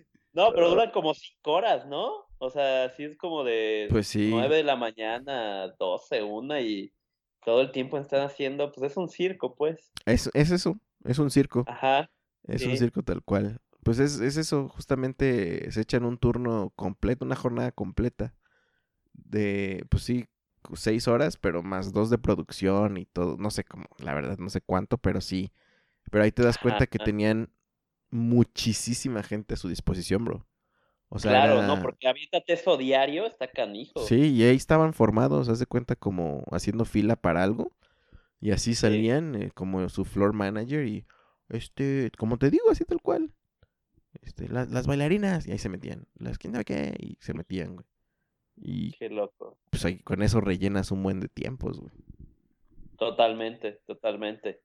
no, 0.32 0.52
pero 0.52 0.70
duran 0.70 0.90
como 0.90 1.14
cinco 1.14 1.52
horas, 1.52 1.86
¿no? 1.86 2.26
O 2.38 2.50
sea, 2.50 2.90
sí 2.90 3.04
es 3.04 3.16
como 3.16 3.42
de 3.42 3.88
pues 3.90 4.06
sí. 4.06 4.28
9 4.30 4.56
de 4.56 4.62
la 4.62 4.76
mañana, 4.76 5.74
12, 5.78 6.22
una 6.22 6.60
y 6.60 6.92
todo 7.44 7.62
el 7.62 7.72
tiempo 7.72 7.98
están 7.98 8.20
haciendo, 8.22 8.70
pues 8.70 8.92
es 8.92 8.96
un 8.96 9.08
circo, 9.08 9.56
pues. 9.56 9.90
Es, 10.06 10.30
es 10.34 10.50
eso, 10.52 10.78
es 11.04 11.18
un 11.18 11.30
circo. 11.30 11.64
Ajá. 11.66 12.08
Es 12.48 12.64
un 12.64 12.76
circo 12.76 13.02
tal 13.02 13.22
cual. 13.22 13.60
Pues 13.84 13.98
es, 13.98 14.20
es 14.20 14.36
eso, 14.36 14.68
justamente 14.68 15.70
se 15.70 15.82
echan 15.82 16.04
un 16.04 16.18
turno 16.18 16.72
completo, 16.74 17.24
una 17.24 17.36
jornada 17.36 17.70
completa. 17.72 18.34
De, 19.12 19.84
pues 19.90 20.02
sí, 20.02 20.26
seis 20.74 21.08
horas, 21.08 21.36
pero 21.36 21.62
más 21.62 21.92
dos 21.92 22.10
de 22.10 22.18
producción 22.18 22.96
y 22.96 23.06
todo. 23.06 23.36
No 23.38 23.50
sé 23.50 23.64
cómo, 23.64 23.86
la 23.98 24.14
verdad, 24.14 24.38
no 24.38 24.48
sé 24.48 24.60
cuánto, 24.60 24.98
pero 24.98 25.20
sí. 25.20 25.52
Pero 26.10 26.24
ahí 26.24 26.32
te 26.32 26.42
das 26.42 26.58
cuenta 26.58 26.86
que 26.86 26.98
tenían 27.14 27.50
muchísima 28.10 29.22
gente 29.22 29.54
a 29.54 29.56
su 29.56 29.68
disposición, 29.68 30.24
bro. 30.24 30.46
O 31.10 31.18
sea, 31.18 31.30
claro, 31.30 31.62
no, 31.62 31.80
porque 31.80 32.06
avítate 32.06 32.52
eso 32.52 32.76
diario, 32.76 33.26
está 33.26 33.48
canijo. 33.48 34.04
Sí, 34.06 34.34
y 34.34 34.42
ahí 34.42 34.56
estaban 34.56 34.92
formados, 34.92 35.48
haz 35.48 35.58
de 35.58 35.66
cuenta 35.66 35.96
como 35.96 36.44
haciendo 36.50 36.84
fila 36.84 37.16
para 37.16 37.42
algo. 37.42 37.72
Y 38.40 38.50
así 38.52 38.74
salían 38.74 39.34
eh, 39.34 39.50
como 39.52 39.88
su 39.88 40.04
floor 40.04 40.32
manager 40.32 40.86
y 40.86 41.06
este, 41.48 42.10
como 42.18 42.38
te 42.38 42.50
digo, 42.50 42.70
así 42.70 42.84
tal 42.84 43.00
cual. 43.00 43.32
Este, 44.22 44.48
las 44.48 44.86
bailarinas, 44.86 45.46
y 45.46 45.52
ahí 45.52 45.58
se 45.58 45.68
metían. 45.68 46.06
Las 46.18 46.38
quién 46.38 46.52
sabe 46.52 46.64
qué, 46.64 46.94
y 46.98 47.16
se 47.20 47.34
metían, 47.34 47.74
güey. 47.74 47.86
Y. 48.56 48.92
Qué 48.92 49.08
loco. 49.08 49.58
Pues 49.70 49.84
ahí 49.84 49.98
con 49.98 50.22
eso 50.22 50.40
rellenas 50.40 50.90
un 50.90 51.02
buen 51.02 51.20
de 51.20 51.28
tiempos, 51.28 51.78
güey. 51.78 51.92
Totalmente, 52.96 53.80
totalmente. 53.86 54.62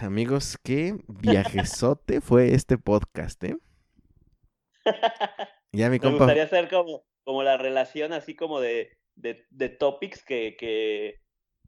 Amigos, 0.00 0.58
qué 0.62 0.96
viajezote 1.08 2.20
fue 2.20 2.54
este 2.54 2.78
podcast, 2.78 3.42
¿eh? 3.44 3.56
Ya 5.72 5.90
mi 5.90 5.98
compa... 5.98 6.12
Me 6.12 6.18
gustaría 6.18 6.44
hacer 6.44 6.68
como, 6.70 7.04
como 7.24 7.42
la 7.42 7.56
relación 7.56 8.12
así 8.12 8.36
como 8.36 8.60
de, 8.60 8.96
de, 9.16 9.44
de 9.50 9.68
topics 9.70 10.24
que, 10.24 10.56
que, 10.56 11.20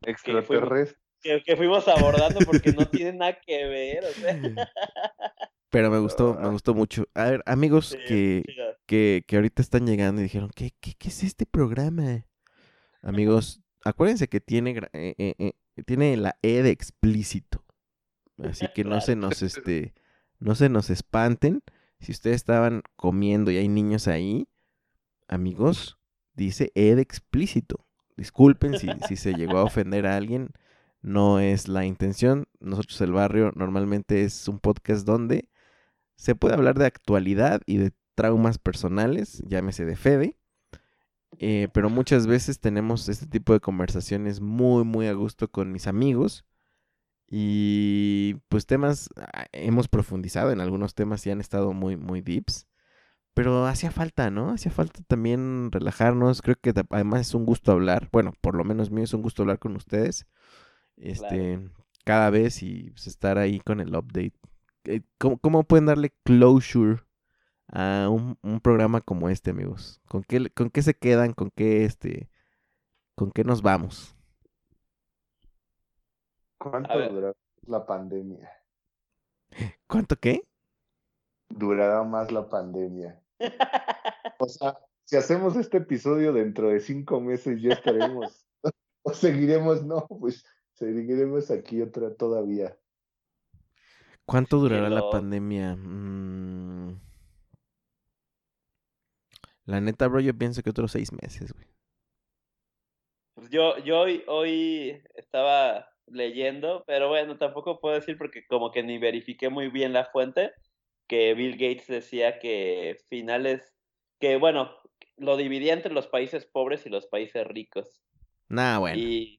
Extraterrestres. 0.03 0.97
Que, 1.22 1.43
que, 1.43 1.56
fuimos 1.56 1.88
abordando 1.88 2.40
porque 2.44 2.72
no 2.72 2.86
tienen 2.86 3.18
nada 3.18 3.38
que 3.44 3.66
ver, 3.66 4.05
o 4.05 4.12
sea. 4.12 4.40
Pero 5.70 5.90
me 5.90 5.98
gustó, 5.98 6.34
me 6.40 6.48
gustó 6.48 6.74
mucho. 6.74 7.06
A 7.14 7.24
ver, 7.24 7.43
amigos 7.44 7.97
que, 8.06 8.44
que, 8.86 9.24
que, 9.26 9.36
ahorita 9.36 9.62
están 9.62 9.86
llegando 9.86 10.20
y 10.20 10.24
dijeron, 10.24 10.51
¿qué, 10.55 10.72
qué, 10.80 10.94
qué 10.94 11.09
es 11.09 11.24
este 11.24 11.44
programa? 11.44 12.24
Amigos, 13.02 13.60
acuérdense 13.84 14.28
que 14.28 14.40
tiene, 14.40 14.78
eh, 14.93 15.14
eh, 15.18 15.34
eh, 15.38 15.82
tiene 15.84 16.16
la 16.16 16.38
E 16.43 16.62
de 16.62 16.70
explícito. 16.70 17.64
Así 18.43 18.66
que 18.74 18.84
no 18.84 19.01
se 19.01 19.16
nos, 19.16 19.43
este, 19.43 19.94
no 20.38 20.55
se 20.55 20.68
nos 20.68 20.90
espanten. 20.90 21.62
Si 22.01 22.12
ustedes 22.12 22.36
estaban 22.36 22.82
comiendo 22.97 23.51
y 23.51 23.56
hay 23.56 23.68
niños 23.68 24.09
ahí, 24.09 24.48
amigos, 25.28 25.98
dice 26.34 26.70
E 26.74 26.94
de 26.94 27.02
explícito. 27.02 27.86
Disculpen 28.16 28.78
si, 28.78 28.88
si 29.09 29.16
se 29.16 29.34
llegó 29.34 29.59
a 29.59 29.64
ofender 29.64 30.06
a 30.06 30.16
alguien. 30.16 30.51
No 31.07 31.39
es 31.39 31.69
la 31.69 31.87
intención. 31.87 32.49
Nosotros 32.59 33.01
el 33.01 33.12
barrio 33.12 33.53
normalmente 33.55 34.24
es 34.24 34.49
un 34.49 34.59
podcast 34.59 35.07
donde 35.07 35.49
se 36.16 36.35
puede 36.35 36.55
hablar 36.55 36.77
de 36.77 36.87
actualidad 36.87 37.62
y 37.65 37.77
de 37.77 37.93
traumas 38.16 38.59
personales, 38.59 39.41
llámese 39.47 39.85
de 39.85 39.95
Fede. 39.95 40.37
Eh, 41.39 41.69
pero 41.73 41.91
muchas 41.91 42.27
veces 42.27 42.59
tenemos 42.59 43.09
este 43.09 43.27
tipo 43.28 43.53
de 43.53 43.61
conversaciones 43.61 44.41
muy, 44.41 44.83
muy 44.83 45.07
a 45.07 45.12
gusto 45.12 45.49
con 45.49 45.70
mis 45.70 45.87
amigos. 45.87 46.45
Y 47.28 48.35
pues 48.49 48.66
temas, 48.66 49.09
ah, 49.16 49.47
hemos 49.53 49.87
profundizado 49.87 50.51
en 50.51 50.61
algunos 50.61 50.97
temas 50.97 51.24
y 51.24 51.31
han 51.31 51.41
estado 51.41 51.73
muy, 51.73 51.97
muy 51.97 52.20
deeps. 52.20 52.66
Pero 53.33 53.66
hacía 53.66 53.93
falta, 53.93 54.31
¿no? 54.31 54.51
Hacía 54.51 54.73
falta 54.73 55.03
también 55.07 55.70
relajarnos. 55.70 56.43
Creo 56.43 56.57
que 56.61 56.74
además 56.91 57.20
es 57.20 57.35
un 57.35 57.47
gusto 57.47 57.70
hablar. 57.70 58.09
Bueno, 58.11 58.33
por 58.41 58.57
lo 58.57 58.65
menos 58.65 58.91
mío 58.91 59.05
es 59.05 59.15
un 59.15 59.23
gusto 59.23 59.43
hablar 59.45 59.61
con 59.61 59.77
ustedes. 59.77 60.27
Este, 60.97 61.60
cada 62.05 62.31
vez 62.31 62.62
y 62.62 62.90
pues, 62.90 63.06
estar 63.06 63.39
ahí 63.39 63.60
con 63.60 63.81
el 63.81 63.94
update. 63.94 64.35
Eh, 64.85 65.02
¿Cómo, 65.18 65.39
¿Cómo, 65.39 65.64
pueden 65.64 65.86
darle 65.86 66.14
closure 66.24 67.02
a 67.68 68.09
un, 68.10 68.39
un, 68.43 68.60
programa 68.60 69.01
como 69.01 69.28
este, 69.28 69.51
amigos? 69.51 70.01
¿Con 70.09 70.23
qué, 70.23 70.51
¿Con 70.51 70.70
qué 70.70 70.82
se 70.82 70.94
quedan? 70.94 71.32
¿Con 71.32 71.51
qué 71.51 71.85
este? 71.85 72.31
¿Con 73.14 73.32
qué 73.32 73.44
nos 73.44 73.62
vamos? 73.62 74.16
¿Cuánto 76.59 76.98
durará 76.98 77.35
la 77.66 77.86
pandemia? 77.86 78.51
¿Cuánto 79.86 80.16
qué? 80.16 80.43
Durará 81.48 82.02
más 82.05 82.32
la 82.32 82.48
pandemia. 82.48 83.20
o 84.39 84.48
sea, 84.48 84.78
si 85.05 85.16
hacemos 85.16 85.56
este 85.56 85.78
episodio 85.78 86.32
dentro 86.32 86.68
de 86.68 86.81
cinco 86.81 87.20
meses 87.20 87.60
ya 87.60 87.70
estaremos, 87.70 88.47
o 89.02 89.12
seguiremos, 89.12 89.85
no, 89.85 90.06
pues 90.06 90.44
seguiremos 90.77 91.51
aquí 91.51 91.82
otra 91.82 92.15
todavía. 92.15 92.77
¿Cuánto 94.24 94.59
durará 94.59 94.89
la 94.89 95.09
pandemia? 95.09 95.77
Mm. 95.77 97.01
La 99.66 99.81
neta, 99.81 100.07
bro, 100.09 100.20
yo 100.20 100.36
pienso 100.36 100.62
que 100.62 100.70
otros 100.70 100.93
seis 100.93 101.12
meses, 101.12 101.53
güey. 101.53 101.66
Pues 103.35 103.51
yo, 103.51 103.78
yo 103.78 104.01
hoy, 104.01 104.24
hoy 104.27 105.03
estaba 105.15 105.89
leyendo, 106.07 106.85
pero 106.86 107.09
bueno, 107.09 107.36
tampoco 107.36 107.81
puedo 107.81 107.94
decir 107.94 108.16
porque 108.16 108.47
como 108.47 108.70
que 108.70 108.82
ni 108.82 108.98
verifiqué 108.98 109.48
muy 109.48 109.69
bien 109.69 109.93
la 109.93 110.07
fuente, 110.07 110.53
que 111.07 111.35
Bill 111.35 111.53
Gates 111.53 111.86
decía 111.86 112.39
que 112.39 112.97
finales, 113.09 113.74
que 114.20 114.36
bueno, 114.36 114.77
lo 115.16 115.36
dividía 115.36 115.73
entre 115.73 115.93
los 115.93 116.07
países 116.07 116.47
pobres 116.47 116.86
y 116.86 116.89
los 116.89 117.07
países 117.07 117.47
ricos. 117.47 118.03
Nah, 118.48 118.78
bueno. 118.78 118.98
Y 118.98 119.36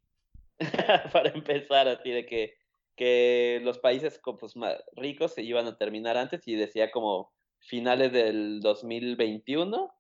para 1.14 1.30
empezar, 1.30 1.88
así 1.88 2.12
de 2.12 2.26
que, 2.26 2.56
que 2.96 3.60
los 3.64 3.80
países 3.80 4.20
pues, 4.40 4.56
más 4.56 4.78
ricos 4.96 5.34
se 5.34 5.44
iban 5.44 5.68
a 5.68 5.78
terminar 5.78 6.18
antes 6.18 6.48
y 6.48 6.56
decía 6.56 6.92
como 6.92 7.32
finales 7.60 8.12
del 8.12 8.60
2021 8.62 9.94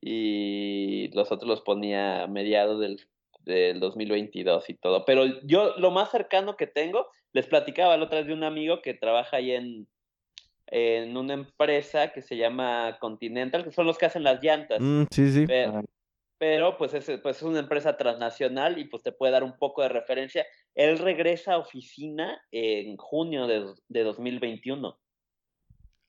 y 0.00 1.10
los 1.14 1.32
otros 1.32 1.48
los 1.48 1.60
ponía 1.62 2.22
a 2.22 2.26
mediados 2.28 2.80
del 2.80 3.08
del 3.48 3.80
2022 3.80 4.70
y 4.70 4.74
todo. 4.74 5.04
Pero 5.04 5.24
yo 5.42 5.74
lo 5.78 5.90
más 5.90 6.10
cercano 6.10 6.56
que 6.56 6.66
tengo, 6.66 7.08
les 7.32 7.46
platicaba 7.46 7.96
la 7.96 8.04
otra 8.04 8.18
vez 8.18 8.28
de 8.28 8.34
un 8.34 8.44
amigo 8.44 8.82
que 8.82 8.94
trabaja 8.94 9.38
ahí 9.38 9.52
en, 9.52 9.88
en 10.66 11.16
una 11.16 11.34
empresa 11.34 12.12
que 12.12 12.22
se 12.22 12.36
llama 12.36 12.98
Continental, 13.00 13.64
que 13.64 13.72
son 13.72 13.86
los 13.86 13.98
que 13.98 14.06
hacen 14.06 14.22
las 14.22 14.42
llantas. 14.42 14.80
Mm, 14.80 15.04
sí, 15.10 15.30
sí. 15.32 15.46
Pero, 15.46 15.82
pues, 16.38 16.94
es, 16.94 17.20
pues 17.20 17.36
es 17.38 17.42
una 17.42 17.60
empresa 17.60 17.96
transnacional 17.96 18.78
y 18.78 18.84
pues 18.84 19.02
te 19.02 19.12
puede 19.12 19.32
dar 19.32 19.44
un 19.44 19.56
poco 19.58 19.82
de 19.82 19.88
referencia. 19.88 20.46
Él 20.74 20.98
regresa 20.98 21.54
a 21.54 21.58
oficina 21.58 22.40
en 22.50 22.96
junio 22.96 23.46
de, 23.46 23.74
de 23.88 24.04
2021. 24.04 24.98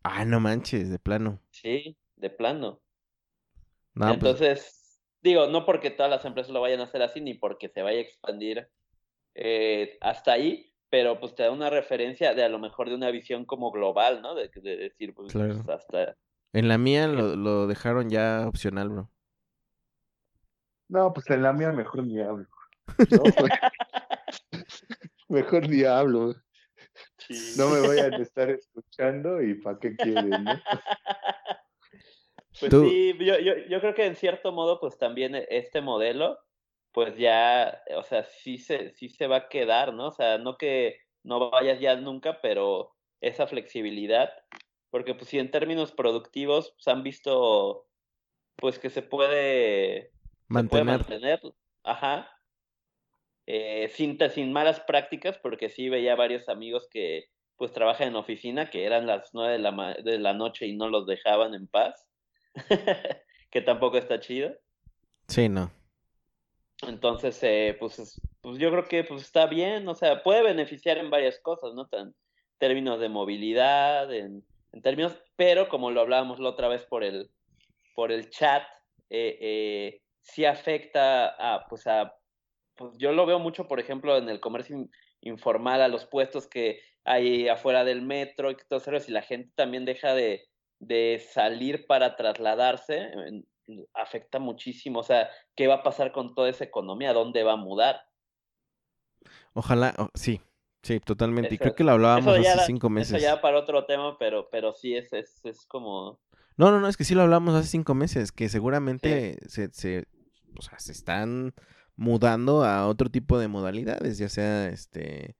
Ah, 0.03 0.25
no 0.25 0.39
manches, 0.39 0.89
de 0.89 0.99
plano. 0.99 1.41
Sí, 1.49 1.97
de 2.15 2.29
plano. 2.29 2.81
Pues 3.93 4.13
Entonces, 4.13 5.01
digo, 5.21 5.47
no 5.47 5.65
porque 5.65 5.91
todas 5.91 6.11
las 6.11 6.25
empresas 6.25 6.53
lo 6.53 6.61
vayan 6.61 6.79
a 6.79 6.83
hacer 6.83 7.01
así, 7.01 7.21
ni 7.21 7.33
porque 7.33 7.69
se 7.69 7.81
vaya 7.81 7.97
a 7.97 8.01
expandir 8.01 8.69
eh, 9.35 9.97
hasta 10.01 10.33
ahí, 10.33 10.73
pero 10.89 11.19
pues 11.19 11.35
te 11.35 11.43
da 11.43 11.51
una 11.51 11.69
referencia 11.69 12.33
de 12.33 12.43
a 12.43 12.49
lo 12.49 12.59
mejor 12.59 12.89
de 12.89 12.95
una 12.95 13.11
visión 13.11 13.45
como 13.45 13.71
global, 13.71 14.21
¿no? 14.21 14.35
De, 14.35 14.49
decir, 14.49 15.13
pues, 15.13 15.33
pues, 15.33 15.67
hasta... 15.67 16.15
En 16.53 16.67
la 16.67 16.77
mía 16.77 17.07
lo, 17.07 17.35
lo 17.35 17.67
dejaron 17.67 18.09
ya 18.09 18.47
opcional, 18.47 18.89
bro. 18.89 19.09
No, 20.89 21.13
pues 21.13 21.29
en 21.29 21.43
la 21.43 21.53
mía 21.53 21.71
mejor 21.71 22.03
ni 22.03 22.19
hablo. 22.19 22.47
mejor 25.29 25.69
ni 25.69 25.83
hablo. 25.83 26.33
No 27.57 27.69
me 27.69 27.87
vayan 27.87 28.15
a 28.15 28.17
estar 28.17 28.49
escuchando 28.49 29.41
y 29.41 29.53
para 29.53 29.79
qué 29.79 29.95
quieren, 29.95 30.43
¿no? 30.43 30.61
Pues 32.59 32.73
sí, 32.73 33.15
yo, 33.19 33.39
yo, 33.39 33.53
yo 33.69 33.79
creo 33.79 33.93
que 33.93 34.05
en 34.05 34.15
cierto 34.15 34.51
modo, 34.51 34.79
pues 34.79 34.97
también 34.97 35.35
e, 35.35 35.45
este 35.49 35.79
modelo, 35.79 36.39
pues 36.91 37.15
ya, 37.15 37.81
o 37.95 38.03
sea, 38.03 38.23
sí 38.23 38.57
se, 38.57 38.93
sí 38.95 39.09
se 39.09 39.27
va 39.27 39.37
a 39.37 39.49
quedar, 39.49 39.93
¿no? 39.93 40.07
O 40.07 40.11
sea, 40.11 40.39
no 40.39 40.57
que 40.57 40.97
no 41.23 41.51
vayas 41.51 41.79
ya 41.79 41.95
nunca, 41.95 42.41
pero 42.41 42.95
esa 43.21 43.47
flexibilidad, 43.47 44.31
porque 44.89 45.13
pues 45.13 45.29
si 45.29 45.39
en 45.39 45.51
términos 45.51 45.91
productivos 45.91 46.71
pues, 46.71 46.87
han 46.87 47.03
visto, 47.03 47.87
pues 48.57 48.79
que 48.79 48.89
se 48.89 49.03
puede 49.03 50.11
mantener, 50.49 50.99
mantener 50.99 51.41
ajá, 51.83 52.29
eh, 53.45 53.89
sin, 53.93 54.17
sin 54.31 54.51
malas 54.51 54.81
prácticas, 54.81 55.37
porque 55.37 55.69
sí 55.69 55.89
veía 55.89 56.15
varios 56.15 56.49
amigos 56.49 56.87
que 56.91 57.29
pues 57.55 57.71
trabajan 57.71 58.09
en 58.09 58.15
oficina, 58.15 58.69
que 58.69 58.85
eran 58.85 59.07
las 59.07 59.31
nueve 59.33 59.53
de 59.53 59.59
la, 59.59 59.93
de 60.03 60.19
la 60.19 60.33
noche 60.33 60.67
y 60.67 60.75
no 60.75 60.89
los 60.89 61.05
dejaban 61.05 61.53
en 61.53 61.67
paz. 61.67 62.07
que 63.51 63.61
tampoco 63.61 63.97
está 63.97 64.19
chido. 64.19 64.55
Sí, 65.27 65.49
no. 65.49 65.71
Entonces, 66.87 67.37
eh, 67.43 67.75
pues, 67.79 68.21
pues 68.41 68.57
yo 68.57 68.71
creo 68.71 68.85
que 68.85 69.03
pues 69.03 69.23
está 69.23 69.47
bien, 69.47 69.87
o 69.87 69.95
sea, 69.95 70.23
puede 70.23 70.41
beneficiar 70.43 70.97
en 70.97 71.09
varias 71.09 71.39
cosas, 71.39 71.73
¿no? 71.73 71.87
En 71.91 72.15
términos 72.57 72.99
de 72.99 73.09
movilidad, 73.09 74.13
en, 74.13 74.45
términos, 74.81 75.17
pero 75.35 75.67
como 75.67 75.91
lo 75.91 76.01
hablábamos 76.01 76.39
la 76.39 76.49
otra 76.49 76.67
vez 76.67 76.85
por 76.85 77.03
el, 77.03 77.29
por 77.95 78.11
el 78.11 78.29
chat, 78.29 78.63
eh, 79.09 79.37
eh, 79.41 80.01
sí 80.33 80.45
afecta 80.45 81.27
a, 81.27 81.67
pues 81.67 81.87
a, 81.87 82.15
pues 82.75 82.97
yo 82.97 83.11
lo 83.11 83.25
veo 83.25 83.39
mucho, 83.39 83.67
por 83.67 83.79
ejemplo, 83.79 84.17
en 84.17 84.29
el 84.29 84.39
comercio 84.39 84.87
informal, 85.21 85.81
a 85.81 85.87
los 85.87 86.05
puestos 86.05 86.47
que 86.47 86.81
hay 87.03 87.47
afuera 87.47 87.83
del 87.83 88.01
metro 88.01 88.51
y 88.51 88.57
todo 88.67 88.79
eso, 88.79 88.91
y 89.07 89.11
la 89.11 89.21
gente 89.21 89.51
también 89.55 89.85
deja 89.85 90.13
de, 90.13 90.47
de 90.79 91.23
salir 91.31 91.85
para 91.87 92.15
trasladarse 92.15 93.11
afecta 93.93 94.39
muchísimo. 94.39 94.99
O 94.99 95.03
sea, 95.03 95.29
¿qué 95.55 95.67
va 95.67 95.75
a 95.75 95.83
pasar 95.83 96.11
con 96.11 96.33
toda 96.33 96.49
esa 96.49 96.63
economía? 96.63 97.13
¿Dónde 97.13 97.43
va 97.43 97.53
a 97.53 97.57
mudar? 97.57 98.01
Ojalá, 99.53 99.93
sí, 100.13 100.41
sí, 100.81 100.99
totalmente. 100.99 101.55
y 101.55 101.57
creo 101.57 101.75
que 101.75 101.83
lo 101.83 101.91
hablábamos 101.91 102.37
hace 102.37 102.65
cinco 102.65 102.89
meses. 102.89 103.13
Eso 103.13 103.21
ya 103.21 103.41
para 103.41 103.59
otro 103.59 103.85
tema, 103.85 104.17
pero, 104.17 104.49
pero 104.49 104.73
sí 104.73 104.95
es, 104.95 105.11
es, 105.13 105.43
es 105.45 105.65
como... 105.65 106.19
No, 106.57 106.71
no, 106.71 106.79
no, 106.79 106.87
es 106.87 106.97
que 106.97 107.05
sí 107.05 107.15
lo 107.15 107.21
hablamos 107.21 107.55
hace 107.55 107.69
cinco 107.69 107.95
meses, 107.95 108.31
que 108.31 108.49
seguramente 108.49 109.37
se, 109.47 109.69
se, 109.71 110.05
o 110.59 110.61
sea, 110.61 110.79
se 110.79 110.91
están 110.91 111.53
mudando 111.95 112.63
a 112.63 112.87
otro 112.87 113.09
tipo 113.09 113.39
de 113.39 113.47
modalidades, 113.47 114.17
ya 114.17 114.29
sea 114.29 114.69
este 114.69 115.35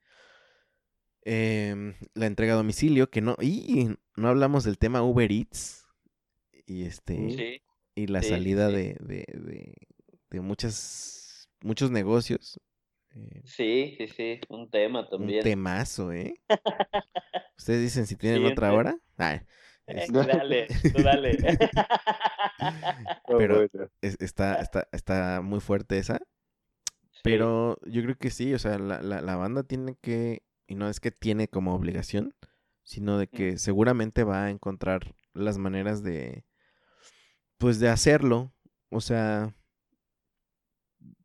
Em, 1.32 1.94
la 2.16 2.26
entrega 2.26 2.54
a 2.54 2.56
domicilio, 2.56 3.10
que 3.10 3.22
no, 3.22 3.36
y 3.42 3.90
no 4.16 4.30
hablamos 4.30 4.64
del 4.64 4.78
tema 4.78 5.04
Uber 5.04 5.32
Eats 5.32 5.86
y 6.66 6.86
este 6.86 7.62
y 7.94 8.08
la 8.08 8.24
salida 8.24 8.70
De, 8.70 8.96
de, 9.00 9.26
de, 10.32 10.42
muchas 10.42 11.50
muchos 11.62 11.92
negocios 11.92 12.60
Eh, 13.16 13.42
sí, 13.44 13.96
sí, 13.98 14.08
sí, 14.08 14.40
un 14.50 14.70
tema 14.72 15.08
también. 15.10 15.40
Un 15.40 15.44
temazo, 15.44 16.14
¿eh? 16.14 16.36
Ustedes 17.58 17.82
dicen 17.82 18.08
si 18.08 18.16
tienen 18.16 18.46
otra 18.46 18.74
hora. 18.74 18.98
Ah, 19.18 19.36
eh, 19.36 19.46
dale, 20.12 20.68
tú 20.96 21.04
dale. 21.04 21.38
Pero 23.28 23.68
está, 24.02 24.56
está, 24.56 24.88
está 24.92 25.42
muy 25.42 25.60
fuerte 25.60 25.98
esa. 25.98 26.20
Pero 27.24 27.80
yo 27.86 28.02
creo 28.04 28.18
que 28.18 28.30
sí, 28.30 28.54
o 28.54 28.60
sea, 28.60 28.78
la, 28.80 29.02
la, 29.02 29.22
la, 29.22 29.36
banda 29.36 29.64
tiene 29.64 29.98
que, 30.02 30.44
y 30.68 30.76
no 30.76 30.90
es 30.90 31.00
que 31.00 31.12
tiene 31.12 31.50
como 31.50 31.76
obligación, 31.76 32.34
sino 32.84 33.18
de 33.18 33.28
que 33.28 33.58
seguramente 33.58 34.24
va 34.24 34.46
a 34.46 34.50
encontrar 34.50 35.16
las 35.34 35.58
maneras 35.58 36.02
de, 36.02 36.46
pues 37.58 37.80
de 37.80 37.90
hacerlo. 37.90 38.54
O 38.90 39.02
sea, 39.02 39.54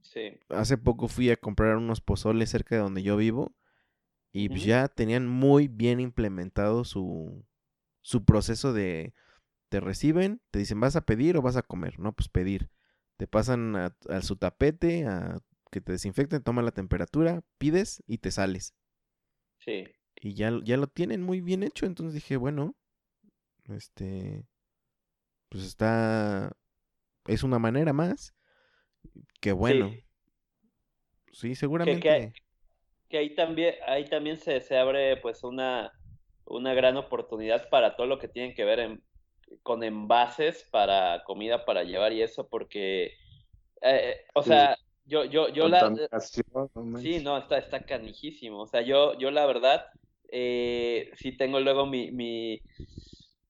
sí. 0.01 0.39
hace 0.49 0.77
poco 0.77 1.09
fui 1.09 1.31
a 1.31 1.37
comprar 1.37 1.77
unos 1.77 2.01
pozoles 2.01 2.51
cerca 2.51 2.75
de 2.75 2.83
donde 2.83 3.03
yo 3.03 3.17
vivo 3.17 3.55
y 4.33 4.49
pues 4.49 4.65
ya 4.65 4.89
tenían 4.89 5.29
muy 5.29 5.69
bien 5.69 6.01
implementado 6.01 6.85
su, 6.85 7.47
su 8.05 8.25
proceso 8.25 8.75
de, 8.75 9.15
te 9.71 9.81
reciben, 9.81 10.43
te 10.51 10.59
dicen, 10.59 10.79
¿vas 10.79 10.95
a 10.95 11.07
pedir 11.07 11.39
o 11.39 11.43
vas 11.43 11.57
a 11.57 11.63
comer? 11.63 11.99
No, 11.99 12.13
pues 12.13 12.29
pedir. 12.29 12.71
Te 13.17 13.27
pasan 13.27 13.75
a, 13.77 13.97
a 14.11 14.21
su 14.21 14.37
tapete, 14.37 15.07
a 15.07 15.41
que 15.73 15.81
te 15.81 15.93
desinfecten, 15.93 16.43
toman 16.43 16.67
la 16.67 16.71
temperatura, 16.71 17.43
pides 17.59 18.03
y 18.07 18.19
te 18.19 18.31
sales. 18.31 18.75
Sí. 19.59 19.87
Y 20.17 20.35
ya, 20.35 20.53
ya 20.63 20.77
lo 20.77 20.87
tienen 20.87 21.23
muy 21.23 21.41
bien 21.41 21.63
hecho, 21.63 21.87
entonces 21.87 22.15
dije, 22.15 22.37
bueno, 22.37 22.77
este, 23.65 24.47
pues 25.49 25.65
está, 25.65 26.57
es 27.27 27.43
una 27.43 27.59
manera 27.59 27.93
más, 27.93 28.35
que 29.41 29.53
bueno. 29.53 29.93
Sí, 31.33 31.55
seguramente. 31.55 32.33
Que, 33.09 33.19
ahí 33.19 33.35
también, 33.35 33.75
ahí 33.87 34.05
también 34.05 34.37
se, 34.37 34.61
se 34.61 34.77
abre 34.77 35.17
pues 35.17 35.43
una, 35.43 35.91
una 36.47 36.75
gran 36.75 36.97
oportunidad 36.97 37.69
para 37.69 37.97
todo 37.97 38.07
lo 38.07 38.19
que 38.19 38.29
tiene 38.29 38.55
que 38.55 38.65
ver 38.65 38.81
en, 38.81 39.03
con 39.63 39.83
envases 39.83 40.69
para 40.71 41.23
comida 41.25 41.65
para 41.65 41.85
llevar 41.85 42.13
y 42.13 42.23
eso, 42.23 42.49
porque, 42.49 43.15
eh, 43.83 44.25
o 44.35 44.43
sea, 44.43 44.77
yo, 45.05 45.25
yo, 45.25 45.49
yo 45.49 45.69
la... 45.69 45.93
sí, 46.21 47.21
no, 47.23 47.39
está, 47.39 47.59
está 47.59 47.85
canijísimo. 47.85 48.63
O 48.63 48.67
sea, 48.67 48.81
yo, 48.83 49.19
yo 49.19 49.31
la 49.31 49.47
verdad, 49.47 49.87
eh, 50.29 51.11
sí 51.17 51.37
tengo 51.37 51.61
luego 51.61 51.87
mi, 51.87 52.11
mi, 52.11 52.61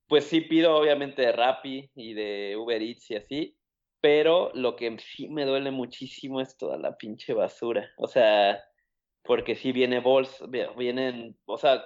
pues 0.08 0.24
sí 0.24 0.40
pido 0.42 0.76
obviamente 0.76 1.22
de 1.22 1.32
Rappi 1.32 1.90
y 1.94 2.14
de 2.14 2.56
Uber 2.56 2.82
Eats 2.82 3.10
y 3.10 3.16
así, 3.16 3.56
pero 4.00 4.50
lo 4.54 4.76
que 4.76 4.96
sí 4.98 5.28
me 5.28 5.44
duele 5.44 5.70
muchísimo 5.70 6.40
es 6.40 6.56
toda 6.56 6.76
la 6.76 6.96
pinche 6.96 7.32
basura. 7.32 7.90
O 7.96 8.06
sea, 8.06 8.62
porque 9.22 9.54
sí 9.54 9.72
viene 9.72 10.00
bolsa, 10.00 10.46
vienen, 10.76 11.36
o 11.46 11.56
sea, 11.56 11.84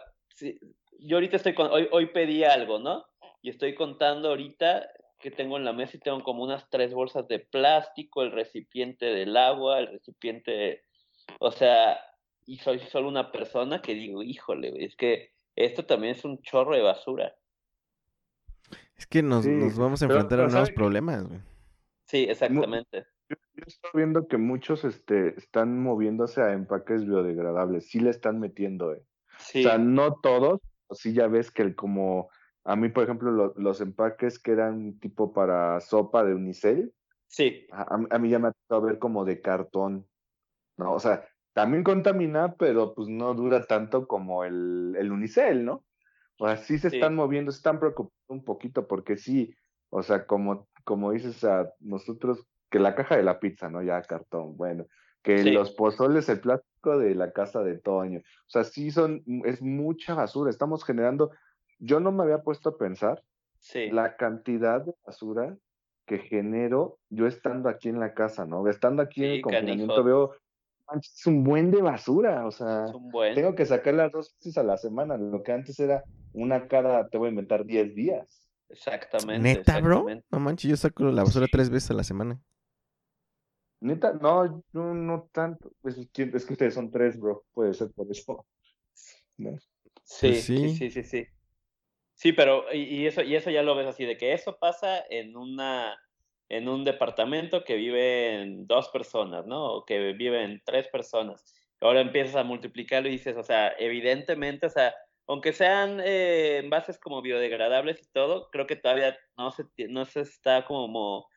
yo 0.99 1.17
ahorita 1.17 1.37
estoy 1.37 1.55
con, 1.55 1.71
hoy, 1.71 1.89
hoy 1.93 2.07
pedí 2.07 2.45
algo, 2.45 2.79
¿no? 2.79 3.05
Y 3.43 3.51
estoy 3.51 3.75
contando 3.75 4.29
ahorita 4.29 4.89
que 5.21 5.31
tengo 5.31 5.57
en 5.57 5.65
la 5.65 5.73
mesa 5.73 5.97
y 5.97 6.01
tengo 6.01 6.23
como 6.23 6.45
unas 6.45 6.69
tres 6.71 6.95
bolsas 6.95 7.27
de 7.29 7.41
plástico, 7.41 8.23
el 8.23 8.33
recipiente 8.33 9.07
del 9.07 9.37
agua, 9.37 9.81
el 9.81 9.89
recipiente, 9.89 10.85
o 11.41 11.51
sea, 11.51 11.99
y 12.47 12.59
soy 12.59 12.79
solo 12.79 13.09
una 13.09 13.33
persona 13.33 13.83
que 13.83 13.95
digo, 13.95 14.23
híjole, 14.23 14.85
es 14.85 14.97
que 14.97 15.33
esto 15.57 15.85
también 15.85 16.15
es 16.15 16.25
un 16.25 16.41
chorro 16.41 16.75
de 16.75 16.83
basura. 16.83 17.35
Es 18.97 19.07
que 19.07 19.23
nos, 19.23 19.47
nos 19.47 19.77
vamos 19.77 20.03
a 20.03 20.07
enfrentar 20.07 20.41
a 20.41 20.49
nuevos 20.49 20.71
problemas, 20.71 21.27
güey. 21.27 21.41
Sí, 22.05 22.27
exactamente. 22.29 23.07
Yo, 23.29 23.37
estoy 23.67 23.91
viendo 23.95 24.27
que 24.27 24.39
muchos 24.39 24.85
este, 24.85 25.39
están 25.39 25.83
moviéndose 25.83 26.41
a 26.41 26.53
empaques 26.53 27.05
biodegradables, 27.05 27.89
sí 27.89 28.01
le 28.01 28.11
están 28.11 28.41
metiendo, 28.41 28.95
eh. 28.95 29.03
O 29.37 29.63
sea, 29.63 29.79
no 29.79 30.15
todos, 30.15 30.61
sí 30.93 31.13
ya 31.13 31.27
ves 31.27 31.51
que 31.51 31.63
el 31.63 31.75
como 31.75 32.31
a 32.69 32.77
mí, 32.77 32.91
por 32.91 33.05
ejemplo, 33.05 33.55
los 33.57 33.81
empaques 33.81 34.39
que 34.39 34.53
eran 34.53 34.99
tipo 34.99 35.33
para 35.33 35.81
sopa 35.81 36.23
de 36.23 36.35
unicel. 36.35 36.93
Sí. 37.27 37.67
A, 37.73 38.19
mí 38.19 38.29
ya 38.29 38.39
me 38.39 38.49
ha 38.49 38.53
tocado 38.53 38.83
ver 38.87 38.99
como 38.99 39.25
de 39.25 39.41
cartón. 39.41 40.07
¿no? 40.77 40.93
O 40.93 41.01
sea, 41.01 41.27
también 41.55 41.83
contamina, 41.83 42.55
pero 42.59 42.95
pues 42.95 43.09
no 43.09 43.33
dura 43.33 43.65
tanto 43.65 44.07
como 44.07 44.45
el, 44.45 44.95
el 44.99 45.11
unicel, 45.11 45.65
¿no? 45.65 45.85
O 46.39 46.47
sea, 46.47 46.59
sí 46.59 46.79
se 46.79 46.89
están 46.89 47.15
moviendo, 47.15 47.51
se 47.53 47.57
están 47.57 47.81
preocupando 47.81 48.13
un 48.29 48.45
poquito 48.45 48.87
porque 48.87 49.17
sí, 49.17 49.55
o 49.91 50.03
sea, 50.03 50.27
como, 50.27 50.69
como 50.85 51.13
dices 51.13 51.43
a 51.45 51.73
nosotros, 51.81 52.47
que 52.71 52.79
la 52.79 52.95
caja 52.95 53.17
de 53.17 53.23
la 53.23 53.41
pizza, 53.41 53.71
¿no? 53.71 53.83
Ya 53.83 54.03
cartón, 54.03 54.59
bueno, 54.59 54.85
que 55.23 55.43
los 55.43 55.73
pozoles, 55.73 56.29
el 56.29 56.41
plástico 56.41 56.68
de 56.83 57.15
la 57.15 57.33
casa 57.33 57.63
de 57.63 57.79
Toño, 57.79 58.21
o 58.21 58.51
sea, 58.51 58.65
sí 58.65 58.91
son, 58.91 59.23
es 59.45 59.61
mucha 59.61 60.15
basura, 60.15 60.51
estamos 60.51 60.85
generando 60.85 61.31
yo 61.79 62.01
no 62.01 62.13
me 62.13 62.25
había 62.25 62.43
puesto 62.43 62.71
a 62.71 62.79
pensar 62.79 63.23
la 63.91 64.17
cantidad 64.17 64.85
de 64.85 64.95
basura 65.05 65.57
que 66.07 66.19
genero 66.19 66.99
yo 67.11 67.27
estando 67.27 67.69
aquí 67.69 67.89
en 67.89 68.01
la 68.01 68.15
casa, 68.15 68.47
¿no? 68.47 68.67
Estando 68.69 69.03
aquí 69.03 69.25
en 69.25 69.31
el 69.33 69.43
confinamiento 69.43 70.03
veo, 70.03 70.33
es 70.95 71.27
un 71.27 71.45
buen 71.45 71.71
de 71.71 71.83
basura, 71.83 72.47
o 72.47 72.51
sea, 72.51 72.87
tengo 73.35 73.55
que 73.55 73.67
sacarla 73.67 74.09
dos 74.09 74.35
veces 74.39 74.57
a 74.57 74.63
la 74.63 74.79
semana, 74.79 75.17
lo 75.19 75.43
que 75.43 75.53
antes 75.53 75.79
era 75.79 76.03
una 76.33 76.67
cada, 76.67 77.09
te 77.09 77.19
voy 77.19 77.27
a 77.27 77.31
inventar 77.31 77.65
10 77.65 77.95
días. 77.95 78.49
Exactamente. 78.71 79.43
¿Neta, 79.43 79.81
bro? 79.81 80.07
No 80.31 80.41
manches, 80.41 80.71
yo 80.71 80.77
saco 80.77 81.05
la 81.05 81.25
basura 81.25 81.47
tres 81.51 81.69
veces 81.69 81.91
a 81.91 81.95
la 81.95 82.05
semana. 82.05 82.41
Neta, 83.81 84.13
no, 84.15 84.63
yo 84.73 84.95
no 84.95 85.29
tanto. 85.33 85.73
Es, 85.85 85.99
es 85.99 86.09
que 86.47 86.53
ustedes 86.53 86.75
son 86.75 86.91
tres, 86.91 87.19
bro. 87.19 87.45
Puede 87.53 87.75
ser 87.75 87.91
por 87.93 88.11
eso. 88.11 88.47
sí, 90.03 90.29
pues 90.29 90.45
sí, 90.45 90.77
sí, 90.77 90.91
sí, 90.91 91.03
sí. 91.05 91.27
Sí, 92.15 92.33
pero 92.33 92.65
y, 92.75 93.07
eso 93.07 93.23
y 93.23 93.37
eso 93.37 93.49
ya 93.51 93.63
lo 93.63 93.77
ves 93.77 93.87
así 93.87 94.05
de 94.05 94.17
que 94.17 94.33
eso 94.33 94.59
pasa 94.59 95.05
en 95.09 95.37
una 95.37 95.97
en 96.49 96.69
un 96.69 96.83
departamento 96.83 97.63
que 97.63 97.77
viven 97.77 98.67
dos 98.67 98.89
personas, 98.89 99.47
¿no? 99.47 99.67
O 99.75 99.85
que 99.85 100.15
viven 100.15 100.63
tres 100.65 100.89
personas. 100.89 101.55
Ahora 101.81 102.01
empiezas 102.01 102.37
a 102.37 102.43
multiplicarlo 102.43 103.09
y 103.09 103.13
dices, 103.13 103.37
o 103.37 103.43
sea, 103.45 103.73
evidentemente, 103.79 104.67
o 104.67 104.71
sea, 104.71 104.95
aunque 105.29 105.53
sean 105.53 106.01
eh, 106.03 106.59
envases 106.59 106.99
como 106.99 107.23
biodegradables 107.23 108.01
y 108.03 108.11
todo, 108.13 108.49
creo 108.51 108.67
que 108.67 108.77
todavía 108.77 109.17
no 109.37 109.53
se, 109.53 109.65
no 109.89 110.05
se 110.07 110.23
está 110.23 110.65
como 110.65 111.29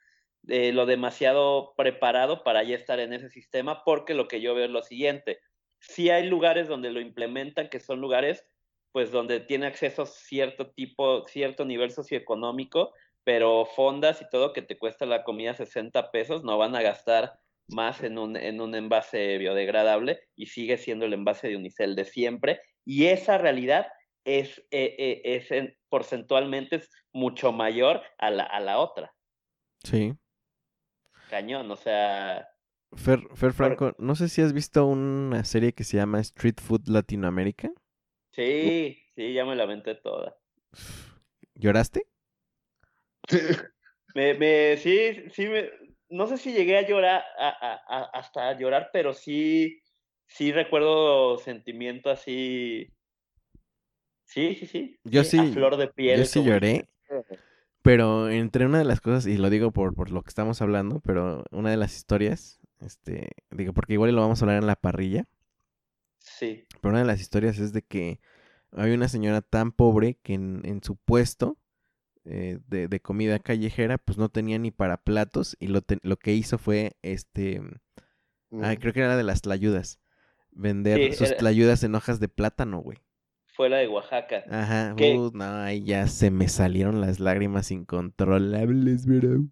eh, 0.47 0.71
lo 0.73 0.85
demasiado 0.85 1.73
preparado 1.77 2.43
para 2.43 2.63
ya 2.63 2.75
estar 2.75 2.99
en 2.99 3.13
ese 3.13 3.29
sistema, 3.29 3.83
porque 3.83 4.13
lo 4.13 4.27
que 4.27 4.41
yo 4.41 4.55
veo 4.55 4.65
es 4.65 4.71
lo 4.71 4.81
siguiente. 4.81 5.39
Sí 5.79 6.09
hay 6.09 6.27
lugares 6.27 6.67
donde 6.67 6.91
lo 6.91 6.99
implementan, 6.99 7.69
que 7.69 7.79
son 7.79 8.01
lugares 8.01 8.45
pues 8.91 9.11
donde 9.11 9.39
tiene 9.39 9.67
acceso 9.67 10.05
cierto 10.05 10.71
tipo, 10.71 11.25
cierto 11.27 11.65
nivel 11.65 11.91
socioeconómico, 11.91 12.93
pero 13.23 13.65
fondas 13.65 14.21
y 14.21 14.29
todo 14.29 14.53
que 14.53 14.61
te 14.61 14.77
cuesta 14.77 15.05
la 15.05 15.23
comida 15.23 15.53
60 15.53 16.11
pesos, 16.11 16.43
no 16.43 16.57
van 16.57 16.75
a 16.75 16.81
gastar 16.81 17.39
más 17.69 18.03
en 18.03 18.17
un, 18.17 18.35
en 18.35 18.59
un 18.59 18.75
envase 18.75 19.37
biodegradable 19.37 20.19
y 20.35 20.47
sigue 20.47 20.77
siendo 20.77 21.05
el 21.05 21.13
envase 21.13 21.47
de 21.47 21.55
unicel 21.55 21.95
de 21.95 22.05
siempre. 22.05 22.59
Y 22.83 23.05
esa 23.05 23.37
realidad 23.37 23.87
es, 24.25 24.59
eh, 24.71 24.95
eh, 24.97 25.21
es 25.23 25.73
porcentualmente 25.89 26.77
es 26.77 26.91
mucho 27.13 27.51
mayor 27.51 28.01
a 28.17 28.29
la, 28.29 28.43
a 28.43 28.59
la 28.59 28.79
otra. 28.79 29.13
Sí. 29.83 30.13
Cañón, 31.31 31.71
o 31.71 31.77
sea... 31.77 32.45
Fer, 32.93 33.21
Fer 33.35 33.53
Franco, 33.53 33.95
no 33.97 34.15
sé 34.15 34.27
si 34.27 34.41
has 34.41 34.51
visto 34.51 34.85
una 34.85 35.45
serie 35.45 35.71
que 35.71 35.85
se 35.85 35.95
llama 35.95 36.19
Street 36.19 36.59
Food 36.61 36.89
Latinoamérica. 36.89 37.71
Sí, 38.31 39.01
sí, 39.15 39.33
ya 39.33 39.45
me 39.45 39.55
la 39.55 39.63
aventé 39.63 39.95
toda. 39.95 40.37
¿Lloraste? 41.55 42.05
me, 44.13 44.33
me, 44.33 44.75
sí, 44.75 45.23
sí, 45.31 45.47
me, 45.47 45.69
no 46.09 46.27
sé 46.27 46.37
si 46.37 46.51
llegué 46.51 46.77
a 46.77 46.85
llorar, 46.85 47.23
a, 47.39 47.79
a, 47.87 48.03
hasta 48.19 48.57
llorar, 48.59 48.89
pero 48.91 49.13
sí, 49.13 49.81
sí 50.27 50.51
recuerdo 50.51 51.37
sentimiento 51.37 52.09
así. 52.09 52.91
Sí, 54.25 54.55
sí, 54.55 54.65
sí. 54.67 54.99
Yo 55.05 55.23
sí. 55.23 55.53
flor 55.53 55.77
de 55.77 55.87
piel. 55.87 56.19
Yo 56.19 56.25
sí 56.25 56.43
lloré. 56.43 56.89
Pero 57.81 58.29
entre 58.29 58.65
una 58.65 58.77
de 58.77 58.85
las 58.85 59.01
cosas, 59.01 59.25
y 59.25 59.37
lo 59.37 59.49
digo 59.49 59.71
por, 59.71 59.95
por 59.95 60.11
lo 60.11 60.21
que 60.21 60.29
estamos 60.29 60.61
hablando, 60.61 60.99
pero 60.99 61.43
una 61.51 61.71
de 61.71 61.77
las 61.77 61.95
historias, 61.95 62.59
este, 62.79 63.29
digo, 63.49 63.73
porque 63.73 63.93
igual 63.93 64.13
lo 64.15 64.21
vamos 64.21 64.41
a 64.41 64.45
hablar 64.45 64.61
en 64.61 64.67
la 64.67 64.75
parrilla. 64.75 65.27
Sí. 66.19 66.65
Pero 66.79 66.91
una 66.91 66.99
de 66.99 67.05
las 67.05 67.19
historias 67.19 67.57
es 67.57 67.73
de 67.73 67.81
que 67.81 68.19
hay 68.71 68.91
una 68.91 69.07
señora 69.07 69.41
tan 69.41 69.71
pobre 69.71 70.19
que 70.21 70.35
en, 70.35 70.61
en 70.63 70.83
su 70.83 70.95
puesto 70.95 71.57
eh, 72.23 72.59
de, 72.67 72.87
de, 72.87 72.99
comida 72.99 73.39
callejera, 73.39 73.97
pues 73.97 74.19
no 74.19 74.29
tenía 74.29 74.59
ni 74.59 74.69
para 74.69 74.97
platos 74.97 75.57
y 75.59 75.67
lo, 75.67 75.81
lo 76.03 76.17
que 76.17 76.33
hizo 76.33 76.59
fue, 76.59 76.95
este, 77.01 77.61
creo 78.51 78.93
que 78.93 78.99
era 78.99 79.17
de 79.17 79.23
las 79.23 79.41
tlayudas, 79.41 79.99
vender 80.51 81.15
sus 81.15 81.35
tlayudas 81.35 81.83
en 81.83 81.95
hojas 81.95 82.19
de 82.19 82.27
plátano, 82.27 82.79
güey. 82.79 82.99
Fue 83.61 83.69
la 83.69 83.77
de 83.77 83.87
Oaxaca. 83.89 84.43
Ajá, 84.49 84.95
uh, 84.97 85.29
no, 85.35 85.43
ahí 85.61 85.83
ya 85.83 86.07
se 86.07 86.31
me 86.31 86.47
salieron 86.47 86.99
las 86.99 87.19
lágrimas 87.19 87.69
incontrolables, 87.69 89.05
bro. 89.05 89.43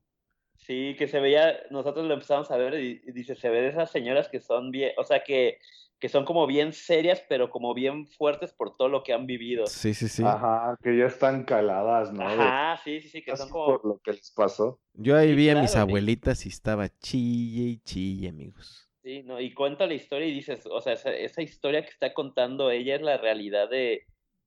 Sí, 0.58 0.96
que 0.98 1.08
se 1.08 1.20
veía, 1.20 1.54
nosotros 1.70 2.08
lo 2.08 2.16
empezamos 2.16 2.50
a 2.50 2.58
ver 2.58 2.74
y, 2.80 3.04
dice, 3.12 3.36
se 3.36 3.50
ve 3.50 3.62
de 3.62 3.68
esas 3.68 3.92
señoras 3.92 4.28
que 4.28 4.40
son 4.40 4.72
bien, 4.72 4.94
o 4.98 5.04
sea, 5.04 5.24
que, 5.24 5.60
que 6.00 6.10
son 6.10 6.26
como 6.26 6.48
bien 6.48 6.74
serias, 6.74 7.24
pero 7.30 7.52
como 7.52 7.76
bien 7.76 8.08
fuertes 8.08 8.52
por 8.52 8.76
todo 8.76 8.90
lo 8.90 9.04
que 9.04 9.14
han 9.14 9.28
vivido. 9.28 9.68
Sí, 9.68 9.94
sí, 9.94 10.08
sí. 10.08 10.24
Ajá, 10.26 10.76
que 10.82 10.98
ya 10.98 11.06
están 11.06 11.44
caladas, 11.44 12.12
¿no? 12.12 12.28
Ajá, 12.28 12.82
sí, 12.84 13.02
sí, 13.02 13.10
sí, 13.10 13.22
que 13.22 13.38
son 13.38 13.52
como... 13.52 13.80
Por 13.80 13.86
lo 13.88 14.00
que 14.00 14.14
les 14.14 14.32
pasó. 14.32 14.80
Yo 14.96 15.16
ahí 15.18 15.30
Sí, 15.30 15.36
vi 15.36 15.50
a 15.52 15.62
mis 15.62 15.74
claro, 15.74 15.88
abuelitas 15.88 16.48
y 16.48 16.50
estaba 16.50 16.90
chille 16.90 17.62
y 17.62 17.78
chille, 17.82 18.30
amigos. 18.30 18.89
Sí, 19.10 19.24
no, 19.24 19.42
y 19.42 19.56
cuenta 19.56 19.88
la 19.88 19.96
historia 19.96 20.28
y 20.28 20.34
dices, 20.34 20.68
o 20.70 20.80
sea, 20.82 20.94
esa, 20.94 21.10
esa 21.12 21.42
historia 21.42 21.82
que 21.82 21.90
está 21.90 22.14
contando 22.14 22.70
ella 22.70 22.94
es 22.96 23.02
la 23.02 23.18
realidad 23.18 23.68
de... 23.68 24.04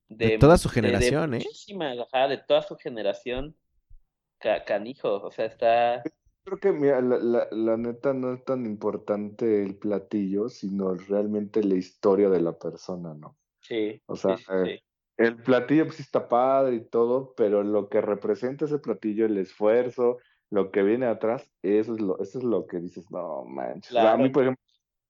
De 0.07 0.37
toda 0.37 0.57
su 0.57 0.69
de- 0.69 0.75
de 0.75 0.87
generación, 0.87 1.33
¿eh? 1.33 1.45
ajá, 2.13 2.29
de 2.29 2.37
toda 2.37 2.61
su 2.61 2.77
generación. 2.77 3.57
Ca- 4.39 4.63
canijo, 4.63 5.21
o 5.21 5.31
sea, 5.31 5.47
está... 5.47 6.01
Creo 6.45 6.59
que, 6.59 6.71
mira, 6.71 7.01
la, 7.01 7.17
la, 7.17 7.47
la 7.51 7.75
neta 7.75 8.13
no 8.13 8.33
es 8.33 8.45
tan 8.45 8.65
importante 8.65 9.63
el 9.63 9.75
platillo, 9.75 10.47
sino 10.47 10.93
realmente 10.93 11.61
la 11.61 11.75
historia 11.75 12.29
de 12.29 12.41
la 12.41 12.57
persona, 12.57 13.13
¿no? 13.13 13.35
Sí, 13.59 14.01
O 14.05 14.15
sea, 14.15 14.37
sí, 14.37 14.45
sí, 14.45 14.53
eh, 14.53 14.77
sí. 14.77 14.83
el 15.17 15.35
platillo 15.43 15.85
pues 15.87 15.97
sí 15.97 16.03
está 16.03 16.29
padre 16.29 16.75
y 16.75 16.85
todo, 16.85 17.33
pero 17.35 17.63
lo 17.63 17.89
que 17.89 17.99
representa 17.99 18.63
ese 18.63 18.79
platillo, 18.79 19.25
el 19.25 19.37
esfuerzo, 19.39 20.19
lo 20.53 20.71
que 20.71 20.83
viene 20.83 21.07
atrás, 21.07 21.49
eso 21.63 21.95
es 21.95 22.01
lo, 22.01 22.19
eso 22.21 22.37
es 22.37 22.43
lo 22.43 22.67
que 22.67 22.77
dices, 22.79 23.09
no 23.11 23.43
manches. 23.43 23.91
O 23.91 23.95
sea, 23.95 24.11
a 24.13 24.17
mí, 24.17 24.29
por 24.29 24.43
ejemplo, 24.43 24.63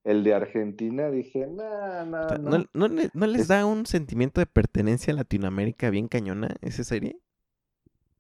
el 0.06 0.24
de 0.24 0.34
Argentina, 0.34 1.11
dije, 1.11 1.48
no, 1.48 2.06
no, 2.06 2.22
no. 2.38 2.57
¿No, 2.57 2.65
no 2.74 2.88
le- 2.88 3.10
no 3.14 3.28
les 3.28 3.48
da 3.49 3.65
un 3.65 3.86
sentimiento 3.86 4.40
de 4.40 4.45
pertenencia 4.45 5.14
a 5.14 5.18
Latinoamérica 5.18 5.90
bien 5.90 6.07
cañona 6.07 6.56
esa 6.61 6.84
serie? 6.84 7.18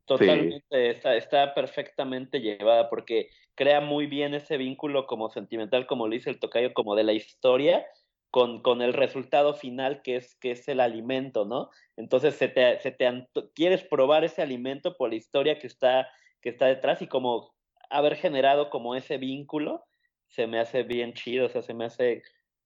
Totalmente, 0.05 0.89
está, 0.89 1.15
está 1.15 1.53
perfectamente 1.53 2.39
llevada 2.41 2.89
porque 2.89 3.29
crea 3.55 3.79
muy 3.79 4.05
bien 4.05 4.33
ese 4.33 4.57
vínculo 4.57 5.07
como 5.07 5.29
sentimental, 5.29 5.87
como 5.87 6.07
lo 6.07 6.13
dice 6.13 6.29
el 6.29 6.39
tocayo, 6.39 6.73
como 6.73 6.95
de 6.95 7.05
la 7.05 7.13
historia, 7.13 7.85
con, 8.29 8.61
con 8.61 8.81
el 8.81 8.93
resultado 8.93 9.53
final 9.53 10.01
que 10.01 10.17
es, 10.17 10.35
que 10.35 10.51
es 10.51 10.67
el 10.67 10.81
alimento, 10.81 11.45
¿no? 11.45 11.69
Entonces 11.95 12.35
se 12.35 12.49
te, 12.49 12.79
se 12.81 12.91
te 12.91 13.07
anto- 13.07 13.51
quieres 13.53 13.83
probar 13.83 14.25
ese 14.25 14.41
alimento 14.41 14.97
por 14.97 15.09
la 15.09 15.15
historia 15.15 15.57
que 15.57 15.67
está, 15.67 16.09
que 16.43 16.49
está 16.49 16.67
detrás 16.67 17.01
y 17.01 17.07
como 17.07 17.55
haber 17.89 18.15
generado 18.17 18.69
como 18.69 18.95
ese 18.95 19.17
vínculo, 19.17 19.85
se 20.27 20.45
me 20.45 20.59
hace 20.59 20.83
bien 20.83 21.13
chido, 21.13 21.45
o 21.47 21.49
sea, 21.49 21.61
se 21.61 21.73
me 21.73 21.85
hace 21.85 22.21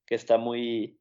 que 0.05 0.15
está 0.15 0.37
muy, 0.37 0.99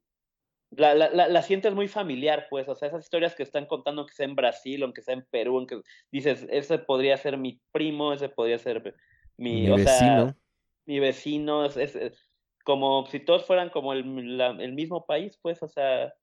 la, 0.69 0.93
la, 0.95 1.09
la, 1.09 1.27
la 1.29 1.41
sientes 1.41 1.73
muy 1.73 1.87
familiar, 1.87 2.47
pues, 2.49 2.67
o 2.69 2.75
sea, 2.75 2.89
esas 2.89 3.03
historias 3.03 3.35
que 3.35 3.43
están 3.43 3.65
contando, 3.65 4.05
que 4.05 4.13
sea 4.13 4.25
en 4.25 4.35
Brasil, 4.35 4.83
aunque 4.83 5.01
sea 5.01 5.15
en 5.15 5.25
Perú, 5.31 5.57
aunque 5.57 5.81
dices, 6.11 6.45
ese 6.49 6.77
podría 6.79 7.17
ser 7.17 7.37
mi 7.37 7.61
primo, 7.71 8.13
ese 8.13 8.29
podría 8.29 8.59
ser 8.59 8.95
mi, 9.37 9.61
Mi 9.63 9.69
o 9.69 9.77
sea, 9.79 9.95
vecino. 9.95 10.35
mi 10.85 10.99
vecino, 10.99 11.65
es, 11.65 11.77
es- 11.77 11.95
es 11.95 12.31
como 12.63 13.05
si 13.07 13.19
todos 13.21 13.45
fueran 13.45 13.69
como 13.69 13.93
el, 13.93 14.37
la- 14.37 14.49
el 14.59 14.73
mismo 14.73 15.05
país, 15.05 15.39
pues, 15.41 15.63
o 15.63 15.67
sea, 15.69 16.13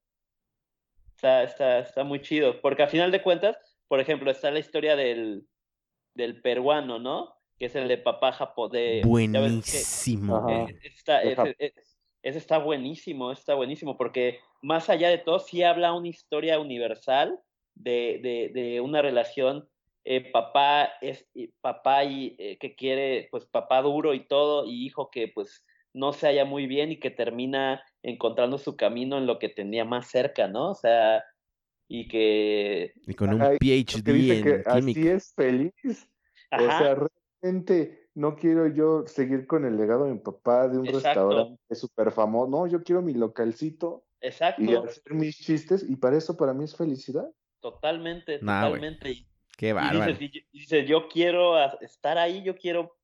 está, 1.16 1.42
está, 1.42 1.78
está 1.80 2.04
muy 2.04 2.20
chido, 2.20 2.60
porque 2.60 2.82
a 2.82 2.88
final 2.88 3.10
de 3.10 3.22
cuentas, 3.22 3.56
por 3.88 4.00
ejemplo, 4.00 4.30
está 4.30 4.50
la 4.50 4.58
historia 4.58 4.96
del, 4.96 5.46
del 6.14 6.40
peruano, 6.40 6.98
¿no? 6.98 7.34
Que 7.58 7.66
es 7.66 7.76
el 7.76 7.88
de 7.88 7.98
papá 7.98 8.32
japonés. 8.32 9.06
Buenísimo. 9.06 10.36
Ajá. 10.36 10.66
ese, 11.22 11.56
ese- 11.58 11.74
ese 12.22 12.38
está 12.38 12.58
buenísimo, 12.58 13.30
está 13.32 13.54
buenísimo, 13.54 13.96
porque 13.98 14.40
más 14.62 14.88
allá 14.88 15.10
de 15.10 15.18
todo, 15.18 15.38
sí 15.38 15.62
habla 15.62 15.92
una 15.92 16.08
historia 16.08 16.58
universal 16.58 17.38
de, 17.74 18.20
de, 18.54 18.60
de 18.60 18.80
una 18.80 19.02
relación 19.02 19.68
eh, 20.06 20.30
papá 20.32 20.92
es 21.00 21.26
papá 21.60 22.04
y 22.04 22.34
eh, 22.38 22.58
que 22.58 22.74
quiere, 22.74 23.28
pues 23.30 23.46
papá 23.46 23.80
duro 23.82 24.12
y 24.14 24.26
todo, 24.26 24.66
y 24.66 24.84
hijo 24.86 25.10
que 25.10 25.28
pues 25.28 25.64
no 25.94 26.12
se 26.12 26.26
halla 26.26 26.44
muy 26.44 26.66
bien 26.66 26.92
y 26.92 26.98
que 26.98 27.10
termina 27.10 27.82
encontrando 28.02 28.58
su 28.58 28.76
camino 28.76 29.16
en 29.16 29.26
lo 29.26 29.38
que 29.38 29.48
tenía 29.48 29.84
más 29.84 30.10
cerca, 30.10 30.46
¿no? 30.48 30.70
O 30.70 30.74
sea, 30.74 31.24
y 31.88 32.08
que 32.08 32.94
Y 33.06 33.14
con 33.14 33.34
un 33.34 33.42
Ajá, 33.42 33.54
y 33.60 33.84
PhD 33.84 34.04
que 34.42 34.54
en 34.54 34.62
así 34.66 35.08
es 35.08 35.32
feliz. 35.34 35.72
O 36.50 36.58
sea, 36.58 36.96
realmente 37.42 38.08
no 38.14 38.36
quiero 38.36 38.66
yo 38.68 39.06
seguir 39.06 39.46
con 39.46 39.64
el 39.64 39.76
legado 39.76 40.04
de 40.04 40.12
mi 40.12 40.18
papá 40.20 40.68
de 40.68 40.78
un 40.78 40.86
Exacto. 40.86 41.28
restaurante 41.28 41.74
súper 41.74 42.12
famoso. 42.12 42.50
No, 42.50 42.66
yo 42.66 42.82
quiero 42.82 43.02
mi 43.02 43.12
localcito 43.14 44.04
y 44.22 44.26
exacto, 44.26 44.84
hacer 44.84 45.14
mis 45.14 45.36
chistes 45.36 45.84
y 45.88 45.96
para 45.96 46.16
eso 46.16 46.36
para 46.36 46.54
mí 46.54 46.64
es 46.64 46.76
felicidad. 46.76 47.28
totalmente, 47.60 48.38
Nah, 48.42 48.66
totalmente. 48.66 49.10
Y- 49.10 49.26
Qué 49.56 49.68
Y 49.68 49.72
bárbaro. 49.72 50.12
y 50.18 50.30
yo- 50.30 50.40
y 50.52 50.58
dices, 50.60 50.86
yo 50.88 51.08
quiero 51.08 51.56
estar 51.80 52.18
ahí, 52.18 52.42
yo 52.42 52.56
quiero, 52.56 52.96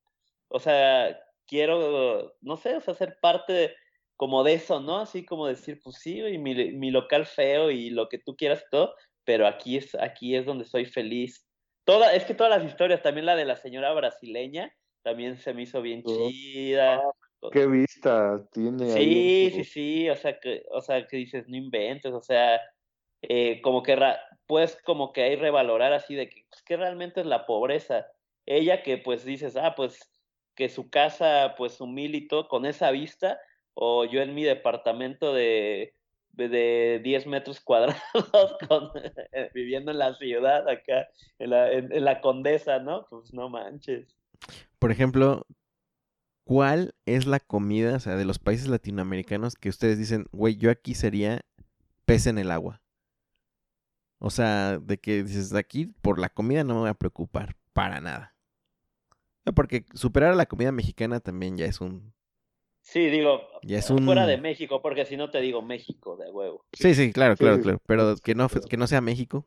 o 0.49 0.59
sea, 0.59 1.17
quiero, 1.47 2.33
no 2.41 2.57
sé, 2.57 2.75
o 2.75 2.81
sea, 2.81 2.93
ser 2.93 3.17
parte 3.21 3.53
de- 3.53 3.73
como 4.21 4.43
de 4.43 4.53
eso, 4.53 4.79
¿no? 4.81 4.99
Así 4.99 5.25
como 5.25 5.47
decir, 5.47 5.79
pues 5.83 5.97
sí, 5.97 6.19
y 6.21 6.37
mi, 6.37 6.53
mi 6.73 6.91
local 6.91 7.25
feo 7.25 7.71
y 7.71 7.89
lo 7.89 8.07
que 8.07 8.19
tú 8.19 8.35
quieras 8.35 8.61
y 8.67 8.69
todo, 8.69 8.93
pero 9.23 9.47
aquí 9.47 9.77
es, 9.77 9.95
aquí 9.95 10.35
es 10.35 10.45
donde 10.45 10.65
soy 10.65 10.85
feliz. 10.85 11.47
Toda, 11.85 12.13
es 12.13 12.25
que 12.25 12.35
todas 12.35 12.51
las 12.61 12.69
historias, 12.69 13.01
también 13.01 13.25
la 13.25 13.35
de 13.35 13.45
la 13.45 13.55
señora 13.55 13.91
brasileña, 13.93 14.71
también 15.03 15.37
se 15.37 15.55
me 15.55 15.63
hizo 15.63 15.81
bien 15.81 16.03
Oh. 16.03 16.31
chida. 16.43 17.01
Qué 17.51 17.65
vista 17.67 18.45
tiene 18.51 18.85
Sí, 18.85 19.51
sí, 19.51 19.63
sí, 19.63 20.09
o 20.09 20.15
sea, 20.15 20.39
que, 20.39 20.63
o 20.71 20.81
sea, 20.81 21.07
que 21.07 21.17
dices, 21.17 21.45
no 21.47 21.55
inventes, 21.57 22.11
o 22.13 22.21
sea, 22.21 22.59
eh, 23.21 23.61
como 23.61 23.83
que 23.83 23.95
ra- 23.95 24.19
puedes 24.47 24.81
como 24.83 25.13
que 25.13 25.23
ahí 25.23 25.35
revalorar 25.35 25.93
así 25.93 26.15
de 26.15 26.29
que, 26.29 26.43
pues, 26.49 26.63
que 26.63 26.77
realmente 26.77 27.21
es 27.21 27.25
la 27.27 27.45
pobreza. 27.45 28.07
Ella 28.45 28.83
que 28.83 28.97
pues 28.97 29.23
dices, 29.25 29.55
ah, 29.57 29.75
pues 29.75 29.99
que 30.55 30.67
su 30.69 30.89
casa 30.89 31.55
pues 31.57 31.79
humilde 31.81 32.17
y 32.19 32.27
todo 32.27 32.47
con 32.49 32.65
esa 32.65 32.91
vista, 32.91 33.39
o 33.73 34.05
yo 34.05 34.21
en 34.21 34.35
mi 34.35 34.43
departamento 34.43 35.33
de, 35.33 35.93
de, 36.33 36.49
de 36.49 37.01
10 37.03 37.27
metros 37.27 37.59
cuadrados 37.59 38.03
eh, 39.31 39.49
viviendo 39.53 39.91
en 39.91 39.99
la 39.99 40.15
ciudad 40.15 40.67
acá, 40.67 41.07
en 41.39 41.49
la, 41.49 41.71
en, 41.71 41.91
en 41.91 42.05
la 42.05 42.21
condesa, 42.21 42.79
¿no? 42.79 43.05
Pues 43.09 43.33
no 43.33 43.49
manches. 43.49 44.15
Por 44.79 44.91
ejemplo, 44.91 45.45
¿cuál 46.43 46.95
es 47.05 47.25
la 47.25 47.39
comida, 47.39 47.95
o 47.95 47.99
sea, 47.99 48.15
de 48.15 48.25
los 48.25 48.39
países 48.39 48.67
latinoamericanos 48.67 49.55
que 49.55 49.69
ustedes 49.69 49.97
dicen, 49.97 50.25
güey, 50.31 50.57
yo 50.57 50.71
aquí 50.71 50.95
sería 50.95 51.41
pez 52.05 52.27
en 52.27 52.37
el 52.37 52.51
agua? 52.51 52.81
O 54.19 54.29
sea, 54.29 54.77
de 54.77 54.99
que 54.99 55.23
dices, 55.23 55.53
aquí 55.53 55.87
por 55.87 56.19
la 56.19 56.29
comida 56.29 56.63
no 56.63 56.75
me 56.75 56.79
voy 56.81 56.89
a 56.89 56.93
preocupar, 56.93 57.55
para 57.73 58.01
nada. 58.01 58.35
Porque 59.55 59.85
superar 59.93 60.33
a 60.33 60.35
la 60.35 60.45
comida 60.45 60.71
mexicana 60.71 61.19
también 61.19 61.57
ya 61.57 61.65
es 61.65 61.81
un... 61.81 62.13
Sí, 62.81 63.07
digo, 63.09 63.41
es 63.61 63.87
fuera 63.87 64.25
de 64.25 64.37
México, 64.37 64.81
porque 64.81 65.05
si 65.05 65.15
no 65.15 65.29
te 65.29 65.39
digo 65.39 65.61
México, 65.61 66.17
de 66.17 66.29
huevo. 66.31 66.65
Sí, 66.73 66.93
sí, 66.93 67.11
claro, 67.13 67.35
Sí, 67.35 67.43
claro, 67.43 67.57
sí, 67.57 67.63
claro. 67.63 67.81
Pero 67.85 68.15
que 68.17 68.35
no, 68.35 68.49
que 68.49 68.77
no 68.77 68.87
sea 68.87 69.01
México. 69.01 69.45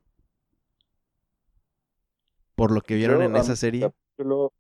Por 2.55 2.71
lo 2.71 2.81
que 2.81 2.95
vieron 2.95 3.21
Yo, 3.21 3.23
en 3.23 3.37
esa 3.37 3.57
serie. 3.57 3.81
capítulo- 3.81 4.53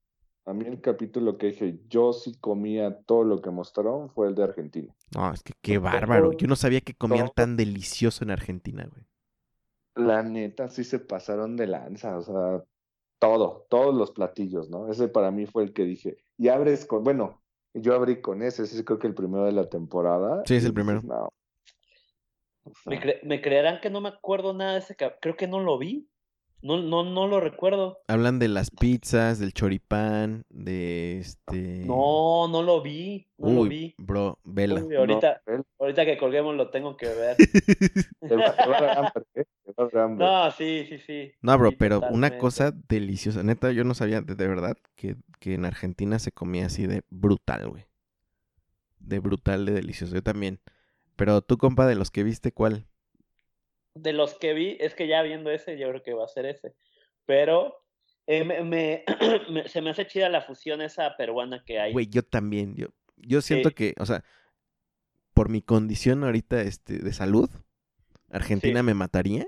a 0.46 0.52
mí 0.52 0.66
el 0.66 0.80
capítulo 0.80 1.38
que 1.38 1.46
dije, 1.48 1.78
yo 1.88 2.12
sí 2.12 2.34
comía 2.38 2.98
todo 3.06 3.24
lo 3.24 3.40
que 3.40 3.50
mostraron 3.50 4.10
fue 4.10 4.28
el 4.28 4.34
de 4.34 4.44
Argentina. 4.44 4.94
No, 5.14 5.32
es 5.32 5.42
que 5.42 5.52
qué 5.62 5.78
bárbaro. 5.78 6.32
Yo 6.32 6.46
no 6.46 6.56
sabía 6.56 6.80
que 6.80 6.94
comían 6.94 7.30
tan 7.34 7.56
delicioso 7.56 8.24
en 8.24 8.30
Argentina, 8.30 8.86
güey. 8.90 9.04
La 9.96 10.22
neta, 10.22 10.68
sí 10.68 10.82
se 10.84 10.98
pasaron 10.98 11.56
de 11.56 11.68
lanza, 11.68 12.18
o 12.18 12.22
sea, 12.22 12.64
todo, 13.20 13.66
todos 13.70 13.94
los 13.94 14.10
platillos, 14.10 14.68
¿no? 14.68 14.90
Ese 14.90 15.08
para 15.08 15.30
mí 15.30 15.46
fue 15.46 15.62
el 15.64 15.72
que 15.72 15.84
dije, 15.84 16.16
y 16.36 16.48
abres 16.48 16.84
con, 16.84 17.04
bueno, 17.04 17.43
yo 17.74 17.94
abrí 17.94 18.20
con 18.20 18.42
ese, 18.42 18.62
ese 18.62 18.76
es 18.76 18.84
creo 18.84 18.98
que 18.98 19.06
el 19.06 19.14
primero 19.14 19.44
de 19.44 19.52
la 19.52 19.68
temporada. 19.68 20.42
Sí, 20.46 20.56
es 20.56 20.64
el 20.64 20.74
primero. 20.74 21.00
dices, 21.00 21.08
no. 21.10 21.32
O 22.66 22.70
¿Me, 22.86 22.96
sea, 23.00 23.04
cre- 23.04 23.22
me 23.24 23.42
creerán 23.42 23.80
que 23.80 23.90
no 23.90 24.00
me 24.00 24.08
acuerdo 24.08 24.54
nada 24.54 24.72
de 24.72 24.78
ese 24.78 24.96
Creo 25.20 25.36
que 25.36 25.46
no 25.46 25.60
lo 25.60 25.78
vi. 25.78 26.08
No, 26.62 26.78
no, 26.78 27.04
no 27.04 27.26
lo 27.26 27.40
recuerdo. 27.40 27.98
Hablan 28.08 28.38
de 28.38 28.48
las 28.48 28.70
pizzas, 28.70 29.38
del 29.38 29.52
choripán, 29.52 30.44
de 30.48 31.18
este... 31.18 31.82
No, 31.84 32.48
no 32.48 32.62
lo 32.62 32.80
vi. 32.80 33.26
No 33.36 33.50
lo 33.50 33.60
Uy, 33.62 33.68
vi. 33.68 33.94
bro, 33.98 34.38
vela. 34.44 34.82
Uy, 34.82 34.96
ahorita, 34.96 35.42
no, 35.46 35.62
ahorita 35.78 36.06
que 36.06 36.16
colguemos 36.16 36.56
lo 36.56 36.70
tengo 36.70 36.96
que 36.96 37.08
ver. 37.08 37.36
No, 39.76 40.50
sí, 40.52 40.86
sí, 40.88 40.98
sí. 40.98 41.32
No, 41.42 41.58
bro, 41.58 41.70
Sí, 41.70 41.76
pero 41.78 42.00
una 42.10 42.38
cosa 42.38 42.72
deliciosa. 42.88 43.42
Neta, 43.42 43.72
yo 43.72 43.84
no 43.84 43.94
sabía 43.94 44.20
de, 44.20 44.34
de 44.34 44.48
verdad 44.48 44.76
que, 44.94 45.16
que 45.40 45.54
en 45.54 45.64
Argentina 45.64 46.18
se 46.18 46.32
comía 46.32 46.66
así 46.66 46.86
de 46.86 47.02
brutal, 47.10 47.68
güey. 47.68 47.84
De 48.98 49.18
brutal, 49.18 49.66
de 49.66 49.72
delicioso. 49.72 50.14
Yo 50.14 50.22
también. 50.22 50.60
Pero 51.16 51.42
tú, 51.42 51.58
compa, 51.58 51.86
de 51.86 51.94
los 51.96 52.10
que 52.10 52.22
viste, 52.22 52.52
¿cuál? 52.52 52.86
De 53.94 54.12
los 54.12 54.34
que 54.34 54.54
vi, 54.54 54.76
es 54.80 54.94
que 54.94 55.06
ya 55.06 55.22
viendo 55.22 55.50
ese, 55.50 55.78
yo 55.78 55.88
creo 55.90 56.02
que 56.02 56.14
va 56.14 56.24
a 56.24 56.28
ser 56.28 56.46
ese. 56.46 56.74
Pero 57.26 57.76
eh, 58.26 58.44
me, 58.44 58.62
me- 58.64 59.04
me- 59.50 59.68
se 59.68 59.82
me 59.82 59.90
hace 59.90 60.06
chida 60.06 60.28
la 60.28 60.40
fusión 60.42 60.80
esa 60.82 61.16
peruana 61.16 61.62
que 61.64 61.78
hay. 61.80 61.92
Güey, 61.92 62.06
yo 62.08 62.22
también. 62.22 62.74
Yo, 62.76 62.88
yo 63.16 63.40
siento 63.42 63.68
Sí. 63.70 63.74
que, 63.74 63.94
o 63.98 64.06
sea, 64.06 64.24
por 65.34 65.48
mi 65.48 65.62
condición 65.62 66.22
ahorita 66.24 66.62
este, 66.62 66.98
de 66.98 67.12
salud, 67.12 67.50
Argentina 68.30 68.80
Sí. 68.80 68.86
me 68.86 68.94
mataría. 68.94 69.46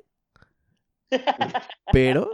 Pero, 1.93 2.31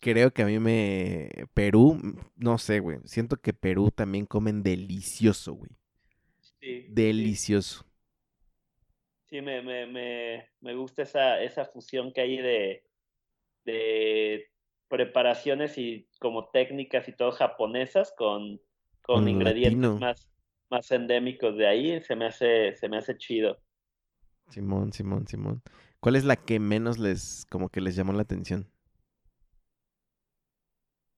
creo 0.00 0.32
que 0.32 0.42
a 0.42 0.46
mí 0.46 0.58
me... 0.58 1.30
Perú, 1.54 1.98
no 2.36 2.58
sé, 2.58 2.80
güey. 2.80 2.98
Siento 3.04 3.36
que 3.40 3.52
Perú 3.52 3.90
también 3.90 4.26
comen 4.26 4.62
delicioso, 4.62 5.54
güey. 5.54 5.70
Sí, 6.60 6.86
Delicioso. 6.88 7.84
Sí, 9.26 9.40
me, 9.42 9.60
me, 9.62 9.86
me, 9.86 10.48
me 10.60 10.74
gusta 10.74 11.02
esa, 11.02 11.42
esa 11.42 11.64
fusión 11.66 12.12
que 12.12 12.20
hay 12.20 12.36
de, 12.38 12.84
de 13.64 14.50
preparaciones 14.88 15.78
y 15.78 16.08
como 16.20 16.48
técnicas 16.50 17.08
y 17.08 17.12
todo 17.12 17.32
japonesas 17.32 18.14
con, 18.16 18.60
con 19.02 19.26
Con 19.26 19.28
ingredientes 19.28 19.90
latino. 19.90 19.98
más, 19.98 20.30
más 20.70 20.90
endémicos 20.92 21.56
de 21.56 21.66
ahí. 21.66 22.00
Se 22.02 22.14
me 22.16 22.26
hace, 22.26 22.76
se 22.76 22.88
me 22.88 22.98
hace 22.98 23.16
chido. 23.18 23.60
Simón, 24.48 24.92
Simón, 24.92 25.26
Simón. 25.26 25.62
¿Cuál 26.06 26.14
es 26.14 26.24
la 26.24 26.36
que 26.36 26.60
menos 26.60 27.00
les, 27.00 27.46
como 27.50 27.68
que 27.68 27.80
les 27.80 27.96
llamó 27.96 28.12
la 28.12 28.22
atención? 28.22 28.70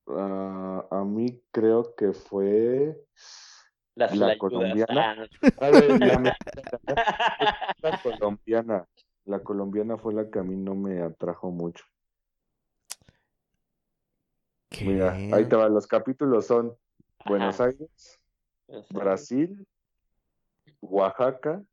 Ah, 0.07 0.83
a 0.89 1.03
mí 1.03 1.43
creo 1.51 1.93
que 1.93 2.11
fue 2.11 2.99
Las 3.93 4.17
La 4.17 4.35
colombiana. 4.39 5.29
Ah, 5.59 5.69
la, 7.83 8.01
colombiana. 8.01 8.87
La 9.25 9.43
colombiana 9.43 9.99
fue 9.99 10.15
la 10.15 10.27
que 10.27 10.39
a 10.39 10.43
mí 10.43 10.55
no 10.55 10.73
me 10.73 11.03
atrajo 11.03 11.51
mucho. 11.51 11.85
Mira, 14.81 15.13
ahí 15.13 15.43
te 15.43 15.49
¿Qué? 15.49 15.55
va. 15.55 15.69
Los 15.69 15.85
capítulos 15.85 16.47
son 16.47 16.75
Buenos 17.27 17.61
Ajá. 17.61 17.65
Aires, 17.65 18.19
Brasil, 18.89 19.67
Oaxaca, 20.81 21.63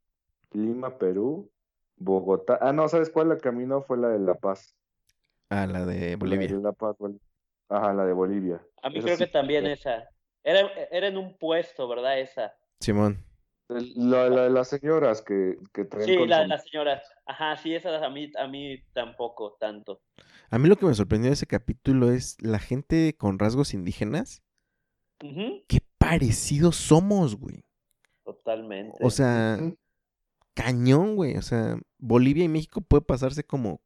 Lima, 0.52 0.98
Perú, 0.98 1.50
Bogotá. 1.96 2.58
Ah, 2.60 2.72
no, 2.72 2.88
¿sabes 2.88 3.10
cuál? 3.10 3.28
La 3.28 3.38
no 3.52 3.82
fue 3.82 3.96
la 3.98 4.08
de 4.08 4.18
La 4.18 4.34
Paz. 4.34 4.74
Ah, 5.48 5.66
la 5.66 5.84
de 5.86 6.10
La 6.12 6.16
Bolivia. 6.16 6.48
de 6.48 6.60
La 6.62 6.72
Paz, 6.72 6.96
Bol- 6.98 7.20
Ajá, 7.68 7.92
la 7.92 8.04
de 8.04 8.12
Bolivia. 8.12 8.60
A 8.82 8.90
mí 8.90 8.98
Esa 8.98 9.04
creo 9.06 9.16
sí 9.16 9.24
que 9.24 9.30
también 9.30 9.66
esa. 9.66 10.08
Era, 10.44 10.60
era 10.90 11.08
en 11.08 11.16
un 11.16 11.36
puesto, 11.36 11.88
¿verdad? 11.88 12.20
Esa. 12.20 12.54
Simón. 12.80 13.24
La, 13.68 14.28
la 14.28 14.42
de 14.44 14.50
las 14.50 14.68
señoras 14.68 15.22
que, 15.22 15.56
que 15.72 15.84
traen 15.84 16.06
Sí, 16.06 16.16
con 16.16 16.28
la, 16.28 16.44
som- 16.44 16.48
la 16.48 16.58
señora. 16.58 17.02
Ajá, 17.26 17.56
sí, 17.56 17.74
esa 17.74 18.04
a 18.04 18.10
mí, 18.10 18.30
a 18.38 18.46
mí 18.46 18.80
tampoco 18.92 19.56
tanto. 19.58 20.00
A 20.50 20.58
mí 20.58 20.68
lo 20.68 20.76
que 20.76 20.86
me 20.86 20.94
sorprendió 20.94 21.30
de 21.30 21.34
ese 21.34 21.46
capítulo 21.48 22.12
es 22.12 22.40
la 22.40 22.60
gente 22.60 23.16
con 23.18 23.40
rasgos 23.40 23.74
indígenas. 23.74 24.42
Qué 25.18 25.78
parecidos 25.98 26.76
somos, 26.76 27.36
güey. 27.36 27.64
Totalmente. 28.24 28.98
O 29.04 29.10
sea. 29.10 29.58
Cañón, 30.56 31.16
güey. 31.16 31.36
O 31.38 31.42
sea, 31.42 31.78
Bolivia 31.98 32.44
y 32.44 32.48
México 32.48 32.82
puede 32.82 33.02
pasarse 33.02 33.44
como, 33.46 33.82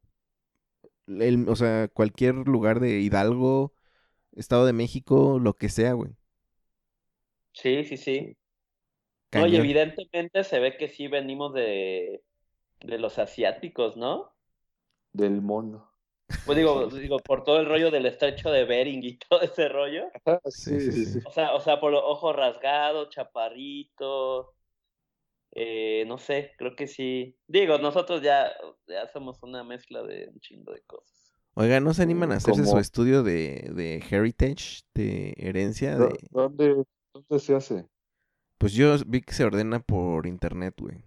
el, 1.07 1.47
o 1.49 1.55
sea, 1.55 1.87
cualquier 1.89 2.35
lugar 2.35 2.79
de 2.79 2.99
Hidalgo, 3.01 3.73
Estado 4.33 4.65
de 4.65 4.73
México, 4.73 5.39
lo 5.39 5.55
que 5.57 5.69
sea, 5.69 5.93
güey. 5.93 6.13
sí, 7.53 7.83
sí, 7.85 7.97
sí. 7.97 8.37
No, 9.33 9.47
y 9.47 9.53
Cañón. 9.53 9.55
evidentemente 9.55 10.43
se 10.43 10.59
ve 10.59 10.77
que 10.77 10.89
sí 10.89 11.07
venimos 11.07 11.53
de, 11.53 12.23
de 12.81 12.97
los 12.99 13.19
asiáticos, 13.19 13.97
¿no? 13.97 14.35
Del 15.13 15.41
mono. 15.41 15.89
Pues 16.45 16.57
digo, 16.57 16.87
digo, 16.87 17.19
por 17.19 17.43
todo 17.43 17.59
el 17.59 17.65
rollo 17.67 17.91
del 17.91 18.05
estrecho 18.05 18.51
de 18.51 18.65
Bering 18.65 19.03
y 19.03 19.17
todo 19.29 19.41
ese 19.41 19.69
rollo. 19.69 20.11
Sí, 20.45 20.91
sí, 20.91 21.05
sí. 21.05 21.19
O 21.23 21.31
sea, 21.31 21.53
o 21.55 21.59
sea, 21.61 21.79
por 21.79 21.91
los 21.91 22.03
ojos 22.03 22.35
rasgados, 22.35 23.09
chaparrito. 23.09 24.53
Eh, 25.53 26.05
no 26.07 26.17
sé, 26.17 26.51
creo 26.57 26.75
que 26.75 26.87
sí. 26.87 27.35
Digo, 27.47 27.77
nosotros 27.77 28.21
ya, 28.21 28.51
ya 28.87 29.07
somos 29.11 29.41
una 29.43 29.63
mezcla 29.63 30.01
de 30.03 30.29
un 30.29 30.39
chingo 30.39 30.71
de 30.73 30.81
cosas. 30.83 31.33
Oiga, 31.53 31.79
¿no 31.81 31.93
se 31.93 32.03
animan 32.03 32.31
a 32.31 32.35
Mm, 32.35 32.37
hacerse 32.37 32.65
su 32.65 32.77
estudio 32.79 33.23
de, 33.23 33.69
de 33.75 34.01
heritage, 34.09 34.83
de 34.93 35.33
herencia? 35.37 35.97
¿Dó- 35.97 36.07
De... 36.07 36.17
¿Dónde, 36.29 36.83
dónde 37.13 37.39
se 37.39 37.53
hace? 37.55 37.85
Pues 38.57 38.73
yo 38.73 38.95
vi 39.05 39.21
que 39.21 39.33
se 39.33 39.43
ordena 39.43 39.79
por 39.81 40.25
internet, 40.27 40.75
güey. 40.79 41.03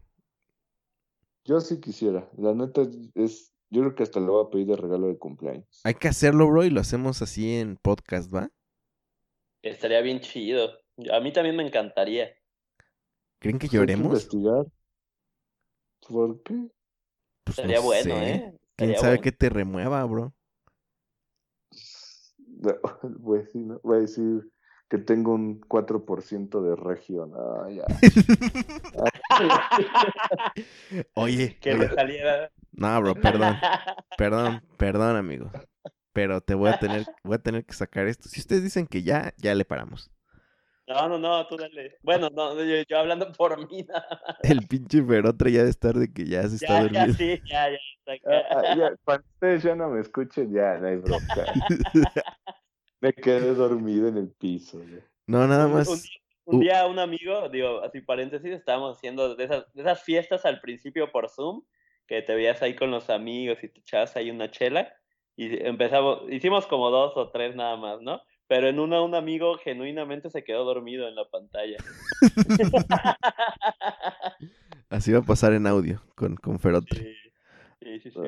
Yo 1.44 1.60
sí 1.60 1.80
quisiera. 1.80 2.28
La 2.36 2.54
neta 2.54 2.82
es. 3.14 3.52
Yo 3.70 3.80
creo 3.80 3.94
que 3.94 4.02
hasta 4.02 4.20
lo 4.20 4.32
voy 4.32 4.46
a 4.46 4.50
pedir 4.50 4.66
de 4.68 4.76
regalo 4.76 5.08
de 5.08 5.18
cumpleaños. 5.18 5.80
Hay 5.84 5.94
que 5.94 6.08
hacerlo, 6.08 6.46
bro, 6.48 6.64
y 6.64 6.70
lo 6.70 6.80
hacemos 6.80 7.22
así 7.22 7.54
en 7.56 7.76
podcast, 7.76 8.32
¿va? 8.32 8.50
Estaría 9.62 10.00
bien 10.00 10.20
chido. 10.20 10.70
A 11.12 11.20
mí 11.20 11.32
también 11.32 11.56
me 11.56 11.66
encantaría. 11.66 12.30
¿Creen 13.44 13.60
que 13.60 13.66
Pues 13.66 13.76
hay 13.76 13.90
que 13.90 13.96
lloremos? 13.98 14.02
investigar. 14.02 14.66
¿Por 16.08 16.42
qué? 16.44 16.54
Pues 17.44 17.56
Estaría 17.56 17.64
no 17.64 17.80
bueno, 17.80 17.82
sé. 17.82 18.22
¿eh? 18.22 18.54
¿Quién 18.76 18.82
Estaría 18.86 18.96
sabe 18.96 19.02
bueno. 19.02 19.20
qué 19.20 19.32
te 19.32 19.48
remueva, 19.48 20.04
bro? 20.04 20.34
Voy 23.20 23.38
a 23.38 23.42
decir, 23.42 23.62
¿no? 23.62 23.80
Voy 23.82 23.98
a 23.98 24.00
decir 24.00 24.50
que 24.88 24.98
tengo 24.98 25.34
un 25.34 25.60
4% 25.60 26.62
de 26.62 26.76
región. 26.76 27.32
Ah, 27.36 27.68
ya. 27.70 27.84
Oye, 31.14 31.58
que 31.62 31.74
le 31.74 31.90
saliera. 31.90 32.50
no, 32.72 33.00
bro, 33.00 33.20
perdón, 33.20 33.64
perdón, 34.16 34.62
perdón, 34.76 35.16
amigo. 35.16 35.50
Pero 36.12 36.42
te 36.42 36.54
voy 36.54 36.70
a 36.70 36.74
tener, 36.74 37.08
voy 37.24 37.36
a 37.36 37.42
tener 37.42 37.66
que 37.66 37.74
sacar 37.74 38.08
esto. 38.08 38.30
Si 38.30 38.40
ustedes 38.40 38.64
dicen 38.64 38.88
que 38.88 39.04
ya, 39.04 39.34
ya 39.38 39.56
le 39.56 39.66
paramos. 39.66 40.12
No, 40.86 41.08
no, 41.08 41.18
no, 41.18 41.46
tú 41.46 41.56
dale. 41.56 41.98
Bueno, 42.02 42.28
no, 42.30 42.54
yo, 42.62 42.82
yo 42.88 42.98
hablando 42.98 43.32
por 43.32 43.58
mí. 43.70 43.82
nada 43.88 44.06
más. 44.26 44.36
El 44.42 44.66
pinche 44.66 45.02
ferotre 45.02 45.52
ya 45.52 45.64
de 45.64 45.70
estar 45.70 45.94
de 45.94 46.12
que 46.12 46.24
ya 46.26 46.46
se 46.48 46.56
está 46.56 46.74
Ya, 46.74 46.78
ya, 46.80 46.82
durmiendo. 46.82 47.14
sí, 47.14 47.42
ya, 47.46 47.70
ya. 47.70 47.78
Ah, 48.26 48.42
ah, 48.50 48.76
ya, 48.76 48.94
Cuando 49.02 49.24
ustedes 49.34 49.62
ya 49.62 49.74
no 49.74 49.88
me 49.88 50.00
escuchen, 50.00 50.52
ya 50.52 50.76
no 50.78 50.88
hay 50.88 50.96
bronca. 50.96 51.46
Me 53.00 53.12
quedé 53.12 53.54
dormido 53.54 54.08
en 54.08 54.16
el 54.18 54.30
piso. 54.30 54.82
ya. 54.84 55.00
No, 55.26 55.46
nada 55.46 55.66
Un- 55.66 55.72
Un, 55.72 55.78
más. 55.78 56.10
un 56.46 56.60
día 56.60 56.86
un 56.86 56.98
amigo, 56.98 57.48
digo, 57.48 57.82
así 57.82 58.00
paréntesis, 58.02 58.50
estábamos 58.52 58.96
haciendo 58.98 59.34
de 59.34 59.44
esas, 59.44 59.72
de 59.72 59.82
esas 59.82 60.02
fiestas 60.02 60.44
al 60.44 60.60
principio 60.60 61.10
por 61.10 61.28
Zoom, 61.30 61.64
que 62.06 62.20
te 62.22 62.34
veías 62.34 62.60
ahí 62.62 62.76
con 62.76 62.90
los 62.90 63.08
amigos 63.08 63.62
y 63.62 63.68
te 63.68 63.80
echabas 63.80 64.16
ahí 64.16 64.30
una 64.30 64.50
chela, 64.50 64.94
y 65.36 65.66
empezamos, 65.66 66.22
hicimos 66.30 66.66
como 66.66 66.90
dos 66.90 67.16
o 67.16 67.30
tres 67.30 67.56
nada 67.56 67.76
más, 67.76 68.00
¿no? 68.02 68.22
Pero 68.46 68.68
en 68.68 68.78
una 68.78 69.00
un 69.02 69.14
amigo 69.14 69.56
genuinamente 69.58 70.28
se 70.30 70.44
quedó 70.44 70.64
dormido 70.64 71.08
en 71.08 71.14
la 71.14 71.28
pantalla. 71.30 71.76
Así 74.90 75.12
va 75.12 75.20
a 75.20 75.22
pasar 75.22 75.52
en 75.54 75.66
audio 75.66 76.02
con, 76.14 76.36
con 76.36 76.58
ferotre. 76.58 77.16
Sí, 77.80 77.80
sí, 77.80 78.00
sí, 78.00 78.10
sí. 78.10 78.20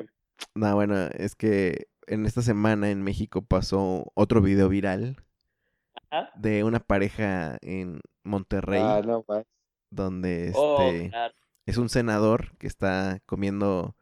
No, 0.55 0.75
bueno, 0.75 0.95
es 1.13 1.35
que 1.35 1.87
en 2.07 2.25
esta 2.25 2.41
semana 2.41 2.89
en 2.89 3.03
México 3.03 3.43
pasó 3.45 4.11
otro 4.15 4.41
video 4.41 4.69
viral 4.69 5.17
de 6.35 6.63
una 6.63 6.79
pareja 6.79 7.57
en 7.61 7.99
Monterrey 8.23 8.81
Ah, 8.83 9.01
no 9.05 9.23
más. 9.27 9.45
donde 9.89 10.51
Oh, 10.55 10.89
este 10.89 11.09
claro. 11.09 11.33
es 11.65 11.77
un 11.77 11.89
senador 11.89 12.55
que 12.57 12.67
está 12.67 13.19
comiendo 13.25 13.95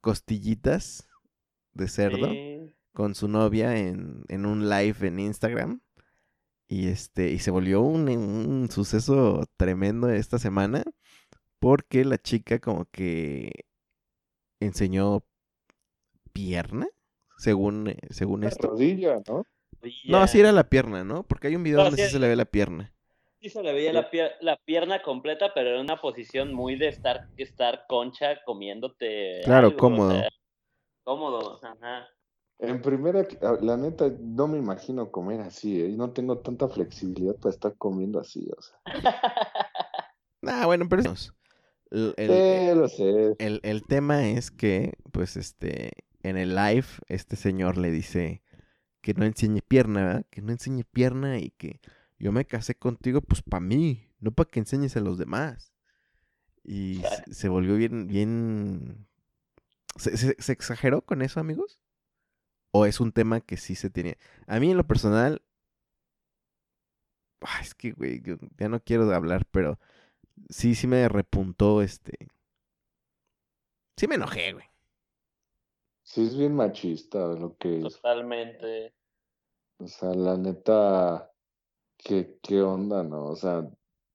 costillitas 0.00 1.08
de 1.72 1.88
cerdo 1.88 2.30
Sí. 2.30 2.47
Con 2.98 3.14
su 3.14 3.28
novia 3.28 3.76
en, 3.76 4.24
en 4.26 4.44
un 4.44 4.68
live 4.68 5.06
en 5.06 5.20
Instagram. 5.20 5.80
Y 6.66 6.88
este, 6.88 7.30
y 7.30 7.38
se 7.38 7.52
volvió 7.52 7.80
un, 7.80 8.08
un 8.08 8.68
suceso 8.72 9.44
tremendo 9.56 10.08
esta 10.10 10.40
semana. 10.40 10.82
Porque 11.60 12.04
la 12.04 12.18
chica 12.18 12.58
como 12.58 12.86
que 12.86 13.52
enseñó 14.60 15.22
pierna, 16.32 16.88
según, 17.36 17.86
eh, 17.90 17.98
según 18.10 18.40
La 18.40 18.48
esto. 18.48 18.66
rodilla, 18.70 19.22
¿no? 19.28 19.44
No, 20.08 20.20
Ya. 20.22 20.26
sí 20.26 20.40
era 20.40 20.50
la 20.50 20.68
pierna, 20.68 21.04
¿no? 21.04 21.22
Porque 21.22 21.46
hay 21.46 21.54
un 21.54 21.62
video 21.62 21.78
No, 21.78 21.84
donde 21.84 21.98
sí 22.02 22.06
sí- 22.08 22.12
se 22.14 22.18
le 22.18 22.26
ve 22.26 22.34
la 22.34 22.46
pierna. 22.46 22.92
Sí 23.40 23.48
se 23.48 23.62
le 23.62 23.72
veía 23.72 23.92
la, 23.92 24.10
pier- 24.10 24.32
la 24.40 24.56
pierna 24.56 25.00
completa, 25.02 25.52
pero 25.54 25.76
en 25.76 25.82
una 25.82 26.00
posición 26.00 26.52
muy 26.52 26.74
de 26.74 26.88
estar, 26.88 27.28
estar 27.36 27.84
concha 27.88 28.42
comiéndote. 28.44 29.42
Claro, 29.44 29.68
algo, 29.68 29.76
o 29.76 29.80
cómodo. 29.80 30.10
sea, 30.10 30.28
cómodo, 31.04 31.60
ajá. 31.62 32.08
En 32.60 32.82
primera, 32.82 33.26
ah, 33.42 33.56
la 33.60 33.76
neta, 33.76 34.10
no 34.20 34.48
me 34.48 34.58
imagino 34.58 35.10
comer 35.12 35.40
así, 35.42 35.80
¿eh? 35.80 35.88
No 35.96 36.10
tengo 36.10 36.38
tanta 36.38 36.68
flexibilidad 36.68 37.36
para 37.36 37.54
estar 37.54 37.76
comiendo 37.76 38.18
así, 38.18 38.48
o 38.56 38.60
sea. 38.62 38.78
Ah, 40.46 40.66
bueno, 40.66 40.88
pero 40.88 41.02
el, 41.90 42.14
el- 42.16 42.28
Sí, 42.28 42.74
lo 42.76 42.88
sé. 42.88 43.34
el- 43.40 43.60
el 43.64 43.82
tema 43.82 44.28
es 44.28 44.50
que, 44.52 44.94
pues, 45.12 45.36
este, 45.36 45.90
en 46.22 46.36
el 46.36 46.54
live, 46.54 46.86
este 47.08 47.34
señor 47.36 47.76
le 47.76 47.90
dice 47.90 48.42
que 49.00 49.14
no 49.14 49.24
enseñe 49.24 49.60
pierna, 49.66 50.04
¿verdad? 50.04 50.26
Que 50.30 50.40
no 50.42 50.52
enseñe 50.52 50.84
pierna 50.84 51.38
y 51.38 51.50
que 51.50 51.80
yo 52.20 52.30
me 52.30 52.44
casé 52.44 52.76
contigo, 52.76 53.20
pues, 53.20 53.42
para 53.42 53.60
mí, 53.60 54.08
no 54.20 54.30
para 54.30 54.48
que 54.48 54.60
enseñes 54.60 54.96
a 54.96 55.00
los 55.00 55.18
demás. 55.18 55.72
Y 56.62 57.02
se, 57.26 57.34
se 57.34 57.48
volvió 57.48 57.74
bien, 57.76 58.06
bien... 58.06 59.08
¿Se, 59.96 60.16
se- 60.16 60.36
se 60.38 60.52
exageró 60.52 61.02
con 61.02 61.22
eso, 61.22 61.40
amigos? 61.40 61.80
¿O 62.70 62.86
es 62.86 63.00
un 63.00 63.12
tema 63.12 63.40
que 63.40 63.56
sí 63.56 63.74
se 63.74 63.90
tenía? 63.90 64.16
A 64.46 64.60
mí, 64.60 64.70
en 64.70 64.76
lo 64.76 64.86
personal... 64.86 65.42
Ay, 67.40 67.62
es 67.62 67.74
que, 67.74 67.92
güey, 67.92 68.22
ya 68.58 68.68
no 68.68 68.80
quiero 68.80 69.12
hablar, 69.14 69.46
pero 69.50 69.78
sí, 70.48 70.74
sí 70.74 70.86
me 70.86 71.08
repuntó, 71.08 71.82
este... 71.82 72.28
Sí 73.96 74.06
me 74.06 74.16
enojé, 74.16 74.52
güey. 74.52 74.66
Sí, 76.02 76.24
es 76.24 76.36
bien 76.36 76.54
machista 76.54 77.18
lo 77.18 77.56
que 77.58 77.78
es. 77.78 77.94
Totalmente. 77.94 78.94
O 79.78 79.86
sea, 79.86 80.14
la 80.14 80.36
neta, 80.36 81.30
¿qué, 81.96 82.38
qué 82.42 82.62
onda, 82.62 83.02
no? 83.02 83.26
O 83.26 83.36
sea, 83.36 83.68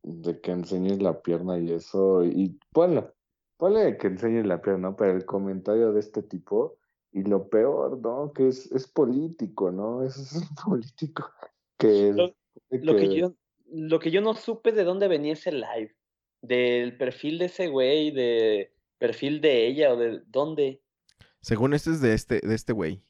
de 0.03 0.41
que 0.41 0.51
enseñes 0.51 1.01
la 1.01 1.21
pierna 1.21 1.57
y 1.59 1.71
eso, 1.71 2.23
y 2.23 2.59
ponlo, 2.71 3.13
ponle 3.57 3.97
que 3.97 4.07
enseñes 4.07 4.45
la 4.45 4.61
pierna, 4.61 4.95
pero 4.95 5.13
el 5.13 5.25
comentario 5.25 5.93
de 5.93 5.99
este 5.99 6.23
tipo, 6.23 6.77
y 7.13 7.23
lo 7.23 7.47
peor, 7.49 7.99
¿no? 7.99 8.33
Que 8.33 8.47
es, 8.47 8.71
es 8.71 8.87
político, 8.87 9.71
¿no? 9.71 10.03
Es, 10.03 10.17
es 10.17 10.43
político. 10.65 11.29
Que, 11.77 12.11
lo, 12.11 12.35
lo 12.69 12.95
que... 12.95 13.15
yo, 13.15 13.33
lo 13.67 13.99
que 13.99 14.11
yo 14.11 14.21
no 14.21 14.33
supe 14.33 14.71
de 14.71 14.83
dónde 14.83 15.07
venía 15.07 15.33
ese 15.33 15.51
live, 15.51 15.95
del 16.41 16.97
perfil 16.97 17.37
de 17.37 17.45
ese 17.45 17.67
güey, 17.67 18.11
de 18.11 18.73
perfil 18.97 19.41
de 19.41 19.67
ella, 19.67 19.93
o 19.93 19.97
de 19.97 20.21
dónde. 20.27 20.81
Según 21.41 21.73
este 21.73 21.91
es 21.91 22.01
de 22.01 22.13
este, 22.13 22.39
de 22.41 22.55
este 22.55 22.73
güey. 22.73 23.01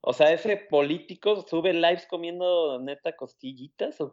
O 0.00 0.12
sea, 0.12 0.32
ese 0.32 0.56
político 0.56 1.46
sube 1.48 1.72
lives 1.72 2.06
comiendo 2.06 2.78
neta 2.80 3.16
costillitas, 3.16 4.00
o, 4.00 4.12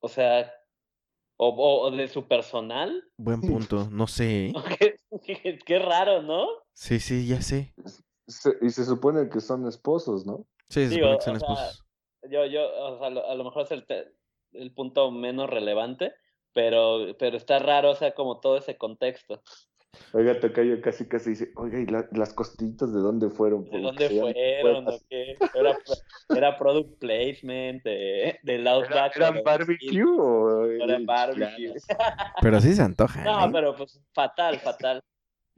o 0.00 0.08
sea, 0.08 0.52
o, 1.36 1.48
o, 1.48 1.90
de 1.90 2.08
su 2.08 2.28
personal. 2.28 3.02
Buen 3.16 3.40
punto, 3.40 3.88
no 3.90 4.06
sé. 4.06 4.52
qué, 4.78 5.58
qué, 5.64 5.78
raro, 5.78 6.22
¿no? 6.22 6.46
Sí, 6.80 6.98
sí, 6.98 7.26
ya 7.26 7.42
sé. 7.42 7.74
y 8.62 8.70
se 8.70 8.84
supone 8.86 9.28
que 9.28 9.40
son 9.40 9.68
esposos, 9.68 10.24
¿no? 10.24 10.46
Sí, 10.70 10.88
se 10.88 10.94
supone 10.94 11.18
que 11.18 11.24
son 11.24 11.36
esposos. 11.36 11.84
yo, 12.30 12.46
yo, 12.46 12.62
o 12.62 12.98
sea, 12.98 13.08
a 13.08 13.34
lo 13.34 13.44
mejor 13.44 13.64
es 13.64 13.72
el, 13.72 13.84
el 14.52 14.72
punto 14.72 15.10
menos 15.10 15.50
relevante, 15.50 16.14
pero, 16.54 17.14
pero 17.18 17.36
está 17.36 17.58
raro, 17.58 17.90
o 17.90 17.94
sea, 17.94 18.14
como 18.14 18.40
todo 18.40 18.56
ese 18.56 18.78
contexto. 18.78 19.42
Oiga, 20.14 20.40
Tocayo 20.40 20.80
casi 20.80 21.06
casi 21.06 21.30
dice, 21.30 21.52
oiga, 21.56 21.80
¿y 21.80 22.16
las 22.16 22.32
costillitas 22.32 22.94
de 22.94 23.00
dónde 23.00 23.28
fueron? 23.28 23.64
¿De 23.64 23.78
dónde 23.78 24.08
fueron? 24.08 24.88
¿o 24.88 24.98
qué? 25.10 25.36
Era, 25.54 25.76
era, 26.30 26.56
product 26.56 26.98
placement 26.98 27.82
de, 27.82 28.38
de 28.42 28.70
Outback. 28.70 29.16
¿Era, 29.16 29.32
barbecue 29.42 30.02
o...? 30.02 30.64
Era 30.64 30.98
barbecue. 31.04 31.74
Pero 32.40 32.58
sí 32.62 32.72
se 32.72 32.80
antoja, 32.80 33.22
No, 33.22 33.44
¿eh? 33.44 33.50
pero 33.52 33.76
pues 33.76 34.00
fatal, 34.14 34.58
fatal. 34.60 35.02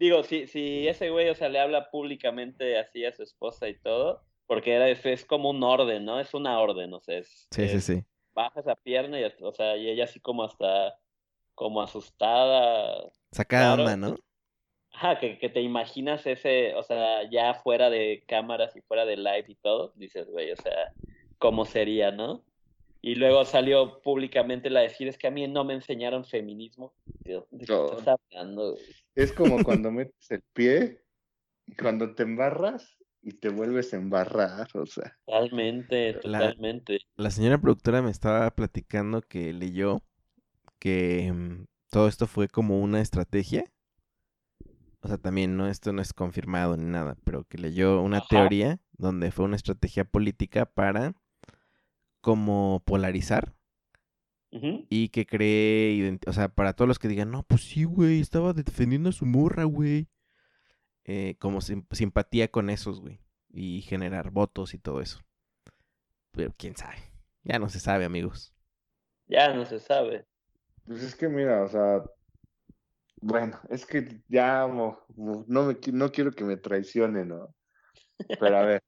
Digo, 0.02 0.24
si, 0.24 0.48
si 0.48 0.88
ese 0.88 1.10
güey, 1.10 1.28
o 1.28 1.34
sea, 1.36 1.48
le 1.48 1.60
habla 1.60 1.88
públicamente 1.88 2.76
así 2.76 3.04
a 3.04 3.12
su 3.12 3.22
esposa 3.22 3.68
y 3.68 3.78
todo, 3.78 4.20
porque 4.48 4.74
era, 4.74 4.88
es, 4.88 5.06
es 5.06 5.24
como 5.24 5.50
un 5.50 5.62
orden, 5.62 6.04
¿no? 6.04 6.18
Es 6.18 6.34
una 6.34 6.58
orden, 6.58 6.92
o 6.92 6.98
sea, 6.98 7.18
es... 7.18 7.46
Sí, 7.52 7.68
sí, 7.68 7.80
sí. 7.80 8.04
Baja 8.34 8.58
esa 8.58 8.74
pierna 8.74 9.20
y, 9.20 9.24
o 9.24 9.52
sea, 9.52 9.76
y 9.76 9.88
ella 9.88 10.02
así 10.02 10.18
como 10.18 10.42
hasta, 10.42 10.98
como 11.54 11.80
asustada. 11.80 13.12
Sacada 13.30 13.74
onda, 13.74 13.96
¿no? 13.96 14.16
Ajá, 14.90 15.20
que, 15.20 15.38
que, 15.38 15.48
te 15.48 15.60
imaginas 15.60 16.26
ese, 16.26 16.74
o 16.74 16.82
sea, 16.82 17.30
ya 17.30 17.54
fuera 17.54 17.88
de 17.88 18.24
cámaras 18.26 18.74
y 18.74 18.80
fuera 18.80 19.04
de 19.04 19.16
live 19.16 19.44
y 19.46 19.54
todo, 19.54 19.92
dices, 19.94 20.26
güey, 20.28 20.50
o 20.50 20.56
sea, 20.56 20.92
¿cómo 21.38 21.64
sería, 21.64 22.10
no? 22.10 22.44
Y 23.02 23.16
luego 23.16 23.44
salió 23.44 24.00
públicamente 24.00 24.70
la 24.70 24.80
decir, 24.80 25.08
es 25.08 25.18
que 25.18 25.26
a 25.26 25.30
mí 25.30 25.46
no 25.48 25.64
me 25.64 25.74
enseñaron 25.74 26.24
feminismo. 26.24 26.94
¿De 27.24 27.42
qué 27.50 27.62
estás 27.62 28.16
hablando? 28.30 28.76
Es 29.14 29.32
como 29.32 29.56
cuando 29.66 29.90
metes 29.90 30.30
el 30.30 30.42
pie 30.52 31.02
y 31.66 31.74
cuando 31.74 32.14
te 32.14 32.22
embarras 32.22 32.96
y 33.20 33.32
te 33.32 33.48
vuelves 33.48 33.92
a 33.92 33.96
embarrar, 33.96 34.68
o 34.74 34.86
sea. 34.86 35.18
Totalmente, 35.26 36.14
totalmente. 36.14 37.00
La, 37.16 37.24
la 37.24 37.30
señora 37.30 37.58
productora 37.58 38.02
me 38.02 38.10
estaba 38.10 38.48
platicando 38.52 39.20
que 39.20 39.52
leyó 39.52 40.00
que 40.78 41.28
um, 41.32 41.66
todo 41.90 42.06
esto 42.08 42.26
fue 42.26 42.48
como 42.48 42.80
una 42.80 43.00
estrategia 43.00 43.64
o 45.02 45.08
sea, 45.08 45.18
también 45.18 45.56
no 45.56 45.66
esto 45.66 45.92
no 45.92 46.00
es 46.00 46.12
confirmado 46.12 46.76
ni 46.76 46.84
nada, 46.84 47.16
pero 47.24 47.44
que 47.44 47.58
leyó 47.58 48.00
una 48.00 48.18
Ajá. 48.18 48.26
teoría 48.28 48.80
donde 48.92 49.32
fue 49.32 49.44
una 49.44 49.56
estrategia 49.56 50.04
política 50.04 50.64
para 50.64 51.14
como 52.22 52.82
polarizar 52.86 53.54
uh 54.52 54.58
-huh. 54.58 54.86
y 54.88 55.10
que 55.10 55.26
cree, 55.26 56.18
o 56.26 56.32
sea, 56.32 56.48
para 56.48 56.72
todos 56.72 56.88
los 56.88 56.98
que 56.98 57.08
digan, 57.08 57.30
no, 57.30 57.42
pues 57.42 57.62
sí, 57.62 57.84
güey, 57.84 58.20
estaba 58.20 58.54
defendiendo 58.54 59.10
a 59.10 59.12
su 59.12 59.26
morra, 59.26 59.64
güey, 59.64 60.08
eh, 61.04 61.36
como 61.38 61.60
sim 61.60 61.84
simpatía 61.90 62.48
con 62.48 62.70
esos, 62.70 63.00
güey, 63.00 63.20
y 63.50 63.82
generar 63.82 64.30
votos 64.30 64.72
y 64.72 64.78
todo 64.78 65.02
eso. 65.02 65.20
Pero 66.30 66.54
quién 66.56 66.76
sabe, 66.76 66.96
ya 67.42 67.58
no 67.58 67.68
se 67.68 67.80
sabe, 67.80 68.06
amigos. 68.06 68.54
Ya 69.26 69.52
no 69.52 69.66
se 69.66 69.80
sabe. 69.80 70.24
Pues 70.86 71.02
es 71.02 71.14
que 71.14 71.28
mira, 71.28 71.62
o 71.62 71.68
sea, 71.68 72.02
bueno, 73.20 73.60
es 73.68 73.84
que 73.84 74.22
ya 74.28 74.66
no, 74.66 75.04
me, 75.16 75.76
no 75.92 76.12
quiero 76.12 76.30
que 76.32 76.44
me 76.44 76.56
traicione, 76.56 77.24
¿no? 77.24 77.54
Pero 78.40 78.56
a 78.56 78.62
ver, 78.62 78.82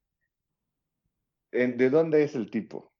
¿de 1.51 1.89
dónde 1.89 2.23
es 2.23 2.35
el 2.35 2.49
tipo? 2.49 2.94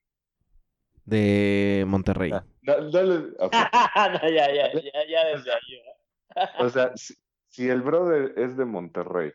De 1.06 1.86
Monterrey. 1.88 2.32
No, 2.32 2.42
no, 2.82 3.04
no, 3.04 3.34
okay. 3.40 3.62
no 4.22 4.30
ya, 4.30 4.54
ya, 4.54 4.74
ya, 4.74 5.08
ya 5.08 5.26
desde 5.26 5.52
ahí. 5.52 5.82
o 6.60 6.70
sea, 6.70 6.92
si, 6.96 7.14
si, 7.48 7.70
el 7.70 7.82
brother 7.82 8.34
es 8.38 8.58
de 8.58 8.66
Monterrey, 8.66 9.32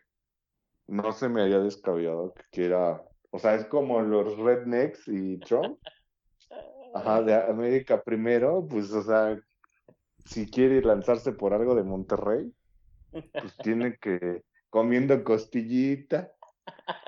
no 0.87 1.11
se 1.13 1.29
me 1.29 1.41
haya 1.41 1.59
descabellado 1.59 2.33
que 2.33 2.43
quiera, 2.51 3.01
o 3.31 3.39
sea, 3.39 3.55
es 3.55 3.65
como 3.65 4.01
los 4.01 4.37
rednecks 4.37 5.07
y 5.07 5.39
Trump. 5.39 5.79
Ajá, 6.93 7.21
de 7.21 7.33
América 7.33 8.03
primero, 8.03 8.67
pues, 8.69 8.91
o 8.91 9.01
sea, 9.01 9.39
si 10.25 10.49
quiere 10.49 10.81
lanzarse 10.81 11.31
por 11.31 11.53
algo 11.53 11.73
de 11.73 11.83
Monterrey, 11.83 12.53
pues 13.11 13.55
tiene 13.63 13.97
que 13.97 14.43
comiendo 14.69 15.23
costillita, 15.23 16.31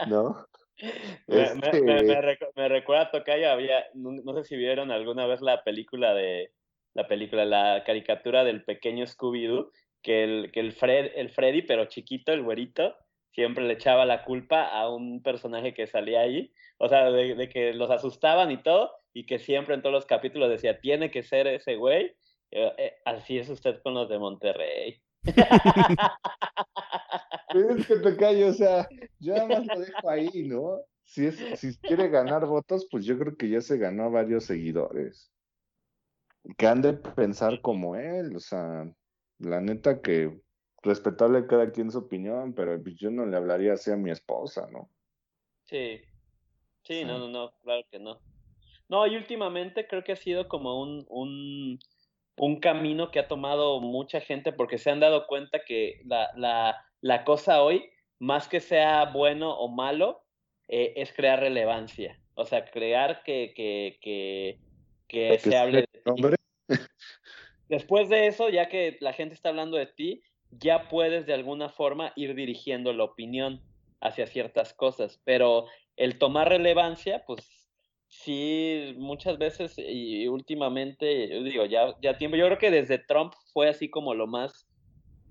¿no? 0.07 0.47
Me, 1.27 1.43
este... 1.43 1.81
me, 1.81 2.03
me, 2.03 2.03
me, 2.03 2.37
me 2.55 2.69
recuerda 2.69 3.11
Tocayo, 3.11 3.51
había, 3.51 3.85
no, 3.93 4.11
no, 4.11 4.33
sé 4.35 4.43
si 4.43 4.57
vieron 4.57 4.91
alguna 4.91 5.27
vez 5.27 5.41
la 5.41 5.63
película 5.63 6.13
de, 6.13 6.51
la 6.93 7.07
película, 7.07 7.45
la 7.45 7.83
caricatura 7.85 8.43
del 8.43 8.63
pequeño 8.63 9.05
Scooby-Doo, 9.05 9.71
que 10.01 10.23
el, 10.23 10.51
que 10.51 10.59
el, 10.59 10.73
Fred, 10.73 11.11
el 11.15 11.29
Freddy, 11.29 11.61
pero 11.61 11.85
chiquito, 11.85 12.33
el 12.33 12.43
güerito, 12.43 12.95
siempre 13.31 13.63
le 13.63 13.73
echaba 13.73 14.05
la 14.05 14.23
culpa 14.23 14.67
a 14.67 14.89
un 14.89 15.23
personaje 15.23 15.73
que 15.73 15.87
salía 15.87 16.21
ahí, 16.21 16.51
o 16.77 16.89
sea, 16.89 17.11
de, 17.11 17.35
de 17.35 17.49
que 17.49 17.73
los 17.73 17.89
asustaban 17.89 18.51
y 18.51 18.61
todo, 18.61 18.91
y 19.13 19.25
que 19.25 19.39
siempre 19.39 19.75
en 19.75 19.81
todos 19.81 19.93
los 19.93 20.05
capítulos 20.05 20.49
decía, 20.49 20.79
tiene 20.79 21.09
que 21.09 21.23
ser 21.23 21.47
ese 21.47 21.75
güey, 21.75 22.15
eh, 22.51 22.95
así 23.05 23.39
es 23.39 23.49
usted 23.49 23.81
con 23.81 23.95
los 23.95 24.09
de 24.09 24.19
Monterrey. 24.19 25.01
Es 27.53 27.87
que 27.87 27.95
te 27.97 28.17
callo, 28.17 28.47
o 28.47 28.53
sea, 28.53 28.87
yo 29.19 29.33
nada 29.35 29.47
más 29.47 29.65
lo 29.65 29.79
dejo 29.79 30.09
ahí, 30.09 30.43
¿no? 30.47 30.81
Si, 31.05 31.25
es, 31.25 31.37
si 31.59 31.77
quiere 31.77 32.09
ganar 32.09 32.45
votos, 32.45 32.87
pues 32.89 33.05
yo 33.05 33.17
creo 33.17 33.35
que 33.37 33.49
ya 33.49 33.61
se 33.61 33.77
ganó 33.77 34.11
varios 34.11 34.45
seguidores. 34.45 35.31
Que 36.57 36.67
han 36.67 36.81
de 36.81 36.93
pensar 36.93 37.61
como 37.61 37.95
él, 37.95 38.35
o 38.35 38.39
sea, 38.39 38.91
la 39.39 39.61
neta 39.61 40.01
que 40.01 40.41
respetable 40.81 41.47
cada 41.47 41.71
quien 41.71 41.91
su 41.91 41.99
opinión, 41.99 42.53
pero 42.53 42.81
pues 42.81 42.95
yo 42.95 43.09
no 43.09 43.25
le 43.25 43.37
hablaría 43.37 43.73
así 43.73 43.91
a 43.91 43.95
mi 43.95 44.11
esposa, 44.11 44.67
¿no? 44.71 44.89
Sí, 45.63 46.01
sí, 46.83 46.99
sí. 46.99 47.05
no, 47.05 47.19
no, 47.19 47.29
no, 47.29 47.53
claro 47.61 47.83
que 47.89 47.99
no. 47.99 48.19
No, 48.89 49.07
y 49.07 49.15
últimamente 49.15 49.87
creo 49.87 50.03
que 50.03 50.11
ha 50.11 50.17
sido 50.17 50.47
como 50.47 50.81
un, 50.81 51.05
un 51.09 51.79
un 52.37 52.59
camino 52.59 53.11
que 53.11 53.19
ha 53.19 53.27
tomado 53.27 53.79
mucha 53.79 54.19
gente 54.19 54.51
porque 54.51 54.77
se 54.77 54.89
han 54.89 54.99
dado 54.99 55.27
cuenta 55.27 55.63
que 55.65 56.01
la, 56.05 56.31
la, 56.35 56.85
la 57.01 57.23
cosa 57.23 57.61
hoy, 57.61 57.89
más 58.19 58.47
que 58.47 58.59
sea 58.59 59.05
bueno 59.05 59.51
o 59.51 59.67
malo, 59.67 60.23
eh, 60.67 60.93
es 60.95 61.13
crear 61.13 61.39
relevancia. 61.39 62.19
O 62.35 62.45
sea, 62.45 62.65
crear 62.65 63.23
que, 63.23 63.53
que, 63.55 63.99
que, 64.01 64.59
que 65.07 65.37
se 65.39 65.57
hable 65.57 65.81
de 65.81 65.87
ti. 65.87 66.69
Después 67.69 68.09
de 68.09 68.27
eso, 68.27 68.49
ya 68.49 68.69
que 68.69 68.97
la 68.99 69.13
gente 69.13 69.35
está 69.35 69.49
hablando 69.49 69.77
de 69.77 69.87
ti, 69.87 70.23
ya 70.49 70.89
puedes 70.89 71.25
de 71.25 71.33
alguna 71.33 71.69
forma 71.69 72.13
ir 72.15 72.35
dirigiendo 72.35 72.93
la 72.93 73.03
opinión 73.03 73.61
hacia 74.01 74.27
ciertas 74.27 74.73
cosas. 74.73 75.21
Pero 75.23 75.65
el 75.95 76.17
tomar 76.17 76.49
relevancia, 76.49 77.23
pues 77.25 77.62
sí, 78.21 78.93
muchas 78.97 79.37
veces 79.37 79.73
y 79.77 80.27
últimamente, 80.27 81.29
yo 81.29 81.43
digo, 81.43 81.65
ya, 81.65 81.95
ya 82.01 82.17
tiempo, 82.17 82.37
yo 82.37 82.45
creo 82.45 82.57
que 82.57 82.71
desde 82.71 82.99
Trump 82.99 83.33
fue 83.51 83.69
así 83.69 83.89
como 83.89 84.13
lo 84.13 84.27
más, 84.27 84.67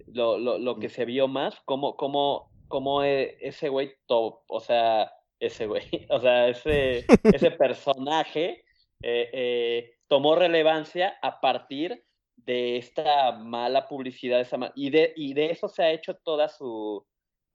lo, 0.07 0.37
lo, 0.39 0.59
lo 0.59 0.79
que 0.79 0.89
se 0.89 1.05
vio 1.05 1.29
más, 1.29 1.61
como, 1.65 1.97
como, 1.97 2.51
como 2.69 3.03
ese 3.03 3.69
güey 3.69 3.95
top, 4.07 4.41
o 4.49 4.61
sea, 4.61 5.13
ese 5.39 5.67
güey, 5.67 5.83
o 6.11 6.21
sea, 6.21 6.49
ese, 6.49 7.07
ese 7.23 7.51
personaje 7.59 8.65
eh, 9.03 9.31
eh, 9.33 9.95
tomó 10.09 10.35
relevancia 10.35 11.17
a 11.23 11.41
partir 11.41 12.05
de 12.37 12.79
esta 12.79 13.33
mala 13.33 13.89
publicidad, 13.89 14.41
esa 14.41 14.73
y, 14.75 14.91
de, 14.91 15.13
y 15.17 15.35
de 15.35 15.51
eso 15.53 15.69
se 15.69 15.85
ha 15.85 15.93
hecho 15.93 16.17
toda 16.17 16.49
su, 16.49 17.07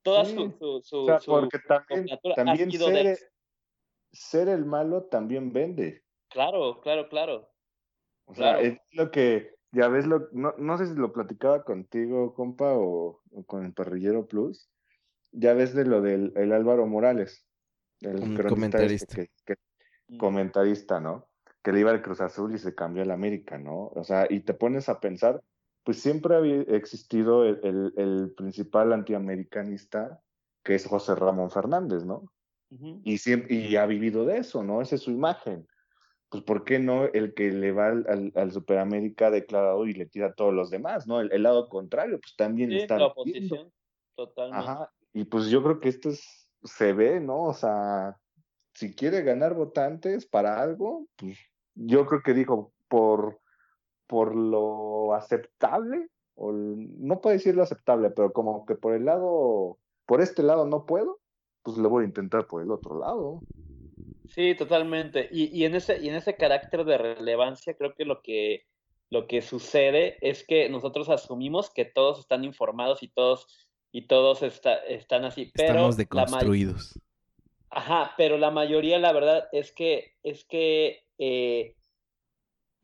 toda 0.04 0.24
sí. 0.24 0.36
su, 0.36 0.52
su, 0.58 0.82
su, 0.84 0.98
o 1.00 1.06
sea, 1.06 1.20
su 1.20 1.32
porque 1.32 1.60
también, 1.60 2.08
también 2.36 2.72
ser, 2.72 3.18
ser 4.18 4.50
el 4.50 4.66
malo 4.66 5.04
también 5.04 5.52
vende. 5.52 6.04
Claro, 6.30 6.82
claro, 6.82 7.08
claro. 7.10 7.50
O 8.26 8.36
sea, 8.36 8.54
claro. 8.54 8.68
es 8.68 8.80
lo 8.92 9.12
que, 9.12 9.56
ya 9.72 9.88
ves, 9.88 10.06
lo, 10.06 10.28
no, 10.32 10.54
no 10.58 10.78
sé 10.78 10.88
si 10.88 10.96
lo 10.96 11.14
platicaba 11.14 11.64
contigo, 11.64 12.34
compa, 12.34 12.74
o, 12.74 13.22
o, 13.32 13.44
con 13.46 13.66
el 13.66 13.74
Parrillero 13.74 14.28
Plus. 14.28 14.70
Ya 15.32 15.54
ves 15.54 15.74
de 15.74 15.86
lo 15.86 16.02
del 16.02 16.34
el 16.36 16.52
Álvaro 16.52 16.88
Morales, 16.88 17.46
el 18.02 18.18
Un 18.18 18.38
comentarista. 18.38 19.22
Este 19.22 19.32
que, 19.46 19.56
que, 19.56 19.62
mm. 20.16 20.18
comentarista, 20.18 21.00
¿no? 21.00 21.28
Que 21.62 21.72
le 21.72 21.82
iba 21.82 21.92
al 21.92 22.02
Cruz 22.02 22.22
Azul 22.22 22.56
y 22.56 22.58
se 22.58 22.76
cambió 22.76 23.04
al 23.04 23.12
América, 23.12 23.58
¿no? 23.58 23.88
O 23.88 24.04
sea, 24.04 24.26
y 24.30 24.42
te 24.42 24.54
pones 24.54 24.90
a 24.90 25.00
pensar, 25.00 25.42
pues 25.84 26.02
siempre 26.02 26.36
había 26.36 26.62
existido 26.64 27.46
el, 27.46 27.94
el, 27.96 28.34
principal 28.36 28.92
antiamericanista, 28.92 30.22
que 30.64 30.76
es 30.76 30.86
José 30.86 31.16
Ramón 31.16 31.50
Fernández, 31.50 32.04
¿no? 32.04 32.32
Y, 32.70 33.18
siempre, 33.18 33.56
y 33.56 33.76
ha 33.76 33.86
vivido 33.86 34.26
de 34.26 34.38
eso, 34.38 34.64
¿no? 34.64 34.82
Esa 34.82 34.96
es 34.96 35.02
su 35.02 35.12
imagen. 35.12 35.68
Pues, 36.30 36.44
¿por 36.44 36.66
qué 36.66 36.80
no 36.80 37.06
el 37.06 37.34
que 37.34 37.52
le 37.52 37.72
va 37.72 37.88
al, 37.88 38.34
al, 38.36 38.52
Superamérica 38.52 39.32
declarado 39.32 39.86
y 39.88 39.94
le 39.94 40.06
tira 40.06 40.28
a 40.28 40.34
todos 40.34 40.54
los 40.54 40.70
demás, 40.70 41.08
¿no? 41.08 41.22
El, 41.22 41.44
lado 41.44 41.70
contrario, 41.70 42.20
pues 42.20 42.36
también 42.36 42.70
sí, 42.70 42.78
está. 42.78 42.98
La 42.98 43.08
oposición, 43.08 43.72
totalmente. 44.16 44.70
Ajá. 44.70 44.92
Y 45.14 45.24
pues 45.24 45.48
yo 45.48 45.64
creo 45.64 45.80
que 45.80 45.90
esto 45.90 46.10
es, 46.10 46.50
se 46.64 46.92
ve, 46.92 47.22
¿no? 47.22 47.44
O 47.44 47.54
sea, 47.54 48.18
si 48.74 48.94
quiere 48.94 49.22
ganar 49.22 49.54
votantes 49.54 50.26
para 50.26 50.62
algo, 50.62 51.08
pues 51.16 51.38
yo 51.76 52.06
creo 52.06 52.22
que 52.22 52.34
dijo, 52.34 52.74
por, 52.90 53.40
por 54.06 54.36
lo 54.36 55.14
aceptable, 55.14 56.10
o 56.36 56.52
no 56.52 57.22
puedo 57.22 57.36
decir 57.36 57.56
lo 57.56 57.64
aceptable, 57.64 58.10
pero 58.10 58.34
como 58.34 58.66
que 58.66 58.76
por 58.76 58.94
el 58.94 59.06
lado, 59.06 59.80
por 60.06 60.22
este 60.22 60.44
lado 60.44 60.66
no 60.68 60.86
puedo, 60.86 61.20
pues 61.68 61.78
lo 61.80 61.90
voy 61.90 62.04
a 62.04 62.08
intentar 62.08 62.48
por 62.48 62.64
el 62.64 62.72
otro 62.72 62.98
lado. 62.98 63.42
Sí, 64.30 64.56
totalmente. 64.56 65.28
Y, 65.30 65.54
y, 65.54 65.66
en 65.66 65.76
ese, 65.76 66.02
y 66.02 66.08
en 66.08 66.16
ese 66.16 66.38
carácter 66.38 66.86
de 66.86 66.98
relevancia, 66.98 67.74
creo 67.74 67.94
que 67.94 68.06
lo 68.06 68.22
que 68.22 68.64
lo 69.10 69.28
que 69.28 69.42
sucede 69.42 70.18
es 70.22 70.46
que 70.46 70.70
nosotros 70.70 71.10
asumimos 71.10 71.70
que 71.70 71.84
todos 71.84 72.20
están 72.20 72.46
informados 72.46 73.04
y 73.04 73.10
todos 73.10 73.48
y 73.92 74.08
todos 74.08 74.44
están 74.44 75.26
así. 75.26 75.52
Pero 75.54 75.74
Estamos 75.74 75.98
deconstruidos. 75.98 76.98
Ajá, 77.70 78.14
pero 78.16 78.38
la 78.38 78.50
mayoría, 78.50 78.98
la 78.98 79.12
verdad, 79.12 79.50
es 79.52 79.74
que, 79.74 80.14
es 80.24 80.46
que 80.46 81.04
eh, 81.18 81.76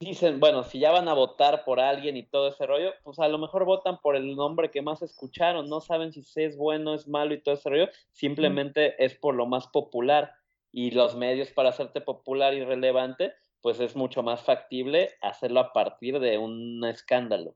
dicen, 0.03 0.39
bueno, 0.39 0.63
si 0.63 0.79
ya 0.79 0.91
van 0.91 1.07
a 1.07 1.13
votar 1.13 1.63
por 1.65 1.79
alguien 1.79 2.17
y 2.17 2.23
todo 2.23 2.47
ese 2.47 2.65
rollo, 2.65 2.93
pues 3.03 3.19
a 3.19 3.27
lo 3.27 3.37
mejor 3.37 3.65
votan 3.65 3.99
por 4.01 4.15
el 4.15 4.35
nombre 4.35 4.71
que 4.71 4.81
más 4.81 5.01
escucharon, 5.01 5.69
no 5.69 5.81
saben 5.81 6.11
si 6.11 6.23
es 6.41 6.57
bueno, 6.57 6.93
es 6.93 7.07
malo 7.07 7.33
y 7.33 7.41
todo 7.41 7.55
ese 7.55 7.69
rollo, 7.69 7.89
simplemente 8.11 9.03
es 9.03 9.15
por 9.15 9.35
lo 9.35 9.45
más 9.45 9.67
popular 9.67 10.33
y 10.71 10.91
los 10.91 11.15
medios 11.15 11.51
para 11.51 11.69
hacerte 11.69 12.01
popular 12.01 12.53
y 12.53 12.63
relevante, 12.63 13.33
pues 13.61 13.79
es 13.79 13.95
mucho 13.95 14.23
más 14.23 14.41
factible 14.41 15.11
hacerlo 15.21 15.59
a 15.59 15.73
partir 15.73 16.19
de 16.19 16.37
un 16.37 16.83
escándalo. 16.85 17.55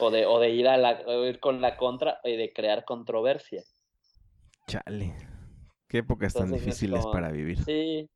O 0.00 0.10
de, 0.10 0.26
o 0.26 0.38
de 0.38 0.50
ir, 0.50 0.68
a 0.68 0.76
la, 0.76 1.02
ir 1.26 1.40
con 1.40 1.60
la 1.60 1.76
contra 1.76 2.20
y 2.24 2.36
de 2.36 2.52
crear 2.52 2.84
controversia. 2.84 3.64
Chale. 4.66 5.14
Qué 5.88 5.98
épocas 5.98 6.34
tan 6.34 6.52
difíciles 6.52 7.04
para 7.06 7.30
vivir. 7.30 7.64
Sí, 7.64 8.08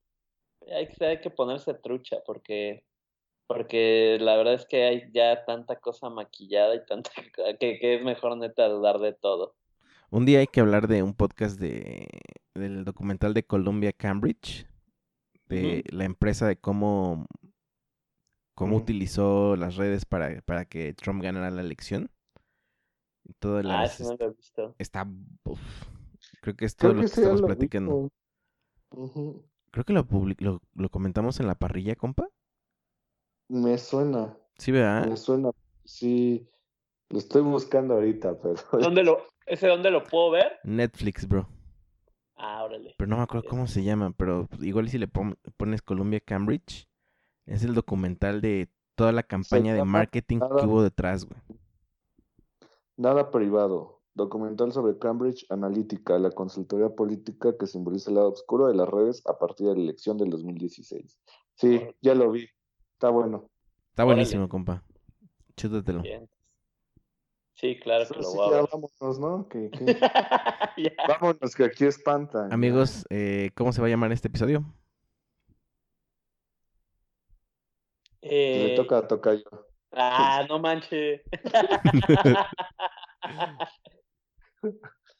hay 0.70 0.88
que, 0.88 1.04
hay 1.04 1.20
que 1.20 1.30
ponerse 1.30 1.74
trucha 1.74 2.18
porque 2.24 2.84
porque 3.46 4.16
la 4.20 4.36
verdad 4.36 4.54
es 4.54 4.64
que 4.66 4.84
hay 4.84 5.10
ya 5.12 5.44
tanta 5.44 5.76
cosa 5.76 6.08
maquillada 6.08 6.74
y 6.74 6.86
tanta 6.86 7.10
que, 7.60 7.78
que 7.78 7.96
es 7.96 8.02
mejor 8.02 8.36
neta 8.36 8.68
dudar 8.68 8.98
de 8.98 9.12
todo. 9.12 9.54
Un 10.10 10.26
día 10.26 10.40
hay 10.40 10.46
que 10.46 10.60
hablar 10.60 10.88
de 10.88 11.02
un 11.02 11.14
podcast 11.14 11.58
de 11.58 12.08
del 12.54 12.84
documental 12.84 13.34
de 13.34 13.44
Columbia 13.44 13.92
Cambridge, 13.92 14.66
de 15.46 15.84
la 15.90 16.04
empresa 16.04 16.46
de 16.46 16.56
cómo, 16.56 17.26
cómo 18.54 18.76
utilizó 18.76 19.56
las 19.56 19.76
redes 19.76 20.04
para, 20.04 20.40
para 20.42 20.64
que 20.64 20.92
Trump 20.94 21.22
ganara 21.22 21.50
la 21.50 21.62
elección. 21.62 22.10
Todo 23.38 23.62
ah, 23.70 23.84
eso 23.84 24.04
no 24.04 24.16
lo 24.16 24.24
he 24.26 24.34
visto. 24.34 24.74
Está... 24.78 25.08
creo 26.40 26.56
que 26.56 26.64
es 26.64 26.76
todo 26.76 26.92
lo 26.92 27.00
que, 27.00 27.06
estamos 27.06 27.42
platicando. 27.42 28.10
Creo 29.72 29.84
que 29.84 29.92
lo, 29.94 30.06
lo, 30.38 30.62
lo 30.74 30.88
comentamos 30.90 31.40
en 31.40 31.46
la 31.48 31.54
parrilla, 31.56 31.96
compa. 31.96 32.28
Me 33.48 33.76
suena. 33.78 34.36
Sí, 34.58 34.70
¿verdad? 34.70 35.06
Me 35.06 35.16
suena. 35.16 35.50
Sí. 35.84 36.48
Lo 37.08 37.18
estoy 37.18 37.42
buscando 37.42 37.94
ahorita, 37.94 38.38
pero. 38.42 38.60
¿Dónde 38.80 39.02
lo, 39.02 39.26
¿Ese 39.46 39.66
dónde 39.66 39.90
lo 39.90 40.04
puedo 40.04 40.30
ver? 40.30 40.60
Netflix, 40.62 41.26
bro. 41.26 41.48
Ah, 42.36 42.64
órale. 42.64 42.94
Pero 42.98 43.08
no 43.08 43.16
me 43.16 43.22
acuerdo 43.22 43.48
cómo 43.48 43.66
se 43.66 43.82
llama, 43.82 44.12
pero 44.16 44.48
igual 44.60 44.88
si 44.88 44.98
le 44.98 45.08
pones 45.08 45.80
Columbia 45.80 46.20
Cambridge, 46.20 46.88
es 47.46 47.64
el 47.64 47.74
documental 47.74 48.40
de 48.40 48.68
toda 48.94 49.12
la 49.12 49.22
campaña 49.22 49.74
de 49.74 49.84
marketing 49.84 50.38
que 50.38 50.66
hubo 50.66 50.82
detrás, 50.82 51.24
güey. 51.24 51.40
Nada 52.96 53.30
privado. 53.30 54.01
Documental 54.14 54.72
sobre 54.72 54.98
Cambridge 54.98 55.46
Analytica, 55.48 56.18
la 56.18 56.30
consultoría 56.30 56.90
política 56.90 57.56
que 57.58 57.66
simboliza 57.66 58.10
el 58.10 58.16
lado 58.16 58.32
oscuro 58.32 58.66
de 58.66 58.74
las 58.74 58.88
redes 58.88 59.22
a 59.26 59.38
partir 59.38 59.68
de 59.68 59.74
la 59.74 59.80
elección 59.80 60.18
del 60.18 60.28
2016. 60.28 61.18
Sí, 61.54 61.80
ya 62.02 62.14
lo 62.14 62.30
vi. 62.30 62.46
Está 62.92 63.08
bueno. 63.08 63.48
Está 63.88 64.04
buenísimo, 64.04 64.48
compa. 64.48 64.84
Chútatelo. 65.56 66.02
Bien. 66.02 66.28
Sí, 67.54 67.78
claro 67.78 68.06
que 68.06 68.20
lo 68.20 68.32
voy 68.32 68.54
a 68.54 68.62
vámonos, 68.62 69.18
¿no? 69.18 69.48
Que, 69.48 69.70
Vámonos, 71.08 71.54
que 71.54 71.64
aquí 71.64 71.84
espanta. 71.84 72.48
Amigos, 72.50 73.06
eh, 73.08 73.50
¿cómo 73.54 73.72
se 73.72 73.80
va 73.80 73.86
a 73.86 73.90
llamar 73.90 74.12
este 74.12 74.28
episodio? 74.28 74.64
Le 78.20 78.72
eh, 78.72 78.76
toca, 78.76 79.06
toca 79.06 79.34
yo. 79.34 79.44
Ah, 79.92 80.44
no 80.48 80.58
manches. 80.58 81.22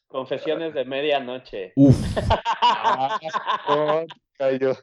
Confesiones 0.07 0.73
de 0.73 0.85
medianoche. 0.85 1.73
Uf. 1.75 1.95
ah, 2.61 3.19
cayó. 4.37 4.75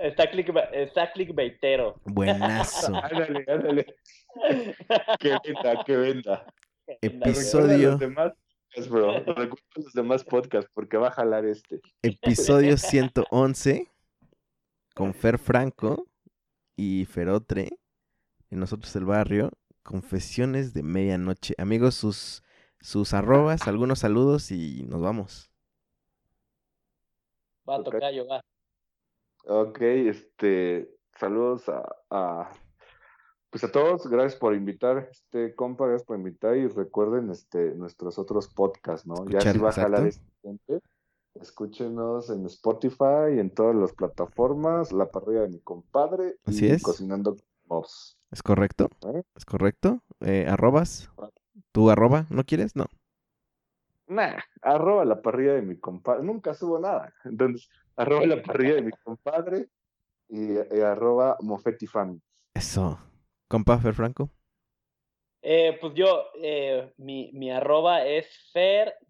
Está, 0.00 0.30
click, 0.30 0.52
está 0.72 1.12
clickbaitero. 1.12 2.00
Buenazo. 2.04 2.94
ándale, 2.96 3.44
ándale. 3.46 3.86
que 5.20 5.38
venda, 5.44 5.84
que 5.84 5.96
venda. 5.96 6.46
Episodio. 7.00 7.92
Los 7.92 8.00
demás, 8.00 8.32
bro. 8.88 9.12
Recuerda 9.20 9.56
los 9.76 9.92
demás 9.92 10.24
podcasts 10.24 10.70
porque 10.74 10.96
va 10.96 11.08
a 11.08 11.12
jalar 11.12 11.44
este. 11.44 11.80
Episodio 12.02 12.76
111 12.76 13.88
con 14.94 15.14
Fer 15.14 15.38
Franco 15.38 16.06
y 16.76 17.04
Ferotre 17.06 17.68
en 18.50 18.60
nosotros 18.60 18.94
el 18.96 19.04
barrio. 19.04 19.50
Confesiones 19.82 20.74
de 20.74 20.82
medianoche. 20.82 21.54
Amigos, 21.58 21.94
sus, 21.94 22.42
sus 22.80 23.14
arrobas, 23.14 23.66
algunos 23.66 24.00
saludos 24.00 24.50
y 24.50 24.84
nos 24.88 25.02
vamos. 25.02 25.50
Va 27.68 27.76
a 27.76 27.82
tocar 27.82 28.12
yo, 28.12 28.26
va. 28.26 28.40
Ok, 29.44 29.80
este, 29.80 30.90
saludos 31.18 31.68
a 32.10 32.50
pues 33.56 33.64
a 33.64 33.72
todos, 33.72 34.06
gracias 34.06 34.38
por 34.38 34.54
invitar, 34.54 35.08
este 35.10 35.54
compa, 35.54 35.86
gracias 35.86 36.06
por 36.06 36.18
invitar 36.18 36.58
y 36.58 36.66
recuerden 36.68 37.30
este 37.30 37.74
nuestros 37.74 38.18
otros 38.18 38.48
podcasts, 38.48 39.06
¿no? 39.06 39.26
ya 39.30 39.40
si 39.40 39.58
va 39.58 39.70
a 39.70 39.72
jalar 39.72 40.06
este 40.06 40.26
gente, 40.42 40.80
escúchenos 41.34 42.28
en 42.28 42.44
Spotify 42.44 43.34
y 43.34 43.38
en 43.38 43.48
todas 43.48 43.74
las 43.74 43.94
plataformas, 43.94 44.92
la 44.92 45.06
parrilla 45.10 45.40
de 45.40 45.48
mi 45.48 45.60
compadre 45.60 46.36
Así 46.44 46.66
es. 46.66 46.82
cocinando 46.82 47.36
con 47.66 47.82
Es 48.30 48.42
correcto. 48.42 48.90
¿Eh? 49.14 49.22
Es 49.34 49.46
correcto. 49.46 50.02
Eh, 50.20 50.46
arrobas. 50.46 51.10
¿Tú 51.72 51.90
arroba? 51.90 52.26
¿No 52.30 52.44
quieres? 52.44 52.76
No. 52.76 52.86
Nah, 54.08 54.38
arroba 54.62 55.04
la 55.04 55.20
parrilla 55.20 55.54
de 55.54 55.62
mi 55.62 55.78
compadre. 55.78 56.22
Nunca 56.22 56.54
subo 56.54 56.78
nada. 56.78 57.12
Entonces, 57.24 57.68
arroba 57.96 58.26
la 58.26 58.42
parrilla 58.42 58.76
de 58.76 58.82
mi 58.82 58.92
compadre 58.92 59.68
y, 60.28 60.58
arroba 60.80 61.36
Mofetti 61.40 61.86
Eso. 62.54 63.00
Compa 63.48 63.78
Fer 63.78 63.94
Franco. 63.94 64.30
Eh, 65.42 65.78
pues 65.80 65.94
yo, 65.94 66.24
eh, 66.42 66.92
mi, 66.96 67.30
mi, 67.32 67.52
arroba 67.52 68.04
es 68.04 68.26
fer-franco 68.52 69.00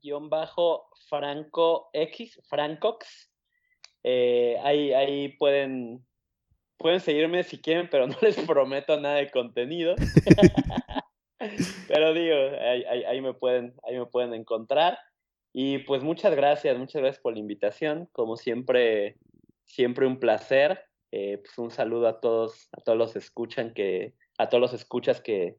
x, 1.95 2.43
francox. 2.47 3.31
Eh, 4.03 4.59
ahí, 4.63 4.93
ahí 4.93 5.31
pueden, 5.39 6.05
pueden 6.77 7.01
seguirme 7.01 7.43
si 7.43 7.59
quieren, 7.59 7.89
pero 7.91 8.07
no 8.09 8.17
les 8.21 8.39
prometo 8.41 9.01
nada 9.01 9.17
de 9.17 9.31
contenido. 9.31 9.95
pero 11.89 12.15
digo, 12.15 12.37
ahí, 12.61 13.05
ahí, 13.05 13.21
me 13.21 13.35
pueden, 13.35 13.75
ahí 13.85 13.99
me 13.99 14.07
pueden 14.07 14.35
encontrar. 14.35 14.99
Y 15.53 15.79
pues 15.79 16.03
muchas 16.03 16.35
gracias, 16.35 16.77
muchas 16.79 17.03
gracias 17.03 17.23
por 17.23 17.33
la 17.33 17.41
invitación. 17.41 18.09
Como 18.13 18.37
siempre, 18.37 19.17
siempre 19.65 20.07
un 20.07 20.19
placer. 20.19 20.85
pues 21.11 21.59
un 21.59 21.71
saludo 21.71 22.09
a 22.09 22.21
todos, 22.21 22.69
a 22.73 22.81
todos 22.81 22.99
los 22.99 23.17
escuchan 23.17 23.73
que, 23.73 24.15
a 24.39 24.49
todos 24.49 24.61
los 24.61 24.73
escuchas 24.75 25.21
que, 25.21 25.57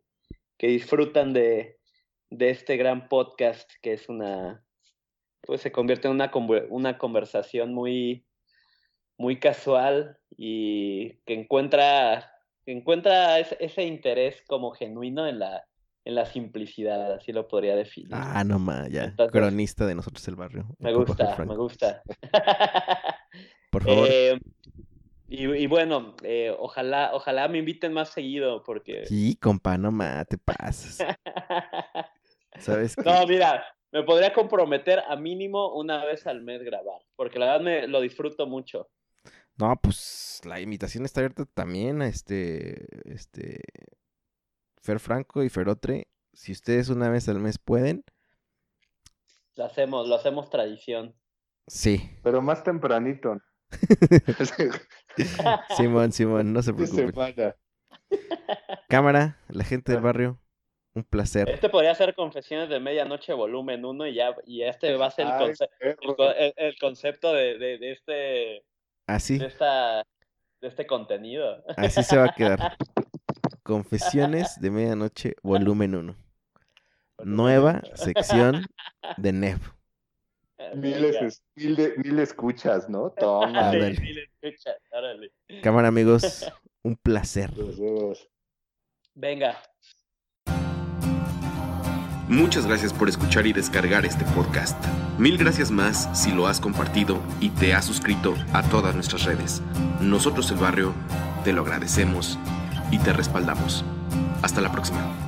que 0.58 0.68
disfrutan 0.68 1.34
de, 1.34 1.78
de, 2.30 2.50
este 2.50 2.78
gran 2.78 3.08
podcast, 3.10 3.70
que 3.82 3.94
es 3.94 4.10
una, 4.10 4.64
pues 5.42 5.62
se 5.62 5.72
convierte 5.72 6.08
en 6.08 6.16
una, 6.16 6.32
una 6.70 6.98
conversación 6.98 7.74
muy, 7.74 8.26
muy 9.18 9.40
casual 9.40 10.18
y 10.36 11.18
que 11.26 11.34
encuentra, 11.34 12.32
que 12.66 12.72
encuentra 12.72 13.40
ese, 13.40 13.84
interés 13.84 14.44
como 14.48 14.72
genuino 14.72 15.28
en 15.28 15.40
la, 15.40 15.66
en 16.08 16.16
la 16.16 16.26
simplicidad, 16.26 17.12
así 17.12 17.34
lo 17.34 17.50
podría 17.50 17.76
definir. 17.76 18.12
Ah, 18.14 18.42
no 18.46 18.60
más, 18.60 18.90
ya. 18.90 19.14
Cronista 19.30 19.86
de 19.86 19.94
nosotros 19.94 20.26
el 20.30 20.38
barrio. 20.38 20.66
Me 20.80 20.94
gusta, 20.94 21.36
me 21.46 21.56
gusta. 21.58 22.02
Por 23.72 23.84
favor. 23.84 24.08
Eh, 24.10 24.40
y, 25.28 25.68
bueno, 25.68 26.16
eh, 26.24 26.56
ojalá, 26.58 27.12
ojalá 27.14 27.50
me 27.50 27.58
inviten 27.58 27.92
más 27.92 28.12
seguido 28.12 28.64
porque... 28.64 29.06
Sí, 29.06 29.36
compa, 29.36 29.78
no 29.78 29.92
más, 29.92 30.26
te 30.28 30.38
pasas. 30.38 30.98
¿Sabes 32.58 32.96
qué? 32.96 33.02
No, 33.04 33.28
mira, 33.28 33.66
me 33.92 34.04
podría 34.04 34.32
comprometer 34.32 35.04
a 35.10 35.18
mínimo 35.18 35.74
una 35.76 36.06
vez 36.06 36.26
al 36.26 36.42
mes 36.42 36.64
grabar, 36.64 37.02
porque 37.18 37.38
la 37.38 37.48
verdad 37.48 37.62
me 37.62 37.88
lo 37.90 38.00
disfruto 38.00 38.48
mucho. 38.48 38.88
No, 39.58 39.78
pues 39.82 40.40
la 40.46 40.62
invitación 40.62 41.04
está 41.04 41.20
abierta 41.20 41.44
también 41.54 42.02
a 42.02 42.08
este, 42.08 42.86
este, 43.14 43.60
Fer 44.82 45.00
Franco 45.00 45.44
y 45.44 45.50
Ferotre. 45.50 46.08
Si 46.34 46.52
ustedes 46.52 46.90
una 46.90 47.10
vez 47.10 47.28
al 47.30 47.40
mes 47.40 47.58
pueden. 47.58 48.04
Lo 49.56 49.66
hacemos, 49.66 50.08
lo 50.08 50.16
hacemos 50.16 50.50
tradición. 50.50 51.16
Sí. 51.68 52.10
Pero 52.24 52.42
más 52.42 52.64
tempranito. 52.64 53.40
Simón, 55.78 56.12
Simón, 56.12 56.54
no 56.54 56.62
se 56.62 56.74
preocupen. 56.74 57.54
Cámara, 58.88 59.40
la 59.50 59.64
gente 59.64 59.92
del 59.92 60.02
barrio, 60.02 60.40
un 60.94 61.04
placer. 61.04 61.50
Este 61.50 61.70
podría 61.70 61.94
ser 61.96 62.16
Confesiones 62.16 62.70
de 62.70 62.80
Medianoche 62.80 63.34
volumen 63.34 63.84
1 63.84 64.08
y 64.08 64.14
ya 64.14 64.36
y 64.46 64.62
este 64.62 64.96
va 64.96 65.08
a 65.08 65.12
ser 65.12 65.28
el, 65.28 66.54
el, 66.56 66.80
concepto 66.80 67.34
de, 67.34 67.58
de, 67.58 67.92
este 67.92 68.64
Así. 69.08 69.38
De, 69.38 69.48
esta, 69.48 70.06
de 70.62 70.68
este 70.68 70.88
contenido. 70.88 71.64
Así 71.76 72.04
se 72.04 72.18
va 72.18 72.26
a 72.26 72.36
quedar. 72.36 72.78
Confesiones 73.68 74.62
de 74.62 74.72
Medianoche 74.72 75.36
volumen 75.44 75.94
1. 75.94 76.16
Nueva 77.26 77.82
sección 77.96 78.66
de 79.18 79.34
Nev. 79.34 79.60
Miles, 80.74 81.44
mil, 81.56 82.20
escuchas, 82.20 82.88
¿no? 82.88 83.10
Toma. 83.10 83.74
mil 83.74 84.20
escuchas, 84.20 84.78
Cámara, 85.62 85.90
amigos, 85.90 86.50
un 86.82 86.96
placer. 86.96 87.52
Venga. 89.14 89.58
Muchas 92.30 92.66
gracias 92.66 92.94
por 92.94 93.10
escuchar 93.10 93.48
y 93.48 93.52
descargar 93.52 94.06
este 94.06 94.24
podcast. 94.34 94.82
Mil 95.20 95.38
gracias 95.38 95.72
más 95.72 96.08
si 96.18 96.32
lo 96.32 96.48
has 96.48 96.62
compartido 96.62 97.20
y 97.42 97.50
te 97.50 97.74
has 97.74 97.84
suscrito 97.84 98.34
a 98.54 98.64
todas 98.70 98.96
nuestras 98.96 99.26
redes. 99.26 99.62
Nosotros 100.00 100.50
el 100.52 100.58
barrio 100.58 100.94
te 101.44 101.52
lo 101.52 101.64
agradecemos 101.64 102.40
y 102.92 103.00
te 103.00 103.14
respaldamos. 103.14 103.84
Hasta 104.42 104.62
la 104.62 104.72
próxima. 104.72 105.27